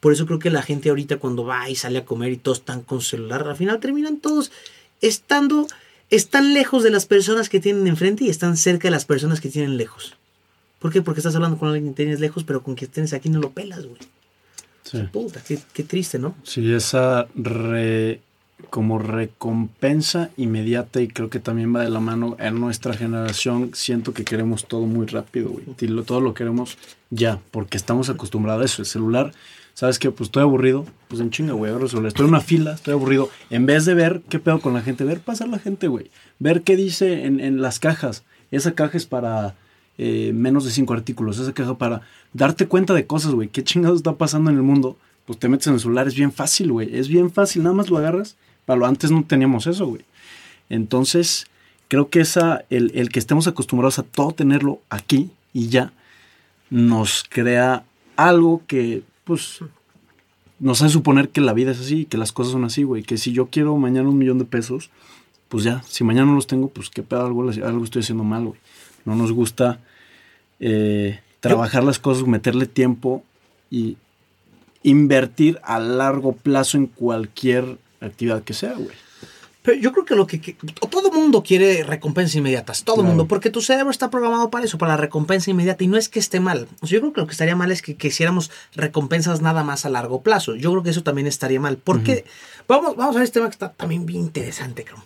Por 0.00 0.12
eso 0.12 0.26
creo 0.26 0.38
que 0.38 0.50
la 0.50 0.62
gente 0.62 0.90
ahorita 0.90 1.16
cuando 1.16 1.44
va 1.44 1.68
y 1.68 1.74
sale 1.74 1.98
a 1.98 2.04
comer 2.04 2.32
y 2.32 2.36
todos 2.36 2.58
están 2.58 2.82
con 2.82 3.00
celular, 3.00 3.46
al 3.48 3.56
final 3.56 3.80
terminan 3.80 4.18
todos 4.18 4.52
estando, 5.00 5.66
están 6.10 6.54
lejos 6.54 6.82
de 6.82 6.90
las 6.90 7.06
personas 7.06 7.48
que 7.48 7.60
tienen 7.60 7.86
enfrente 7.86 8.24
y 8.24 8.30
están 8.30 8.56
cerca 8.56 8.88
de 8.88 8.92
las 8.92 9.04
personas 9.04 9.40
que 9.40 9.48
tienen 9.48 9.76
lejos. 9.76 10.16
¿Por 10.78 10.92
qué? 10.92 11.02
Porque 11.02 11.20
estás 11.20 11.34
hablando 11.34 11.58
con 11.58 11.68
alguien 11.68 11.88
que 11.92 11.96
tienes 11.96 12.20
lejos, 12.20 12.44
pero 12.44 12.62
con 12.62 12.76
quien 12.76 12.90
tienes 12.90 13.12
aquí 13.12 13.28
no 13.28 13.40
lo 13.40 13.50
pelas, 13.50 13.86
güey. 13.86 13.98
Puta, 15.12 15.42
qué, 15.42 15.82
triste, 15.82 16.18
¿no? 16.18 16.34
Sí, 16.44 16.72
esa 16.72 17.28
re, 17.34 18.22
como 18.70 18.98
recompensa 18.98 20.30
inmediata 20.36 21.00
y 21.00 21.08
creo 21.08 21.30
que 21.30 21.38
también 21.38 21.74
va 21.74 21.82
de 21.82 21.90
la 21.90 22.00
mano 22.00 22.36
en 22.38 22.60
nuestra 22.60 22.94
generación. 22.94 23.70
Siento 23.74 24.12
que 24.12 24.24
queremos 24.24 24.66
todo 24.66 24.86
muy 24.86 25.06
rápido, 25.06 25.50
güey. 25.50 25.64
todo 26.04 26.20
lo 26.20 26.34
queremos 26.34 26.76
ya, 27.10 27.40
porque 27.50 27.76
estamos 27.76 28.10
acostumbrados 28.10 28.62
a 28.62 28.64
eso. 28.66 28.82
El 28.82 28.86
celular, 28.86 29.32
¿sabes 29.74 29.98
qué? 29.98 30.10
Pues 30.10 30.28
estoy 30.28 30.42
aburrido. 30.42 30.84
Pues 31.08 31.20
en 31.20 31.30
chinga, 31.30 31.52
güey, 31.52 31.70
agarro 31.70 31.84
el 31.84 31.90
celular. 31.90 32.08
Estoy 32.08 32.24
en 32.24 32.30
una 32.30 32.40
fila, 32.40 32.72
estoy 32.74 32.92
aburrido. 32.92 33.30
En 33.50 33.64
vez 33.66 33.84
de 33.84 33.94
ver 33.94 34.22
qué 34.28 34.38
pedo 34.38 34.60
con 34.60 34.74
la 34.74 34.82
gente, 34.82 35.04
ver 35.04 35.20
pasar 35.20 35.48
la 35.48 35.58
gente, 35.58 35.88
güey. 35.88 36.10
Ver 36.38 36.62
qué 36.62 36.76
dice 36.76 37.24
en, 37.24 37.40
en 37.40 37.62
las 37.62 37.78
cajas. 37.78 38.24
Esa 38.50 38.72
caja 38.72 38.96
es 38.96 39.06
para 39.06 39.54
eh, 39.98 40.32
menos 40.32 40.64
de 40.64 40.70
cinco 40.70 40.94
artículos. 40.94 41.38
Esa 41.38 41.52
caja 41.52 41.76
para 41.78 42.02
darte 42.32 42.66
cuenta 42.66 42.94
de 42.94 43.06
cosas, 43.06 43.32
güey. 43.32 43.48
¿Qué 43.48 43.64
chingados 43.64 43.98
está 43.98 44.14
pasando 44.14 44.50
en 44.50 44.56
el 44.56 44.62
mundo? 44.62 44.96
Pues 45.26 45.38
te 45.38 45.48
metes 45.48 45.66
en 45.66 45.74
el 45.74 45.80
celular, 45.80 46.08
es 46.08 46.14
bien 46.14 46.32
fácil, 46.32 46.72
güey. 46.72 46.96
Es 46.96 47.08
bien 47.08 47.30
fácil, 47.30 47.62
nada 47.62 47.74
más 47.74 47.90
lo 47.90 47.98
agarras. 47.98 48.36
Para 48.68 48.80
lo 48.80 48.86
antes 48.86 49.10
no 49.10 49.24
teníamos 49.24 49.66
eso, 49.66 49.86
güey. 49.86 50.02
Entonces, 50.68 51.46
creo 51.88 52.10
que 52.10 52.20
esa, 52.20 52.66
el, 52.68 52.92
el 52.94 53.08
que 53.08 53.18
estemos 53.18 53.46
acostumbrados 53.46 53.98
a 53.98 54.02
todo 54.02 54.32
tenerlo 54.32 54.82
aquí 54.90 55.30
y 55.54 55.68
ya, 55.68 55.94
nos 56.68 57.24
crea 57.26 57.84
algo 58.16 58.60
que, 58.66 59.04
pues, 59.24 59.60
nos 60.58 60.82
hace 60.82 60.92
suponer 60.92 61.30
que 61.30 61.40
la 61.40 61.54
vida 61.54 61.70
es 61.70 61.80
así, 61.80 62.04
que 62.04 62.18
las 62.18 62.30
cosas 62.30 62.52
son 62.52 62.64
así, 62.64 62.82
güey. 62.82 63.04
Que 63.04 63.16
si 63.16 63.32
yo 63.32 63.46
quiero 63.46 63.74
mañana 63.78 64.10
un 64.10 64.18
millón 64.18 64.38
de 64.38 64.44
pesos, 64.44 64.90
pues 65.48 65.64
ya, 65.64 65.82
si 65.88 66.04
mañana 66.04 66.26
no 66.26 66.34
los 66.34 66.46
tengo, 66.46 66.68
pues 66.68 66.90
qué 66.90 67.02
pedo, 67.02 67.24
algo, 67.24 67.48
algo 67.48 67.84
estoy 67.84 68.02
haciendo 68.02 68.22
mal, 68.22 68.44
güey. 68.44 68.60
No 69.06 69.16
nos 69.16 69.32
gusta 69.32 69.80
eh, 70.60 71.20
trabajar 71.40 71.84
las 71.84 71.98
cosas, 71.98 72.26
meterle 72.26 72.66
tiempo 72.66 73.24
y 73.70 73.96
invertir 74.82 75.58
a 75.64 75.78
largo 75.78 76.32
plazo 76.32 76.76
en 76.76 76.84
cualquier 76.84 77.78
actividad 78.00 78.42
que 78.42 78.54
sea, 78.54 78.74
güey. 78.74 78.96
Pero 79.62 79.80
yo 79.80 79.92
creo 79.92 80.04
que 80.04 80.14
lo 80.14 80.26
que, 80.26 80.56
todo 80.90 81.10
mundo 81.10 81.42
quiere 81.42 81.82
recompensas 81.82 82.36
inmediatas, 82.36 82.84
todo 82.84 83.02
el 83.02 83.06
mundo, 83.06 83.26
porque 83.26 83.50
tu 83.50 83.60
cerebro 83.60 83.90
está 83.90 84.08
programado 84.08 84.50
para 84.50 84.64
eso, 84.64 84.78
para 84.78 84.92
la 84.92 84.96
recompensa 84.96 85.50
inmediata 85.50 85.84
y 85.84 85.88
no 85.88 85.98
es 85.98 86.08
que 86.08 86.20
esté 86.20 86.40
mal. 86.40 86.68
yo 86.80 87.00
creo 87.00 87.12
que 87.12 87.20
lo 87.20 87.26
que 87.26 87.32
estaría 87.32 87.54
mal 87.54 87.70
es 87.70 87.82
que 87.82 87.94
quisiéramos 87.94 88.50
recompensas 88.74 89.42
nada 89.42 89.64
más 89.64 89.84
a 89.84 89.90
largo 89.90 90.22
plazo. 90.22 90.54
Yo 90.54 90.70
creo 90.70 90.82
que 90.82 90.90
eso 90.90 91.02
también 91.02 91.26
estaría 91.26 91.60
mal, 91.60 91.76
porque 91.76 92.24
vamos, 92.66 92.96
vamos 92.96 93.16
a 93.16 93.18
ver 93.18 93.24
este 93.24 93.40
tema 93.40 93.48
que 93.48 93.56
está 93.56 93.72
también 93.72 94.06
bien 94.06 94.20
interesante, 94.20 94.84
creo. 94.84 95.04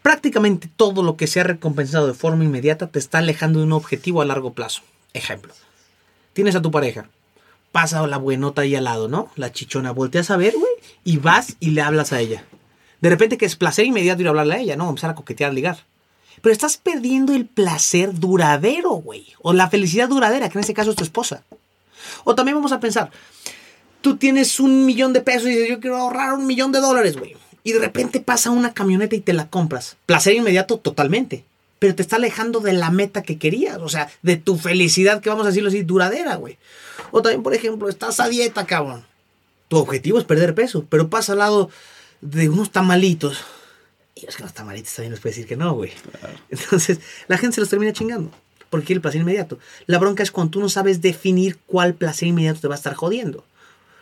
Prácticamente 0.00 0.70
todo 0.74 1.02
lo 1.02 1.16
que 1.18 1.26
se 1.26 1.40
ha 1.40 1.44
recompensado 1.44 2.06
de 2.06 2.14
forma 2.14 2.44
inmediata 2.44 2.86
te 2.86 3.00
está 3.00 3.18
alejando 3.18 3.58
de 3.58 3.66
un 3.66 3.72
objetivo 3.72 4.22
a 4.22 4.24
largo 4.24 4.54
plazo. 4.54 4.82
Ejemplo, 5.12 5.52
tienes 6.32 6.54
a 6.54 6.62
tu 6.62 6.70
pareja, 6.70 7.10
pasa 7.72 8.06
la 8.06 8.16
buenota 8.16 8.62
ahí 8.62 8.74
al 8.74 8.84
lado, 8.84 9.08
¿no? 9.08 9.30
La 9.36 9.52
chichona, 9.52 9.92
volteas 9.92 10.30
a 10.30 10.36
ver, 10.36 10.54
güey, 10.54 10.72
y 11.04 11.18
vas 11.18 11.56
y 11.60 11.70
le 11.70 11.82
hablas 11.82 12.12
a 12.12 12.20
ella. 12.20 12.44
De 13.00 13.10
repente 13.10 13.38
que 13.38 13.46
es 13.46 13.56
placer 13.56 13.86
inmediato 13.86 14.22
ir 14.22 14.26
a 14.26 14.30
hablarle 14.30 14.54
a 14.54 14.58
ella, 14.58 14.76
¿no? 14.76 14.88
Empezar 14.88 15.10
a 15.10 15.14
coquetear, 15.14 15.52
ligar. 15.52 15.84
Pero 16.40 16.52
estás 16.52 16.76
perdiendo 16.76 17.34
el 17.34 17.46
placer 17.46 18.14
duradero, 18.14 18.90
güey. 18.90 19.26
O 19.40 19.52
la 19.52 19.68
felicidad 19.68 20.08
duradera, 20.08 20.48
que 20.48 20.58
en 20.58 20.60
este 20.60 20.74
caso 20.74 20.90
es 20.90 20.96
tu 20.96 21.04
esposa. 21.04 21.44
O 22.24 22.34
también 22.34 22.56
vamos 22.56 22.72
a 22.72 22.80
pensar, 22.80 23.10
tú 24.00 24.16
tienes 24.16 24.60
un 24.60 24.86
millón 24.86 25.12
de 25.12 25.20
pesos 25.20 25.48
y 25.48 25.50
dices, 25.50 25.68
yo 25.68 25.80
quiero 25.80 25.96
ahorrar 25.96 26.34
un 26.34 26.46
millón 26.46 26.72
de 26.72 26.80
dólares, 26.80 27.16
güey. 27.16 27.36
Y 27.64 27.72
de 27.72 27.80
repente 27.80 28.20
pasa 28.20 28.50
una 28.50 28.72
camioneta 28.72 29.14
y 29.16 29.20
te 29.20 29.32
la 29.32 29.48
compras. 29.48 29.96
Placer 30.06 30.34
inmediato 30.34 30.78
totalmente. 30.78 31.44
Pero 31.78 31.94
te 31.94 32.02
está 32.02 32.16
alejando 32.16 32.60
de 32.60 32.72
la 32.72 32.90
meta 32.90 33.22
que 33.22 33.38
querías. 33.38 33.78
O 33.78 33.88
sea, 33.88 34.10
de 34.22 34.36
tu 34.36 34.56
felicidad, 34.56 35.20
que 35.20 35.30
vamos 35.30 35.44
a 35.44 35.48
decirlo 35.48 35.68
así, 35.68 35.82
duradera, 35.82 36.36
güey. 36.36 36.58
O 37.10 37.22
también, 37.22 37.42
por 37.42 37.54
ejemplo, 37.54 37.88
estás 37.88 38.20
a 38.20 38.28
dieta, 38.28 38.66
cabrón. 38.66 39.04
Tu 39.68 39.76
objetivo 39.76 40.18
es 40.18 40.24
perder 40.24 40.54
peso, 40.54 40.84
pero 40.88 41.08
pasa 41.08 41.32
al 41.32 41.38
lado 41.38 41.70
de 42.20 42.48
unos 42.48 42.70
tamalitos. 42.70 43.44
Y 44.14 44.26
es 44.26 44.36
que 44.36 44.42
los 44.42 44.52
tamalitos 44.52 44.92
también 44.94 45.12
nos 45.12 45.20
puede 45.20 45.34
decir 45.34 45.46
que 45.46 45.56
no, 45.56 45.74
güey. 45.74 45.92
Entonces, 46.50 47.00
la 47.28 47.38
gente 47.38 47.56
se 47.56 47.60
los 47.60 47.70
termina 47.70 47.92
chingando. 47.92 48.30
Porque 48.70 48.86
quiere 48.86 48.98
el 48.98 49.02
placer 49.02 49.20
inmediato. 49.20 49.58
La 49.86 49.98
bronca 49.98 50.22
es 50.22 50.30
cuando 50.30 50.50
tú 50.50 50.60
no 50.60 50.68
sabes 50.68 51.00
definir 51.00 51.58
cuál 51.66 51.94
placer 51.94 52.28
inmediato 52.28 52.60
te 52.60 52.68
va 52.68 52.74
a 52.74 52.76
estar 52.76 52.94
jodiendo. 52.94 53.44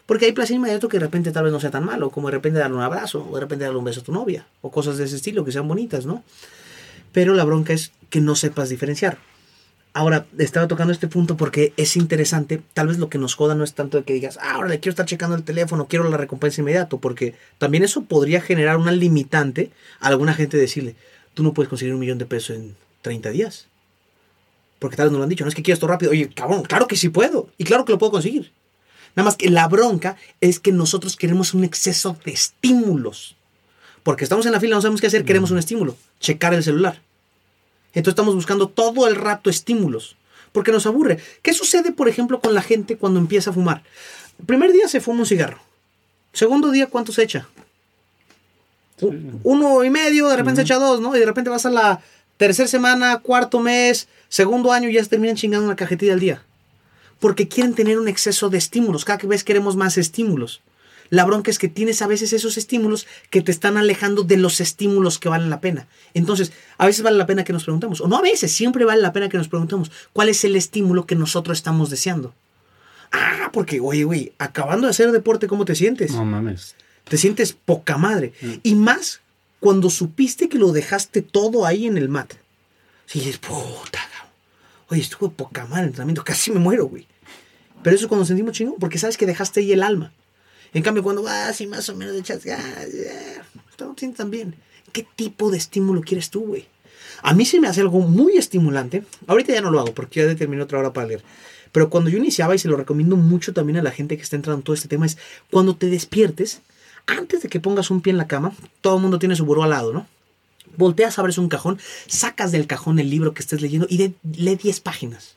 Porque 0.06 0.26
hay 0.26 0.32
placer 0.32 0.56
inmediato 0.56 0.88
que 0.88 0.98
de 0.98 1.04
repente 1.04 1.32
tal 1.32 1.44
vez 1.44 1.52
no 1.52 1.60
sea 1.60 1.70
tan 1.70 1.84
malo, 1.84 2.10
como 2.10 2.28
de 2.28 2.32
repente 2.36 2.58
darle 2.58 2.76
un 2.76 2.82
abrazo, 2.82 3.26
o 3.28 3.34
de 3.34 3.40
repente 3.40 3.64
darle 3.64 3.78
un 3.78 3.84
beso 3.84 4.00
a 4.00 4.04
tu 4.04 4.12
novia, 4.12 4.46
o 4.62 4.70
cosas 4.70 4.96
de 4.98 5.04
ese 5.04 5.16
estilo 5.16 5.44
que 5.44 5.52
sean 5.52 5.66
bonitas, 5.66 6.06
¿no? 6.06 6.22
Pero 7.16 7.32
la 7.32 7.44
bronca 7.44 7.72
es 7.72 7.92
que 8.10 8.20
no 8.20 8.34
sepas 8.34 8.68
diferenciar. 8.68 9.16
Ahora, 9.94 10.26
estaba 10.36 10.68
tocando 10.68 10.92
este 10.92 11.08
punto 11.08 11.38
porque 11.38 11.72
es 11.78 11.96
interesante. 11.96 12.60
Tal 12.74 12.88
vez 12.88 12.98
lo 12.98 13.08
que 13.08 13.16
nos 13.16 13.34
joda 13.34 13.54
no 13.54 13.64
es 13.64 13.72
tanto 13.72 13.96
de 13.96 14.04
que 14.04 14.12
digas, 14.12 14.38
ah, 14.42 14.56
ahora 14.56 14.68
le 14.68 14.80
quiero 14.80 14.90
estar 14.90 15.06
checando 15.06 15.34
el 15.34 15.42
teléfono, 15.42 15.86
quiero 15.88 16.10
la 16.10 16.18
recompensa 16.18 16.60
inmediato, 16.60 16.98
porque 16.98 17.34
también 17.56 17.84
eso 17.84 18.02
podría 18.02 18.42
generar 18.42 18.76
una 18.76 18.92
limitante 18.92 19.70
a 19.98 20.08
alguna 20.08 20.34
gente 20.34 20.58
decirle, 20.58 20.94
tú 21.32 21.42
no 21.42 21.54
puedes 21.54 21.70
conseguir 21.70 21.94
un 21.94 22.00
millón 22.00 22.18
de 22.18 22.26
pesos 22.26 22.54
en 22.54 22.76
30 23.00 23.30
días. 23.30 23.68
Porque 24.78 24.98
tal 24.98 25.06
vez 25.06 25.12
nos 25.12 25.20
lo 25.20 25.24
han 25.24 25.30
dicho, 25.30 25.44
no 25.44 25.48
es 25.48 25.54
que 25.54 25.62
quiero 25.62 25.76
esto 25.76 25.86
rápido. 25.86 26.12
Oye, 26.12 26.28
cabrón, 26.28 26.64
claro 26.64 26.86
que 26.86 26.96
sí 26.96 27.08
puedo. 27.08 27.48
Y 27.56 27.64
claro 27.64 27.86
que 27.86 27.92
lo 27.92 27.98
puedo 27.98 28.12
conseguir. 28.12 28.52
Nada 29.14 29.24
más 29.24 29.36
que 29.36 29.48
la 29.48 29.66
bronca 29.68 30.16
es 30.42 30.60
que 30.60 30.70
nosotros 30.70 31.16
queremos 31.16 31.54
un 31.54 31.64
exceso 31.64 32.18
de 32.26 32.32
estímulos. 32.32 33.35
Porque 34.06 34.22
estamos 34.22 34.46
en 34.46 34.52
la 34.52 34.60
fila, 34.60 34.76
no 34.76 34.80
sabemos 34.80 35.00
qué 35.00 35.08
hacer, 35.08 35.24
queremos 35.24 35.50
un 35.50 35.58
estímulo. 35.58 35.96
Checar 36.20 36.54
el 36.54 36.62
celular. 36.62 37.02
Entonces 37.88 38.12
estamos 38.12 38.36
buscando 38.36 38.68
todo 38.68 39.08
el 39.08 39.16
rato 39.16 39.50
estímulos. 39.50 40.14
Porque 40.52 40.70
nos 40.70 40.86
aburre. 40.86 41.18
¿Qué 41.42 41.52
sucede, 41.52 41.90
por 41.90 42.08
ejemplo, 42.08 42.38
con 42.38 42.54
la 42.54 42.62
gente 42.62 42.96
cuando 42.96 43.18
empieza 43.18 43.50
a 43.50 43.52
fumar? 43.52 43.82
El 44.38 44.46
primer 44.46 44.70
día 44.72 44.86
se 44.86 45.00
fuma 45.00 45.18
un 45.18 45.26
cigarro. 45.26 45.58
Segundo 46.32 46.70
día, 46.70 46.86
¿cuánto 46.86 47.10
se 47.10 47.24
echa? 47.24 47.48
Uno 49.42 49.82
y 49.82 49.90
medio, 49.90 50.28
de 50.28 50.36
repente 50.36 50.60
se 50.60 50.66
echa 50.66 50.76
dos, 50.76 51.00
¿no? 51.00 51.16
Y 51.16 51.18
de 51.18 51.26
repente 51.26 51.50
vas 51.50 51.66
a 51.66 51.70
la 51.70 52.00
tercera 52.36 52.68
semana, 52.68 53.18
cuarto 53.18 53.58
mes, 53.58 54.06
segundo 54.28 54.70
año 54.70 54.88
y 54.88 54.92
ya 54.92 55.02
se 55.02 55.10
terminan 55.10 55.34
chingando 55.34 55.66
una 55.66 55.74
cajetilla 55.74 56.12
al 56.12 56.20
día 56.20 56.44
porque 57.18 57.48
quieren 57.48 57.74
tener 57.74 57.98
un 57.98 58.06
exceso 58.06 58.50
de 58.50 58.58
estímulos. 58.58 59.04
Cada 59.04 59.26
vez 59.26 59.42
queremos 59.42 59.74
más 59.74 59.98
estímulos. 59.98 60.60
La 61.10 61.24
bronca 61.24 61.50
es 61.50 61.58
que 61.58 61.68
tienes 61.68 62.02
a 62.02 62.06
veces 62.06 62.32
esos 62.32 62.56
estímulos 62.56 63.06
que 63.30 63.42
te 63.42 63.52
están 63.52 63.76
alejando 63.76 64.22
de 64.22 64.36
los 64.36 64.60
estímulos 64.60 65.18
que 65.18 65.28
valen 65.28 65.50
la 65.50 65.60
pena. 65.60 65.88
Entonces, 66.14 66.52
a 66.78 66.86
veces 66.86 67.02
vale 67.02 67.16
la 67.16 67.26
pena 67.26 67.44
que 67.44 67.52
nos 67.52 67.64
preguntemos, 67.64 68.00
o 68.00 68.08
no 68.08 68.16
a 68.16 68.22
veces, 68.22 68.52
siempre 68.52 68.84
vale 68.84 69.02
la 69.02 69.12
pena 69.12 69.28
que 69.28 69.38
nos 69.38 69.48
preguntemos, 69.48 69.90
¿cuál 70.12 70.28
es 70.28 70.44
el 70.44 70.56
estímulo 70.56 71.06
que 71.06 71.14
nosotros 71.14 71.58
estamos 71.58 71.90
deseando? 71.90 72.34
Ah, 73.12 73.50
porque, 73.52 73.80
oye, 73.80 74.04
güey, 74.04 74.32
acabando 74.38 74.86
de 74.86 74.90
hacer 74.90 75.12
deporte, 75.12 75.46
¿cómo 75.46 75.64
te 75.64 75.74
sientes? 75.74 76.12
No 76.12 76.24
mames. 76.24 76.74
Te 77.04 77.16
sientes 77.16 77.52
poca 77.52 77.96
madre. 77.96 78.32
Mm. 78.40 78.52
Y 78.62 78.74
más 78.74 79.20
cuando 79.60 79.90
supiste 79.90 80.48
que 80.48 80.58
lo 80.58 80.72
dejaste 80.72 81.22
todo 81.22 81.66
ahí 81.66 81.86
en 81.86 81.96
el 81.96 82.08
mat. 82.08 82.34
Si 83.06 83.20
dices, 83.20 83.38
puta, 83.38 84.00
Oye, 84.88 85.00
estuve 85.00 85.30
poca 85.30 85.66
madre 85.66 85.82
el 85.82 85.88
entrenamiento, 85.88 86.22
casi 86.22 86.52
me 86.52 86.60
muero, 86.60 86.86
güey. 86.86 87.06
Pero 87.82 87.96
eso 87.96 88.04
es 88.04 88.08
cuando 88.08 88.24
sentimos 88.24 88.52
chingón, 88.52 88.76
porque 88.78 88.98
sabes 88.98 89.16
que 89.16 89.26
dejaste 89.26 89.60
ahí 89.60 89.72
el 89.72 89.82
alma. 89.82 90.12
En 90.76 90.82
cambio, 90.82 91.02
cuando 91.02 91.22
vas 91.22 91.58
y 91.62 91.66
más 91.66 91.88
o 91.88 91.96
menos 91.96 92.14
echas, 92.16 92.44
ya, 92.44 92.58
ya, 92.58 94.24
bien. 94.26 94.54
¿Qué 94.92 95.06
tipo 95.16 95.50
de 95.50 95.56
estímulo 95.56 96.02
quieres 96.02 96.28
tú, 96.28 96.48
güey? 96.48 96.66
A 97.22 97.32
mí 97.32 97.46
se 97.46 97.58
me 97.58 97.66
hace 97.66 97.80
algo 97.80 98.00
muy 98.00 98.36
estimulante. 98.36 99.02
Ahorita 99.26 99.54
ya 99.54 99.62
no 99.62 99.70
lo 99.70 99.80
hago 99.80 99.94
porque 99.94 100.20
ya 100.20 100.26
determiné 100.26 100.62
otra 100.62 100.78
hora 100.78 100.92
para 100.92 101.06
leer. 101.06 101.22
Pero 101.72 101.88
cuando 101.88 102.10
yo 102.10 102.18
iniciaba, 102.18 102.54
y 102.54 102.58
se 102.58 102.68
lo 102.68 102.76
recomiendo 102.76 103.16
mucho 103.16 103.54
también 103.54 103.78
a 103.78 103.82
la 103.82 103.90
gente 103.90 104.18
que 104.18 104.22
está 104.22 104.36
entrando 104.36 104.58
en 104.60 104.64
todo 104.64 104.74
este 104.74 104.86
tema, 104.86 105.06
es 105.06 105.16
cuando 105.50 105.74
te 105.76 105.88
despiertes, 105.88 106.60
antes 107.06 107.40
de 107.40 107.48
que 107.48 107.58
pongas 107.58 107.90
un 107.90 108.02
pie 108.02 108.10
en 108.10 108.18
la 108.18 108.26
cama, 108.26 108.52
todo 108.82 108.96
el 108.96 109.02
mundo 109.02 109.18
tiene 109.18 109.34
su 109.34 109.46
buró 109.46 109.62
al 109.62 109.70
lado, 109.70 109.94
¿no? 109.94 110.06
volteas, 110.76 111.18
abres 111.18 111.38
un 111.38 111.48
cajón, 111.48 111.78
sacas 112.06 112.52
del 112.52 112.66
cajón 112.66 112.98
el 112.98 113.08
libro 113.08 113.32
que 113.32 113.40
estés 113.40 113.62
leyendo 113.62 113.86
y 113.88 114.14
lee 114.22 114.56
10 114.56 114.80
páginas. 114.80 115.36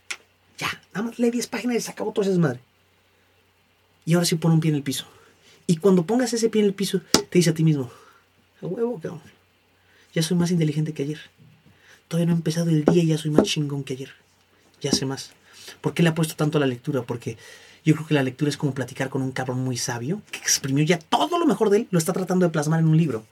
Ya, 0.57 0.81
nada 0.93 1.07
más 1.07 1.17
lee 1.17 1.31
10 1.31 1.47
páginas 1.47 1.77
y 1.77 1.79
se 1.79 1.91
acabó 1.91 2.11
todo 2.11 2.23
ese 2.23 2.31
desmadre. 2.31 2.59
Y 4.05 4.15
ahora 4.15 4.25
sí 4.25 4.35
pon 4.35 4.51
un 4.51 4.59
pie 4.59 4.71
en 4.71 4.75
el 4.75 4.83
piso. 4.83 5.05
Y 5.69 5.77
cuando 5.77 6.03
pongas 6.03 6.33
ese 6.33 6.49
pie 6.49 6.61
en 6.61 6.67
el 6.69 6.73
piso, 6.73 6.99
te 7.11 7.37
dice 7.37 7.51
a 7.51 7.53
ti 7.53 7.63
mismo, 7.63 7.91
a 8.59 8.65
huevo, 8.65 8.99
cabrón. 8.99 9.21
Ya 10.15 10.23
soy 10.23 10.35
más 10.35 10.49
inteligente 10.49 10.93
que 10.93 11.03
ayer. 11.03 11.19
Todavía 12.07 12.25
no 12.25 12.33
he 12.33 12.37
empezado 12.37 12.71
el 12.71 12.85
día 12.85 13.03
y 13.03 13.05
ya 13.05 13.19
soy 13.19 13.29
más 13.29 13.43
chingón 13.43 13.83
que 13.83 13.93
ayer. 13.93 14.09
Ya 14.81 14.91
sé 14.91 15.05
más. 15.05 15.31
¿Por 15.79 15.93
qué 15.93 16.01
le 16.01 16.09
ha 16.09 16.15
puesto 16.15 16.35
tanto 16.35 16.57
a 16.57 16.61
la 16.61 16.65
lectura? 16.65 17.03
Porque 17.03 17.37
yo 17.85 17.93
creo 17.93 18.07
que 18.07 18.15
la 18.15 18.23
lectura 18.23 18.49
es 18.49 18.57
como 18.57 18.73
platicar 18.73 19.09
con 19.09 19.21
un 19.21 19.31
cabrón 19.31 19.63
muy 19.63 19.77
sabio 19.77 20.23
que 20.31 20.39
exprimió 20.39 20.83
ya 20.83 20.97
todo 20.97 21.37
lo 21.37 21.45
mejor 21.45 21.69
de 21.69 21.77
él, 21.77 21.87
lo 21.91 21.99
está 21.99 22.13
tratando 22.13 22.47
de 22.47 22.51
plasmar 22.51 22.79
en 22.79 22.87
un 22.87 22.97
libro. 22.97 23.23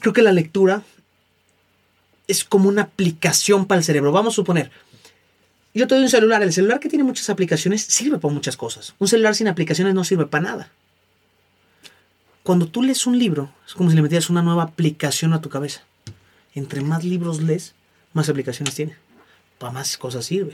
Creo 0.00 0.12
que 0.12 0.22
la 0.22 0.32
lectura 0.32 0.82
es 2.26 2.42
como 2.42 2.68
una 2.68 2.82
aplicación 2.82 3.66
para 3.66 3.78
el 3.78 3.84
cerebro. 3.84 4.10
Vamos 4.10 4.34
a 4.34 4.36
suponer, 4.36 4.72
yo 5.72 5.86
te 5.86 5.94
doy 5.94 6.02
un 6.02 6.10
celular, 6.10 6.42
el 6.42 6.52
celular 6.52 6.80
que 6.80 6.88
tiene 6.88 7.04
muchas 7.04 7.30
aplicaciones 7.30 7.84
sirve 7.84 8.18
para 8.18 8.34
muchas 8.34 8.56
cosas. 8.56 8.96
Un 8.98 9.06
celular 9.06 9.36
sin 9.36 9.46
aplicaciones 9.46 9.94
no 9.94 10.02
sirve 10.02 10.26
para 10.26 10.42
nada. 10.42 10.72
Cuando 12.44 12.66
tú 12.66 12.82
lees 12.82 13.06
un 13.06 13.18
libro, 13.18 13.50
es 13.66 13.72
como 13.72 13.88
si 13.88 13.96
le 13.96 14.02
metieras 14.02 14.28
una 14.28 14.42
nueva 14.42 14.64
aplicación 14.64 15.32
a 15.32 15.40
tu 15.40 15.48
cabeza. 15.48 15.80
Entre 16.54 16.82
más 16.82 17.02
libros 17.02 17.42
lees, 17.42 17.74
más 18.12 18.28
aplicaciones 18.28 18.74
tiene. 18.74 18.96
Para 19.58 19.72
más 19.72 19.96
cosas 19.96 20.26
sirve. 20.26 20.52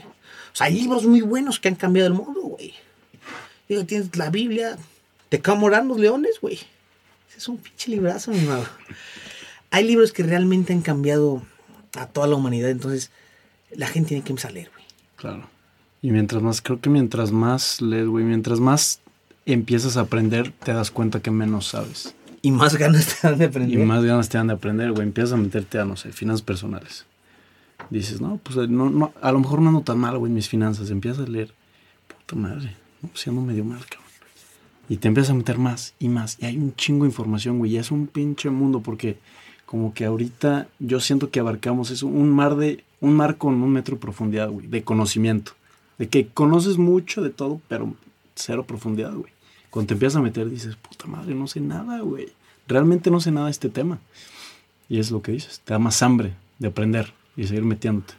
O 0.53 0.55
sea, 0.55 0.67
hay 0.67 0.73
libros 0.73 1.05
muy 1.05 1.19
buenos 1.19 1.59
que 1.59 1.67
han 1.67 1.75
cambiado 1.75 2.07
el 2.07 2.13
mundo, 2.13 2.39
güey. 2.41 2.73
Digo, 3.67 3.83
tienes 3.83 4.15
la 4.15 4.29
Biblia, 4.29 4.77
te 5.27 5.41
camoran 5.41 5.89
los 5.89 5.99
leones, 5.99 6.39
güey. 6.39 6.55
Ese 7.29 7.39
es 7.39 7.47
un 7.49 7.57
pinche 7.57 7.91
librazo, 7.91 8.31
mi 8.31 8.39
mamá. 8.39 8.71
Hay 9.69 9.85
libros 9.85 10.13
que 10.13 10.23
realmente 10.23 10.71
han 10.71 10.81
cambiado 10.81 11.41
a 11.97 12.07
toda 12.07 12.25
la 12.27 12.35
humanidad. 12.35 12.69
Entonces, 12.69 13.11
la 13.69 13.87
gente 13.87 14.09
tiene 14.09 14.23
que 14.23 14.31
empezar 14.31 14.51
a 14.51 14.53
leer, 14.53 14.71
güey. 14.73 14.85
Claro. 15.17 15.49
Y 16.01 16.11
mientras 16.11 16.41
más, 16.41 16.61
creo 16.61 16.79
que 16.79 16.89
mientras 16.89 17.33
más 17.33 17.81
lees, 17.81 18.07
güey, 18.07 18.23
mientras 18.23 18.61
más 18.61 19.01
empiezas 19.53 19.97
a 19.97 20.01
aprender, 20.01 20.51
te 20.51 20.73
das 20.73 20.91
cuenta 20.91 21.21
que 21.21 21.31
menos 21.31 21.67
sabes. 21.67 22.15
Y 22.41 22.51
más 22.51 22.75
ganas 22.75 23.07
te 23.07 23.27
dan 23.27 23.37
de 23.37 23.45
aprender. 23.45 23.79
Y 23.79 23.83
más 23.83 24.03
ganas 24.03 24.29
te 24.29 24.37
dan 24.37 24.47
de 24.47 24.53
aprender, 24.53 24.91
güey. 24.91 25.03
Empiezas 25.03 25.33
a 25.33 25.37
meterte 25.37 25.79
a, 25.79 25.85
no 25.85 25.95
sé, 25.95 26.11
finanzas 26.11 26.41
personales. 26.41 27.05
Dices, 27.89 28.21
no, 28.21 28.39
pues 28.43 28.69
no, 28.69 28.89
no, 28.89 29.13
a 29.21 29.31
lo 29.31 29.39
mejor 29.39 29.61
no 29.61 29.69
ando 29.69 29.81
tan 29.81 29.99
mal, 29.99 30.17
güey, 30.17 30.31
mis 30.31 30.49
finanzas. 30.49 30.89
Empiezas 30.89 31.27
a 31.27 31.29
leer, 31.29 31.53
puta 32.07 32.35
madre, 32.35 32.75
no, 33.01 33.09
pues 33.09 33.27
ando 33.27 33.41
medio 33.41 33.63
mal, 33.63 33.79
cabrón. 33.85 34.01
Y 34.89 34.97
te 34.97 35.07
empiezas 35.07 35.31
a 35.31 35.35
meter 35.35 35.57
más 35.57 35.93
y 35.99 36.09
más. 36.09 36.37
Y 36.41 36.45
hay 36.45 36.57
un 36.57 36.75
chingo 36.75 37.05
de 37.05 37.09
información, 37.09 37.59
güey. 37.59 37.71
Y 37.71 37.77
es 37.77 37.91
un 37.91 38.07
pinche 38.07 38.49
mundo 38.49 38.81
porque 38.81 39.17
como 39.65 39.93
que 39.93 40.05
ahorita 40.05 40.67
yo 40.79 40.99
siento 40.99 41.29
que 41.29 41.39
abarcamos 41.39 41.91
eso, 41.91 42.07
un 42.07 42.29
mar 42.29 42.57
de, 42.57 42.83
un 42.99 43.13
mar 43.13 43.37
con 43.37 43.61
un 43.61 43.71
metro 43.71 43.95
de 43.95 44.01
profundidad, 44.01 44.49
güey, 44.49 44.67
de 44.67 44.83
conocimiento. 44.83 45.53
De 45.97 46.09
que 46.09 46.27
conoces 46.27 46.77
mucho 46.77 47.21
de 47.21 47.29
todo, 47.29 47.61
pero 47.67 47.93
cero 48.35 48.65
profundidad, 48.65 49.13
güey. 49.13 49.31
Cuando 49.71 49.87
te 49.87 49.93
empiezas 49.93 50.17
a 50.17 50.21
meter 50.21 50.49
dices, 50.49 50.75
puta 50.75 51.07
madre, 51.07 51.33
no 51.33 51.47
sé 51.47 51.61
nada, 51.61 52.01
güey. 52.01 52.31
Realmente 52.67 53.09
no 53.09 53.19
sé 53.19 53.31
nada 53.31 53.47
de 53.47 53.51
este 53.51 53.69
tema. 53.69 53.99
Y 54.87 54.99
es 54.99 55.09
lo 55.09 55.21
que 55.21 55.31
dices, 55.31 55.61
te 55.61 55.73
da 55.73 55.79
más 55.79 56.03
hambre 56.03 56.33
de 56.59 56.67
aprender 56.67 57.13
y 57.35 57.47
seguir 57.47 57.63
metiéndote. 57.63 58.13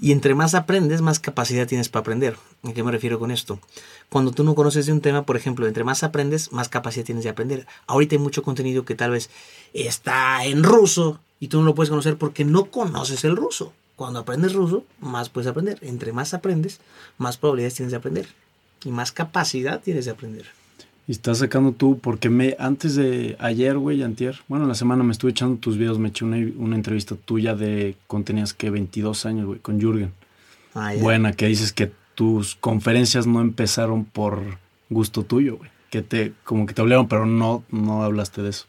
Y 0.00 0.12
entre 0.12 0.34
más 0.34 0.54
aprendes, 0.54 1.00
más 1.00 1.20
capacidad 1.20 1.66
tienes 1.66 1.88
para 1.88 2.00
aprender. 2.00 2.36
¿A 2.62 2.72
qué 2.72 2.82
me 2.82 2.92
refiero 2.92 3.18
con 3.18 3.30
esto? 3.30 3.60
Cuando 4.08 4.32
tú 4.32 4.44
no 4.44 4.54
conoces 4.54 4.86
de 4.86 4.92
un 4.92 5.00
tema, 5.00 5.24
por 5.24 5.36
ejemplo, 5.36 5.66
entre 5.66 5.84
más 5.84 6.02
aprendes, 6.02 6.52
más 6.52 6.68
capacidad 6.68 7.04
tienes 7.04 7.24
de 7.24 7.30
aprender. 7.30 7.66
Ahorita 7.86 8.14
hay 8.14 8.18
mucho 8.18 8.42
contenido 8.42 8.84
que 8.84 8.94
tal 8.94 9.12
vez 9.12 9.30
está 9.72 10.44
en 10.44 10.64
ruso 10.64 11.20
y 11.40 11.48
tú 11.48 11.60
no 11.60 11.64
lo 11.64 11.74
puedes 11.74 11.90
conocer 11.90 12.16
porque 12.16 12.44
no 12.44 12.66
conoces 12.66 13.24
el 13.24 13.36
ruso. 13.36 13.72
Cuando 13.96 14.20
aprendes 14.20 14.52
ruso, 14.52 14.84
más 15.00 15.30
puedes 15.30 15.48
aprender. 15.48 15.78
Entre 15.80 16.12
más 16.12 16.34
aprendes, 16.34 16.80
más 17.16 17.38
probabilidades 17.38 17.74
tienes 17.74 17.92
de 17.92 17.98
aprender. 17.98 18.28
Y 18.84 18.90
más 18.90 19.12
capacidad 19.12 19.80
tienes 19.80 20.04
de 20.04 20.10
aprender. 20.10 20.46
Y 21.08 21.12
estás 21.12 21.38
sacando 21.38 21.72
tú, 21.72 21.98
porque 21.98 22.30
me 22.30 22.56
antes 22.58 22.96
de 22.96 23.36
ayer, 23.38 23.78
güey, 23.78 24.02
antier, 24.02 24.40
bueno, 24.48 24.66
la 24.66 24.74
semana 24.74 25.04
me 25.04 25.12
estuve 25.12 25.30
echando 25.30 25.56
tus 25.56 25.78
videos, 25.78 26.00
me 26.00 26.08
eché 26.08 26.24
una, 26.24 26.38
una 26.58 26.74
entrevista 26.74 27.14
tuya 27.14 27.54
de, 27.54 27.96
con 28.08 28.24
tenías 28.24 28.52
que 28.52 28.70
22 28.70 29.24
años, 29.24 29.46
güey, 29.46 29.60
con 29.60 29.80
Jürgen. 29.80 30.12
Ah, 30.74 30.92
Buena, 31.00 31.32
que 31.32 31.46
dices 31.46 31.72
que 31.72 31.92
tus 32.16 32.56
conferencias 32.56 33.26
no 33.26 33.40
empezaron 33.40 34.04
por 34.04 34.58
gusto 34.90 35.22
tuyo, 35.22 35.58
güey. 35.58 35.70
Que 35.90 36.02
te, 36.02 36.32
como 36.42 36.66
que 36.66 36.74
te 36.74 36.80
hablaron, 36.80 37.06
pero 37.06 37.24
no, 37.24 37.62
no 37.70 38.02
hablaste 38.02 38.42
de 38.42 38.50
eso. 38.50 38.66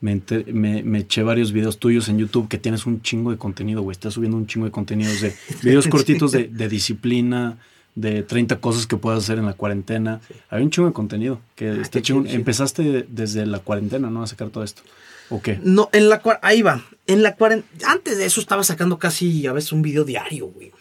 Me, 0.00 0.22
me, 0.52 0.98
eché 0.98 1.22
varios 1.22 1.50
videos 1.52 1.78
tuyos 1.78 2.08
en 2.08 2.18
YouTube 2.18 2.46
que 2.48 2.58
tienes 2.58 2.86
un 2.86 3.02
chingo 3.02 3.30
de 3.30 3.38
contenido, 3.38 3.82
güey. 3.82 3.92
Estás 3.92 4.14
subiendo 4.14 4.36
un 4.36 4.46
chingo 4.46 4.66
de 4.66 4.72
contenidos 4.72 5.20
de 5.20 5.34
videos 5.62 5.88
cortitos 5.88 6.30
de, 6.30 6.48
de 6.48 6.68
disciplina, 6.68 7.58
de 7.94 8.22
30 8.22 8.56
cosas 8.60 8.86
que 8.86 8.96
puedes 8.96 9.22
hacer 9.22 9.38
en 9.38 9.46
la 9.46 9.52
cuarentena. 9.52 10.20
Había 10.50 10.64
un 10.64 10.70
chingo 10.70 10.88
de 10.88 10.94
contenido. 10.94 11.40
Que 11.54 11.68
Ah, 11.70 11.78
está 11.80 12.02
chingón. 12.02 12.26
sí. 12.28 12.34
Empezaste 12.34 13.06
desde 13.08 13.46
la 13.46 13.58
cuarentena, 13.60 14.10
¿no? 14.10 14.22
A 14.22 14.26
sacar 14.26 14.48
todo 14.50 14.64
esto. 14.64 14.82
¿O 15.30 15.40
qué? 15.40 15.58
No, 15.62 15.88
en 15.92 16.08
la 16.08 16.20
ahí 16.42 16.62
va. 16.62 16.84
En 17.06 17.22
la 17.22 17.34
cuarentena. 17.36 17.92
Antes 17.92 18.18
de 18.18 18.26
eso 18.26 18.40
estaba 18.40 18.64
sacando 18.64 18.98
casi 18.98 19.46
a 19.46 19.52
veces 19.52 19.72
un 19.72 19.82
video 19.82 20.04
diario, 20.04 20.46
güey. 20.48 20.72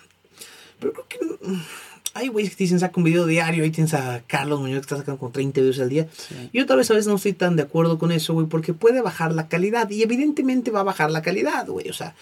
Pero 0.79 0.93
creo 0.93 1.07
que. 1.07 1.47
mm, 1.47 1.61
Hay 2.15 2.27
güeyes 2.27 2.55
que 2.55 2.63
dicen 2.65 2.79
saca 2.79 2.93
un 2.97 3.03
video 3.05 3.25
diario. 3.25 3.63
Ahí 3.63 3.71
tienes 3.71 3.93
a 3.93 4.21
Carlos 4.27 4.59
Muñoz 4.59 4.77
que 4.79 4.81
está 4.81 4.97
sacando 4.97 5.17
como 5.19 5.31
30 5.31 5.61
videos 5.61 5.79
al 5.79 5.89
día. 5.89 6.07
Yo 6.51 6.65
tal 6.65 6.77
vez 6.77 6.89
a 6.91 6.93
veces 6.93 7.07
no 7.07 7.15
estoy 7.15 7.33
tan 7.33 7.55
de 7.55 7.63
acuerdo 7.63 7.97
con 7.97 8.11
eso, 8.11 8.33
güey, 8.33 8.45
porque 8.47 8.73
puede 8.73 9.01
bajar 9.01 9.33
la 9.33 9.47
calidad. 9.47 9.89
Y 9.89 10.03
evidentemente 10.03 10.69
va 10.71 10.81
a 10.81 10.83
bajar 10.83 11.09
la 11.09 11.21
calidad, 11.23 11.65
güey. 11.67 11.89
O 11.89 11.93
sea, 11.93 12.13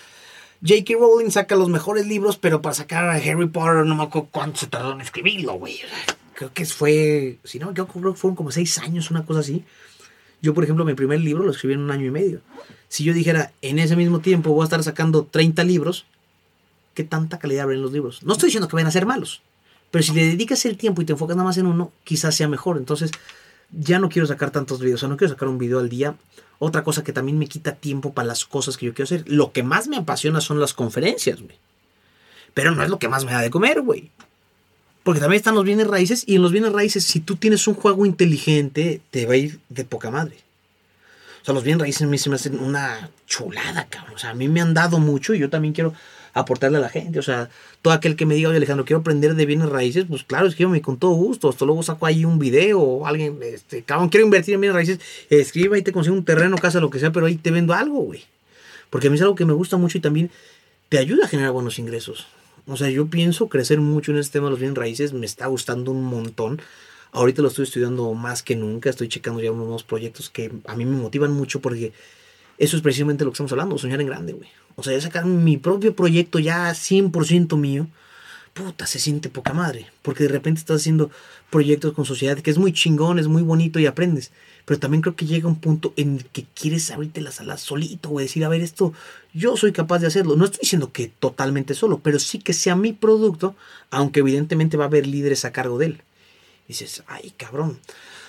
J.K. 0.64 0.94
Rowling 1.00 1.32
saca 1.32 1.56
los 1.56 1.70
mejores 1.70 2.06
libros, 2.06 2.38
pero 2.38 2.62
para 2.62 2.76
sacar 2.76 3.10
a 3.10 3.16
Harry 3.16 3.48
Potter 3.48 3.86
no 3.86 3.96
me 3.96 4.04
acuerdo 4.04 4.30
cuánto 4.32 4.60
se 4.60 4.68
tardó 4.68 4.92
en 4.94 5.02
escribirlo, 5.02 5.54
güey. 5.54 5.80
Creo 6.36 6.54
que 6.54 6.66
fue. 6.66 7.38
Si 7.44 7.58
no, 7.58 7.74
yo 7.74 7.88
creo 7.88 8.14
que 8.14 8.20
fueron 8.20 8.36
como 8.36 8.52
seis 8.52 8.78
años, 8.78 9.10
una 9.10 9.26
cosa 9.26 9.40
así. 9.40 9.64
Yo, 10.42 10.54
por 10.54 10.64
ejemplo, 10.64 10.86
mi 10.86 10.94
primer 10.94 11.20
libro 11.20 11.44
lo 11.44 11.52
escribí 11.52 11.74
en 11.74 11.82
un 11.82 11.92
año 11.92 12.06
y 12.06 12.12
medio. 12.12 12.42
Si 12.90 13.04
yo 13.04 13.14
dijera, 13.14 13.52
en 13.62 13.80
ese 13.80 13.96
mismo 13.96 14.20
tiempo 14.20 14.52
voy 14.52 14.62
a 14.62 14.66
estar 14.66 14.84
sacando 14.84 15.26
30 15.26 15.64
libros, 15.64 16.06
¿qué 16.94 17.04
tanta 17.04 17.40
calidad 17.40 17.64
habrá 17.64 17.76
en 17.76 17.82
los 17.82 17.92
libros? 17.92 18.24
No 18.24 18.34
estoy 18.34 18.48
diciendo 18.48 18.68
que 18.68 18.76
vayan 18.76 18.88
a 18.88 18.92
ser 18.92 19.06
malos, 19.06 19.42
pero 19.92 20.04
si 20.04 20.14
le 20.14 20.26
dedicas 20.26 20.66
el 20.66 20.78
tiempo 20.78 21.02
y 21.02 21.06
te 21.06 21.14
enfocas 21.14 21.36
nada 21.36 21.48
más 21.48 21.58
en 21.58 21.68
uno, 21.68 21.92
quizás 22.04 22.36
sea 22.36 22.48
mejor. 22.48 22.78
Entonces, 22.78 23.12
ya 23.72 24.00
no 24.00 24.10
quiero 24.10 24.28
sacar 24.28 24.52
tantos 24.52 24.80
videos, 24.80 25.00
o 25.00 25.02
sea, 25.02 25.10
no 25.10 25.18
quiero 25.18 25.34
sacar 25.34 25.48
un 25.48 25.58
video 25.58 25.80
al 25.80 25.90
día. 25.90 26.16
Otra 26.60 26.84
cosa 26.84 27.04
que 27.04 27.14
también 27.14 27.40
me 27.40 27.48
quita 27.48 27.76
tiempo 27.76 28.14
para 28.14 28.28
las 28.28 28.46
cosas 28.46 28.78
que 28.78 28.86
yo 28.86 28.94
quiero 28.94 29.06
hacer. 29.06 29.24
Lo 29.28 29.52
que 29.52 29.64
más 29.64 29.88
me 29.88 29.98
apasiona 29.98 30.42
son 30.42 30.60
las 30.60 30.74
conferencias, 30.74 31.42
güey. 31.42 31.58
Pero 32.54 32.72
no 32.72 32.84
es 32.84 32.90
lo 32.90 33.00
que 33.00 33.08
más 33.08 33.26
me 33.26 33.32
da 33.32 33.42
de 33.42 33.50
comer, 33.50 33.82
güey. 33.82 34.12
Porque 35.04 35.20
también 35.20 35.40
están 35.40 35.56
los 35.56 35.64
bienes 35.64 35.88
raíces 35.88 36.24
y 36.28 36.36
en 36.36 36.44
los 36.44 36.52
bienes 36.52 36.72
raíces, 36.72 37.04
si 37.04 37.20
tú 37.20 37.36
tienes 37.36 37.68
un 37.68 37.74
juego 37.74 38.06
inteligente, 38.06 39.02
te 39.10 39.26
va 39.26 39.34
a 39.34 39.38
ir 39.38 39.60
de 39.70 39.86
poca 39.86 40.12
madre. 40.12 40.38
O 41.42 41.46
sea, 41.46 41.56
los 41.56 41.64
bienes 41.64 41.82
raíces 41.82 42.04
a 42.04 42.08
mí 42.08 42.20
se 42.20 42.30
me 42.30 42.36
hacen 42.36 42.60
una 42.60 43.10
chulada, 43.26 43.88
cabrón. 43.90 44.16
O 44.16 44.20
sea, 44.20 44.30
a 44.30 44.36
mí 44.36 44.48
me 44.48 44.62
han 44.62 44.76
dado 44.76 45.00
mucho 45.00 45.34
y 45.34 45.40
yo 45.40 45.50
también 45.50 45.74
quiero 45.74 45.94
aportarle 46.34 46.78
a 46.78 46.82
la 46.82 46.90
gente. 46.90 47.20
O 47.20 47.24
sea, 47.24 47.50
todo 47.82 47.94
aquel 47.94 48.16
que 48.16 48.26
me 48.26 48.36
diga, 48.36 48.50
oye 48.50 48.58
Alejandro, 48.58 48.86
quiero 48.86 49.00
aprender 49.00 49.36
de 49.36 49.46
bienes 49.46 49.70
raíces, 49.70 50.06
pues 50.08 50.24
claro, 50.24 50.48
escríbeme 50.48 50.82
con 50.82 50.98
todo 50.98 51.12
gusto. 51.12 51.50
Hasta 51.50 51.66
luego 51.66 51.84
saco 51.84 52.06
ahí 52.06 52.26
un 52.26 52.40
video 52.40 52.80
o 52.80 53.08
alguien, 53.08 53.40
este, 53.42 53.84
cabrón, 53.84 54.10
quiero 54.10 54.26
invertir 54.26 54.54
en 54.56 54.62
bienes 54.62 54.76
raíces, 54.76 55.00
escriba 55.30 55.78
y 55.78 55.82
te 55.82 55.92
consigo 55.92 56.16
un 56.16 56.26
terreno, 56.26 56.58
casa, 56.58 56.80
lo 56.80 56.90
que 56.90 57.00
sea, 57.00 57.12
pero 57.12 57.26
ahí 57.26 57.36
te 57.36 57.52
vendo 57.52 57.74
algo, 57.74 58.02
güey. 58.02 58.24
Porque 58.90 59.08
a 59.08 59.10
mí 59.10 59.16
es 59.16 59.22
algo 59.22 59.36
que 59.36 59.46
me 59.46 59.54
gusta 59.54 59.78
mucho 59.78 59.98
y 59.98 60.02
también 60.02 60.30
te 60.90 60.98
ayuda 60.98 61.26
a 61.26 61.28
generar 61.28 61.52
buenos 61.52 61.80
ingresos. 61.80 62.28
O 62.68 62.78
sea, 62.78 62.90
yo 62.90 63.08
pienso 63.08 63.48
crecer 63.48 63.80
mucho 63.80 64.12
en 64.12 64.18
este 64.18 64.34
tema 64.34 64.48
de 64.48 64.52
los 64.52 64.60
bienes 64.60 64.78
raíces, 64.78 65.14
me 65.14 65.26
está 65.26 65.48
gustando 65.48 65.92
un 65.92 66.04
montón. 66.04 66.62
Ahorita 67.12 67.42
lo 67.42 67.48
estoy 67.50 67.64
estudiando 67.64 68.14
más 68.14 68.44
que 68.44 68.56
nunca, 68.56 68.90
estoy 68.90 69.10
checando 69.10 69.42
ya 69.42 69.52
unos 69.52 69.66
nuevos 69.66 69.84
proyectos 69.84 70.30
que 70.30 70.52
a 70.66 70.76
mí 70.76 70.86
me 70.86 70.96
motivan 70.96 71.32
mucho 71.32 71.60
porque 71.60 71.92
eso 72.58 72.78
es 72.78 72.84
precisamente 72.84 73.24
lo 73.24 73.32
que 73.32 73.36
estamos 73.36 73.52
hablando, 73.52 73.78
soñar 73.78 74.02
en 74.02 74.08
grande, 74.08 74.34
güey. 74.34 74.50
O 74.76 74.84
sea, 74.84 75.00
sacar 75.02 75.26
mi 75.26 75.58
propio 75.58 75.96
proyecto 75.96 76.40
ya 76.40 76.72
100% 76.72 77.58
mío, 77.58 77.88
puta, 78.54 78.86
se 78.86 79.00
siente 79.00 79.30
poca 79.30 79.54
madre. 79.54 79.88
Porque 80.02 80.24
de 80.24 80.30
repente 80.30 80.60
estás 80.60 80.82
haciendo 80.82 81.12
proyectos 81.50 81.94
con 81.94 82.06
sociedad 82.06 82.40
que 82.40 82.52
es 82.52 82.58
muy 82.58 82.74
chingón, 82.74 83.20
es 83.20 83.28
muy 83.28 83.42
bonito 83.42 83.80
y 83.80 83.86
aprendes. 83.86 84.32
Pero 84.66 84.80
también 84.80 85.02
creo 85.02 85.16
que 85.16 85.26
llega 85.26 85.48
un 85.48 85.60
punto 85.60 85.94
en 85.98 86.18
el 86.18 86.26
que 86.26 86.46
quieres 86.54 86.92
abrirte 86.92 87.22
las 87.22 87.40
alas 87.40 87.62
solito, 87.62 88.10
güey. 88.10 88.26
Decir, 88.26 88.46
a 88.46 88.50
ver, 88.50 88.62
esto 88.62 88.94
yo 89.34 89.58
soy 89.58 89.72
capaz 89.72 90.00
de 90.00 90.08
hacerlo. 90.08 90.36
No 90.36 90.46
estoy 90.46 90.60
diciendo 90.62 90.92
que 90.92 91.08
totalmente 91.08 91.74
solo, 91.74 92.00
pero 92.00 92.20
sí 92.20 92.40
que 92.40 92.54
sea 92.54 92.76
mi 92.76 92.94
producto, 92.94 93.56
aunque 93.90 94.20
evidentemente 94.20 94.78
va 94.78 94.86
a 94.86 94.88
haber 94.88 95.08
líderes 95.08 95.46
a 95.46 95.52
cargo 95.52 95.78
de 95.78 95.88
él. 95.88 96.02
dices, 96.68 97.04
ay, 97.08 97.34
cabrón. 97.38 97.80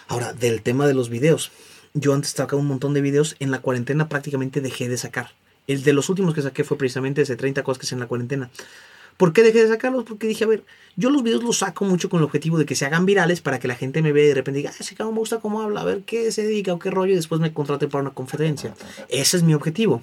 Ahora, 0.09 0.33
del 0.33 0.63
tema 0.63 0.87
de 0.87 0.95
los 0.95 1.09
videos. 1.09 1.53
Yo 1.95 2.15
antes 2.15 2.31
sacaba 2.31 2.61
un 2.61 2.69
montón 2.69 2.95
de 2.95 3.01
videos. 3.01 3.37
En 3.39 3.51
la 3.51 3.61
cuarentena 3.61 4.09
prácticamente 4.09 4.61
dejé 4.61 4.89
de 4.89 4.97
sacar. 4.97 5.31
El 5.67 5.83
de 5.83 5.93
los 5.93 6.09
últimos 6.09 6.35
que 6.35 6.43
saqué 6.43 6.65
fue 6.65 6.79
precisamente 6.79 7.23
ese 7.23 7.37
30 7.37 7.63
cosas 7.63 7.79
que 7.79 7.87
hice 7.87 7.95
en 7.95 8.01
la 8.01 8.07
cuarentena. 8.07 8.51
¿Por 9.17 9.33
qué 9.33 9.43
dejé 9.43 9.63
de 9.63 9.69
sacarlos? 9.69 10.05
Porque 10.05 10.27
dije, 10.27 10.45
a 10.45 10.47
ver, 10.47 10.65
yo 10.97 11.11
los 11.11 11.23
videos 11.23 11.45
los 11.45 11.59
saco 11.59 11.85
mucho 11.85 12.09
con 12.09 12.19
el 12.19 12.25
objetivo 12.25 12.59
de 12.59 12.67
que 12.67 12.75
se 12.75 12.87
hagan 12.87 13.07
virales 13.07 13.41
para 13.41 13.61
que 13.61 13.69
la 13.69 13.75
gente 13.75 14.03
me 14.03 14.13
vea 14.13 14.25
y 14.25 14.29
de 14.29 14.35
repente 14.35 14.59
diga, 14.59 14.71
ah, 14.73 14.77
ese 14.81 14.95
cabrón 14.95 15.15
me 15.15 15.21
gusta 15.21 15.39
cómo 15.39 15.61
habla, 15.61 15.83
a 15.83 15.85
ver 15.85 16.03
qué 16.03 16.33
se 16.33 16.43
dedica 16.43 16.73
o 16.73 16.79
qué 16.79 16.91
rollo, 16.91 17.13
y 17.13 17.17
después 17.17 17.41
me 17.41 17.53
contrate 17.53 17.89
para 17.89 18.03
una 18.03 18.11
conferencia. 18.13 18.75
Ese 19.09 19.37
es 19.37 19.43
mi 19.43 19.55
objetivo. 19.55 20.03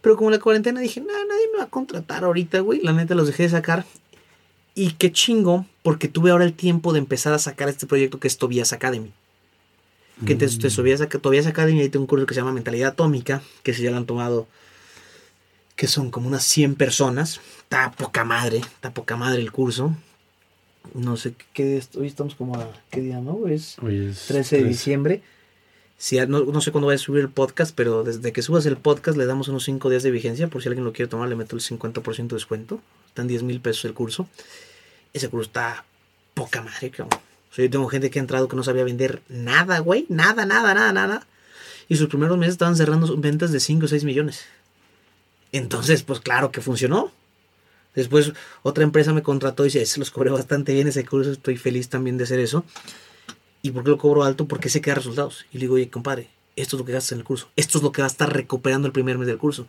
Pero 0.00 0.16
como 0.16 0.28
en 0.28 0.34
la 0.34 0.40
cuarentena 0.40 0.80
dije, 0.80 1.00
nah, 1.00 1.06
nadie 1.06 1.48
me 1.52 1.58
va 1.58 1.64
a 1.64 1.70
contratar 1.70 2.24
ahorita, 2.24 2.60
güey. 2.60 2.82
La 2.82 2.92
neta 2.92 3.14
los 3.14 3.26
dejé 3.26 3.44
de 3.44 3.48
sacar. 3.50 3.86
Y 4.74 4.90
qué 4.92 5.12
chingo, 5.12 5.64
porque 5.82 6.08
tuve 6.08 6.30
ahora 6.30 6.44
el 6.44 6.52
tiempo 6.52 6.92
de 6.92 6.98
empezar 6.98 7.32
a 7.32 7.38
sacar 7.38 7.68
este 7.68 7.86
proyecto 7.86 8.20
que 8.20 8.28
es 8.28 8.36
Tobias 8.36 8.72
Academy. 8.72 9.12
Que 10.26 10.34
entonces 10.34 10.58
te 10.60 10.70
Tobias, 10.70 11.00
Ac- 11.00 11.20
Tobias 11.20 11.46
Academy, 11.46 11.80
ahí 11.80 11.88
tengo 11.88 12.04
un 12.04 12.06
curso 12.06 12.24
que 12.26 12.34
se 12.34 12.40
llama 12.40 12.52
Mentalidad 12.52 12.90
Atómica, 12.92 13.42
que 13.64 13.74
se 13.74 13.82
ya 13.82 13.90
lo 13.90 13.96
han 13.96 14.06
tomado, 14.06 14.46
que 15.76 15.88
son 15.88 16.10
como 16.10 16.28
unas 16.28 16.44
100 16.44 16.76
personas. 16.76 17.40
Está 17.58 17.90
poca 17.92 18.24
madre, 18.24 18.58
está 18.58 18.94
poca 18.94 19.16
madre 19.16 19.40
el 19.42 19.50
curso. 19.50 19.94
No 20.94 21.16
sé 21.16 21.34
qué 21.52 21.64
día, 21.64 21.82
hoy 21.96 22.06
estamos 22.06 22.34
como 22.36 22.56
a, 22.56 22.70
¿qué 22.90 23.00
día, 23.00 23.18
no? 23.20 23.48
Es 23.48 23.76
Hoy 23.82 24.06
es 24.10 24.26
13 24.26 24.56
de 24.56 24.62
13. 24.62 24.64
diciembre. 24.68 25.22
Si, 25.96 26.16
no, 26.26 26.44
no 26.44 26.60
sé 26.60 26.70
cuándo 26.70 26.86
vaya 26.88 26.96
a 26.96 26.98
subir 26.98 27.20
el 27.22 27.30
podcast, 27.30 27.74
pero 27.74 28.04
desde 28.04 28.32
que 28.32 28.42
subas 28.42 28.66
el 28.66 28.76
podcast 28.76 29.16
le 29.16 29.26
damos 29.26 29.48
unos 29.48 29.64
5 29.64 29.88
días 29.90 30.02
de 30.02 30.10
vigencia. 30.10 30.48
Por 30.48 30.62
si 30.62 30.68
alguien 30.68 30.84
lo 30.84 30.92
quiere 30.92 31.08
tomar, 31.08 31.28
le 31.28 31.34
meto 31.36 31.56
el 31.56 31.62
50% 31.62 32.28
de 32.28 32.36
descuento. 32.36 32.80
Están 33.08 33.26
10 33.26 33.42
mil 33.44 33.60
pesos 33.60 33.84
el 33.86 33.94
curso. 33.94 34.28
Ese 35.12 35.28
curso 35.28 35.46
está 35.48 35.84
poca 36.34 36.62
madre, 36.62 36.90
cabrón. 36.90 37.18
O 37.56 37.62
yo 37.62 37.70
tengo 37.70 37.88
gente 37.88 38.10
que 38.10 38.18
ha 38.18 38.22
entrado 38.22 38.48
que 38.48 38.56
no 38.56 38.64
sabía 38.64 38.84
vender 38.84 39.22
nada, 39.28 39.78
güey. 39.78 40.06
Nada, 40.08 40.44
nada, 40.44 40.74
nada, 40.74 40.92
nada. 40.92 41.26
Y 41.88 41.96
sus 41.96 42.08
primeros 42.08 42.36
meses 42.36 42.54
estaban 42.54 42.76
cerrando 42.76 43.16
ventas 43.16 43.52
de 43.52 43.60
5 43.60 43.84
o 43.84 43.88
6 43.88 44.04
millones. 44.04 44.44
Entonces, 45.52 46.02
pues 46.02 46.20
claro 46.20 46.50
que 46.50 46.60
funcionó. 46.60 47.12
Después 47.94 48.32
otra 48.62 48.82
empresa 48.82 49.12
me 49.12 49.22
contrató 49.22 49.64
y 49.64 49.70
dice, 49.70 50.00
los 50.00 50.10
cobré 50.10 50.30
bastante 50.30 50.74
bien 50.74 50.88
ese 50.88 51.04
curso, 51.04 51.30
estoy 51.30 51.56
feliz 51.56 51.88
también 51.88 52.18
de 52.18 52.24
hacer 52.24 52.40
eso. 52.40 52.64
¿Y 53.62 53.70
por 53.70 53.84
qué 53.84 53.90
lo 53.90 53.98
cobro 53.98 54.24
alto? 54.24 54.46
Porque 54.46 54.68
sé 54.68 54.80
que 54.80 54.90
da 54.90 54.96
resultados. 54.96 55.46
Y 55.52 55.58
le 55.58 55.62
digo, 55.62 55.74
oye, 55.74 55.88
compadre, 55.88 56.28
esto 56.56 56.76
es 56.76 56.80
lo 56.80 56.84
que 56.84 56.92
gastas 56.92 57.12
en 57.12 57.18
el 57.18 57.24
curso. 57.24 57.48
Esto 57.54 57.78
es 57.78 57.84
lo 57.84 57.92
que 57.92 58.02
va 58.02 58.06
a 58.06 58.10
estar 58.10 58.32
recuperando 58.32 58.86
el 58.86 58.92
primer 58.92 59.16
mes 59.16 59.28
del 59.28 59.38
curso. 59.38 59.66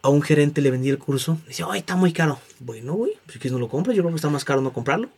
A 0.00 0.08
un 0.08 0.22
gerente 0.22 0.62
le 0.62 0.70
vendí 0.70 0.88
el 0.88 0.98
curso. 0.98 1.38
Dice, 1.46 1.64
ay, 1.68 1.80
está 1.80 1.96
muy 1.96 2.12
caro. 2.12 2.40
Bueno, 2.60 2.94
güey, 2.94 3.12
pues 3.24 3.34
si 3.34 3.38
quieres 3.38 3.52
no 3.52 3.58
lo 3.58 3.68
compras. 3.68 3.94
Yo 3.94 4.02
creo 4.02 4.12
que 4.12 4.16
está 4.16 4.30
más 4.30 4.44
caro 4.44 4.62
no 4.62 4.72
comprarlo. 4.72 5.10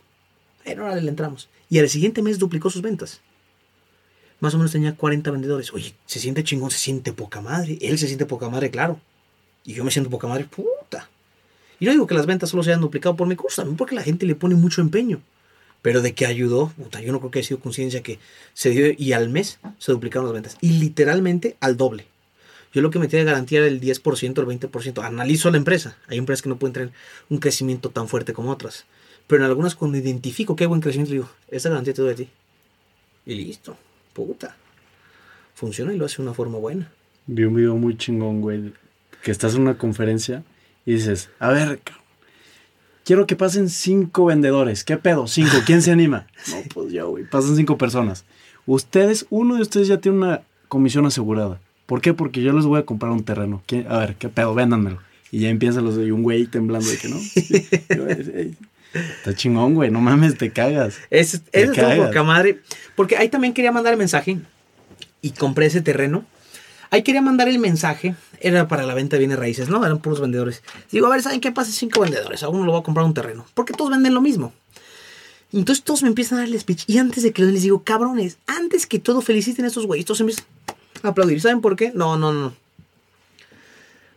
Bueno, 0.65 0.83
ahora 0.85 0.99
le 0.99 1.09
entramos. 1.09 1.49
Y 1.69 1.79
al 1.79 1.89
siguiente 1.89 2.21
mes 2.21 2.39
duplicó 2.39 2.69
sus 2.69 2.81
ventas. 2.81 3.21
Más 4.39 4.53
o 4.55 4.57
menos 4.57 4.71
tenía 4.71 4.95
40 4.95 5.31
vendedores. 5.31 5.71
Oye, 5.73 5.93
se 6.05 6.19
siente 6.19 6.43
chingón, 6.43 6.71
se 6.71 6.79
siente 6.79 7.13
poca 7.13 7.41
madre. 7.41 7.77
Él 7.81 7.97
se 7.97 8.07
siente 8.07 8.25
poca 8.25 8.49
madre, 8.49 8.71
claro. 8.71 8.99
Y 9.63 9.73
yo 9.73 9.83
me 9.83 9.91
siento 9.91 10.09
poca 10.09 10.27
madre, 10.27 10.45
puta. 10.45 11.09
Y 11.79 11.85
no 11.85 11.91
digo 11.91 12.07
que 12.07 12.15
las 12.15 12.25
ventas 12.25 12.49
solo 12.49 12.63
se 12.63 12.71
hayan 12.71 12.81
duplicado 12.81 13.15
por 13.15 13.27
mi 13.27 13.35
curso, 13.35 13.61
también 13.61 13.77
porque 13.77 13.95
la 13.95 14.03
gente 14.03 14.25
le 14.25 14.35
pone 14.35 14.55
mucho 14.55 14.81
empeño. 14.81 15.21
Pero 15.81 16.01
de 16.01 16.13
que 16.13 16.25
ayudó, 16.25 16.69
puta, 16.77 17.01
yo 17.01 17.11
no 17.11 17.19
creo 17.19 17.31
que 17.31 17.39
haya 17.39 17.47
sido 17.47 17.59
conciencia 17.59 18.03
que 18.03 18.19
se 18.53 18.69
dio 18.69 18.93
y 18.95 19.13
al 19.13 19.29
mes 19.29 19.59
se 19.79 19.91
duplicaron 19.91 20.25
las 20.25 20.33
ventas. 20.33 20.57
Y 20.61 20.79
literalmente 20.79 21.57
al 21.59 21.77
doble. 21.77 22.05
Yo 22.73 22.81
lo 22.81 22.89
que 22.89 22.99
metí 22.99 23.17
de 23.17 23.23
garantía 23.23 23.59
era 23.59 23.67
el 23.67 23.81
10%, 23.81 24.23
el 24.23 24.59
20%. 24.59 25.03
Analizo 25.03 25.51
la 25.51 25.57
empresa. 25.57 25.97
Hay 26.07 26.17
empresas 26.17 26.41
que 26.41 26.49
no 26.49 26.57
pueden 26.57 26.73
tener 26.73 26.91
un 27.29 27.39
crecimiento 27.39 27.89
tan 27.89 28.07
fuerte 28.07 28.33
como 28.33 28.51
otras. 28.51 28.85
Pero 29.27 29.43
en 29.43 29.49
algunas 29.49 29.75
cuando 29.75 29.97
identifico 29.97 30.55
que 30.55 30.63
hay 30.65 30.67
buen 30.67 30.81
crecimiento, 30.81 31.11
digo, 31.13 31.29
esta 31.49 31.69
garantía 31.69 31.93
te 31.93 32.01
doy 32.01 32.11
a 32.11 32.15
ti. 32.15 32.29
Y 33.25 33.35
listo. 33.35 33.77
Puta. 34.13 34.55
Funciona 35.55 35.93
y 35.93 35.97
lo 35.97 36.05
hace 36.05 36.17
de 36.17 36.23
una 36.23 36.33
forma 36.33 36.57
buena. 36.57 36.91
Vi 37.27 37.43
un 37.43 37.55
video 37.55 37.75
muy 37.77 37.95
chingón, 37.97 38.41
güey, 38.41 38.73
que 39.23 39.31
estás 39.31 39.55
en 39.55 39.61
una 39.61 39.77
conferencia 39.77 40.43
y 40.85 40.93
dices, 40.93 41.29
a 41.39 41.49
ver, 41.49 41.79
quiero 43.05 43.27
que 43.27 43.35
pasen 43.35 43.69
cinco 43.69 44.25
vendedores. 44.25 44.83
¿Qué 44.83 44.97
pedo? 44.97 45.27
Cinco. 45.27 45.57
¿Quién 45.65 45.81
se 45.81 45.91
anima? 45.91 46.27
No, 46.49 46.57
pues 46.73 46.91
yo, 46.91 47.09
güey. 47.09 47.23
Pasan 47.25 47.55
cinco 47.55 47.77
personas. 47.77 48.25
Ustedes, 48.65 49.25
uno 49.29 49.55
de 49.55 49.61
ustedes 49.61 49.87
ya 49.87 49.99
tiene 49.99 50.17
una 50.17 50.41
comisión 50.67 51.05
asegurada. 51.05 51.59
¿Por 51.85 52.01
qué? 52.01 52.13
Porque 52.13 52.41
yo 52.41 52.53
les 52.53 52.65
voy 52.65 52.79
a 52.79 52.85
comprar 52.85 53.11
un 53.11 53.23
terreno. 53.23 53.61
¿Quién- 53.65 53.85
A 53.89 53.99
ver, 53.99 54.15
¿qué 54.15 54.29
pedo? 54.29 54.53
Véndanmelo. 54.55 54.99
Y 55.31 55.39
ya 55.41 55.49
empiezan 55.49 55.83
los 55.85 55.95
de 55.95 56.11
un 56.11 56.23
güey 56.23 56.45
temblando 56.47 56.89
de 56.89 56.97
que 56.97 57.07
no. 57.09 57.17
Sí. 57.19 57.67
Yo, 57.95 58.07
"Ey, 58.07 58.55
Está 58.93 59.33
chingón, 59.33 59.75
güey. 59.75 59.89
No 59.89 60.01
mames, 60.01 60.37
te 60.37 60.51
cagas. 60.51 60.95
Te 61.09 61.19
ese 61.19 61.41
estuvo 61.51 61.75
cagas. 61.75 62.07
poca 62.07 62.23
madre. 62.23 62.61
Porque 62.95 63.17
ahí 63.17 63.29
también 63.29 63.53
quería 63.53 63.71
mandar 63.71 63.93
el 63.93 63.99
mensaje 63.99 64.39
y 65.21 65.31
compré 65.31 65.67
ese 65.67 65.81
terreno. 65.81 66.25
Ahí 66.89 67.03
quería 67.03 67.21
mandar 67.21 67.47
el 67.47 67.59
mensaje. 67.59 68.15
Era 68.41 68.67
para 68.67 68.83
la 68.83 68.93
venta 68.93 69.15
de 69.15 69.19
bienes 69.19 69.39
raíces, 69.39 69.69
¿no? 69.69 69.85
Eran 69.85 69.99
puros 69.99 70.19
vendedores. 70.19 70.61
Digo, 70.91 71.07
a 71.07 71.09
ver, 71.09 71.21
¿saben 71.21 71.39
qué 71.39 71.51
pasa? 71.51 71.71
Cinco 71.71 72.01
vendedores. 72.01 72.43
A 72.43 72.49
uno 72.49 72.65
le 72.65 72.71
voy 72.71 72.81
a 72.81 72.83
comprar 72.83 73.05
un 73.05 73.13
terreno. 73.13 73.45
Porque 73.53 73.73
todos 73.73 73.91
venden 73.91 74.13
lo 74.13 74.19
mismo. 74.21 74.53
Y 75.53 75.59
entonces 75.59 75.83
todos 75.83 76.01
me 76.01 76.09
empiezan 76.09 76.39
a 76.39 76.41
dar 76.41 76.49
el 76.49 76.59
speech. 76.59 76.83
Y 76.87 76.97
antes 76.97 77.23
de 77.23 77.31
que 77.31 77.41
lo 77.41 77.45
den, 77.45 77.53
les 77.53 77.63
digo, 77.63 77.83
cabrones, 77.83 78.37
antes 78.47 78.87
que 78.87 78.99
todo 78.99 79.21
feliciten 79.21 79.63
a 79.65 79.69
estos 79.69 79.85
güeyes. 79.85 80.05
Todos 80.05 80.19
empiezan 80.21 80.45
a 81.03 81.09
aplaudir. 81.09 81.39
¿Saben 81.39 81.61
por 81.61 81.75
qué? 81.77 81.91
No, 81.93 82.17
no, 82.17 82.33
no. 82.33 82.53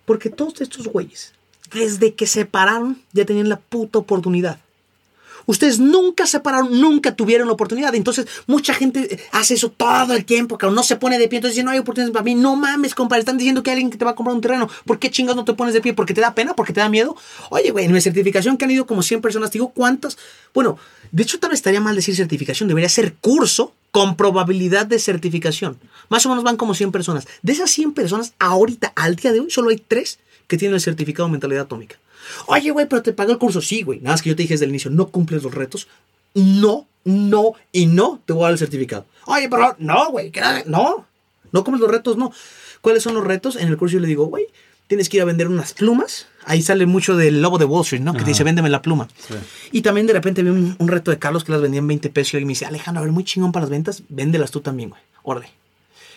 Porque 0.05 0.31
todos 0.31 0.61
estos 0.61 0.89
güeyes, 0.89 1.33
desde 1.73 2.15
que 2.15 2.27
se 2.27 2.45
pararon, 2.45 3.01
ya 3.13 3.25
tenían 3.25 3.49
la 3.49 3.59
puta 3.59 3.99
oportunidad. 3.99 4.59
Ustedes 5.47 5.79
nunca 5.79 6.27
se 6.27 6.41
pararon, 6.41 6.81
nunca 6.81 7.15
tuvieron 7.15 7.47
la 7.47 7.53
oportunidad. 7.53 7.95
Entonces, 7.95 8.27
mucha 8.47 8.75
gente 8.75 9.19
hace 9.33 9.55
eso 9.55 9.71
todo 9.71 10.15
el 10.15 10.25
tiempo, 10.25 10.59
que 10.59 10.67
no 10.67 10.83
se 10.83 10.97
pone 10.97 11.19
de 11.19 11.29
pie. 11.29 11.39
Entonces, 11.39 11.57
dice, 11.57 11.65
no 11.65 11.71
hay 11.71 11.79
oportunidades 11.79 12.13
para 12.13 12.25
mí. 12.25 12.35
No 12.35 12.57
mames, 12.57 12.95
compadre. 12.95 13.21
Están 13.21 13.39
diciendo 13.39 13.63
que 13.63 13.71
hay 13.71 13.75
alguien 13.75 13.91
que 13.91 13.99
te 13.99 14.05
va 14.05 14.13
a 14.13 14.15
comprar 14.15 14.35
un 14.35 14.41
terreno. 14.41 14.69
¿Por 14.85 14.99
qué 14.99 15.11
chingas 15.11 15.37
no 15.37 15.45
te 15.45 15.55
pones 15.55 15.75
de 15.75 15.81
pie? 15.81 15.95
¿Porque 15.95 16.15
te 16.15 16.21
da 16.21 16.35
pena? 16.35 16.55
¿Porque 16.55 16.73
te 16.73 16.81
da 16.81 16.89
miedo? 16.89 17.17
Oye, 17.51 17.71
güey, 17.71 17.85
en 17.87 17.93
mi 17.93 18.01
certificación 18.01 18.57
que 18.57 18.65
han 18.65 18.71
ido 18.71 18.87
como 18.87 19.03
100 19.03 19.21
personas, 19.21 19.51
te 19.51 19.59
digo, 19.59 19.71
¿cuántas? 19.71 20.19
Bueno, 20.53 20.79
de 21.13 21.23
hecho, 21.23 21.39
tal 21.39 21.51
vez 21.51 21.59
estaría 21.59 21.81
mal 21.81 21.95
decir 21.95 22.17
certificación. 22.17 22.69
Debería 22.69 22.89
ser 22.89 23.15
curso 23.15 23.73
con 23.91 24.17
probabilidad 24.17 24.87
de 24.87 24.99
certificación. 24.99 25.79
Más 26.09 26.27
o 26.27 26.29
menos 26.29 26.43
van 26.43 26.57
como 26.57 26.75
100 26.75 26.91
personas. 26.91 27.27
De 27.43 27.53
esas 27.53 27.71
100 27.71 27.93
personas, 27.93 28.35
ahorita, 28.39 28.93
al 28.97 29.17
día 29.17 29.33
de 29.33 29.41
hoy, 29.41 29.51
solo 29.51 29.71
hay 29.71 29.77
3 29.77 30.19
que 30.49 30.57
tienen 30.57 30.75
el 30.75 30.81
certificado 30.81 31.29
de 31.29 31.33
mentalidad 31.33 31.63
atómica. 31.63 31.97
Oye, 32.47 32.71
güey, 32.71 32.87
pero 32.87 33.03
te 33.03 33.13
pagué 33.13 33.33
el 33.33 33.39
curso. 33.39 33.61
Sí, 33.61 33.83
güey. 33.83 34.01
Nada 34.01 34.15
más 34.15 34.23
que 34.23 34.31
yo 34.31 34.37
te 34.37 34.43
dije 34.43 34.55
desde 34.55 34.65
el 34.65 34.71
inicio, 34.71 34.91
no 34.91 35.09
cumples 35.09 35.43
los 35.43 35.55
retos. 35.55 35.89
No, 36.35 36.87
no 37.05 37.53
y 37.73 37.87
no 37.87 38.21
te 38.25 38.33
voy 38.33 38.43
a 38.43 38.45
dar 38.47 38.53
el 38.53 38.59
certificado. 38.59 39.07
Oye, 39.27 39.49
pero 39.49 39.77
no, 39.79 40.11
güey. 40.11 40.33
No, 40.67 41.07
no 41.53 41.65
cumples 41.65 41.81
los 41.81 41.91
retos, 41.91 42.17
no. 42.17 42.33
¿Cuáles 42.81 43.03
son 43.03 43.15
los 43.15 43.25
retos? 43.25 43.57
En 43.57 43.69
el 43.69 43.77
curso 43.77 43.95
yo 43.95 44.01
le 44.01 44.09
digo, 44.09 44.27
güey, 44.27 44.47
tienes 44.87 45.09
que 45.09 45.17
ir 45.17 45.23
a 45.23 45.27
vender 45.27 45.49
unas 45.49 45.73
plumas. 45.73 46.27
Ahí 46.45 46.63
sale 46.63 46.87
mucho 46.87 47.17
del 47.17 47.41
lobo 47.41 47.59
de 47.59 47.65
Wall 47.65 47.83
Street, 47.83 48.03
¿no? 48.03 48.13
Que 48.13 48.21
te 48.21 48.27
dice, 48.27 48.45
véndeme 48.45 48.69
la 48.69 48.83
pluma. 48.83 49.09
Y 49.73 49.83
también 49.83 50.07
de 50.07 50.13
repente 50.13 50.43
vi 50.43 50.51
un, 50.51 50.89
reto 50.89 51.11
de 51.11 51.19
Carlos 51.19 51.45
que 51.45 51.53
las 51.53 51.63
vendía 51.63 51.79
en 51.79 51.87
20 51.87 52.11
pesos 52.11 52.41
y 52.41 52.45
me 52.45 52.51
dice, 52.51 52.67
Alejandro, 52.67 53.01
a 53.01 53.05
ver, 53.05 53.13
muy 53.13 53.25
chingón 53.25 53.53
para 53.53 53.65
las 53.65 53.71
ventas, 53.71 54.03
véndelas 54.09 54.51
tú 54.51 54.61
también, 54.61 54.91
güey. 54.91 55.01
Órale. 55.23 55.51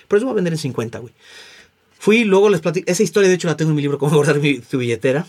Pero 0.08 0.18
eso 0.18 0.26
voy 0.26 0.34
a 0.34 0.36
vender 0.36 0.53
en 0.53 0.60
50, 0.60 0.99
güey. 0.99 1.14
Fui, 1.99 2.24
luego 2.24 2.49
les 2.49 2.62
platico. 2.62 2.89
Esa 2.91 3.03
historia, 3.03 3.30
de 3.30 3.36
hecho, 3.36 3.47
la 3.47 3.58
tengo 3.58 3.72
en 3.72 3.76
mi 3.76 3.82
libro, 3.82 3.97
Cómo 3.99 4.16
guardar 4.16 4.39
mi, 4.39 4.60
tu 4.60 4.78
billetera. 4.78 5.26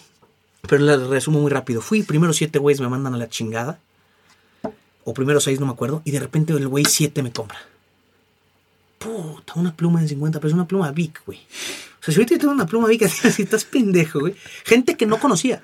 Pero 0.62 0.84
la 0.84 0.96
resumo 0.96 1.40
muy 1.40 1.50
rápido. 1.50 1.80
Fui, 1.80 2.02
primero 2.02 2.32
siete 2.32 2.58
güeyes 2.58 2.80
me 2.80 2.88
mandan 2.88 3.14
a 3.14 3.18
la 3.18 3.28
chingada. 3.28 3.78
O 5.04 5.14
primero 5.14 5.40
seis, 5.40 5.60
no 5.60 5.66
me 5.66 5.72
acuerdo. 5.72 6.02
Y 6.04 6.10
de 6.10 6.20
repente 6.20 6.52
el 6.52 6.68
güey 6.68 6.84
siete 6.84 7.22
me 7.22 7.32
compra. 7.32 7.58
Puta, 8.98 9.54
una 9.54 9.74
pluma 9.74 10.02
de 10.02 10.08
50 10.08 10.40
pesos, 10.40 10.54
una 10.54 10.66
pluma 10.66 10.90
Vic, 10.90 11.22
güey. 11.24 11.38
O 11.38 12.04
sea, 12.04 12.12
si 12.12 12.20
ahorita 12.20 12.38
tengo 12.38 12.52
una 12.52 12.66
pluma 12.66 12.88
Vic, 12.88 13.02
así 13.24 13.42
estás 13.42 13.64
pendejo, 13.64 14.20
güey. 14.20 14.34
Gente 14.64 14.96
que 14.96 15.06
no 15.06 15.20
conocía. 15.20 15.62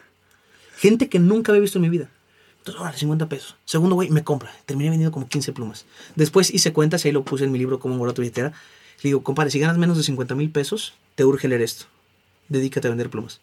Gente 0.77 1.09
que 1.09 1.19
nunca 1.19 1.53
había 1.53 1.63
visto 1.63 1.79
en 1.79 1.83
mi 1.83 1.89
vida. 1.89 2.09
Entonces, 2.59 2.81
ahora, 2.81 2.97
50 2.97 3.29
pesos. 3.29 3.57
Segundo, 3.65 3.95
güey, 3.95 4.09
me 4.09 4.25
compra. 4.25 4.51
Terminé 4.65 4.89
vendiendo 4.89 5.13
como 5.13 5.29
15 5.29 5.53
plumas. 5.53 5.85
Después 6.15 6.55
hice 6.55 6.73
cuentas 6.73 7.05
y 7.05 7.09
ahí 7.09 7.13
lo 7.13 7.25
puse 7.25 7.45
en 7.45 7.53
mi 7.53 7.59
libro, 7.59 7.79
Cómo 7.79 7.99
guardar 7.99 8.15
tu 8.15 8.23
billetera. 8.23 8.53
Le 9.03 9.09
digo, 9.09 9.23
compadre, 9.23 9.51
si 9.51 9.59
ganas 9.59 9.77
menos 9.77 9.99
de 9.99 10.03
50 10.03 10.35
mil 10.35 10.51
pesos, 10.51 10.95
te 11.15 11.25
urge 11.25 11.49
leer 11.49 11.61
esto. 11.61 11.85
Dedícate 12.49 12.89
a 12.89 12.91
vender 12.91 13.11
plumas. 13.11 13.41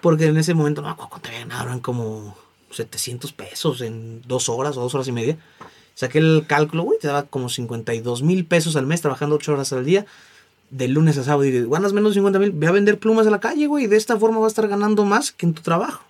Porque 0.00 0.26
en 0.26 0.36
ese 0.38 0.54
momento, 0.54 0.82
no, 0.82 0.96
cuánto 0.96 1.28
eran 1.28 1.80
como 1.80 2.36
700 2.70 3.32
pesos 3.32 3.80
en 3.80 4.22
dos 4.26 4.48
horas 4.48 4.76
o 4.76 4.80
dos 4.80 4.94
horas 4.94 5.08
y 5.08 5.12
media. 5.12 5.36
Saqué 5.94 6.18
el 6.18 6.44
cálculo, 6.46 6.84
güey, 6.84 6.98
te 6.98 7.08
daba 7.08 7.24
como 7.24 7.48
52 7.48 8.22
mil 8.22 8.46
pesos 8.46 8.76
al 8.76 8.86
mes 8.86 9.02
trabajando 9.02 9.36
ocho 9.36 9.52
horas 9.52 9.72
al 9.72 9.84
día, 9.84 10.06
de 10.70 10.88
lunes 10.88 11.18
a 11.18 11.24
sábado. 11.24 11.44
Y 11.44 11.68
ganas 11.68 11.92
menos 11.92 12.12
de 12.12 12.20
50 12.20 12.38
mil, 12.38 12.52
ve 12.52 12.66
a 12.68 12.72
vender 12.72 12.98
plumas 12.98 13.26
a 13.26 13.30
la 13.30 13.40
calle, 13.40 13.66
güey, 13.66 13.84
y 13.84 13.86
de 13.86 13.96
esta 13.96 14.16
forma 14.16 14.38
vas 14.38 14.46
a 14.46 14.48
estar 14.48 14.68
ganando 14.68 15.04
más 15.04 15.32
que 15.32 15.46
en 15.46 15.54
tu 15.54 15.62
trabajo. 15.62 16.04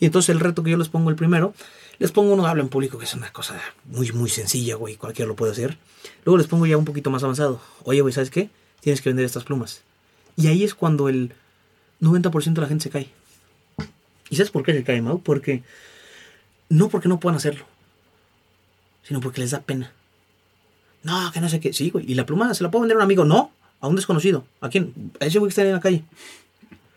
Y 0.00 0.06
entonces 0.06 0.30
el 0.30 0.40
reto 0.40 0.64
que 0.64 0.70
yo 0.70 0.76
les 0.78 0.88
pongo 0.88 1.10
el 1.10 1.16
primero, 1.16 1.54
les 1.98 2.10
pongo 2.10 2.32
uno 2.32 2.44
habla 2.46 2.62
en 2.62 2.68
público, 2.68 2.98
que 2.98 3.04
es 3.04 3.14
una 3.14 3.32
cosa 3.32 3.60
muy, 3.84 4.10
muy 4.10 4.30
sencilla, 4.30 4.74
güey, 4.74 4.96
cualquiera 4.96 5.28
lo 5.28 5.36
puede 5.36 5.52
hacer. 5.52 5.78
Luego 6.24 6.38
les 6.38 6.48
pongo 6.48 6.66
ya 6.66 6.76
un 6.76 6.84
poquito 6.84 7.10
más 7.10 7.22
avanzado. 7.22 7.60
Oye, 7.84 8.00
güey, 8.00 8.12
¿sabes 8.12 8.30
qué? 8.30 8.50
Tienes 8.80 9.00
que 9.00 9.10
vender 9.10 9.24
estas 9.24 9.44
plumas. 9.44 9.82
Y 10.34 10.48
ahí 10.48 10.64
es 10.64 10.74
cuando 10.74 11.08
el 11.08 11.34
90% 12.02 12.52
de 12.52 12.60
la 12.60 12.66
gente 12.66 12.82
se 12.82 12.90
cae. 12.90 13.08
¿Y 14.28 14.36
sabes 14.36 14.50
por 14.50 14.62
qué 14.64 14.72
se 14.72 14.84
cae, 14.84 15.00
Mau? 15.00 15.20
Porque 15.20 15.62
no 16.68 16.88
porque 16.88 17.08
no 17.08 17.20
puedan 17.20 17.36
hacerlo, 17.36 17.64
sino 19.02 19.20
porque 19.20 19.40
les 19.40 19.52
da 19.52 19.60
pena. 19.60 19.92
No, 21.02 21.30
que 21.32 21.40
no 21.40 21.48
sé 21.48 21.60
qué. 21.60 21.72
Sí, 21.72 21.90
güey. 21.90 22.10
¿Y 22.10 22.14
la 22.14 22.26
pluma 22.26 22.52
se 22.54 22.62
la 22.62 22.70
puedo 22.70 22.82
vender 22.82 22.96
a 22.96 22.98
un 22.98 23.04
amigo? 23.04 23.24
No, 23.24 23.50
a 23.80 23.88
un 23.88 23.96
desconocido. 23.96 24.44
¿A 24.60 24.68
quién? 24.68 24.92
A 25.20 25.26
ese 25.26 25.38
güey 25.38 25.48
que 25.48 25.52
está 25.52 25.62
en 25.62 25.72
la 25.72 25.80
calle. 25.80 26.04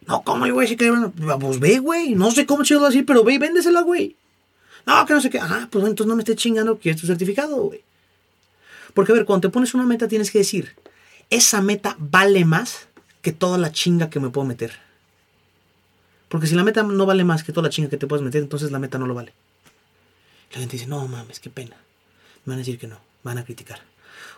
No, 0.08 0.22
¿cómo, 0.22 0.48
güey? 0.52 0.68
Si 0.68 0.76
pues 0.76 1.60
ve, 1.60 1.80
güey. 1.80 2.14
No 2.14 2.32
sé 2.32 2.46
cómo 2.46 2.64
chido 2.64 2.86
así, 2.86 3.02
pero 3.02 3.24
ve 3.24 3.34
y 3.34 3.38
véndesela, 3.38 3.82
güey. 3.82 4.16
No, 4.86 5.06
que 5.06 5.14
no 5.14 5.22
sé 5.22 5.30
qué. 5.30 5.40
Ah, 5.40 5.68
pues 5.72 5.84
entonces 5.86 6.08
no 6.08 6.16
me 6.16 6.22
estés 6.22 6.36
chingando 6.36 6.80
que 6.80 6.92
es 6.92 6.98
tu 6.98 7.08
certificado, 7.08 7.58
güey. 7.58 7.82
Porque, 8.94 9.12
a 9.12 9.16
ver, 9.16 9.26
cuando 9.26 9.48
te 9.48 9.52
pones 9.52 9.74
una 9.74 9.86
meta 9.86 10.08
tienes 10.08 10.32
que 10.32 10.38
decir, 10.38 10.76
esa 11.30 11.62
meta 11.62 11.96
vale 11.98 12.46
más 12.46 12.88
que 13.22 13.32
toda 13.32 13.58
la 13.58 13.72
chinga 13.72 14.10
que 14.10 14.20
me 14.20 14.30
puedo 14.30 14.48
meter. 14.48 14.85
Porque 16.30 16.48
si 16.48 16.56
la 16.56 16.64
meta 16.64 16.84
no 16.84 17.06
vale 17.06 17.24
más 17.24 17.44
que 17.44 17.52
toda 17.52 17.64
la 17.64 17.70
chinga 17.70 17.90
que 17.90 17.98
te 17.98 18.08
puedes 18.08 18.24
meter, 18.24 18.42
entonces 18.42 18.72
la 18.72 18.80
meta 18.80 18.98
no 18.98 19.08
lo 19.08 19.14
vale. 19.14 19.34
La 20.54 20.60
gente 20.60 20.78
dice, 20.78 20.88
no 20.88 21.08
mames, 21.08 21.40
qué 21.40 21.50
pena. 21.50 21.76
Me 22.46 22.52
van 22.52 22.56
a 22.56 22.60
decir 22.60 22.80
que 22.80 22.88
no, 22.88 22.98
van 23.24 23.38
a 23.38 23.44
criticar. 23.44 23.80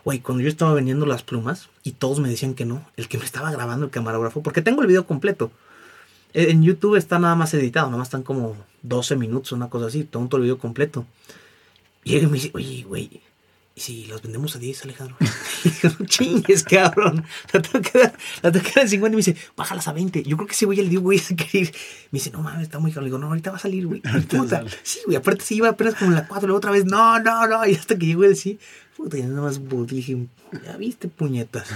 Güey, 0.04 0.20
cuando 0.20 0.44
yo 0.44 0.50
estaba 0.50 0.74
vendiendo 0.74 1.06
las 1.06 1.24
plumas 1.24 1.70
y 1.84 1.92
todos 1.92 2.20
me 2.20 2.30
decían 2.30 2.54
que 2.54 2.66
no, 2.66 2.86
el 2.98 3.08
que 3.08 3.18
me 3.18 3.26
estaba 3.26 3.52
grabando, 3.52 3.86
el 3.86 3.92
camarógrafo, 3.92 4.42
porque 4.42 4.62
tengo 4.62 4.82
el 4.82 4.88
video 4.88 5.06
completo. 5.06 5.52
E, 6.34 6.52
en 6.52 6.64
YouTube 6.64 6.96
está 6.96 7.20
nada 7.20 7.36
más 7.36 7.54
editado, 7.54 7.88
nada 7.88 7.98
más 7.98 8.08
están 8.08 8.24
como 8.24 8.56
12 8.84 9.16
minutos, 9.16 9.52
una 9.52 9.70
cosa 9.70 9.88
así, 9.88 10.04
todo 10.04 10.38
el 10.38 10.44
video 10.44 10.58
completo. 10.58 11.06
Y 12.04 12.16
él 12.16 12.28
me 12.28 12.36
dice, 12.36 12.52
oye, 12.54 12.84
güey, 12.84 13.22
¿y 13.78 13.80
si 13.80 14.06
los 14.06 14.24
vendemos 14.24 14.56
a 14.56 14.60
10, 14.60 14.86
Alejandro? 14.86 15.16
y 15.64 15.70
no 15.86 16.06
chingues, 16.08 16.64
cabrón. 16.64 17.24
La 17.54 17.62
tengo 17.62 17.80
que 17.80 18.00
dar, 18.00 18.18
la 18.42 18.52
tengo 18.52 18.66
que 18.66 18.72
dar 18.72 18.84
en 18.86 18.90
50 18.90 19.08
y 19.08 19.12
me 19.12 19.18
dice, 19.18 19.38
bájalas 19.56 19.88
a 19.88 19.94
20. 19.94 20.24
Yo 20.24 20.36
creo 20.36 20.48
que 20.48 20.54
ese 20.54 20.66
güey 20.66 20.80
el 20.80 20.90
día, 20.90 21.00
güey, 21.00 21.20
se 21.20 21.36
quiere 21.36 21.60
ir. 21.60 21.76
Me 22.12 22.18
dice, 22.18 22.32
no 22.32 22.42
mames, 22.42 22.64
está 22.64 22.80
muy 22.80 22.92
caro. 22.92 23.02
Le 23.02 23.10
digo, 23.10 23.20
no, 23.20 23.28
ahorita 23.28 23.52
va 23.52 23.58
a 23.58 23.60
salir, 23.60 23.86
güey. 23.86 24.02
Puta. 24.30 24.66
Sí, 24.82 25.00
güey, 25.06 25.16
aparte 25.16 25.46
se 25.46 25.54
iba 25.54 25.70
apenas 25.70 25.94
como 25.94 26.10
en 26.10 26.16
la 26.16 26.28
4, 26.28 26.48
luego 26.48 26.58
otra 26.58 26.72
vez, 26.72 26.86
no, 26.86 27.20
no, 27.20 27.46
no. 27.46 27.68
Y 27.68 27.76
hasta 27.76 27.96
que 27.96 28.08
llegó 28.08 28.24
el 28.24 28.36
sí, 28.36 28.58
puta, 28.96 29.16
ya 29.16 29.28
nada 29.28 29.44
más 29.44 29.62
dije, 29.88 30.26
ya 30.66 30.76
viste, 30.78 31.08
puñetas. 31.08 31.68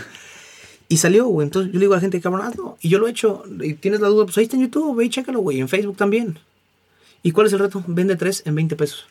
Y 0.87 0.97
salió, 0.97 1.27
güey. 1.27 1.45
Entonces 1.45 1.71
yo 1.71 1.77
le 1.77 1.83
digo 1.85 1.93
a 1.93 1.97
la 1.97 2.01
gente, 2.01 2.19
cabrón, 2.19 2.51
no. 2.57 2.79
Y 2.81 2.89
yo 2.89 2.97
lo 2.97 3.07
he 3.07 3.11
hecho. 3.11 3.43
Y 3.61 3.75
tienes 3.75 4.01
la 4.01 4.07
duda, 4.07 4.25
pues 4.25 4.39
ahí 4.39 4.45
está 4.45 4.55
en 4.55 4.63
YouTube, 4.63 4.97
ve 4.97 5.05
y 5.05 5.09
chécalo, 5.09 5.39
güey. 5.39 5.59
En 5.59 5.69
Facebook 5.69 5.97
también. 5.97 6.39
¿Y 7.21 7.31
cuál 7.31 7.45
es 7.45 7.53
el 7.53 7.59
reto? 7.59 7.83
Vende 7.85 8.15
3 8.15 8.43
en 8.47 8.55
20 8.55 8.75
pesos. 8.75 9.07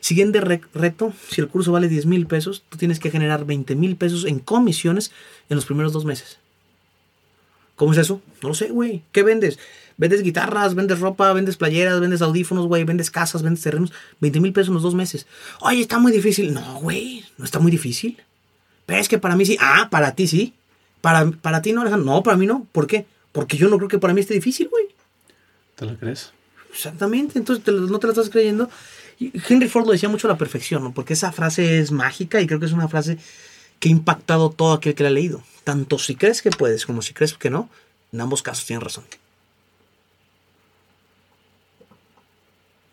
Siguiente 0.00 0.40
reto, 0.40 1.12
si 1.28 1.40
el 1.40 1.48
curso 1.48 1.72
vale 1.72 1.88
10 1.88 2.06
mil 2.06 2.26
pesos, 2.26 2.64
tú 2.68 2.78
tienes 2.78 2.98
que 2.98 3.10
generar 3.10 3.44
20 3.44 3.74
mil 3.76 3.96
pesos 3.96 4.24
en 4.24 4.38
comisiones 4.38 5.12
en 5.48 5.56
los 5.56 5.66
primeros 5.66 5.92
dos 5.92 6.04
meses. 6.04 6.38
¿Cómo 7.76 7.92
es 7.92 7.98
eso? 7.98 8.20
No 8.42 8.50
lo 8.50 8.54
sé, 8.54 8.68
güey. 8.68 9.02
¿Qué 9.12 9.22
vendes? 9.22 9.58
Vendes 9.96 10.22
guitarras, 10.22 10.74
vendes 10.74 11.00
ropa, 11.00 11.32
vendes 11.32 11.56
playeras, 11.56 12.00
vendes 12.00 12.22
audífonos, 12.22 12.66
güey, 12.66 12.84
vendes 12.84 13.10
casas, 13.10 13.42
vendes 13.42 13.62
terrenos. 13.62 13.92
20 14.20 14.40
mil 14.40 14.52
pesos 14.52 14.68
en 14.68 14.74
los 14.74 14.82
dos 14.82 14.94
meses. 14.94 15.26
Oye, 15.60 15.80
está 15.80 15.98
muy 15.98 16.12
difícil. 16.12 16.54
No, 16.54 16.80
güey, 16.80 17.24
no 17.38 17.44
está 17.44 17.58
muy 17.58 17.70
difícil. 17.70 18.22
Pero 18.86 19.00
es 19.00 19.08
que 19.08 19.18
para 19.18 19.36
mí 19.36 19.44
sí. 19.46 19.56
Ah, 19.60 19.88
para 19.90 20.14
ti 20.14 20.26
sí. 20.26 20.54
Para, 21.00 21.30
para 21.30 21.62
ti 21.62 21.72
no, 21.72 21.82
Alejandro. 21.82 22.10
No, 22.12 22.22
para 22.22 22.36
mí 22.36 22.46
no. 22.46 22.66
¿Por 22.72 22.86
qué? 22.86 23.06
Porque 23.32 23.56
yo 23.56 23.68
no 23.68 23.76
creo 23.76 23.88
que 23.88 23.98
para 23.98 24.12
mí 24.14 24.20
esté 24.20 24.34
difícil, 24.34 24.68
güey. 24.68 24.88
¿Te 25.76 25.86
lo 25.86 25.96
crees? 25.96 26.32
Exactamente. 26.72 27.38
Entonces 27.38 27.64
no 27.66 27.98
te 27.98 28.06
lo 28.06 28.12
estás 28.12 28.30
creyendo. 28.30 28.68
Henry 29.20 29.68
Ford 29.68 29.86
lo 29.86 29.92
decía 29.92 30.08
mucho 30.08 30.26
a 30.26 30.30
la 30.30 30.38
perfección, 30.38 30.82
¿no? 30.82 30.92
porque 30.92 31.12
esa 31.12 31.32
frase 31.32 31.78
es 31.78 31.92
mágica 31.92 32.40
y 32.40 32.46
creo 32.46 32.58
que 32.58 32.66
es 32.66 32.72
una 32.72 32.88
frase 32.88 33.18
que 33.78 33.88
ha 33.88 33.92
impactado 33.92 34.50
todo 34.50 34.72
aquel 34.72 34.94
que 34.94 35.02
la 35.02 35.10
ha 35.10 35.12
leído. 35.12 35.42
Tanto 35.64 35.98
si 35.98 36.16
crees 36.16 36.42
que 36.42 36.50
puedes 36.50 36.86
como 36.86 37.02
si 37.02 37.12
crees 37.12 37.34
que 37.34 37.50
no, 37.50 37.68
en 38.12 38.20
ambos 38.20 38.42
casos 38.42 38.66
tienen 38.66 38.82
razón. 38.82 39.04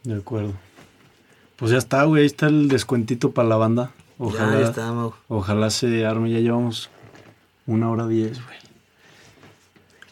De 0.03 0.15
acuerdo. 0.15 0.53
Pues 1.57 1.71
ya 1.71 1.77
está, 1.77 2.03
güey. 2.03 2.21
Ahí 2.21 2.27
está 2.27 2.47
el 2.47 2.69
descuentito 2.69 3.31
para 3.31 3.47
la 3.49 3.57
banda. 3.57 3.91
Ojalá, 4.17 4.59
ya 4.59 4.67
está, 4.67 4.93
Ojalá 5.27 5.69
se 5.69 6.05
arme. 6.05 6.31
Ya 6.31 6.39
llevamos 6.39 6.89
una 7.65 7.89
hora 7.89 8.07
diez, 8.07 8.41
güey. 8.43 8.57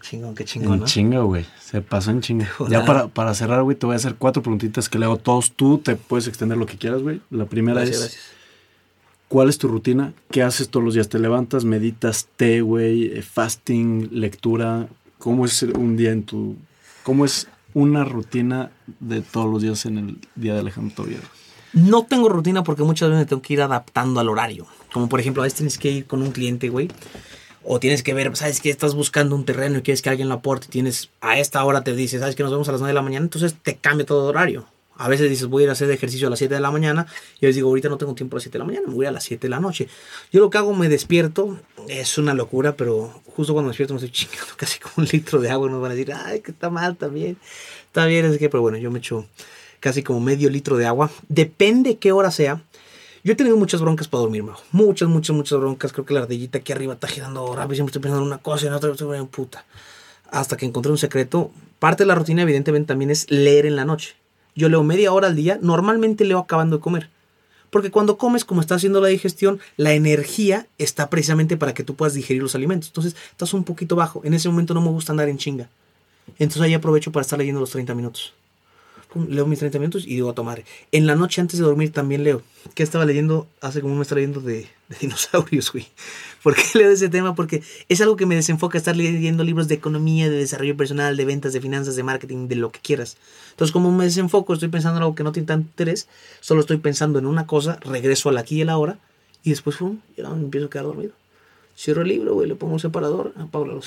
Chingón, 0.02 0.36
qué 0.36 0.44
chingón. 0.44 0.80
En 0.80 0.86
chinga, 0.86 1.22
güey. 1.22 1.46
Se 1.76 1.82
pasó 1.82 2.10
en 2.10 2.22
chinga. 2.22 2.50
Ya 2.70 2.86
para, 2.86 3.10
para 3.10 3.34
cerrar, 3.34 3.62
güey, 3.62 3.76
te 3.76 3.86
voy 3.86 3.96
a 3.96 3.98
hacer 3.98 4.16
cuatro 4.16 4.42
preguntitas 4.42 4.88
que 4.88 4.98
le 4.98 5.04
hago 5.04 5.16
a 5.16 5.18
todos. 5.18 5.52
Tú 5.52 5.78
te 5.78 5.98
puedes 5.98 6.26
extender 6.26 6.58
lo 6.58 6.66
que 6.66 6.78
quieras, 6.78 7.02
güey. 7.02 7.20
La 7.30 7.48
primera 7.48 7.84
es. 7.84 8.18
¿Cuál 9.28 9.50
es 9.50 9.58
tu 9.58 9.68
rutina? 9.68 10.14
¿Qué 10.32 10.42
haces 10.42 10.70
todos 10.70 10.86
los 10.86 10.94
días? 10.94 11.10
¿Te 11.10 11.20
levantas, 11.20 11.66
meditas, 11.66 12.30
té, 12.38 12.62
güey, 12.62 13.08
eh, 13.08 13.22
fasting, 13.22 14.08
lectura? 14.14 14.88
¿Cómo 15.18 15.44
es 15.44 15.64
un 15.64 15.98
día 15.98 16.12
en 16.14 16.24
tu... 16.24 16.56
¿Cómo 17.04 17.26
es 17.26 17.50
una 17.74 18.06
rutina 18.06 18.72
de 19.02 19.20
todos 19.20 19.52
los 19.52 19.62
días 19.62 19.86
en 19.86 19.98
el 19.98 20.18
día 20.36 20.54
de 20.54 20.62
Alejandro 20.62 20.96
Tobiero? 20.96 21.24
No 21.74 22.06
tengo 22.06 22.30
rutina 22.30 22.64
porque 22.64 22.84
muchas 22.84 23.10
veces 23.10 23.24
me 23.24 23.28
tengo 23.28 23.42
que 23.42 23.52
ir 23.52 23.62
adaptando 23.62 24.22
al 24.22 24.30
horario. 24.30 24.66
Como 24.94 25.10
por 25.10 25.20
ejemplo, 25.20 25.42
a 25.42 25.44
veces 25.44 25.58
tienes 25.58 25.78
que 25.78 25.92
ir 25.92 26.06
con 26.06 26.22
un 26.22 26.32
cliente, 26.32 26.70
güey 26.70 26.88
o 27.66 27.80
tienes 27.80 28.04
que 28.04 28.14
ver, 28.14 28.36
sabes 28.36 28.62
que 28.62 28.70
estás 28.70 28.94
buscando 28.94 29.36
un 29.36 29.44
terreno 29.44 29.80
y 29.80 29.82
quieres 29.82 30.02
que 30.02 30.10
alguien 30.10 30.30
lo 30.30 30.36
aporte, 30.36 30.68
tienes 30.68 31.10
a 31.22 31.40
esta 31.40 31.64
hora 31.64 31.84
te 31.84 31.96
dice, 31.96 32.20
sabes 32.20 32.36
que 32.36 32.44
nos 32.44 32.52
vemos 32.52 32.70
a 32.70 32.72
las 32.72 32.82
9 32.82 32.92
de 32.92 32.96
la 32.96 33.02
mañana, 33.02 33.26
entonces 33.26 33.56
te 33.62 33.76
cambia 33.76 34.06
todo 34.06 34.28
horario. 34.28 34.68
A 34.98 35.10
veces 35.10 35.30
dices, 35.30 35.48
voy 35.48 35.64
a 35.64 35.66
ir 35.66 35.70
a 35.70 35.74
hacer 35.74 35.92
ejercicio 35.92 36.28
a 36.28 36.30
las 36.30 36.40
7 36.40 36.54
de 36.54 36.62
la 36.62 36.72
mañana. 36.72 37.06
Y 37.42 37.46
les 37.46 37.56
digo, 37.56 37.68
ahorita 37.68 37.90
no 37.90 37.98
tengo 37.98 38.16
tiempo 38.16 38.36
a 38.36 38.38
las 38.38 38.44
7 38.44 38.54
de 38.54 38.60
la 38.60 38.66
mañana, 38.66 38.88
me 38.88 38.94
voy 38.94 39.06
a 39.06 39.12
las 39.12 39.26
7 39.26 39.42
de 39.42 39.50
la 39.50 39.60
noche. 39.60 39.90
Yo 40.32 40.40
lo 40.40 40.50
que 40.50 40.58
hago, 40.58 40.74
me 40.74 40.88
despierto. 40.88 41.60
Es 41.90 42.18
una 42.18 42.34
locura, 42.34 42.78
pero 42.78 43.22
justo 43.36 43.52
cuando 43.52 43.68
me 43.68 43.72
despierto 43.72 43.94
me 43.94 43.98
estoy 43.98 44.12
chingando 44.12 44.54
casi 44.58 44.80
como 44.80 44.94
un 44.98 45.06
litro 45.12 45.42
de 45.42 45.50
agua. 45.50 45.68
Y 45.68 45.72
nos 45.72 45.82
van 45.82 45.92
a 45.92 45.96
decir, 45.96 46.14
ay, 46.14 46.40
que 46.40 46.52
está 46.52 46.70
mal 46.70 46.96
también. 46.96 47.38
Está 47.88 48.06
bien, 48.06 48.26
es 48.26 48.38
que, 48.38 48.50
pero 48.50 48.62
bueno, 48.62 48.78
yo 48.78 48.90
me 48.90 49.00
echo 49.00 49.28
casi 49.82 50.02
como 50.02 50.22
medio 50.22 50.50
litro 50.50 50.78
de 50.78 50.86
agua. 50.86 51.12
Depende 51.28 51.98
qué 51.98 52.14
hora 52.14 52.32
sea. 52.32 52.62
Yo 53.26 53.34
he 53.34 53.36
tenido 53.36 53.58
muchas 53.58 53.82
broncas 53.82 54.08
para 54.08 54.22
dormir, 54.22 54.44
Mau. 54.44 54.56
Muchas, 54.72 55.10
muchas, 55.10 55.36
muchas 55.36 55.60
broncas. 55.60 55.92
Creo 55.92 56.06
que 56.06 56.14
la 56.14 56.20
ardillita 56.20 56.60
aquí 56.60 56.72
arriba 56.72 56.94
está 56.94 57.08
girando 57.08 57.56
rápido. 57.56 57.74
Siempre 57.74 57.90
estoy 57.90 58.04
pensando 58.04 58.22
en 58.22 58.28
una 58.28 58.38
cosa 58.38 58.66
y 58.66 58.68
en 58.68 58.74
otra. 58.76 58.92
Estoy 58.92 59.18
en 59.18 59.26
puta. 59.26 59.66
Hasta 60.30 60.56
que 60.56 60.68
encontré 60.68 60.92
un 60.92 61.00
secreto. 61.00 61.50
Parte 61.80 62.04
de 62.04 62.08
la 62.08 62.14
rutina, 62.14 62.44
evidentemente, 62.44 62.86
también 62.86 63.10
es 63.10 63.26
leer 63.32 63.66
en 63.66 63.76
la 63.76 63.84
noche. 63.84 64.14
Yo 64.54 64.70
leo 64.70 64.84
media 64.84 65.12
hora 65.12 65.26
al 65.26 65.36
día. 65.36 65.58
Normalmente 65.60 66.24
leo 66.24 66.38
acabando 66.38 66.78
de 66.78 66.84
comer. 66.84 67.10
Porque 67.72 67.90
cuando 67.90 68.20
comes, 68.20 68.46
como 68.46 68.62
está 68.62 68.76
haciendo 68.76 69.02
la 69.02 69.08
digestión, 69.08 69.60
la 69.76 69.94
energía 69.94 70.68
está 70.78 71.10
precisamente 71.10 71.58
para 71.58 71.74
que 71.74 71.84
tú 71.84 71.96
puedas 71.96 72.14
digerir 72.14 72.44
los 72.44 72.54
alimentos. 72.54 72.90
Entonces, 72.90 73.16
estás 73.32 73.56
un 73.56 73.64
poquito 73.64 73.96
bajo. 73.96 74.22
En 74.24 74.36
ese 74.36 74.50
momento 74.50 74.76
no 74.76 74.82
me 74.82 74.90
gusta 74.90 75.14
andar 75.14 75.30
en 75.30 75.40
chinga. 75.40 75.68
Entonces 76.38 76.62
ahí 76.62 76.76
aprovecho 76.76 77.12
para 77.12 77.24
estar 77.24 77.40
leyendo 77.40 77.60
los 77.60 77.72
30 77.72 77.96
minutos. 77.96 78.34
Leo 79.16 79.46
mis 79.46 79.60
30 79.60 79.80
minutos 79.80 80.04
y 80.06 80.16
digo 80.16 80.30
a 80.30 80.36
tomar. 80.36 80.64
En 80.92 81.08
la 81.08 81.16
noche 81.16 81.42
antes 81.42 81.60
de 81.60 81.66
dormir 81.66 81.92
también 81.92 82.24
leo. 82.24 82.42
¿Qué 82.74 82.84
estaba 82.84 83.06
leyendo? 83.06 83.48
Hace 83.62 83.82
como 83.82 83.96
me 83.96 84.02
estaba 84.02 84.20
leyendo 84.20 84.42
de, 84.42 84.68
de 84.90 84.98
dinosaurios, 85.00 85.72
güey. 85.72 85.88
¿Por 86.44 86.56
qué 86.56 86.64
leo 86.76 86.92
ese 86.92 87.10
tema? 87.10 87.34
Porque 87.34 87.64
es 87.90 88.02
algo 88.02 88.16
que 88.16 88.26
me 88.26 88.36
desenfoca 88.36 88.78
estar 88.78 88.96
leyendo 88.96 89.44
libros 89.44 89.68
de 89.68 89.76
economía, 89.76 90.30
de 90.30 90.38
desarrollo 90.38 90.78
personal, 90.78 91.18
de 91.18 91.26
ventas, 91.26 91.54
de 91.54 91.62
finanzas, 91.62 91.96
de 91.96 92.04
marketing, 92.04 92.48
de 92.48 92.56
lo 92.56 92.72
que 92.72 92.80
quieras. 92.80 93.18
Entonces, 93.52 93.72
como 93.72 93.92
me 93.92 94.04
desenfoco, 94.04 94.54
estoy 94.54 94.70
pensando 94.70 94.98
en 94.98 95.04
algo 95.04 95.16
que 95.16 95.24
no 95.24 95.32
tiene 95.32 95.48
tanto 95.48 95.70
interés, 95.70 96.08
solo 96.42 96.62
estoy 96.62 96.78
pensando 96.78 97.18
en 97.20 97.26
una 97.26 97.48
cosa, 97.48 97.80
regreso 97.82 98.30
al 98.30 98.38
aquí 98.38 98.58
y 98.58 98.62
a 98.62 98.66
la 98.66 98.78
hora, 98.78 99.00
y 99.44 99.52
después, 99.52 99.78
pum, 99.78 100.00
ya 100.18 100.30
me 100.30 100.44
empiezo 100.44 100.68
a 100.68 100.70
quedar 100.70 100.86
dormido. 100.86 101.14
Cierro 101.78 102.04
el 102.04 102.10
libro, 102.10 102.34
güey, 102.34 102.48
le 102.48 102.56
pongo 102.56 102.74
un 102.74 102.80
separador, 102.80 103.34
apago 103.38 103.66
la 103.66 103.74
luz. 103.74 103.86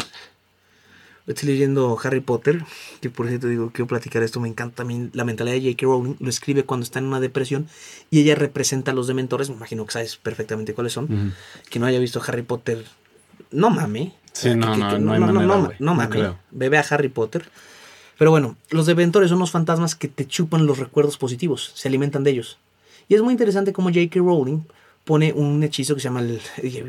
Estoy 1.28 1.50
leyendo 1.50 1.96
Harry 2.02 2.20
Potter, 2.20 2.64
que 3.00 3.10
por 3.10 3.28
cierto 3.28 3.46
digo, 3.48 3.70
quiero 3.70 3.86
platicar 3.86 4.22
esto, 4.22 4.40
me 4.40 4.48
encanta 4.48 4.82
mí 4.82 5.10
la 5.12 5.24
mentalidad 5.24 5.54
de 5.56 5.60
J.K. 5.62 5.86
Rowling, 5.86 6.14
lo 6.18 6.28
escribe 6.30 6.64
cuando 6.64 6.84
está 6.84 6.98
en 6.98 7.04
una 7.04 7.20
depresión 7.20 7.68
y 8.10 8.20
ella 8.20 8.34
representa 8.34 8.90
a 8.92 8.94
los 8.94 9.06
dementores, 9.06 9.50
me 9.50 9.56
imagino 9.56 9.84
que 9.86 9.92
sabes 9.92 10.16
perfectamente 10.16 10.72
cuáles 10.74 10.94
son, 10.94 11.34
que 11.70 11.78
no 11.78 11.86
haya 11.86 11.98
visto 11.98 12.20
Harry 12.26 12.42
Potter, 12.42 12.84
no 13.50 13.70
mame. 13.70 14.14
Sí, 14.32 14.54
no, 14.54 14.72
Que- 14.72 14.78
no, 14.78 14.90
que- 14.90 14.98
no 14.98 15.12
hay 15.12 15.20
manera, 15.20 15.46
no, 15.46 15.64
güey. 15.66 15.76
no 15.78 15.86
No 15.92 15.94
mame. 15.94 16.32
Bebe 16.50 16.78
a 16.78 16.86
Harry 16.90 17.08
Potter. 17.08 17.48
Pero 18.18 18.30
bueno, 18.32 18.56
los 18.70 18.86
dementores 18.86 19.28
son 19.28 19.36
unos 19.38 19.50
fantasmas 19.50 19.94
que 19.94 20.08
te 20.08 20.26
chupan 20.26 20.66
los 20.66 20.78
recuerdos 20.78 21.18
positivos, 21.18 21.72
se 21.74 21.88
alimentan 21.88 22.24
de 22.24 22.30
ellos. 22.30 22.58
Y 23.08 23.14
es 23.14 23.22
muy 23.22 23.32
interesante 23.32 23.72
como 23.72 23.90
J.K. 23.90 24.18
Rowling 24.20 24.60
pone 25.04 25.32
un 25.32 25.62
hechizo 25.62 25.94
que 25.94 26.00
se 26.00 26.04
llama 26.08 26.20
el. 26.20 26.40
Ya 26.62 26.84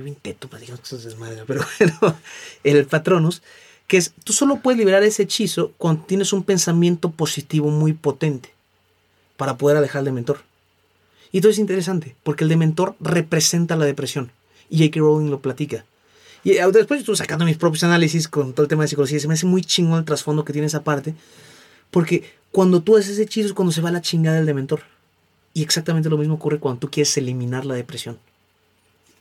cosas 0.78 1.04
desmadre, 1.04 1.44
pero 1.48 1.62
bueno, 1.80 2.16
el 2.64 2.86
Patronus, 2.86 3.42
que 3.90 3.98
es. 3.98 4.14
Tú 4.24 4.32
solo 4.32 4.62
puedes 4.62 4.78
liberar 4.78 5.04
ese 5.04 5.24
hechizo 5.24 5.74
cuando 5.78 6.06
tienes 6.06 6.32
un 6.32 6.44
pensamiento 6.44 7.12
positivo 7.12 7.70
muy 7.70 7.92
potente 7.92 8.54
para 9.36 9.58
poder 9.58 9.76
alejar 9.76 10.00
al 10.00 10.06
dementor. 10.06 10.40
Y 11.34 11.40
esto 11.40 11.50
es 11.50 11.60
interesante, 11.60 12.16
porque 12.24 12.46
el 12.46 12.50
dementor 12.50 12.96
representa 13.02 13.76
la 13.76 13.86
depresión. 13.86 14.32
Y 14.70 14.78
J.K. 14.78 15.00
Rowling 15.00 15.30
lo 15.30 15.42
platica. 15.42 15.86
Y 16.44 16.52
eh, 16.52 16.66
después 16.72 17.02
estuve 17.02 17.18
sacando 17.18 17.46
mis 17.46 17.58
propios 17.58 17.84
análisis 17.84 18.28
con 18.28 18.54
todo 18.54 18.64
el 18.64 18.70
tema 18.70 18.84
de 18.84 18.88
psicología. 18.88 19.20
Se 19.20 19.28
me 19.28 19.34
hace 19.34 19.46
muy 19.46 19.64
chingón 19.64 20.00
el 20.00 20.06
trasfondo 20.06 20.46
que 20.46 20.54
tiene 20.54 20.68
esa 20.68 20.84
parte. 20.84 21.16
Porque 21.92 22.32
cuando 22.52 22.82
tú 22.82 22.96
haces 22.96 23.14
ese 23.14 23.24
hechizo 23.24 23.48
es 23.48 23.54
cuando 23.54 23.72
se 23.72 23.82
va 23.82 23.92
la 23.92 24.02
chingada 24.02 24.38
del 24.38 24.46
dementor. 24.46 24.82
Y 25.54 25.64
exactamente 25.64 26.10
lo 26.10 26.18
mismo 26.18 26.36
ocurre 26.36 26.60
cuando 26.60 26.80
tú 26.80 26.92
quieres 26.92 27.18
eliminar 27.18 27.66
la 27.66 27.74
depresión. 27.74 28.20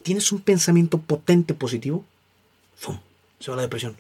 Tienes 0.03 0.31
un 0.31 0.41
pensamiento 0.41 0.99
potente 0.99 1.55
positivo, 1.55 2.05
¡fum! 2.77 2.99
se 3.41 3.51
va 3.51 3.57
la 3.57 3.63
depresión. 3.63 3.97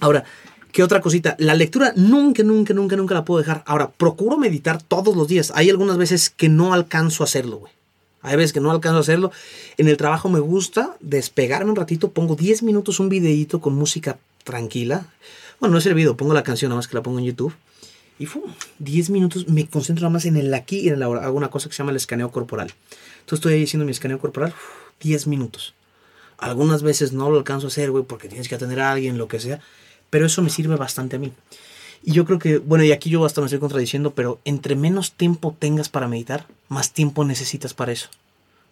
Ahora, 0.00 0.24
¿qué 0.72 0.82
otra 0.82 1.00
cosita? 1.00 1.36
La 1.38 1.54
lectura 1.54 1.92
nunca, 1.94 2.42
nunca, 2.42 2.74
nunca, 2.74 2.96
nunca 2.96 3.14
la 3.14 3.24
puedo 3.24 3.40
dejar. 3.40 3.62
Ahora, 3.66 3.90
procuro 3.90 4.36
meditar 4.36 4.82
todos 4.82 5.14
los 5.14 5.28
días. 5.28 5.52
Hay 5.54 5.70
algunas 5.70 5.98
veces 5.98 6.30
que 6.30 6.48
no 6.48 6.72
alcanzo 6.72 7.22
a 7.22 7.26
hacerlo, 7.26 7.58
güey. 7.58 7.72
Hay 8.22 8.36
veces 8.36 8.52
que 8.52 8.60
no 8.60 8.70
alcanzo 8.70 8.98
a 8.98 9.00
hacerlo. 9.00 9.32
En 9.78 9.88
el 9.88 9.96
trabajo 9.96 10.28
me 10.28 10.40
gusta 10.40 10.96
despegarme 11.00 11.70
un 11.70 11.76
ratito. 11.76 12.10
Pongo 12.10 12.36
10 12.36 12.62
minutos 12.62 13.00
un 13.00 13.08
videíto 13.08 13.60
con 13.60 13.74
música 13.74 14.18
tranquila. 14.44 15.06
Bueno, 15.58 15.74
no 15.74 15.78
es 15.78 15.86
el 15.86 15.94
video, 15.94 16.16
pongo 16.16 16.34
la 16.34 16.42
canción, 16.42 16.70
nada 16.70 16.78
más 16.78 16.88
que 16.88 16.96
la 16.96 17.02
pongo 17.02 17.18
en 17.18 17.26
YouTube. 17.26 17.54
Y 18.18 18.26
¡fum! 18.26 18.42
10 18.78 19.10
minutos 19.10 19.48
me 19.48 19.66
concentro 19.66 20.02
nada 20.02 20.12
más 20.12 20.26
en 20.26 20.36
el 20.36 20.52
aquí 20.52 20.80
y 20.80 20.88
en 20.88 20.94
el 20.94 21.02
ahora. 21.02 21.24
Hago 21.24 21.36
una 21.36 21.48
cosa 21.48 21.68
que 21.68 21.74
se 21.74 21.78
llama 21.78 21.90
el 21.90 21.96
escaneo 21.96 22.30
corporal. 22.30 22.72
Entonces 23.20 23.38
estoy 23.38 23.54
ahí 23.54 23.64
haciendo 23.64 23.86
mi 23.86 23.92
escaneo 23.92 24.18
corporal. 24.18 24.50
uf, 24.50 25.02
10 25.02 25.26
minutos. 25.26 25.74
Algunas 26.36 26.82
veces 26.82 27.12
no 27.12 27.30
lo 27.30 27.38
alcanzo 27.38 27.66
a 27.66 27.68
hacer, 27.68 27.90
güey, 27.90 28.04
porque 28.04 28.28
tienes 28.28 28.48
que 28.48 28.54
atender 28.54 28.80
a 28.80 28.92
alguien, 28.92 29.18
lo 29.18 29.28
que 29.28 29.40
sea. 29.40 29.60
Pero 30.10 30.26
eso 30.26 30.42
me 30.42 30.50
sirve 30.50 30.76
bastante 30.76 31.16
a 31.16 31.18
mí. 31.18 31.32
Y 32.02 32.12
yo 32.12 32.24
creo 32.24 32.38
que, 32.38 32.58
bueno, 32.58 32.84
y 32.84 32.92
aquí 32.92 33.10
yo 33.10 33.24
hasta 33.24 33.40
me 33.40 33.46
estoy 33.46 33.60
contradiciendo, 33.60 34.12
pero 34.12 34.40
entre 34.44 34.74
menos 34.74 35.12
tiempo 35.12 35.54
tengas 35.58 35.88
para 35.88 36.08
meditar, 36.08 36.46
más 36.68 36.92
tiempo 36.92 37.24
necesitas 37.24 37.74
para 37.74 37.92
eso. 37.92 38.08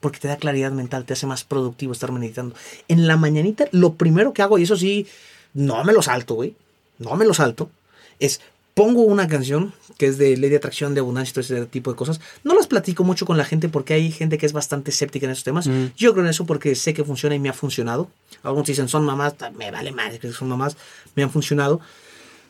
Porque 0.00 0.18
te 0.18 0.28
da 0.28 0.36
claridad 0.36 0.72
mental, 0.72 1.04
te 1.04 1.12
hace 1.12 1.26
más 1.26 1.44
productivo 1.44 1.92
estar 1.92 2.12
meditando. 2.12 2.54
En 2.88 3.06
la 3.06 3.16
mañanita, 3.16 3.68
lo 3.72 3.94
primero 3.94 4.32
que 4.32 4.42
hago, 4.42 4.58
y 4.58 4.62
eso 4.62 4.76
sí, 4.76 5.06
no 5.54 5.82
me 5.84 5.92
lo 5.92 6.02
salto, 6.02 6.34
güey, 6.34 6.54
no 6.98 7.16
me 7.16 7.26
lo 7.26 7.34
salto, 7.34 7.70
es 8.18 8.40
pongo 8.78 9.02
una 9.02 9.26
canción 9.26 9.72
que 9.96 10.06
es 10.06 10.18
de 10.18 10.36
ley 10.36 10.50
de 10.50 10.56
atracción, 10.56 10.94
de 10.94 11.00
abundancia 11.00 11.32
y 11.32 11.34
todo 11.34 11.40
ese 11.40 11.66
tipo 11.66 11.90
de 11.90 11.96
cosas. 11.96 12.20
No 12.44 12.54
las 12.54 12.68
platico 12.68 13.02
mucho 13.02 13.26
con 13.26 13.36
la 13.36 13.44
gente 13.44 13.68
porque 13.68 13.94
hay 13.94 14.12
gente 14.12 14.38
que 14.38 14.46
es 14.46 14.52
bastante 14.52 14.92
escéptica 14.92 15.26
en 15.26 15.32
esos 15.32 15.42
temas. 15.42 15.66
Mm. 15.66 15.86
Yo 15.96 16.12
creo 16.12 16.24
en 16.24 16.30
eso 16.30 16.46
porque 16.46 16.76
sé 16.76 16.94
que 16.94 17.02
funciona 17.02 17.34
y 17.34 17.40
me 17.40 17.48
ha 17.48 17.52
funcionado. 17.52 18.08
Algunos 18.44 18.68
dicen 18.68 18.86
son 18.86 19.04
mamás, 19.04 19.34
me 19.56 19.72
vale 19.72 19.90
madre 19.90 20.20
que 20.20 20.30
son 20.30 20.48
mamás, 20.48 20.76
me 21.16 21.24
han 21.24 21.30
funcionado. 21.30 21.80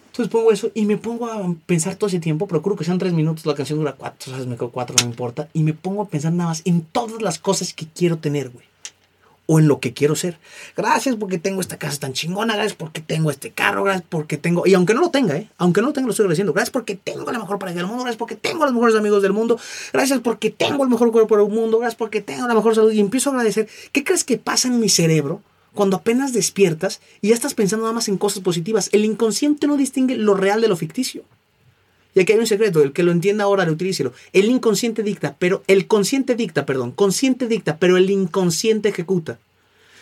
Entonces 0.09 0.31
pongo 0.31 0.53
eso 0.53 0.71
y 0.75 0.85
me 0.85 0.99
pongo 0.99 1.29
a 1.29 1.55
pensar 1.65 1.97
todo 1.97 2.09
ese 2.09 2.21
tiempo. 2.21 2.47
Procuro 2.47 2.77
que 2.77 2.85
sean 2.85 2.99
tres 2.99 3.15
minutos, 3.15 3.47
la 3.47 3.55
canción 3.55 3.79
dura 3.79 3.95
cuatro, 3.95 4.31
¿sabes? 4.31 4.47
Me 4.47 4.57
quedo 4.57 4.71
cuatro, 4.71 4.97
no 4.99 5.05
me 5.05 5.11
importa. 5.11 5.49
Y 5.55 5.63
me 5.63 5.73
pongo 5.73 6.03
a 6.03 6.09
pensar 6.09 6.35
nada 6.35 6.51
más 6.51 6.61
en 6.67 6.83
todas 6.83 7.23
las 7.23 7.39
cosas 7.39 7.73
que 7.73 7.87
quiero 7.87 8.19
tener, 8.19 8.51
güey. 8.51 8.68
O 9.51 9.59
en 9.59 9.67
lo 9.67 9.81
que 9.81 9.95
quiero 9.95 10.15
ser. 10.15 10.39
Gracias 10.77 11.17
porque 11.17 11.39
tengo 11.39 11.63
esta 11.63 11.79
casa 11.79 11.99
tan 11.99 12.13
chingona, 12.13 12.55
gracias 12.55 12.77
porque 12.77 13.01
tengo 13.01 13.31
este 13.31 13.51
carro, 13.51 13.83
gracias 13.83 14.05
porque 14.07 14.37
tengo... 14.37 14.67
Y 14.67 14.75
aunque 14.75 14.93
no 14.93 15.01
lo 15.01 15.11
tenga, 15.11 15.37
¿eh? 15.37 15.49
Aunque 15.57 15.81
no 15.81 15.87
lo 15.87 15.93
tenga, 15.95 16.07
lo 16.07 16.11
estoy 16.11 16.25
agradeciendo. 16.25 16.53
Gracias 16.53 16.71
porque 16.71 16.97
tengo 16.97 17.33
la 17.33 17.39
mejor 17.39 17.59
pareja 17.59 17.79
del 17.79 17.87
mundo, 17.87 18.03
gracias 18.03 18.19
porque 18.19 18.37
tengo 18.37 18.67
los 18.67 18.75
mejores 18.75 18.95
amigos 18.95 19.23
del 19.23 19.33
mundo, 19.33 19.59
gracias 19.91 20.21
porque 20.21 20.51
tengo 20.51 20.85
el 20.85 20.91
mejor 20.91 21.11
cuerpo 21.13 21.39
del 21.39 21.49
mundo, 21.49 21.79
gracias 21.79 21.97
porque 21.97 22.21
tengo 22.21 22.47
la 22.47 22.53
mejor 22.53 22.75
salud. 22.75 22.93
Y 22.93 23.01
empiezo 23.01 23.31
a 23.31 23.33
agradecer. 23.33 23.69
¿Qué 23.93 24.05
crees 24.05 24.23
que 24.23 24.37
pasa 24.37 24.69
en 24.69 24.81
mi 24.81 24.91
cerebro 24.91 25.41
cuando 25.73 25.97
apenas 25.97 26.35
despiertas 26.35 27.01
y 27.23 27.29
ya 27.29 27.35
estás 27.35 27.55
pensando 27.55 27.85
nada 27.85 27.95
más 27.95 28.09
en 28.09 28.19
cosas 28.19 28.43
positivas? 28.43 28.91
El 28.93 29.07
inconsciente 29.07 29.67
no 29.67 29.79
distingue 29.79 30.17
lo 30.17 30.35
real 30.35 30.61
de 30.61 30.69
lo 30.69 30.77
ficticio. 30.77 31.25
Y 32.19 32.23
aquí 32.23 32.33
hay 32.33 32.41
un 32.41 32.49
secreto, 32.49 32.83
el 32.83 32.93
que 32.93 33.05
lo 33.05 33.13
entienda 33.13 33.45
ahora, 33.45 33.65
lo 33.65 33.71
utilícelo. 33.71 34.13
El 34.33 34.47
inconsciente 34.47 35.05
dicta, 35.05 35.37
pero 35.39 35.63
el 35.69 35.87
consciente 35.87 36.35
dicta, 36.35 36.67
perdón, 36.67 36.91
consciente 36.91 37.47
dicta, 37.47 37.77
pero 37.79 37.97
el 37.97 38.11
inconsciente 38.11 38.89
ejecuta. 38.89 39.39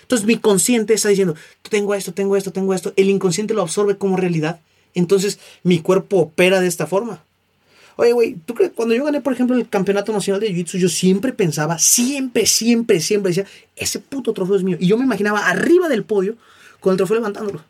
Entonces 0.01 0.27
mi 0.27 0.39
consciente 0.39 0.95
está 0.95 1.11
diciendo, 1.11 1.35
tengo 1.69 1.95
esto, 1.95 2.15
tengo 2.15 2.35
esto, 2.35 2.53
tengo 2.53 2.73
esto. 2.73 2.95
El 2.97 3.11
inconsciente 3.11 3.53
lo 3.53 3.61
absorbe 3.61 3.99
como 3.99 4.17
realidad. 4.17 4.61
Entonces 4.95 5.39
mi 5.63 5.81
cuerpo 5.81 6.17
opera 6.17 6.63
de 6.63 6.69
esta 6.69 6.87
forma. 6.87 7.23
Oye, 7.97 8.13
güey, 8.13 8.37
¿tú 8.47 8.55
crees? 8.55 8.73
Cuando 8.75 8.95
yo 8.95 9.05
gané, 9.05 9.21
por 9.21 9.35
ejemplo, 9.35 9.55
el 9.55 9.69
Campeonato 9.69 10.11
Nacional 10.11 10.41
de 10.41 10.49
Jiu-Jitsu, 10.55 10.79
yo 10.79 10.89
siempre 10.89 11.35
pensaba, 11.35 11.79
siempre, 11.79 12.47
siempre, 12.47 13.01
siempre 13.01 13.33
decía, 13.33 13.45
ese 13.77 13.99
puto 13.99 14.33
trofeo 14.33 14.57
es 14.57 14.63
mío. 14.63 14.79
Y 14.81 14.87
yo 14.87 14.97
me 14.97 15.05
imaginaba 15.05 15.47
arriba 15.47 15.91
del 15.91 16.05
podio 16.05 16.37
con 16.81 16.93
el 16.93 16.97
trofeo 16.97 17.17
levantándolo. 17.17 17.63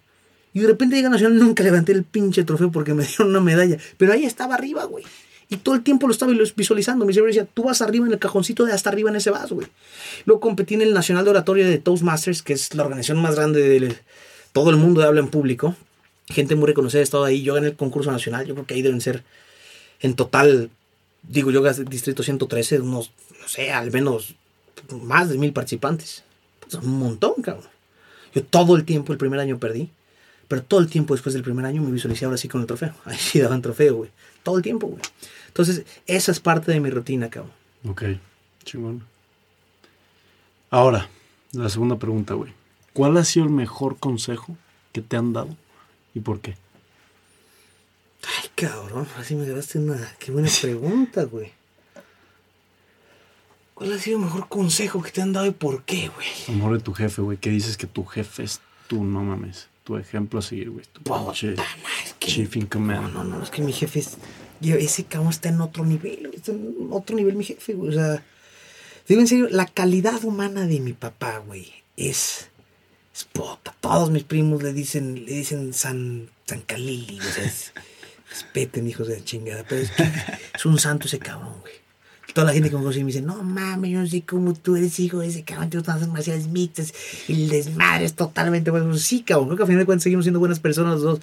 Y 0.57 0.61
de 0.61 0.69
repente 0.69 0.97
llega 0.97 1.11
Nacional, 1.11 1.39
nunca 1.39 1.62
levanté 1.62 1.93
el 1.93 2.03
pinche 2.03 2.43
trofeo 2.43 2.73
porque 2.73 2.95
me 2.95 3.05
dieron 3.07 3.28
una 3.28 3.43
medalla. 3.43 3.77
Pero 3.99 4.15
ahí 4.15 4.24
estaba 4.24 4.55
arriba, 4.55 4.85
güey. 4.85 5.05
Y 5.51 5.59
todo 5.59 5.74
el 5.74 5.83
tiempo 5.83 6.07
lo 6.07 6.15
estaba 6.15 6.33
visualizando. 6.57 7.05
Mi 7.05 7.12
cerebro 7.12 7.28
decía, 7.28 7.45
tú 7.45 7.65
vas 7.65 7.83
arriba 7.83 8.07
en 8.07 8.12
el 8.12 8.19
cajoncito 8.19 8.65
de 8.65 8.73
hasta 8.73 8.89
arriba 8.89 9.11
en 9.11 9.16
ese 9.16 9.28
vas, 9.28 9.53
güey. 9.53 9.66
Luego 10.24 10.41
competí 10.41 10.73
en 10.73 10.81
el 10.81 10.95
Nacional 10.95 11.24
de 11.24 11.31
Oratoria 11.33 11.69
de 11.69 11.77
Toastmasters, 11.77 12.43
que 12.43 12.55
es 12.55 12.74
la 12.74 12.85
organización 12.85 13.20
más 13.20 13.37
grande 13.37 13.61
de 13.69 13.99
todo 14.53 14.70
el 14.70 14.77
mundo 14.77 15.03
de 15.03 15.09
habla 15.09 15.20
en 15.20 15.28
público. 15.28 15.77
Gente 16.31 16.55
muy 16.55 16.69
reconocida 16.69 17.01
ha 17.01 17.05
estado 17.05 17.24
ahí. 17.24 17.43
Yo 17.43 17.53
gané 17.53 17.66
el 17.66 17.77
concurso 17.77 18.11
nacional. 18.11 18.47
Yo 18.47 18.55
creo 18.55 18.66
que 18.66 18.73
ahí 18.73 18.81
deben 18.81 19.03
ser 19.03 19.24
en 20.01 20.15
total, 20.15 20.70
digo 21.23 21.51
yo, 21.51 21.62
distrito 21.85 22.23
113, 22.23 22.81
unos, 22.81 23.11
no 23.43 23.47
sé, 23.47 23.73
al 23.73 23.93
menos 23.93 24.37
más 25.03 25.28
de 25.28 25.37
mil 25.37 25.53
participantes. 25.53 26.24
Es 26.66 26.74
un 26.77 26.99
montón, 26.99 27.43
cabrón. 27.43 27.69
Yo 28.35 28.43
todo 28.43 28.74
el 28.74 28.87
tiempo, 28.87 29.12
el 29.12 29.19
primer 29.19 29.39
año 29.39 29.59
perdí. 29.59 29.91
Pero 30.48 30.62
todo 30.62 30.81
el 30.81 30.89
tiempo 30.89 31.14
después 31.14 31.32
del 31.35 31.43
primer 31.43 31.64
año 31.66 31.82
me 31.82 31.90
visualicé 31.90 32.24
ahora 32.24 32.36
sí 32.36 32.48
con 32.48 32.60
el 32.60 32.66
trofeo. 32.66 32.94
Ahí 33.05 33.18
sí 33.18 33.40
daban 33.40 33.62
trofeo, 33.62 33.97
güey. 33.97 34.10
Todo 34.43 34.56
el 34.56 34.62
tiempo, 34.62 34.86
güey. 34.86 35.02
Entonces, 35.48 35.85
esa 36.06 36.32
es 36.32 36.40
parte 36.40 36.73
de 36.73 36.81
mi 36.81 36.90
rutina, 36.90 37.31
cabrón. 37.31 37.52
Ok, 37.89 38.02
chingón. 38.64 39.05
Ahora, 40.70 41.09
la 41.52 41.68
segunda 41.68 41.98
pregunta, 41.98 42.35
güey. 42.35 42.52
¿Cuál 42.93 43.16
ha 43.16 43.24
sido 43.24 43.47
el 43.47 43.52
mejor 43.52 43.98
consejo 43.98 44.56
que 44.93 45.02
te 45.02 45.16
han 45.16 45.32
dado 45.32 45.56
y 46.14 46.20
por 46.20 46.40
qué? 46.40 46.56
Ay, 48.23 48.51
cabrón, 48.55 49.06
así 49.18 49.35
me 49.35 49.44
agarraste 49.44 49.78
una. 49.78 50.14
Qué 50.18 50.32
buena 50.32 50.48
pregunta, 50.60 51.24
güey. 51.24 51.52
¿Cuál 53.74 53.93
ha 53.93 53.98
sido 53.98 54.16
el 54.18 54.24
mejor 54.24 54.48
consejo 54.48 55.02
que 55.02 55.10
te 55.10 55.20
han 55.20 55.32
dado 55.32 55.47
y 55.47 55.51
por 55.51 55.85
qué, 55.85 56.09
güey? 56.09 56.27
A 56.48 56.52
lo 56.52 56.56
mejor 56.56 56.73
de 56.78 56.82
tu 56.82 56.94
jefe, 56.94 57.20
güey, 57.20 57.36
que 57.36 57.51
dices 57.51 57.77
que 57.77 57.86
tu 57.86 58.05
jefe 58.05 58.43
es 58.43 58.60
tú, 58.89 59.05
no 59.05 59.23
mames. 59.23 59.68
Tu 59.86 59.96
ejemplo 59.96 60.40
a 60.40 60.42
seguir, 60.42 60.70
güey. 60.70 60.84
Tu 60.92 61.00
pinche 61.00 61.52
es 61.54 62.12
que- 62.18 62.26
chief 62.28 62.56
in 62.56 62.66
command. 62.66 63.12
No, 63.14 63.22
no, 63.22 63.36
no, 63.38 63.42
es 63.44 63.50
que 63.50 63.62
mi 63.62 63.72
jefe 63.72 64.00
es. 64.00 64.16
Yo, 64.60 64.74
ese 64.74 65.04
cabrón 65.04 65.30
está 65.30 65.48
en 65.48 65.60
otro 65.60 65.84
nivel, 65.84 66.18
güey, 66.26 66.34
está 66.36 66.50
en 66.50 66.88
otro 66.90 67.14
nivel 67.14 67.36
mi 67.36 67.44
jefe, 67.44 67.74
güey. 67.74 67.90
O 67.90 67.92
sea, 67.92 68.22
digo 69.06 69.20
en 69.20 69.28
serio, 69.28 69.48
la 69.50 69.66
calidad 69.66 70.24
humana 70.24 70.66
de 70.66 70.80
mi 70.80 70.92
papá, 70.92 71.38
güey, 71.38 71.72
es, 71.96 72.48
es 73.14 73.24
puta. 73.24 73.76
Todos 73.80 74.10
mis 74.10 74.24
primos 74.24 74.60
le 74.62 74.72
dicen, 74.72 75.24
le 75.24 75.32
dicen 75.34 75.72
San, 75.72 76.30
San 76.46 76.62
Calili, 76.62 77.20
o 77.20 77.22
sea, 77.22 77.44
es- 77.44 77.72
respeten, 78.30 78.88
hijos 78.88 79.06
de 79.06 79.18
la 79.20 79.24
chingada. 79.24 79.64
Pero 79.68 79.82
es, 79.82 79.92
que 79.92 80.02
es 80.54 80.66
un 80.66 80.80
santo 80.80 81.06
ese 81.06 81.20
cabrón, 81.20 81.60
güey. 81.60 81.74
Toda 82.36 82.48
la 82.48 82.52
gente 82.52 82.68
que 82.68 82.76
me 82.76 82.82
conoce 82.82 82.98
me 82.98 83.06
dice, 83.06 83.22
no 83.22 83.42
mames, 83.42 83.90
yo 83.90 83.98
no 83.98 84.06
sé 84.06 84.20
cómo 84.20 84.52
tú 84.52 84.76
eres 84.76 85.00
hijo 85.00 85.20
de 85.20 85.28
ese 85.28 85.42
cabrón, 85.42 85.70
te 85.70 85.78
gustan 85.78 86.00
las 86.00 86.08
marciales 86.10 86.48
mixtas 86.48 86.92
y 87.28 87.44
el 87.44 87.48
desmadre 87.48 88.04
es 88.04 88.12
totalmente 88.12 88.70
bueno. 88.70 88.94
Sí, 88.98 89.22
cabrón, 89.22 89.46
creo 89.46 89.56
que 89.56 89.62
a 89.62 89.66
final 89.66 89.80
de 89.80 89.86
cuentas 89.86 90.02
seguimos 90.02 90.26
siendo 90.26 90.38
buenas 90.38 90.60
personas 90.60 91.00
los 91.00 91.02
dos. 91.02 91.20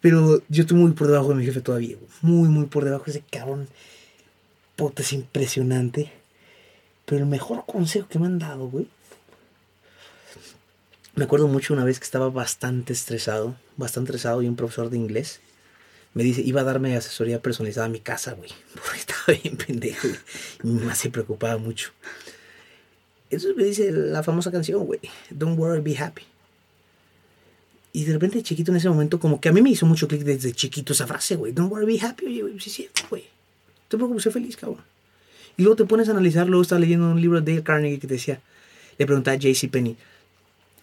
Pero 0.00 0.42
yo 0.48 0.62
estoy 0.62 0.78
muy 0.78 0.92
por 0.92 1.08
debajo 1.08 1.30
de 1.30 1.34
mi 1.34 1.44
jefe 1.44 1.60
todavía. 1.60 1.96
Muy, 2.22 2.48
muy 2.48 2.66
por 2.66 2.84
debajo 2.84 3.06
de 3.06 3.10
ese 3.10 3.24
cabrón. 3.28 3.66
Puta, 4.76 5.02
es 5.02 5.12
impresionante. 5.12 6.12
Pero 7.04 7.22
el 7.22 7.26
mejor 7.26 7.64
consejo 7.66 8.06
que 8.06 8.20
me 8.20 8.26
han 8.26 8.38
dado, 8.38 8.68
güey. 8.68 8.86
Me 11.16 11.24
acuerdo 11.24 11.48
mucho 11.48 11.74
una 11.74 11.82
vez 11.82 11.98
que 11.98 12.04
estaba 12.04 12.30
bastante 12.30 12.92
estresado, 12.92 13.56
bastante 13.76 14.10
estresado 14.12 14.40
y 14.40 14.46
un 14.46 14.54
profesor 14.54 14.88
de 14.88 14.98
inglés 14.98 15.40
me 16.14 16.22
dice, 16.22 16.42
iba 16.42 16.60
a 16.60 16.64
darme 16.64 16.96
asesoría 16.96 17.42
personalizada 17.42 17.86
a 17.86 17.90
mi 17.90 18.00
casa, 18.00 18.32
güey. 18.32 18.50
bien 19.32 19.56
pendejo, 19.66 20.08
güey. 20.08 20.20
Mi 20.62 20.94
se 20.94 21.10
preocupaba 21.10 21.56
mucho. 21.58 21.90
Eso 23.30 23.48
me 23.56 23.64
dice 23.64 23.90
la 23.90 24.22
famosa 24.22 24.50
canción, 24.50 24.84
güey. 24.84 25.00
Don't 25.30 25.58
worry, 25.58 25.80
be 25.80 25.96
happy. 25.96 26.22
Y 27.92 28.04
de 28.04 28.12
repente, 28.12 28.42
chiquito, 28.42 28.70
en 28.72 28.76
ese 28.76 28.88
momento, 28.88 29.20
como 29.20 29.40
que 29.40 29.48
a 29.48 29.52
mí 29.52 29.62
me 29.62 29.70
hizo 29.70 29.86
mucho 29.86 30.08
clic 30.08 30.22
desde 30.22 30.52
chiquito 30.52 30.92
esa 30.92 31.06
frase, 31.06 31.36
güey. 31.36 31.52
Don't 31.52 31.70
worry, 31.72 31.86
be 31.86 32.04
happy. 32.04 32.26
Oye, 32.26 32.42
güey, 32.42 32.60
sí 32.60 32.70
cierto, 32.70 33.02
güey. 33.08 33.24
Te 33.88 33.96
preocupes, 33.96 34.24
sé 34.24 34.30
feliz, 34.30 34.56
cabrón. 34.56 34.82
Y 35.56 35.62
luego 35.62 35.76
te 35.76 35.84
pones 35.84 36.08
a 36.08 36.12
analizar, 36.12 36.48
luego 36.48 36.62
estaba 36.62 36.80
leyendo 36.80 37.10
un 37.10 37.20
libro 37.20 37.40
de 37.40 37.52
Dale 37.52 37.62
Carnegie 37.62 37.98
que 38.00 38.06
decía, 38.06 38.40
le 38.98 39.06
preguntaba 39.06 39.36
a 39.36 39.38
JC 39.38 39.70
Penny, 39.70 39.96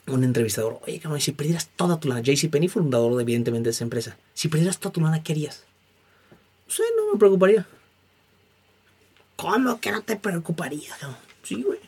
un 0.07 0.23
entrevistador, 0.23 0.79
oye, 0.87 0.99
cabrón, 0.99 1.19
si 1.19 1.33
perdieras 1.33 1.69
toda 1.75 1.99
tu 1.99 2.07
lana, 2.07 2.21
JC 2.21 2.49
Penny, 2.49 2.69
fundador 2.69 3.19
evidentemente 3.21 3.67
de 3.67 3.71
esa 3.71 3.83
empresa, 3.83 4.17
si 4.33 4.47
perdieras 4.47 4.79
toda 4.79 4.93
tu 4.93 5.01
lana, 5.01 5.21
¿qué 5.23 5.33
harías? 5.33 5.65
No 6.67 6.73
sé, 6.73 6.83
no 6.95 7.11
me 7.11 7.19
preocuparía. 7.19 7.67
¿Cómo 9.41 9.79
que 9.79 9.91
no 9.91 10.03
te 10.03 10.17
preocuparía, 10.17 10.95
cabrón? 10.99 11.17
Sí, 11.41 11.63
güey. 11.63 11.79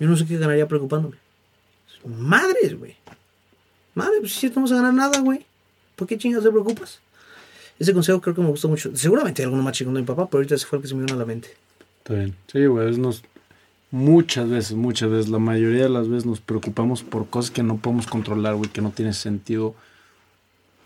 Yo 0.00 0.08
no 0.08 0.16
sé 0.16 0.26
qué 0.26 0.36
ganaría 0.36 0.66
preocupándome. 0.66 1.16
Madres, 2.04 2.76
güey. 2.76 2.96
Madre, 3.94 4.16
pues 4.18 4.32
si 4.32 4.48
no 4.48 4.54
vamos 4.56 4.72
a 4.72 4.76
ganar 4.76 4.92
nada, 4.92 5.20
güey. 5.20 5.46
¿Por 5.94 6.08
qué 6.08 6.18
chingas 6.18 6.42
te 6.42 6.50
preocupas? 6.50 6.98
Ese 7.78 7.94
consejo 7.94 8.20
creo 8.20 8.34
que 8.34 8.40
me 8.40 8.48
gustó 8.48 8.68
mucho. 8.68 8.90
Seguramente 8.96 9.42
hay 9.42 9.44
alguno 9.44 9.62
más 9.62 9.74
chingón 9.74 9.94
de 9.94 10.00
mi 10.00 10.06
papá, 10.08 10.26
pero 10.26 10.38
ahorita 10.38 10.56
ese 10.56 10.66
fue 10.66 10.78
el 10.78 10.82
que 10.82 10.88
se 10.88 10.96
me 10.96 11.04
vino 11.04 11.14
a 11.14 11.18
la 11.18 11.24
mente. 11.24 11.50
Está 11.98 12.14
bien. 12.14 12.34
Sí, 12.50 12.66
güey, 12.66 12.82
a 12.82 12.86
veces 12.86 12.98
nos... 12.98 13.22
Muchas 13.92 14.48
veces, 14.48 14.72
muchas 14.72 15.08
veces, 15.08 15.28
la 15.28 15.38
mayoría 15.38 15.84
de 15.84 15.88
las 15.88 16.08
veces 16.08 16.26
nos 16.26 16.40
preocupamos 16.40 17.04
por 17.04 17.28
cosas 17.28 17.52
que 17.52 17.62
no 17.62 17.76
podemos 17.76 18.08
controlar, 18.08 18.56
güey, 18.56 18.70
que 18.70 18.80
no 18.80 18.90
tiene 18.90 19.12
sentido 19.12 19.76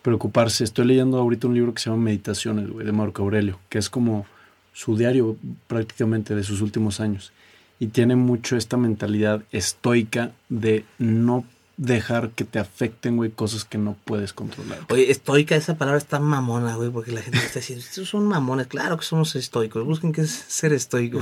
preocuparse. 0.02 0.62
Estoy 0.64 0.86
leyendo 0.86 1.18
ahorita 1.18 1.46
un 1.46 1.54
libro 1.54 1.72
que 1.72 1.80
se 1.80 1.88
llama 1.88 2.02
Meditaciones, 2.02 2.68
güey, 2.68 2.84
de 2.84 2.92
Marco 2.92 3.22
Aurelio, 3.22 3.58
que 3.70 3.78
es 3.78 3.88
como 3.88 4.26
su 4.74 4.96
diario 4.96 5.38
prácticamente 5.66 6.34
de 6.34 6.44
sus 6.44 6.60
últimos 6.60 7.00
años. 7.00 7.32
Y 7.80 7.86
tiene 7.86 8.16
mucho 8.16 8.56
esta 8.56 8.76
mentalidad 8.76 9.42
estoica 9.50 10.32
de 10.48 10.84
no 10.98 11.44
dejar 11.76 12.30
que 12.30 12.44
te 12.44 12.58
afecten, 12.58 13.16
güey, 13.16 13.30
cosas 13.30 13.64
que 13.64 13.78
no 13.78 13.96
puedes 14.04 14.32
controlar. 14.32 14.80
Oye, 14.90 15.10
estoica, 15.10 15.56
esa 15.56 15.76
palabra 15.76 15.98
está 15.98 16.20
mamona, 16.20 16.76
güey, 16.76 16.90
porque 16.90 17.12
la 17.12 17.22
gente 17.22 17.38
está 17.38 17.60
diciendo, 17.60 17.84
estos 17.84 18.08
son 18.08 18.26
mamones. 18.26 18.66
Claro 18.66 18.96
que 18.96 19.04
somos 19.04 19.34
estoicos. 19.34 19.84
Busquen 19.84 20.12
qué 20.12 20.22
es 20.22 20.30
ser 20.30 20.72
estoico. 20.72 21.20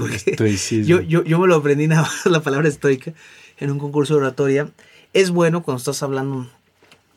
Yo, 0.85 1.01
yo, 1.01 1.23
yo 1.25 1.39
me 1.39 1.47
lo 1.47 1.57
aprendí 1.57 1.87
nada 1.87 2.03
más 2.03 2.27
la 2.27 2.41
palabra 2.41 2.69
estoica 2.69 3.13
en 3.59 3.71
un 3.71 3.79
concurso 3.79 4.15
de 4.15 4.21
oratoria. 4.21 4.71
Es 5.13 5.31
bueno 5.31 5.63
cuando 5.63 5.79
estás 5.79 6.03
hablando 6.03 6.51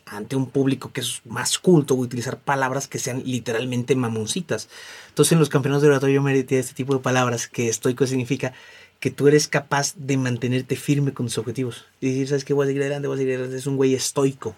ante 0.06 0.36
un 0.36 0.49
público 0.49 0.91
que 0.94 1.02
es 1.02 1.22
más 1.26 1.57
culto 1.57 1.95
utilizar 1.95 2.40
palabras 2.40 2.88
que 2.88 2.99
sean 2.99 3.23
literalmente 3.26 3.95
mamoncitas. 3.95 4.69
Entonces 5.10 5.32
en 5.34 5.40
los 5.40 5.49
campeonatos 5.49 5.82
de 5.82 5.90
oratoria 5.90 6.15
yo 6.15 6.22
me 6.22 6.34
metí 6.34 6.56
a 6.56 6.60
este 6.60 6.73
tipo 6.76 6.94
de 6.94 6.99
palabras 6.99 7.48
que 7.48 7.68
estoico 7.69 8.06
significa 8.06 8.53
que 8.99 9.10
tú 9.11 9.27
eres 9.27 9.48
capaz 9.48 9.94
de 9.98 10.18
mantenerte 10.18 10.76
firme 10.76 11.14
con 11.14 11.26
tus 11.26 11.38
objetivos. 11.40 11.86
Y 12.02 12.10
decir, 12.10 12.27
¿sabes 12.30 12.45
qué? 12.45 12.53
Voy 12.53 12.65
a 12.65 12.68
seguir 12.68 12.82
adelante, 12.84 13.07
voy 13.07 13.15
a 13.15 13.18
seguir 13.18 13.34
adelante. 13.36 13.57
Es 13.57 13.68
un 13.68 13.77
güey 13.77 13.94
estoico. 13.95 14.56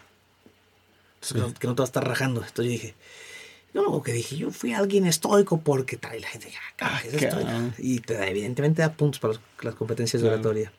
Entonces, 1.15 1.33
que, 1.33 1.39
no, 1.39 1.53
que 1.59 1.67
no 1.67 1.75
te 1.75 1.81
vas 1.81 1.87
a 1.87 1.91
estar 1.91 2.07
rajando. 2.07 2.41
Entonces 2.41 2.65
yo 2.65 2.71
dije, 2.71 2.95
yo 3.73 3.83
lo 3.83 4.01
que 4.03 4.11
dije, 4.13 4.37
yo 4.37 4.51
fui 4.51 4.73
alguien 4.73 5.05
estoico 5.05 5.59
porque. 5.59 5.97
Y 6.15 6.19
la 6.19 6.27
gente, 6.27 6.51
ah, 6.81 6.99
¿qué 7.01 7.07
es 7.07 7.13
Ah, 7.23 7.27
estoico? 7.27 7.49
Y 7.79 7.99
te 7.99 8.13
da, 8.15 8.27
evidentemente 8.27 8.81
da 8.81 8.93
puntos 8.93 9.19
para 9.19 9.33
los- 9.33 9.41
las 9.61 9.75
competencias 9.75 10.21
de 10.21 10.27
Claro. 10.27 10.41
oratoria. 10.41 10.71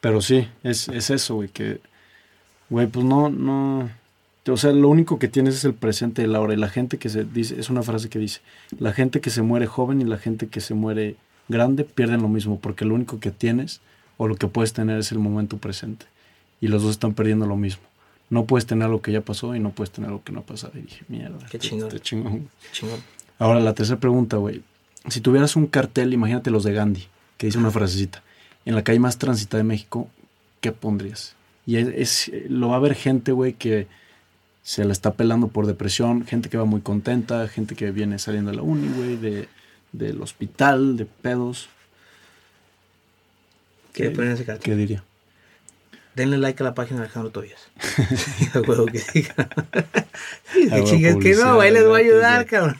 Pero 0.00 0.20
sí, 0.20 0.48
es, 0.62 0.88
es 0.88 1.10
eso, 1.10 1.34
güey, 1.36 1.48
que, 1.48 1.80
güey, 2.70 2.86
pues 2.86 3.04
no, 3.04 3.30
no, 3.30 3.90
o 4.46 4.56
sea, 4.56 4.72
lo 4.72 4.88
único 4.88 5.18
que 5.18 5.28
tienes 5.28 5.54
es 5.56 5.64
el 5.64 5.74
presente 5.74 6.22
de 6.22 6.28
la 6.28 6.40
hora. 6.40 6.54
Y 6.54 6.56
la 6.56 6.68
gente 6.68 6.98
que 6.98 7.08
se 7.08 7.24
dice, 7.24 7.58
es 7.58 7.70
una 7.70 7.82
frase 7.82 8.08
que 8.08 8.18
dice, 8.18 8.40
la 8.78 8.92
gente 8.92 9.20
que 9.20 9.30
se 9.30 9.42
muere 9.42 9.66
joven 9.66 10.00
y 10.00 10.04
la 10.04 10.18
gente 10.18 10.48
que 10.48 10.60
se 10.60 10.74
muere 10.74 11.16
grande 11.48 11.84
pierden 11.84 12.22
lo 12.22 12.28
mismo, 12.28 12.58
porque 12.58 12.84
lo 12.84 12.94
único 12.94 13.20
que 13.20 13.30
tienes 13.30 13.80
o 14.16 14.28
lo 14.28 14.36
que 14.36 14.46
puedes 14.46 14.72
tener 14.72 14.98
es 14.98 15.12
el 15.12 15.18
momento 15.18 15.58
presente. 15.58 16.06
Y 16.60 16.68
los 16.68 16.82
dos 16.82 16.92
están 16.92 17.14
perdiendo 17.14 17.46
lo 17.46 17.56
mismo. 17.56 17.82
No 18.30 18.44
puedes 18.44 18.66
tener 18.66 18.88
lo 18.88 19.02
que 19.02 19.12
ya 19.12 19.20
pasó 19.20 19.54
y 19.54 19.60
no 19.60 19.70
puedes 19.70 19.90
tener 19.90 20.10
lo 20.10 20.22
que 20.22 20.32
no 20.32 20.40
ha 20.40 20.44
pasado. 20.44 20.72
Y 20.78 20.82
dije, 20.82 21.04
mierda. 21.08 21.38
Qué 21.50 21.58
chingón. 21.58 21.88
este. 21.88 22.00
Chingón. 22.00 22.48
Ahora, 23.38 23.60
la 23.60 23.74
tercera 23.74 23.98
pregunta, 23.98 24.36
güey. 24.36 24.62
Si 25.08 25.20
tuvieras 25.20 25.56
un 25.56 25.66
cartel, 25.66 26.12
imagínate 26.12 26.50
los 26.50 26.64
de 26.64 26.72
Gandhi, 26.72 27.06
que 27.36 27.46
dice 27.46 27.58
una 27.58 27.70
frasecita, 27.70 28.22
en 28.64 28.74
la 28.74 28.82
calle 28.82 28.98
más 28.98 29.18
transitada 29.18 29.58
de 29.58 29.68
México, 29.68 30.08
¿qué 30.60 30.72
pondrías? 30.72 31.34
Y 31.66 31.76
es, 31.76 31.88
es- 32.28 32.32
lo 32.48 32.68
va 32.68 32.76
a 32.76 32.80
ver 32.80 32.94
gente, 32.94 33.32
güey, 33.32 33.54
que 33.54 33.86
se 34.62 34.84
la 34.84 34.92
está 34.92 35.12
pelando 35.14 35.48
por 35.48 35.66
depresión, 35.66 36.24
gente 36.26 36.48
que 36.48 36.56
va 36.56 36.64
muy 36.64 36.80
contenta, 36.80 37.46
gente 37.48 37.74
que 37.74 37.90
viene 37.90 38.18
saliendo 38.18 38.50
de 38.50 38.56
la 38.56 38.62
uni, 38.62 38.88
güey, 38.96 39.16
de, 39.16 39.48
del 39.92 40.20
hospital, 40.22 40.96
de 40.96 41.04
pedos. 41.06 41.68
¿Qué 43.92 44.10
poner 44.10 44.32
ese 44.32 44.44
cartel? 44.44 44.64
¿Qué 44.64 44.74
diría? 44.76 45.04
Denle 46.16 46.38
like 46.38 46.62
a 46.62 46.64
la 46.66 46.74
página 46.74 47.00
de 47.00 47.06
Alejandro 47.06 47.30
Tobias. 47.30 47.60
A 48.54 48.60
huevo 48.60 48.86
que 48.86 49.02
diga. 49.12 49.34
Que 51.20 51.34
no, 51.34 51.60
ahí 51.60 51.70
les 51.72 51.84
voy 51.86 52.00
a 52.02 52.04
ayudar, 52.04 52.46
cabrón. 52.46 52.76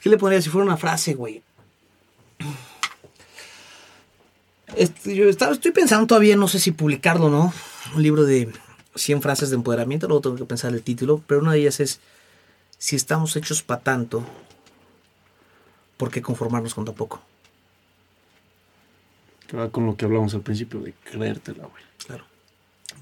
¿Qué 0.00 0.08
le 0.08 0.18
pondría 0.18 0.42
si 0.42 0.50
fuera 0.50 0.64
una 0.66 0.76
frase, 0.76 1.14
güey? 1.14 1.42
Este, 4.78 5.16
yo 5.16 5.28
estaba, 5.28 5.52
estoy 5.52 5.72
pensando 5.72 6.06
todavía, 6.06 6.36
no 6.36 6.46
sé 6.46 6.60
si 6.60 6.70
publicarlo 6.70 7.26
o 7.26 7.30
no. 7.30 7.52
Un 7.96 8.02
libro 8.02 8.24
de 8.24 8.48
100 8.94 9.22
frases 9.22 9.50
de 9.50 9.56
empoderamiento, 9.56 10.06
luego 10.06 10.20
tengo 10.20 10.36
que 10.36 10.44
pensar 10.44 10.72
el 10.72 10.82
título, 10.82 11.20
pero 11.26 11.40
una 11.40 11.52
de 11.52 11.58
ellas 11.58 11.80
es, 11.80 11.98
si 12.78 12.94
estamos 12.94 13.34
hechos 13.34 13.64
para 13.64 13.80
tanto, 13.80 14.24
¿por 15.96 16.12
qué 16.12 16.22
conformarnos 16.22 16.74
con 16.74 16.84
tan 16.84 16.94
poco? 16.94 17.20
Que 19.48 19.56
va 19.56 19.68
con 19.70 19.84
lo 19.84 19.96
que 19.96 20.04
hablamos 20.04 20.32
al 20.34 20.42
principio, 20.42 20.78
de 20.78 20.94
creértela, 21.10 21.66
güey. 21.66 21.82
Claro. 22.06 22.24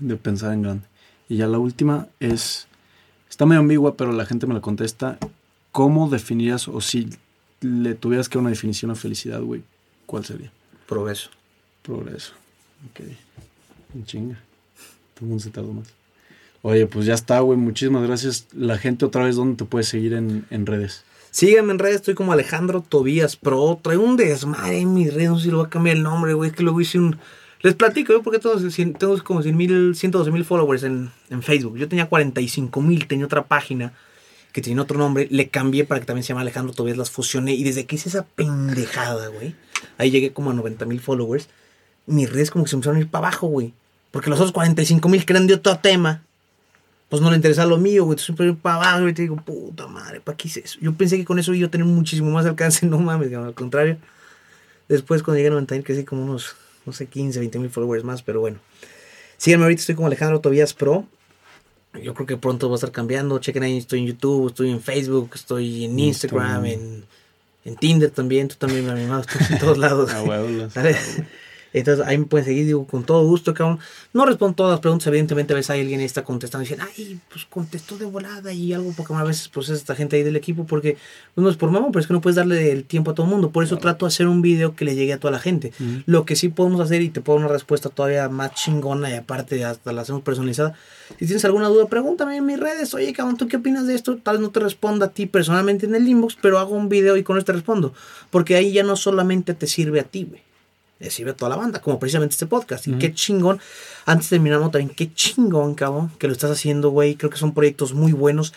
de 0.01 0.16
pensar 0.16 0.55
en 0.55 0.62
grande. 0.62 0.86
Y 1.28 1.36
ya 1.36 1.47
la 1.47 1.59
última 1.59 2.09
es, 2.20 2.69
está 3.28 3.44
medio 3.44 3.61
ambigua, 3.61 3.97
pero 3.98 4.12
la 4.12 4.24
gente 4.24 4.47
me 4.47 4.55
la 4.55 4.62
contesta. 4.62 5.19
¿Cómo 5.73 6.09
definirías, 6.09 6.69
o 6.69 6.81
si 6.81 7.11
le 7.61 7.94
tuvieras 7.94 8.31
que 8.31 8.39
dar 8.39 8.43
una 8.43 8.51
definición 8.51 8.90
a 8.90 8.94
felicidad, 8.94 9.43
güey, 9.43 9.62
cuál 10.07 10.24
sería? 10.24 10.51
Progreso. 10.86 11.28
Progreso. 11.87 12.33
Ok. 12.91 13.07
Chinga. 14.05 14.39
Todo 15.15 15.27
mundo 15.27 15.43
se 15.43 15.63
más. 15.63 15.87
Oye, 16.63 16.87
pues 16.87 17.07
ya 17.07 17.15
está, 17.15 17.41
güey. 17.41 17.57
Muchísimas 17.57 18.03
gracias. 18.07 18.49
La 18.53 18.77
gente 18.77 19.05
otra 19.05 19.25
vez, 19.25 19.37
¿dónde 19.37 19.57
te 19.57 19.65
puede 19.65 19.85
seguir 19.85 20.15
en, 20.15 20.45
en 20.51 20.67
redes? 20.67 21.05
Síganme 21.31 21.73
en 21.73 21.79
redes, 21.79 21.97
estoy 21.97 22.15
como 22.15 22.33
Alejandro 22.33 22.81
Tobías 22.81 23.37
Pro. 23.37 23.79
Traigo 23.81 24.03
un 24.03 24.17
desmadre 24.17 24.81
en 24.81 24.95
mis 24.95 25.15
redes, 25.15 25.31
no 25.31 25.37
sé 25.39 25.45
si 25.45 25.51
lo 25.51 25.59
voy 25.59 25.67
a 25.67 25.71
cambiar 25.71 25.97
el 25.97 26.03
nombre, 26.03 26.35
güey. 26.35 26.51
Que 26.51 26.63
luego 26.63 26.81
hice 26.81 26.99
un. 26.99 27.19
Les 27.63 27.75
platico, 27.75 28.13
¿eh? 28.15 28.21
porque 28.23 28.39
tengo 28.39 29.23
como 29.23 29.43
100 29.43 29.57
mil, 29.57 29.95
112 29.95 30.31
mil 30.31 30.45
followers 30.45 30.83
en, 30.83 31.11
en 31.31 31.43
Facebook. 31.43 31.79
Yo 31.79 31.89
tenía 31.89 32.07
45 32.09 32.81
mil, 32.81 33.07
tenía 33.07 33.27
otra 33.27 33.45
página 33.45 33.93
que 34.53 34.61
tenía 34.61 34.83
otro 34.83 34.99
nombre. 34.99 35.29
Le 35.31 35.49
cambié 35.49 35.85
para 35.85 36.01
que 36.01 36.07
también 36.07 36.25
se 36.25 36.29
llama 36.29 36.41
Alejandro 36.41 36.75
Tobías, 36.75 36.97
las 36.97 37.11
fusioné. 37.11 37.55
Y 37.55 37.65
desde 37.65 37.87
que 37.87 37.97
hice 37.97 38.09
esa 38.09 38.25
pendejada, 38.25 39.29
güey, 39.29 39.55
ahí 39.99 40.11
llegué 40.11 40.33
como 40.33 40.51
a 40.51 40.55
90 40.55 40.85
mil 40.87 41.01
followers. 41.01 41.49
Mis 42.07 42.31
redes 42.33 42.51
como 42.51 42.65
que 42.65 42.70
se 42.70 42.77
empezaron 42.77 42.99
a 42.99 43.01
ir 43.01 43.09
para 43.09 43.28
abajo, 43.28 43.47
güey. 43.49 43.73
Porque 44.11 44.31
los 44.31 44.39
otros 44.39 44.53
45 44.53 45.09
mil 45.09 45.24
que 45.27 45.33
eran 45.33 45.47
de 45.47 45.55
otro 45.55 45.78
tema, 45.78 46.23
pues 47.09 47.20
no 47.23 47.31
le 47.31 47.37
interesa 47.37 47.66
lo 47.66 47.77
mío, 47.78 48.05
güey. 48.05 48.12
Entonces 48.15 48.27
siempre 48.27 48.47
voy 48.51 48.57
para 48.57 48.77
abajo 48.77 49.09
y 49.09 49.12
te 49.15 49.23
digo, 49.23 49.37
puta 49.37 49.87
madre, 49.87 50.20
¿para 50.20 50.37
qué 50.37 50.49
hice 50.49 50.61
eso? 50.65 50.78
Yo 50.81 50.93
pensé 50.95 51.16
que 51.19 51.24
con 51.24 51.39
eso 51.39 51.53
iba 51.55 51.66
a 51.69 51.70
tener 51.70 51.87
muchísimo 51.87 52.31
más 52.31 52.47
alcance, 52.47 52.87
no 52.87 52.99
mames, 52.99 53.28
cabrón, 53.31 53.49
al 53.49 53.55
contrario. 53.55 53.97
Después 54.89 55.23
cuando 55.23 55.37
llegué 55.39 55.49
a 55.49 55.51
90 55.51 55.74
mil 55.74 55.85
crecí 55.85 56.05
como 56.05 56.23
unos, 56.23 56.55
no 56.85 56.93
sé, 56.93 57.07
15, 57.07 57.41
20 57.41 57.59
mil 57.59 57.70
followers 57.70 58.05
más, 58.05 58.23
pero 58.23 58.41
bueno. 58.41 58.59
Síganme 59.37 59.65
ahorita, 59.65 59.81
estoy 59.81 59.95
como 59.97 60.07
Alejandro 60.07 60.41
Tobías 60.41 60.73
Pro. 60.73 61.07
Yo 62.03 62.15
creo 62.15 62.27
que 62.27 62.37
pronto 62.37 62.69
va 62.69 62.74
a 62.74 62.77
estar 62.77 62.93
cambiando. 62.93 63.39
Chequen 63.39 63.62
ahí, 63.65 63.78
estoy 63.78 64.01
en 64.01 64.07
YouTube, 64.07 64.49
estoy 64.49 64.70
en 64.70 64.81
Facebook, 64.81 65.31
estoy 65.35 65.85
en 65.87 65.99
Instagram, 65.99 66.65
en, 66.66 67.05
en 67.65 67.77
Tinder 67.77 68.11
también. 68.11 68.49
Tú 68.49 68.55
también, 68.57 68.85
mi 68.87 68.91
mamá, 69.05 69.20
estoy 69.27 69.47
en 69.51 69.59
todos 69.59 69.78
lados. 69.78 70.11
A 70.15 70.23
huevo, 70.23 70.49
las- 70.49 70.73
¿Sale? 70.74 70.97
Entonces 71.72 72.06
ahí 72.06 72.18
me 72.18 72.24
pueden 72.24 72.47
seguir, 72.47 72.66
digo, 72.66 72.86
con 72.86 73.05
todo 73.05 73.26
gusto, 73.26 73.55
cabrón. 73.55 73.78
No 74.12 74.24
respondo 74.24 74.55
todas 74.55 74.72
las 74.72 74.80
preguntas, 74.80 75.06
evidentemente 75.09 75.52
a 75.52 75.56
veces 75.56 75.70
hay 75.70 75.80
alguien 75.80 76.01
ahí 76.01 76.06
está 76.06 76.24
contestando 76.24 76.64
y 76.64 76.68
dicen, 76.68 76.86
ay, 76.86 77.20
pues 77.30 77.44
contestó 77.47 77.98
de 77.98 78.06
volada 78.06 78.52
y 78.52 78.72
algo, 78.72 78.93
porque 78.97 79.14
a 79.14 79.24
veces 79.24 79.48
pues 79.48 79.68
es 79.68 79.78
esta 79.78 79.94
gente 79.94 80.16
ahí 80.16 80.22
del 80.22 80.36
equipo, 80.36 80.66
porque 80.66 80.97
pues, 81.34 81.43
no 81.43 81.51
es 81.51 81.56
por 81.56 81.70
mamón, 81.70 81.93
pero 81.93 82.01
es 82.01 82.06
que 82.06 82.12
no 82.12 82.20
puedes 82.20 82.36
darle 82.36 82.72
el 82.72 82.84
tiempo 82.84 83.10
a 83.10 83.14
todo 83.14 83.26
el 83.26 83.32
mundo. 83.32 83.51
Por 83.51 83.64
eso 83.64 83.78
trato 83.78 84.06
de 84.06 84.09
hacer 84.09 84.26
un 84.26 84.43
video 84.43 84.74
que 84.74 84.84
le 84.84 84.94
llegue 84.94 85.12
a 85.12 85.18
toda 85.18 85.32
la 85.32 85.38
gente. 85.38 85.72
Lo 86.06 86.24
que 86.24 86.36
sí 86.36 86.48
podemos 86.48 86.80
hacer 86.80 87.02
y 87.02 87.10
te 87.10 87.20
puedo 87.20 87.38
dar 87.38 87.47
una 87.47 87.55
respuesta 87.55 87.88
todavía 87.90 88.28
más 88.28 88.55
chingona 88.55 89.10
y 89.10 89.14
aparte 89.14 89.64
hasta 89.64 89.93
la 89.93 90.02
hacemos 90.02 90.22
personalizada. 90.22 90.74
Si 91.18 91.26
tienes 91.26 91.44
alguna 91.44 91.68
duda, 91.68 91.86
pregúntame 91.86 92.36
en 92.36 92.47
mis 92.47 92.59
redes. 92.59 92.94
Oye, 92.94 93.12
cabrón, 93.12 93.36
¿tú 93.36 93.48
qué 93.48 93.56
opinas 93.56 93.86
de 93.86 93.94
esto? 93.94 94.16
Tal 94.16 94.36
vez 94.36 94.43
no 94.43 94.51
te 94.51 94.60
responda 94.60 95.06
a 95.06 95.10
ti 95.10 95.26
personalmente 95.26 95.86
en 95.86 95.94
el 95.94 96.09
inbox, 96.09 96.36
pero 96.40 96.59
hago 96.59 96.74
un 96.74 96.88
video 96.88 97.16
y 97.16 97.22
con 97.22 97.38
esto 97.38 97.52
te 97.52 97.56
respondo. 97.56 97.93
Porque 98.30 98.56
ahí 98.56 98.72
ya 98.72 98.82
no 98.82 98.97
solamente 98.97 99.55
te 99.55 99.66
sirve 99.66 100.01
a 100.01 100.05
ti, 100.05 100.24
güey. 100.24 100.45
Le 100.98 101.10
sirve 101.10 101.32
a 101.32 101.36
toda 101.36 101.51
la 101.51 101.56
banda, 101.56 101.81
como 101.82 101.98
precisamente 101.98 102.32
este 102.32 102.47
podcast. 102.47 102.86
Y 102.89 102.93
qué 102.94 103.12
chingón. 103.12 103.60
Antes 104.06 104.31
de 104.31 104.36
terminar, 104.36 104.60
también, 104.70 104.89
qué 104.89 105.12
chingón, 105.12 105.74
cabrón, 105.74 106.10
que 106.18 106.27
lo 106.27 106.32
estás 106.32 106.51
haciendo, 106.51 106.90
güey. 106.90 107.16
Creo 107.16 107.31
que 107.31 107.36
son 107.36 107.52
proyectos 107.52 107.93
muy 107.93 108.12
buenos. 108.12 108.55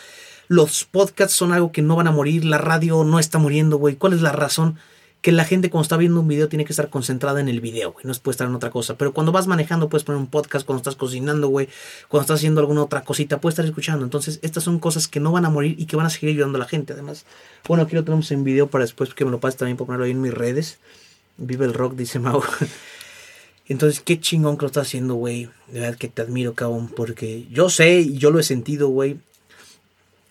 Los 0.47 0.85
podcasts 0.85 1.35
son 1.35 1.51
algo 1.51 1.71
que 1.71 1.81
no 1.81 1.95
van 1.95 2.07
a 2.07 2.11
morir. 2.11 2.45
La 2.45 2.57
radio 2.57 3.03
no 3.03 3.19
está 3.19 3.39
muriendo, 3.39 3.77
güey. 3.77 3.95
¿Cuál 3.95 4.13
es 4.13 4.21
la 4.21 4.31
razón? 4.31 4.77
Que 5.21 5.33
la 5.33 5.43
gente 5.43 5.69
cuando 5.69 5.83
está 5.83 5.97
viendo 5.97 6.21
un 6.21 6.29
video 6.29 6.47
tiene 6.47 6.63
que 6.63 6.71
estar 6.71 6.89
concentrada 6.89 7.41
en 7.41 7.49
el 7.49 7.59
video, 7.59 7.91
güey. 7.91 8.05
No 8.05 8.13
se 8.13 8.21
puede 8.21 8.35
estar 8.35 8.47
en 8.47 8.55
otra 8.55 8.69
cosa. 8.69 8.97
Pero 8.97 9.13
cuando 9.13 9.33
vas 9.33 9.45
manejando 9.45 9.89
puedes 9.89 10.05
poner 10.05 10.19
un 10.19 10.27
podcast, 10.27 10.65
cuando 10.65 10.79
estás 10.79 10.95
cocinando, 10.95 11.49
güey. 11.49 11.67
Cuando 12.07 12.21
estás 12.21 12.39
haciendo 12.39 12.61
alguna 12.61 12.83
otra 12.83 13.03
cosita, 13.03 13.41
puedes 13.41 13.55
estar 13.55 13.65
escuchando. 13.65 14.05
Entonces, 14.05 14.39
estas 14.43 14.63
son 14.63 14.79
cosas 14.79 15.09
que 15.09 15.19
no 15.19 15.33
van 15.33 15.45
a 15.45 15.49
morir 15.49 15.75
y 15.77 15.87
que 15.87 15.97
van 15.97 16.05
a 16.05 16.09
seguir 16.09 16.29
ayudando 16.29 16.55
a 16.55 16.59
la 16.59 16.67
gente. 16.67 16.93
Además, 16.93 17.25
bueno, 17.67 17.83
aquí 17.83 17.95
lo 17.95 18.05
tenemos 18.05 18.31
en 18.31 18.45
video 18.45 18.69
para 18.69 18.85
después 18.85 19.13
que 19.13 19.25
me 19.25 19.31
lo 19.31 19.41
pases 19.41 19.57
también 19.57 19.75
por 19.75 19.87
ponerlo 19.87 20.05
ahí 20.05 20.11
en 20.11 20.21
mis 20.21 20.33
redes. 20.33 20.79
Vive 21.39 21.65
el 21.65 21.73
rock, 21.73 21.95
dice 21.95 22.19
Mau. 22.19 22.43
Entonces, 23.67 24.01
qué 24.01 24.19
chingón 24.19 24.57
que 24.57 24.63
lo 24.63 24.67
estás 24.67 24.87
haciendo, 24.87 25.13
güey. 25.13 25.49
De 25.67 25.79
verdad 25.79 25.97
que 25.97 26.09
te 26.09 26.21
admiro, 26.21 26.53
cabrón. 26.53 26.89
Porque 26.89 27.47
yo 27.51 27.69
sé 27.69 27.99
y 27.99 28.17
yo 28.17 28.31
lo 28.31 28.39
he 28.39 28.43
sentido, 28.43 28.89
güey. 28.89 29.19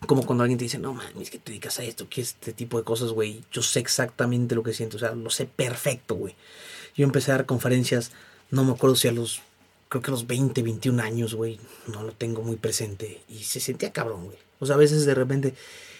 Como 0.05 0.25
cuando 0.25 0.43
alguien 0.43 0.57
te 0.57 0.65
dice, 0.65 0.77
no 0.77 0.93
mames, 0.93 1.29
que 1.29 1.39
te 1.39 1.51
dedicas 1.51 1.79
a 1.79 1.83
esto, 1.83 2.07
que 2.09 2.21
este 2.21 2.53
tipo 2.53 2.77
de 2.77 2.83
cosas, 2.83 3.11
güey. 3.11 3.41
Yo 3.51 3.61
sé 3.61 3.79
exactamente 3.79 4.55
lo 4.55 4.63
que 4.63 4.73
siento, 4.73 4.97
o 4.97 4.99
sea, 4.99 5.13
lo 5.13 5.29
sé 5.29 5.45
perfecto, 5.45 6.15
güey. 6.15 6.35
Yo 6.95 7.05
empecé 7.05 7.31
a 7.31 7.35
dar 7.35 7.45
conferencias, 7.45 8.11
no 8.51 8.63
me 8.63 8.73
acuerdo 8.73 8.95
si 8.95 9.07
a 9.07 9.11
los, 9.11 9.41
creo 9.87 10.01
que 10.01 10.11
a 10.11 10.11
los 10.11 10.27
20, 10.27 10.61
21 10.61 11.01
años, 11.01 11.33
güey. 11.33 11.59
No 11.87 12.03
lo 12.03 12.11
tengo 12.11 12.43
muy 12.43 12.57
presente. 12.57 13.21
Y 13.29 13.43
se 13.43 13.59
sentía 13.59 13.91
cabrón, 13.91 14.25
güey. 14.25 14.37
O 14.59 14.65
sea, 14.65 14.75
a 14.75 14.79
veces 14.79 15.05
de 15.05 15.15
repente 15.15 15.53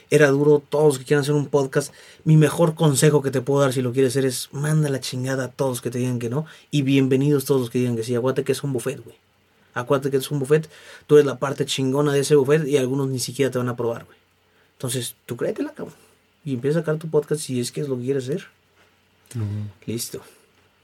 era 0.10 0.28
duro. 0.30 0.62
Todos 0.70 0.86
los 0.86 1.00
que 1.00 1.06
quieran 1.06 1.22
hacer 1.22 1.36
un 1.36 1.48
podcast, 1.48 1.94
mi 2.24 2.38
mejor 2.38 2.76
consejo 2.76 3.22
que 3.22 3.32
te 3.32 3.42
puedo 3.42 3.62
dar 3.62 3.74
si 3.74 3.82
lo 3.82 3.94
quieres 3.94 4.14
hacer 4.14 4.26
es 4.26 4.50
manda 4.52 4.90
la 4.90 5.00
chingada 5.00 5.46
a 5.46 5.48
todos 5.50 5.72
los 5.72 5.82
que 5.82 5.92
te 5.92 6.00
digan 6.00 6.20
que 6.20 6.30
no. 6.30 6.46
Y 6.72 6.82
bienvenidos 6.82 7.46
todos 7.46 7.62
los 7.62 7.70
que 7.70 7.80
digan 7.80 7.96
que 7.96 8.04
sí. 8.04 8.16
Acuérdate 8.16 8.44
que 8.44 8.52
es 8.52 8.64
un 8.64 8.74
buffet, 8.74 9.04
güey. 9.04 9.16
Acuérdate 9.74 10.12
que 10.12 10.18
es 10.18 10.32
un 10.32 10.40
buffet. 10.40 10.70
Tú 11.08 11.16
eres 11.16 11.26
la 11.26 11.38
parte 11.38 11.66
chingona 11.66 12.12
de 12.14 12.22
ese 12.22 12.36
buffet 12.36 12.68
y 12.68 12.78
algunos 12.78 13.08
ni 13.10 13.20
siquiera 13.20 13.52
te 13.52 13.58
van 13.58 13.70
a 13.70 13.76
probar, 13.76 14.06
güey. 14.06 14.18
Entonces, 14.74 15.16
tú 15.26 15.38
créetela, 15.38 15.74
cabrón. 15.74 15.96
Y 16.46 16.54
empieza 16.54 16.80
a 16.80 16.82
sacar 16.82 16.98
tu 16.98 17.10
podcast 17.10 17.42
si 17.42 17.60
es 17.60 17.72
que 17.72 17.82
es 17.82 17.90
lo 17.90 17.98
que 17.98 18.04
quieres 18.04 18.24
hacer. 18.24 18.46
Listo. 19.86 20.22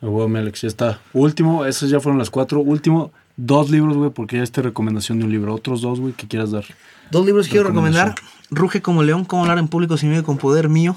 Mi 0.01 0.37
Alex, 0.37 0.61
ya 0.61 0.67
está. 0.67 1.01
Último, 1.13 1.65
esas 1.65 1.89
ya 1.89 1.99
fueron 1.99 2.19
las 2.19 2.29
cuatro. 2.29 2.59
Último, 2.59 3.11
dos 3.37 3.69
libros, 3.69 3.97
güey, 3.97 4.11
porque 4.11 4.37
ya 4.37 4.43
esta 4.43 4.61
recomendación 4.61 5.19
de 5.19 5.25
un 5.25 5.31
libro. 5.31 5.53
Otros 5.53 5.81
dos, 5.81 5.99
güey, 5.99 6.13
que 6.13 6.27
quieras 6.27 6.51
dar. 6.51 6.65
Dos 7.11 7.25
libros 7.25 7.47
que 7.47 7.51
quiero 7.51 7.67
recomendar. 7.67 8.15
Ruge 8.49 8.81
como 8.81 9.03
león, 9.03 9.25
cómo 9.25 9.43
hablar 9.43 9.57
en 9.57 9.67
público 9.67 9.97
sin 9.97 10.09
miedo 10.09 10.21
y 10.21 10.25
con 10.25 10.37
poder 10.37 10.69
mío. 10.69 10.95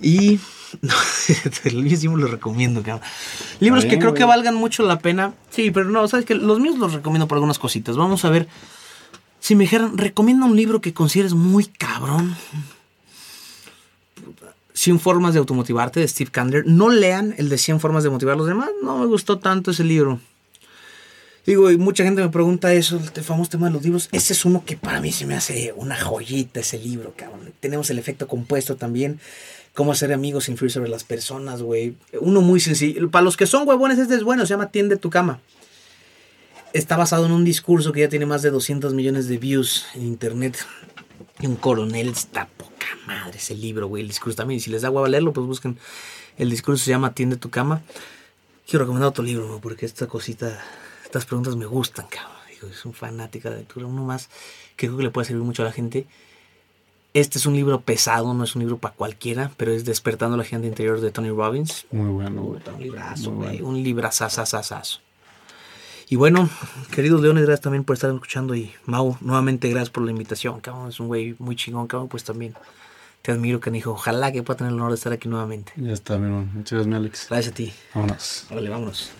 Y... 0.00 0.40
No, 0.82 0.92
el 1.64 1.82
me 1.82 2.20
lo 2.20 2.26
recomiendo, 2.26 2.82
cabrón. 2.82 3.00
Libros 3.58 3.86
que 3.86 3.98
creo 3.98 4.12
que 4.12 4.24
valgan 4.24 4.54
mucho 4.54 4.82
la 4.82 4.98
pena. 4.98 5.32
Sí, 5.48 5.70
pero 5.70 5.88
no, 5.88 6.06
sabes 6.08 6.26
que 6.26 6.34
los 6.34 6.60
míos 6.60 6.76
los 6.76 6.92
recomiendo 6.92 7.26
por 7.26 7.36
algunas 7.36 7.58
cositas. 7.58 7.96
Vamos 7.96 8.26
a 8.26 8.28
ver. 8.28 8.48
Si 9.40 9.54
me 9.54 9.64
dijeran, 9.64 9.96
recomienda 9.96 10.44
un 10.44 10.56
libro 10.56 10.82
que 10.82 10.92
consideres 10.92 11.32
muy 11.32 11.64
cabrón. 11.64 12.36
100 14.74 15.00
formas 15.00 15.32
de 15.32 15.38
automotivarte 15.38 16.00
de 16.00 16.08
Steve 16.08 16.30
Kander. 16.30 16.66
No 16.66 16.90
lean 16.90 17.34
el 17.38 17.48
de 17.48 17.56
100 17.56 17.80
formas 17.80 18.04
de 18.04 18.10
motivar 18.10 18.34
a 18.34 18.36
los 18.36 18.46
demás. 18.46 18.68
No 18.82 18.98
me 18.98 19.06
gustó 19.06 19.38
tanto 19.38 19.70
ese 19.70 19.84
libro. 19.84 20.20
Digo, 21.48 21.70
y 21.70 21.78
mucha 21.78 22.04
gente 22.04 22.20
me 22.20 22.28
pregunta 22.28 22.74
eso, 22.74 23.00
el 23.14 23.24
famoso 23.24 23.52
tema 23.52 23.68
de 23.68 23.72
los 23.72 23.82
libros. 23.82 24.10
Ese 24.12 24.34
es 24.34 24.44
uno 24.44 24.66
que 24.66 24.76
para 24.76 25.00
mí 25.00 25.12
se 25.12 25.24
me 25.24 25.34
hace 25.34 25.72
una 25.74 25.98
joyita 25.98 26.60
ese 26.60 26.78
libro, 26.78 27.14
cabrón. 27.16 27.54
Tenemos 27.58 27.88
el 27.88 27.98
efecto 27.98 28.28
compuesto 28.28 28.76
también. 28.76 29.18
Cómo 29.72 29.92
hacer 29.92 30.12
amigos 30.12 30.50
influir 30.50 30.70
sobre 30.70 30.90
las 30.90 31.04
personas, 31.04 31.62
güey. 31.62 31.94
Uno 32.20 32.42
muy 32.42 32.60
sencillo. 32.60 33.10
Para 33.10 33.24
los 33.24 33.38
que 33.38 33.46
son 33.46 33.66
huevones, 33.66 33.98
este 33.98 34.14
es 34.14 34.24
bueno. 34.24 34.44
Se 34.44 34.50
llama 34.50 34.68
Tiende 34.70 34.98
tu 34.98 35.08
cama. 35.08 35.40
Está 36.74 36.98
basado 36.98 37.24
en 37.24 37.32
un 37.32 37.46
discurso 37.46 37.92
que 37.92 38.00
ya 38.00 38.10
tiene 38.10 38.26
más 38.26 38.42
de 38.42 38.50
200 38.50 38.92
millones 38.92 39.26
de 39.26 39.38
views 39.38 39.86
en 39.94 40.02
internet. 40.02 40.58
Y 41.40 41.46
un 41.46 41.56
coronel 41.56 42.10
está 42.10 42.46
poca 42.58 42.88
madre 43.06 43.38
ese 43.38 43.54
libro, 43.54 43.88
güey. 43.88 44.02
El 44.02 44.08
discurso 44.08 44.36
también. 44.36 44.60
Si 44.60 44.68
les 44.68 44.82
da 44.82 44.90
hueva 44.90 45.08
leerlo, 45.08 45.32
pues 45.32 45.46
busquen. 45.46 45.78
El 46.36 46.50
discurso 46.50 46.84
se 46.84 46.90
llama 46.90 47.14
Tiende 47.14 47.38
tu 47.38 47.48
cama. 47.48 47.80
Quiero 48.68 48.84
recomendar 48.84 49.08
otro 49.08 49.24
libro, 49.24 49.48
güey, 49.48 49.60
porque 49.62 49.86
esta 49.86 50.08
cosita, 50.08 50.62
estas 51.08 51.24
preguntas 51.24 51.56
me 51.56 51.64
gustan, 51.64 52.06
cabrón. 52.06 52.36
Digo, 52.50 52.68
es 52.68 52.84
un 52.84 52.92
fanática 52.92 53.48
de 53.48 53.56
lectura. 53.56 53.86
Uno 53.86 54.04
más 54.04 54.28
que 54.76 54.86
creo 54.86 54.98
que 54.98 55.04
le 55.04 55.10
puede 55.10 55.26
servir 55.26 55.42
mucho 55.42 55.62
a 55.62 55.64
la 55.64 55.72
gente. 55.72 56.06
Este 57.14 57.38
es 57.38 57.46
un 57.46 57.54
libro 57.54 57.80
pesado, 57.80 58.34
no 58.34 58.44
es 58.44 58.54
un 58.54 58.60
libro 58.60 58.76
para 58.76 58.94
cualquiera, 58.94 59.50
pero 59.56 59.72
es 59.72 59.86
Despertando 59.86 60.36
la 60.36 60.44
gente 60.44 60.66
interior 60.66 61.00
de 61.00 61.10
Tony 61.10 61.30
Robbins. 61.30 61.86
Muy 61.90 62.10
bueno, 62.10 62.42
güey. 62.42 62.60
Un 62.74 62.82
librazo, 62.82 63.32
güey. 63.32 63.48
bueno. 63.60 63.68
Un 63.68 63.82
librazazazazazo. 63.82 65.00
Y 66.10 66.16
bueno, 66.16 66.50
queridos 66.90 67.22
leones, 67.22 67.44
gracias 67.44 67.62
también 67.62 67.84
por 67.84 67.94
estar 67.94 68.12
escuchando. 68.12 68.54
Y 68.54 68.70
Mau, 68.84 69.16
nuevamente 69.22 69.70
gracias 69.70 69.88
por 69.88 70.02
la 70.02 70.10
invitación, 70.10 70.60
cabrón. 70.60 70.90
Es 70.90 71.00
un 71.00 71.06
güey 71.06 71.36
muy 71.38 71.56
chingón, 71.56 71.86
cabrón. 71.86 72.08
Pues 72.08 72.22
también 72.22 72.54
te 73.22 73.32
admiro, 73.32 73.60
canijo. 73.60 73.92
Ojalá 73.92 74.30
que 74.30 74.42
pueda 74.42 74.58
tener 74.58 74.74
el 74.74 74.78
honor 74.78 74.90
de 74.90 74.96
estar 74.96 75.12
aquí 75.14 75.26
nuevamente. 75.26 75.72
Ya 75.76 75.92
está, 75.92 76.18
mi 76.18 76.26
hermano. 76.26 76.50
Muchas 76.52 76.72
gracias, 76.72 76.86
mi 76.86 76.94
Alex. 76.96 77.26
Gracias 77.30 77.52
a 77.52 77.56
ti. 77.56 77.72
Vámonos. 77.94 78.46
Órale, 78.50 78.68
vámonos. 78.68 79.10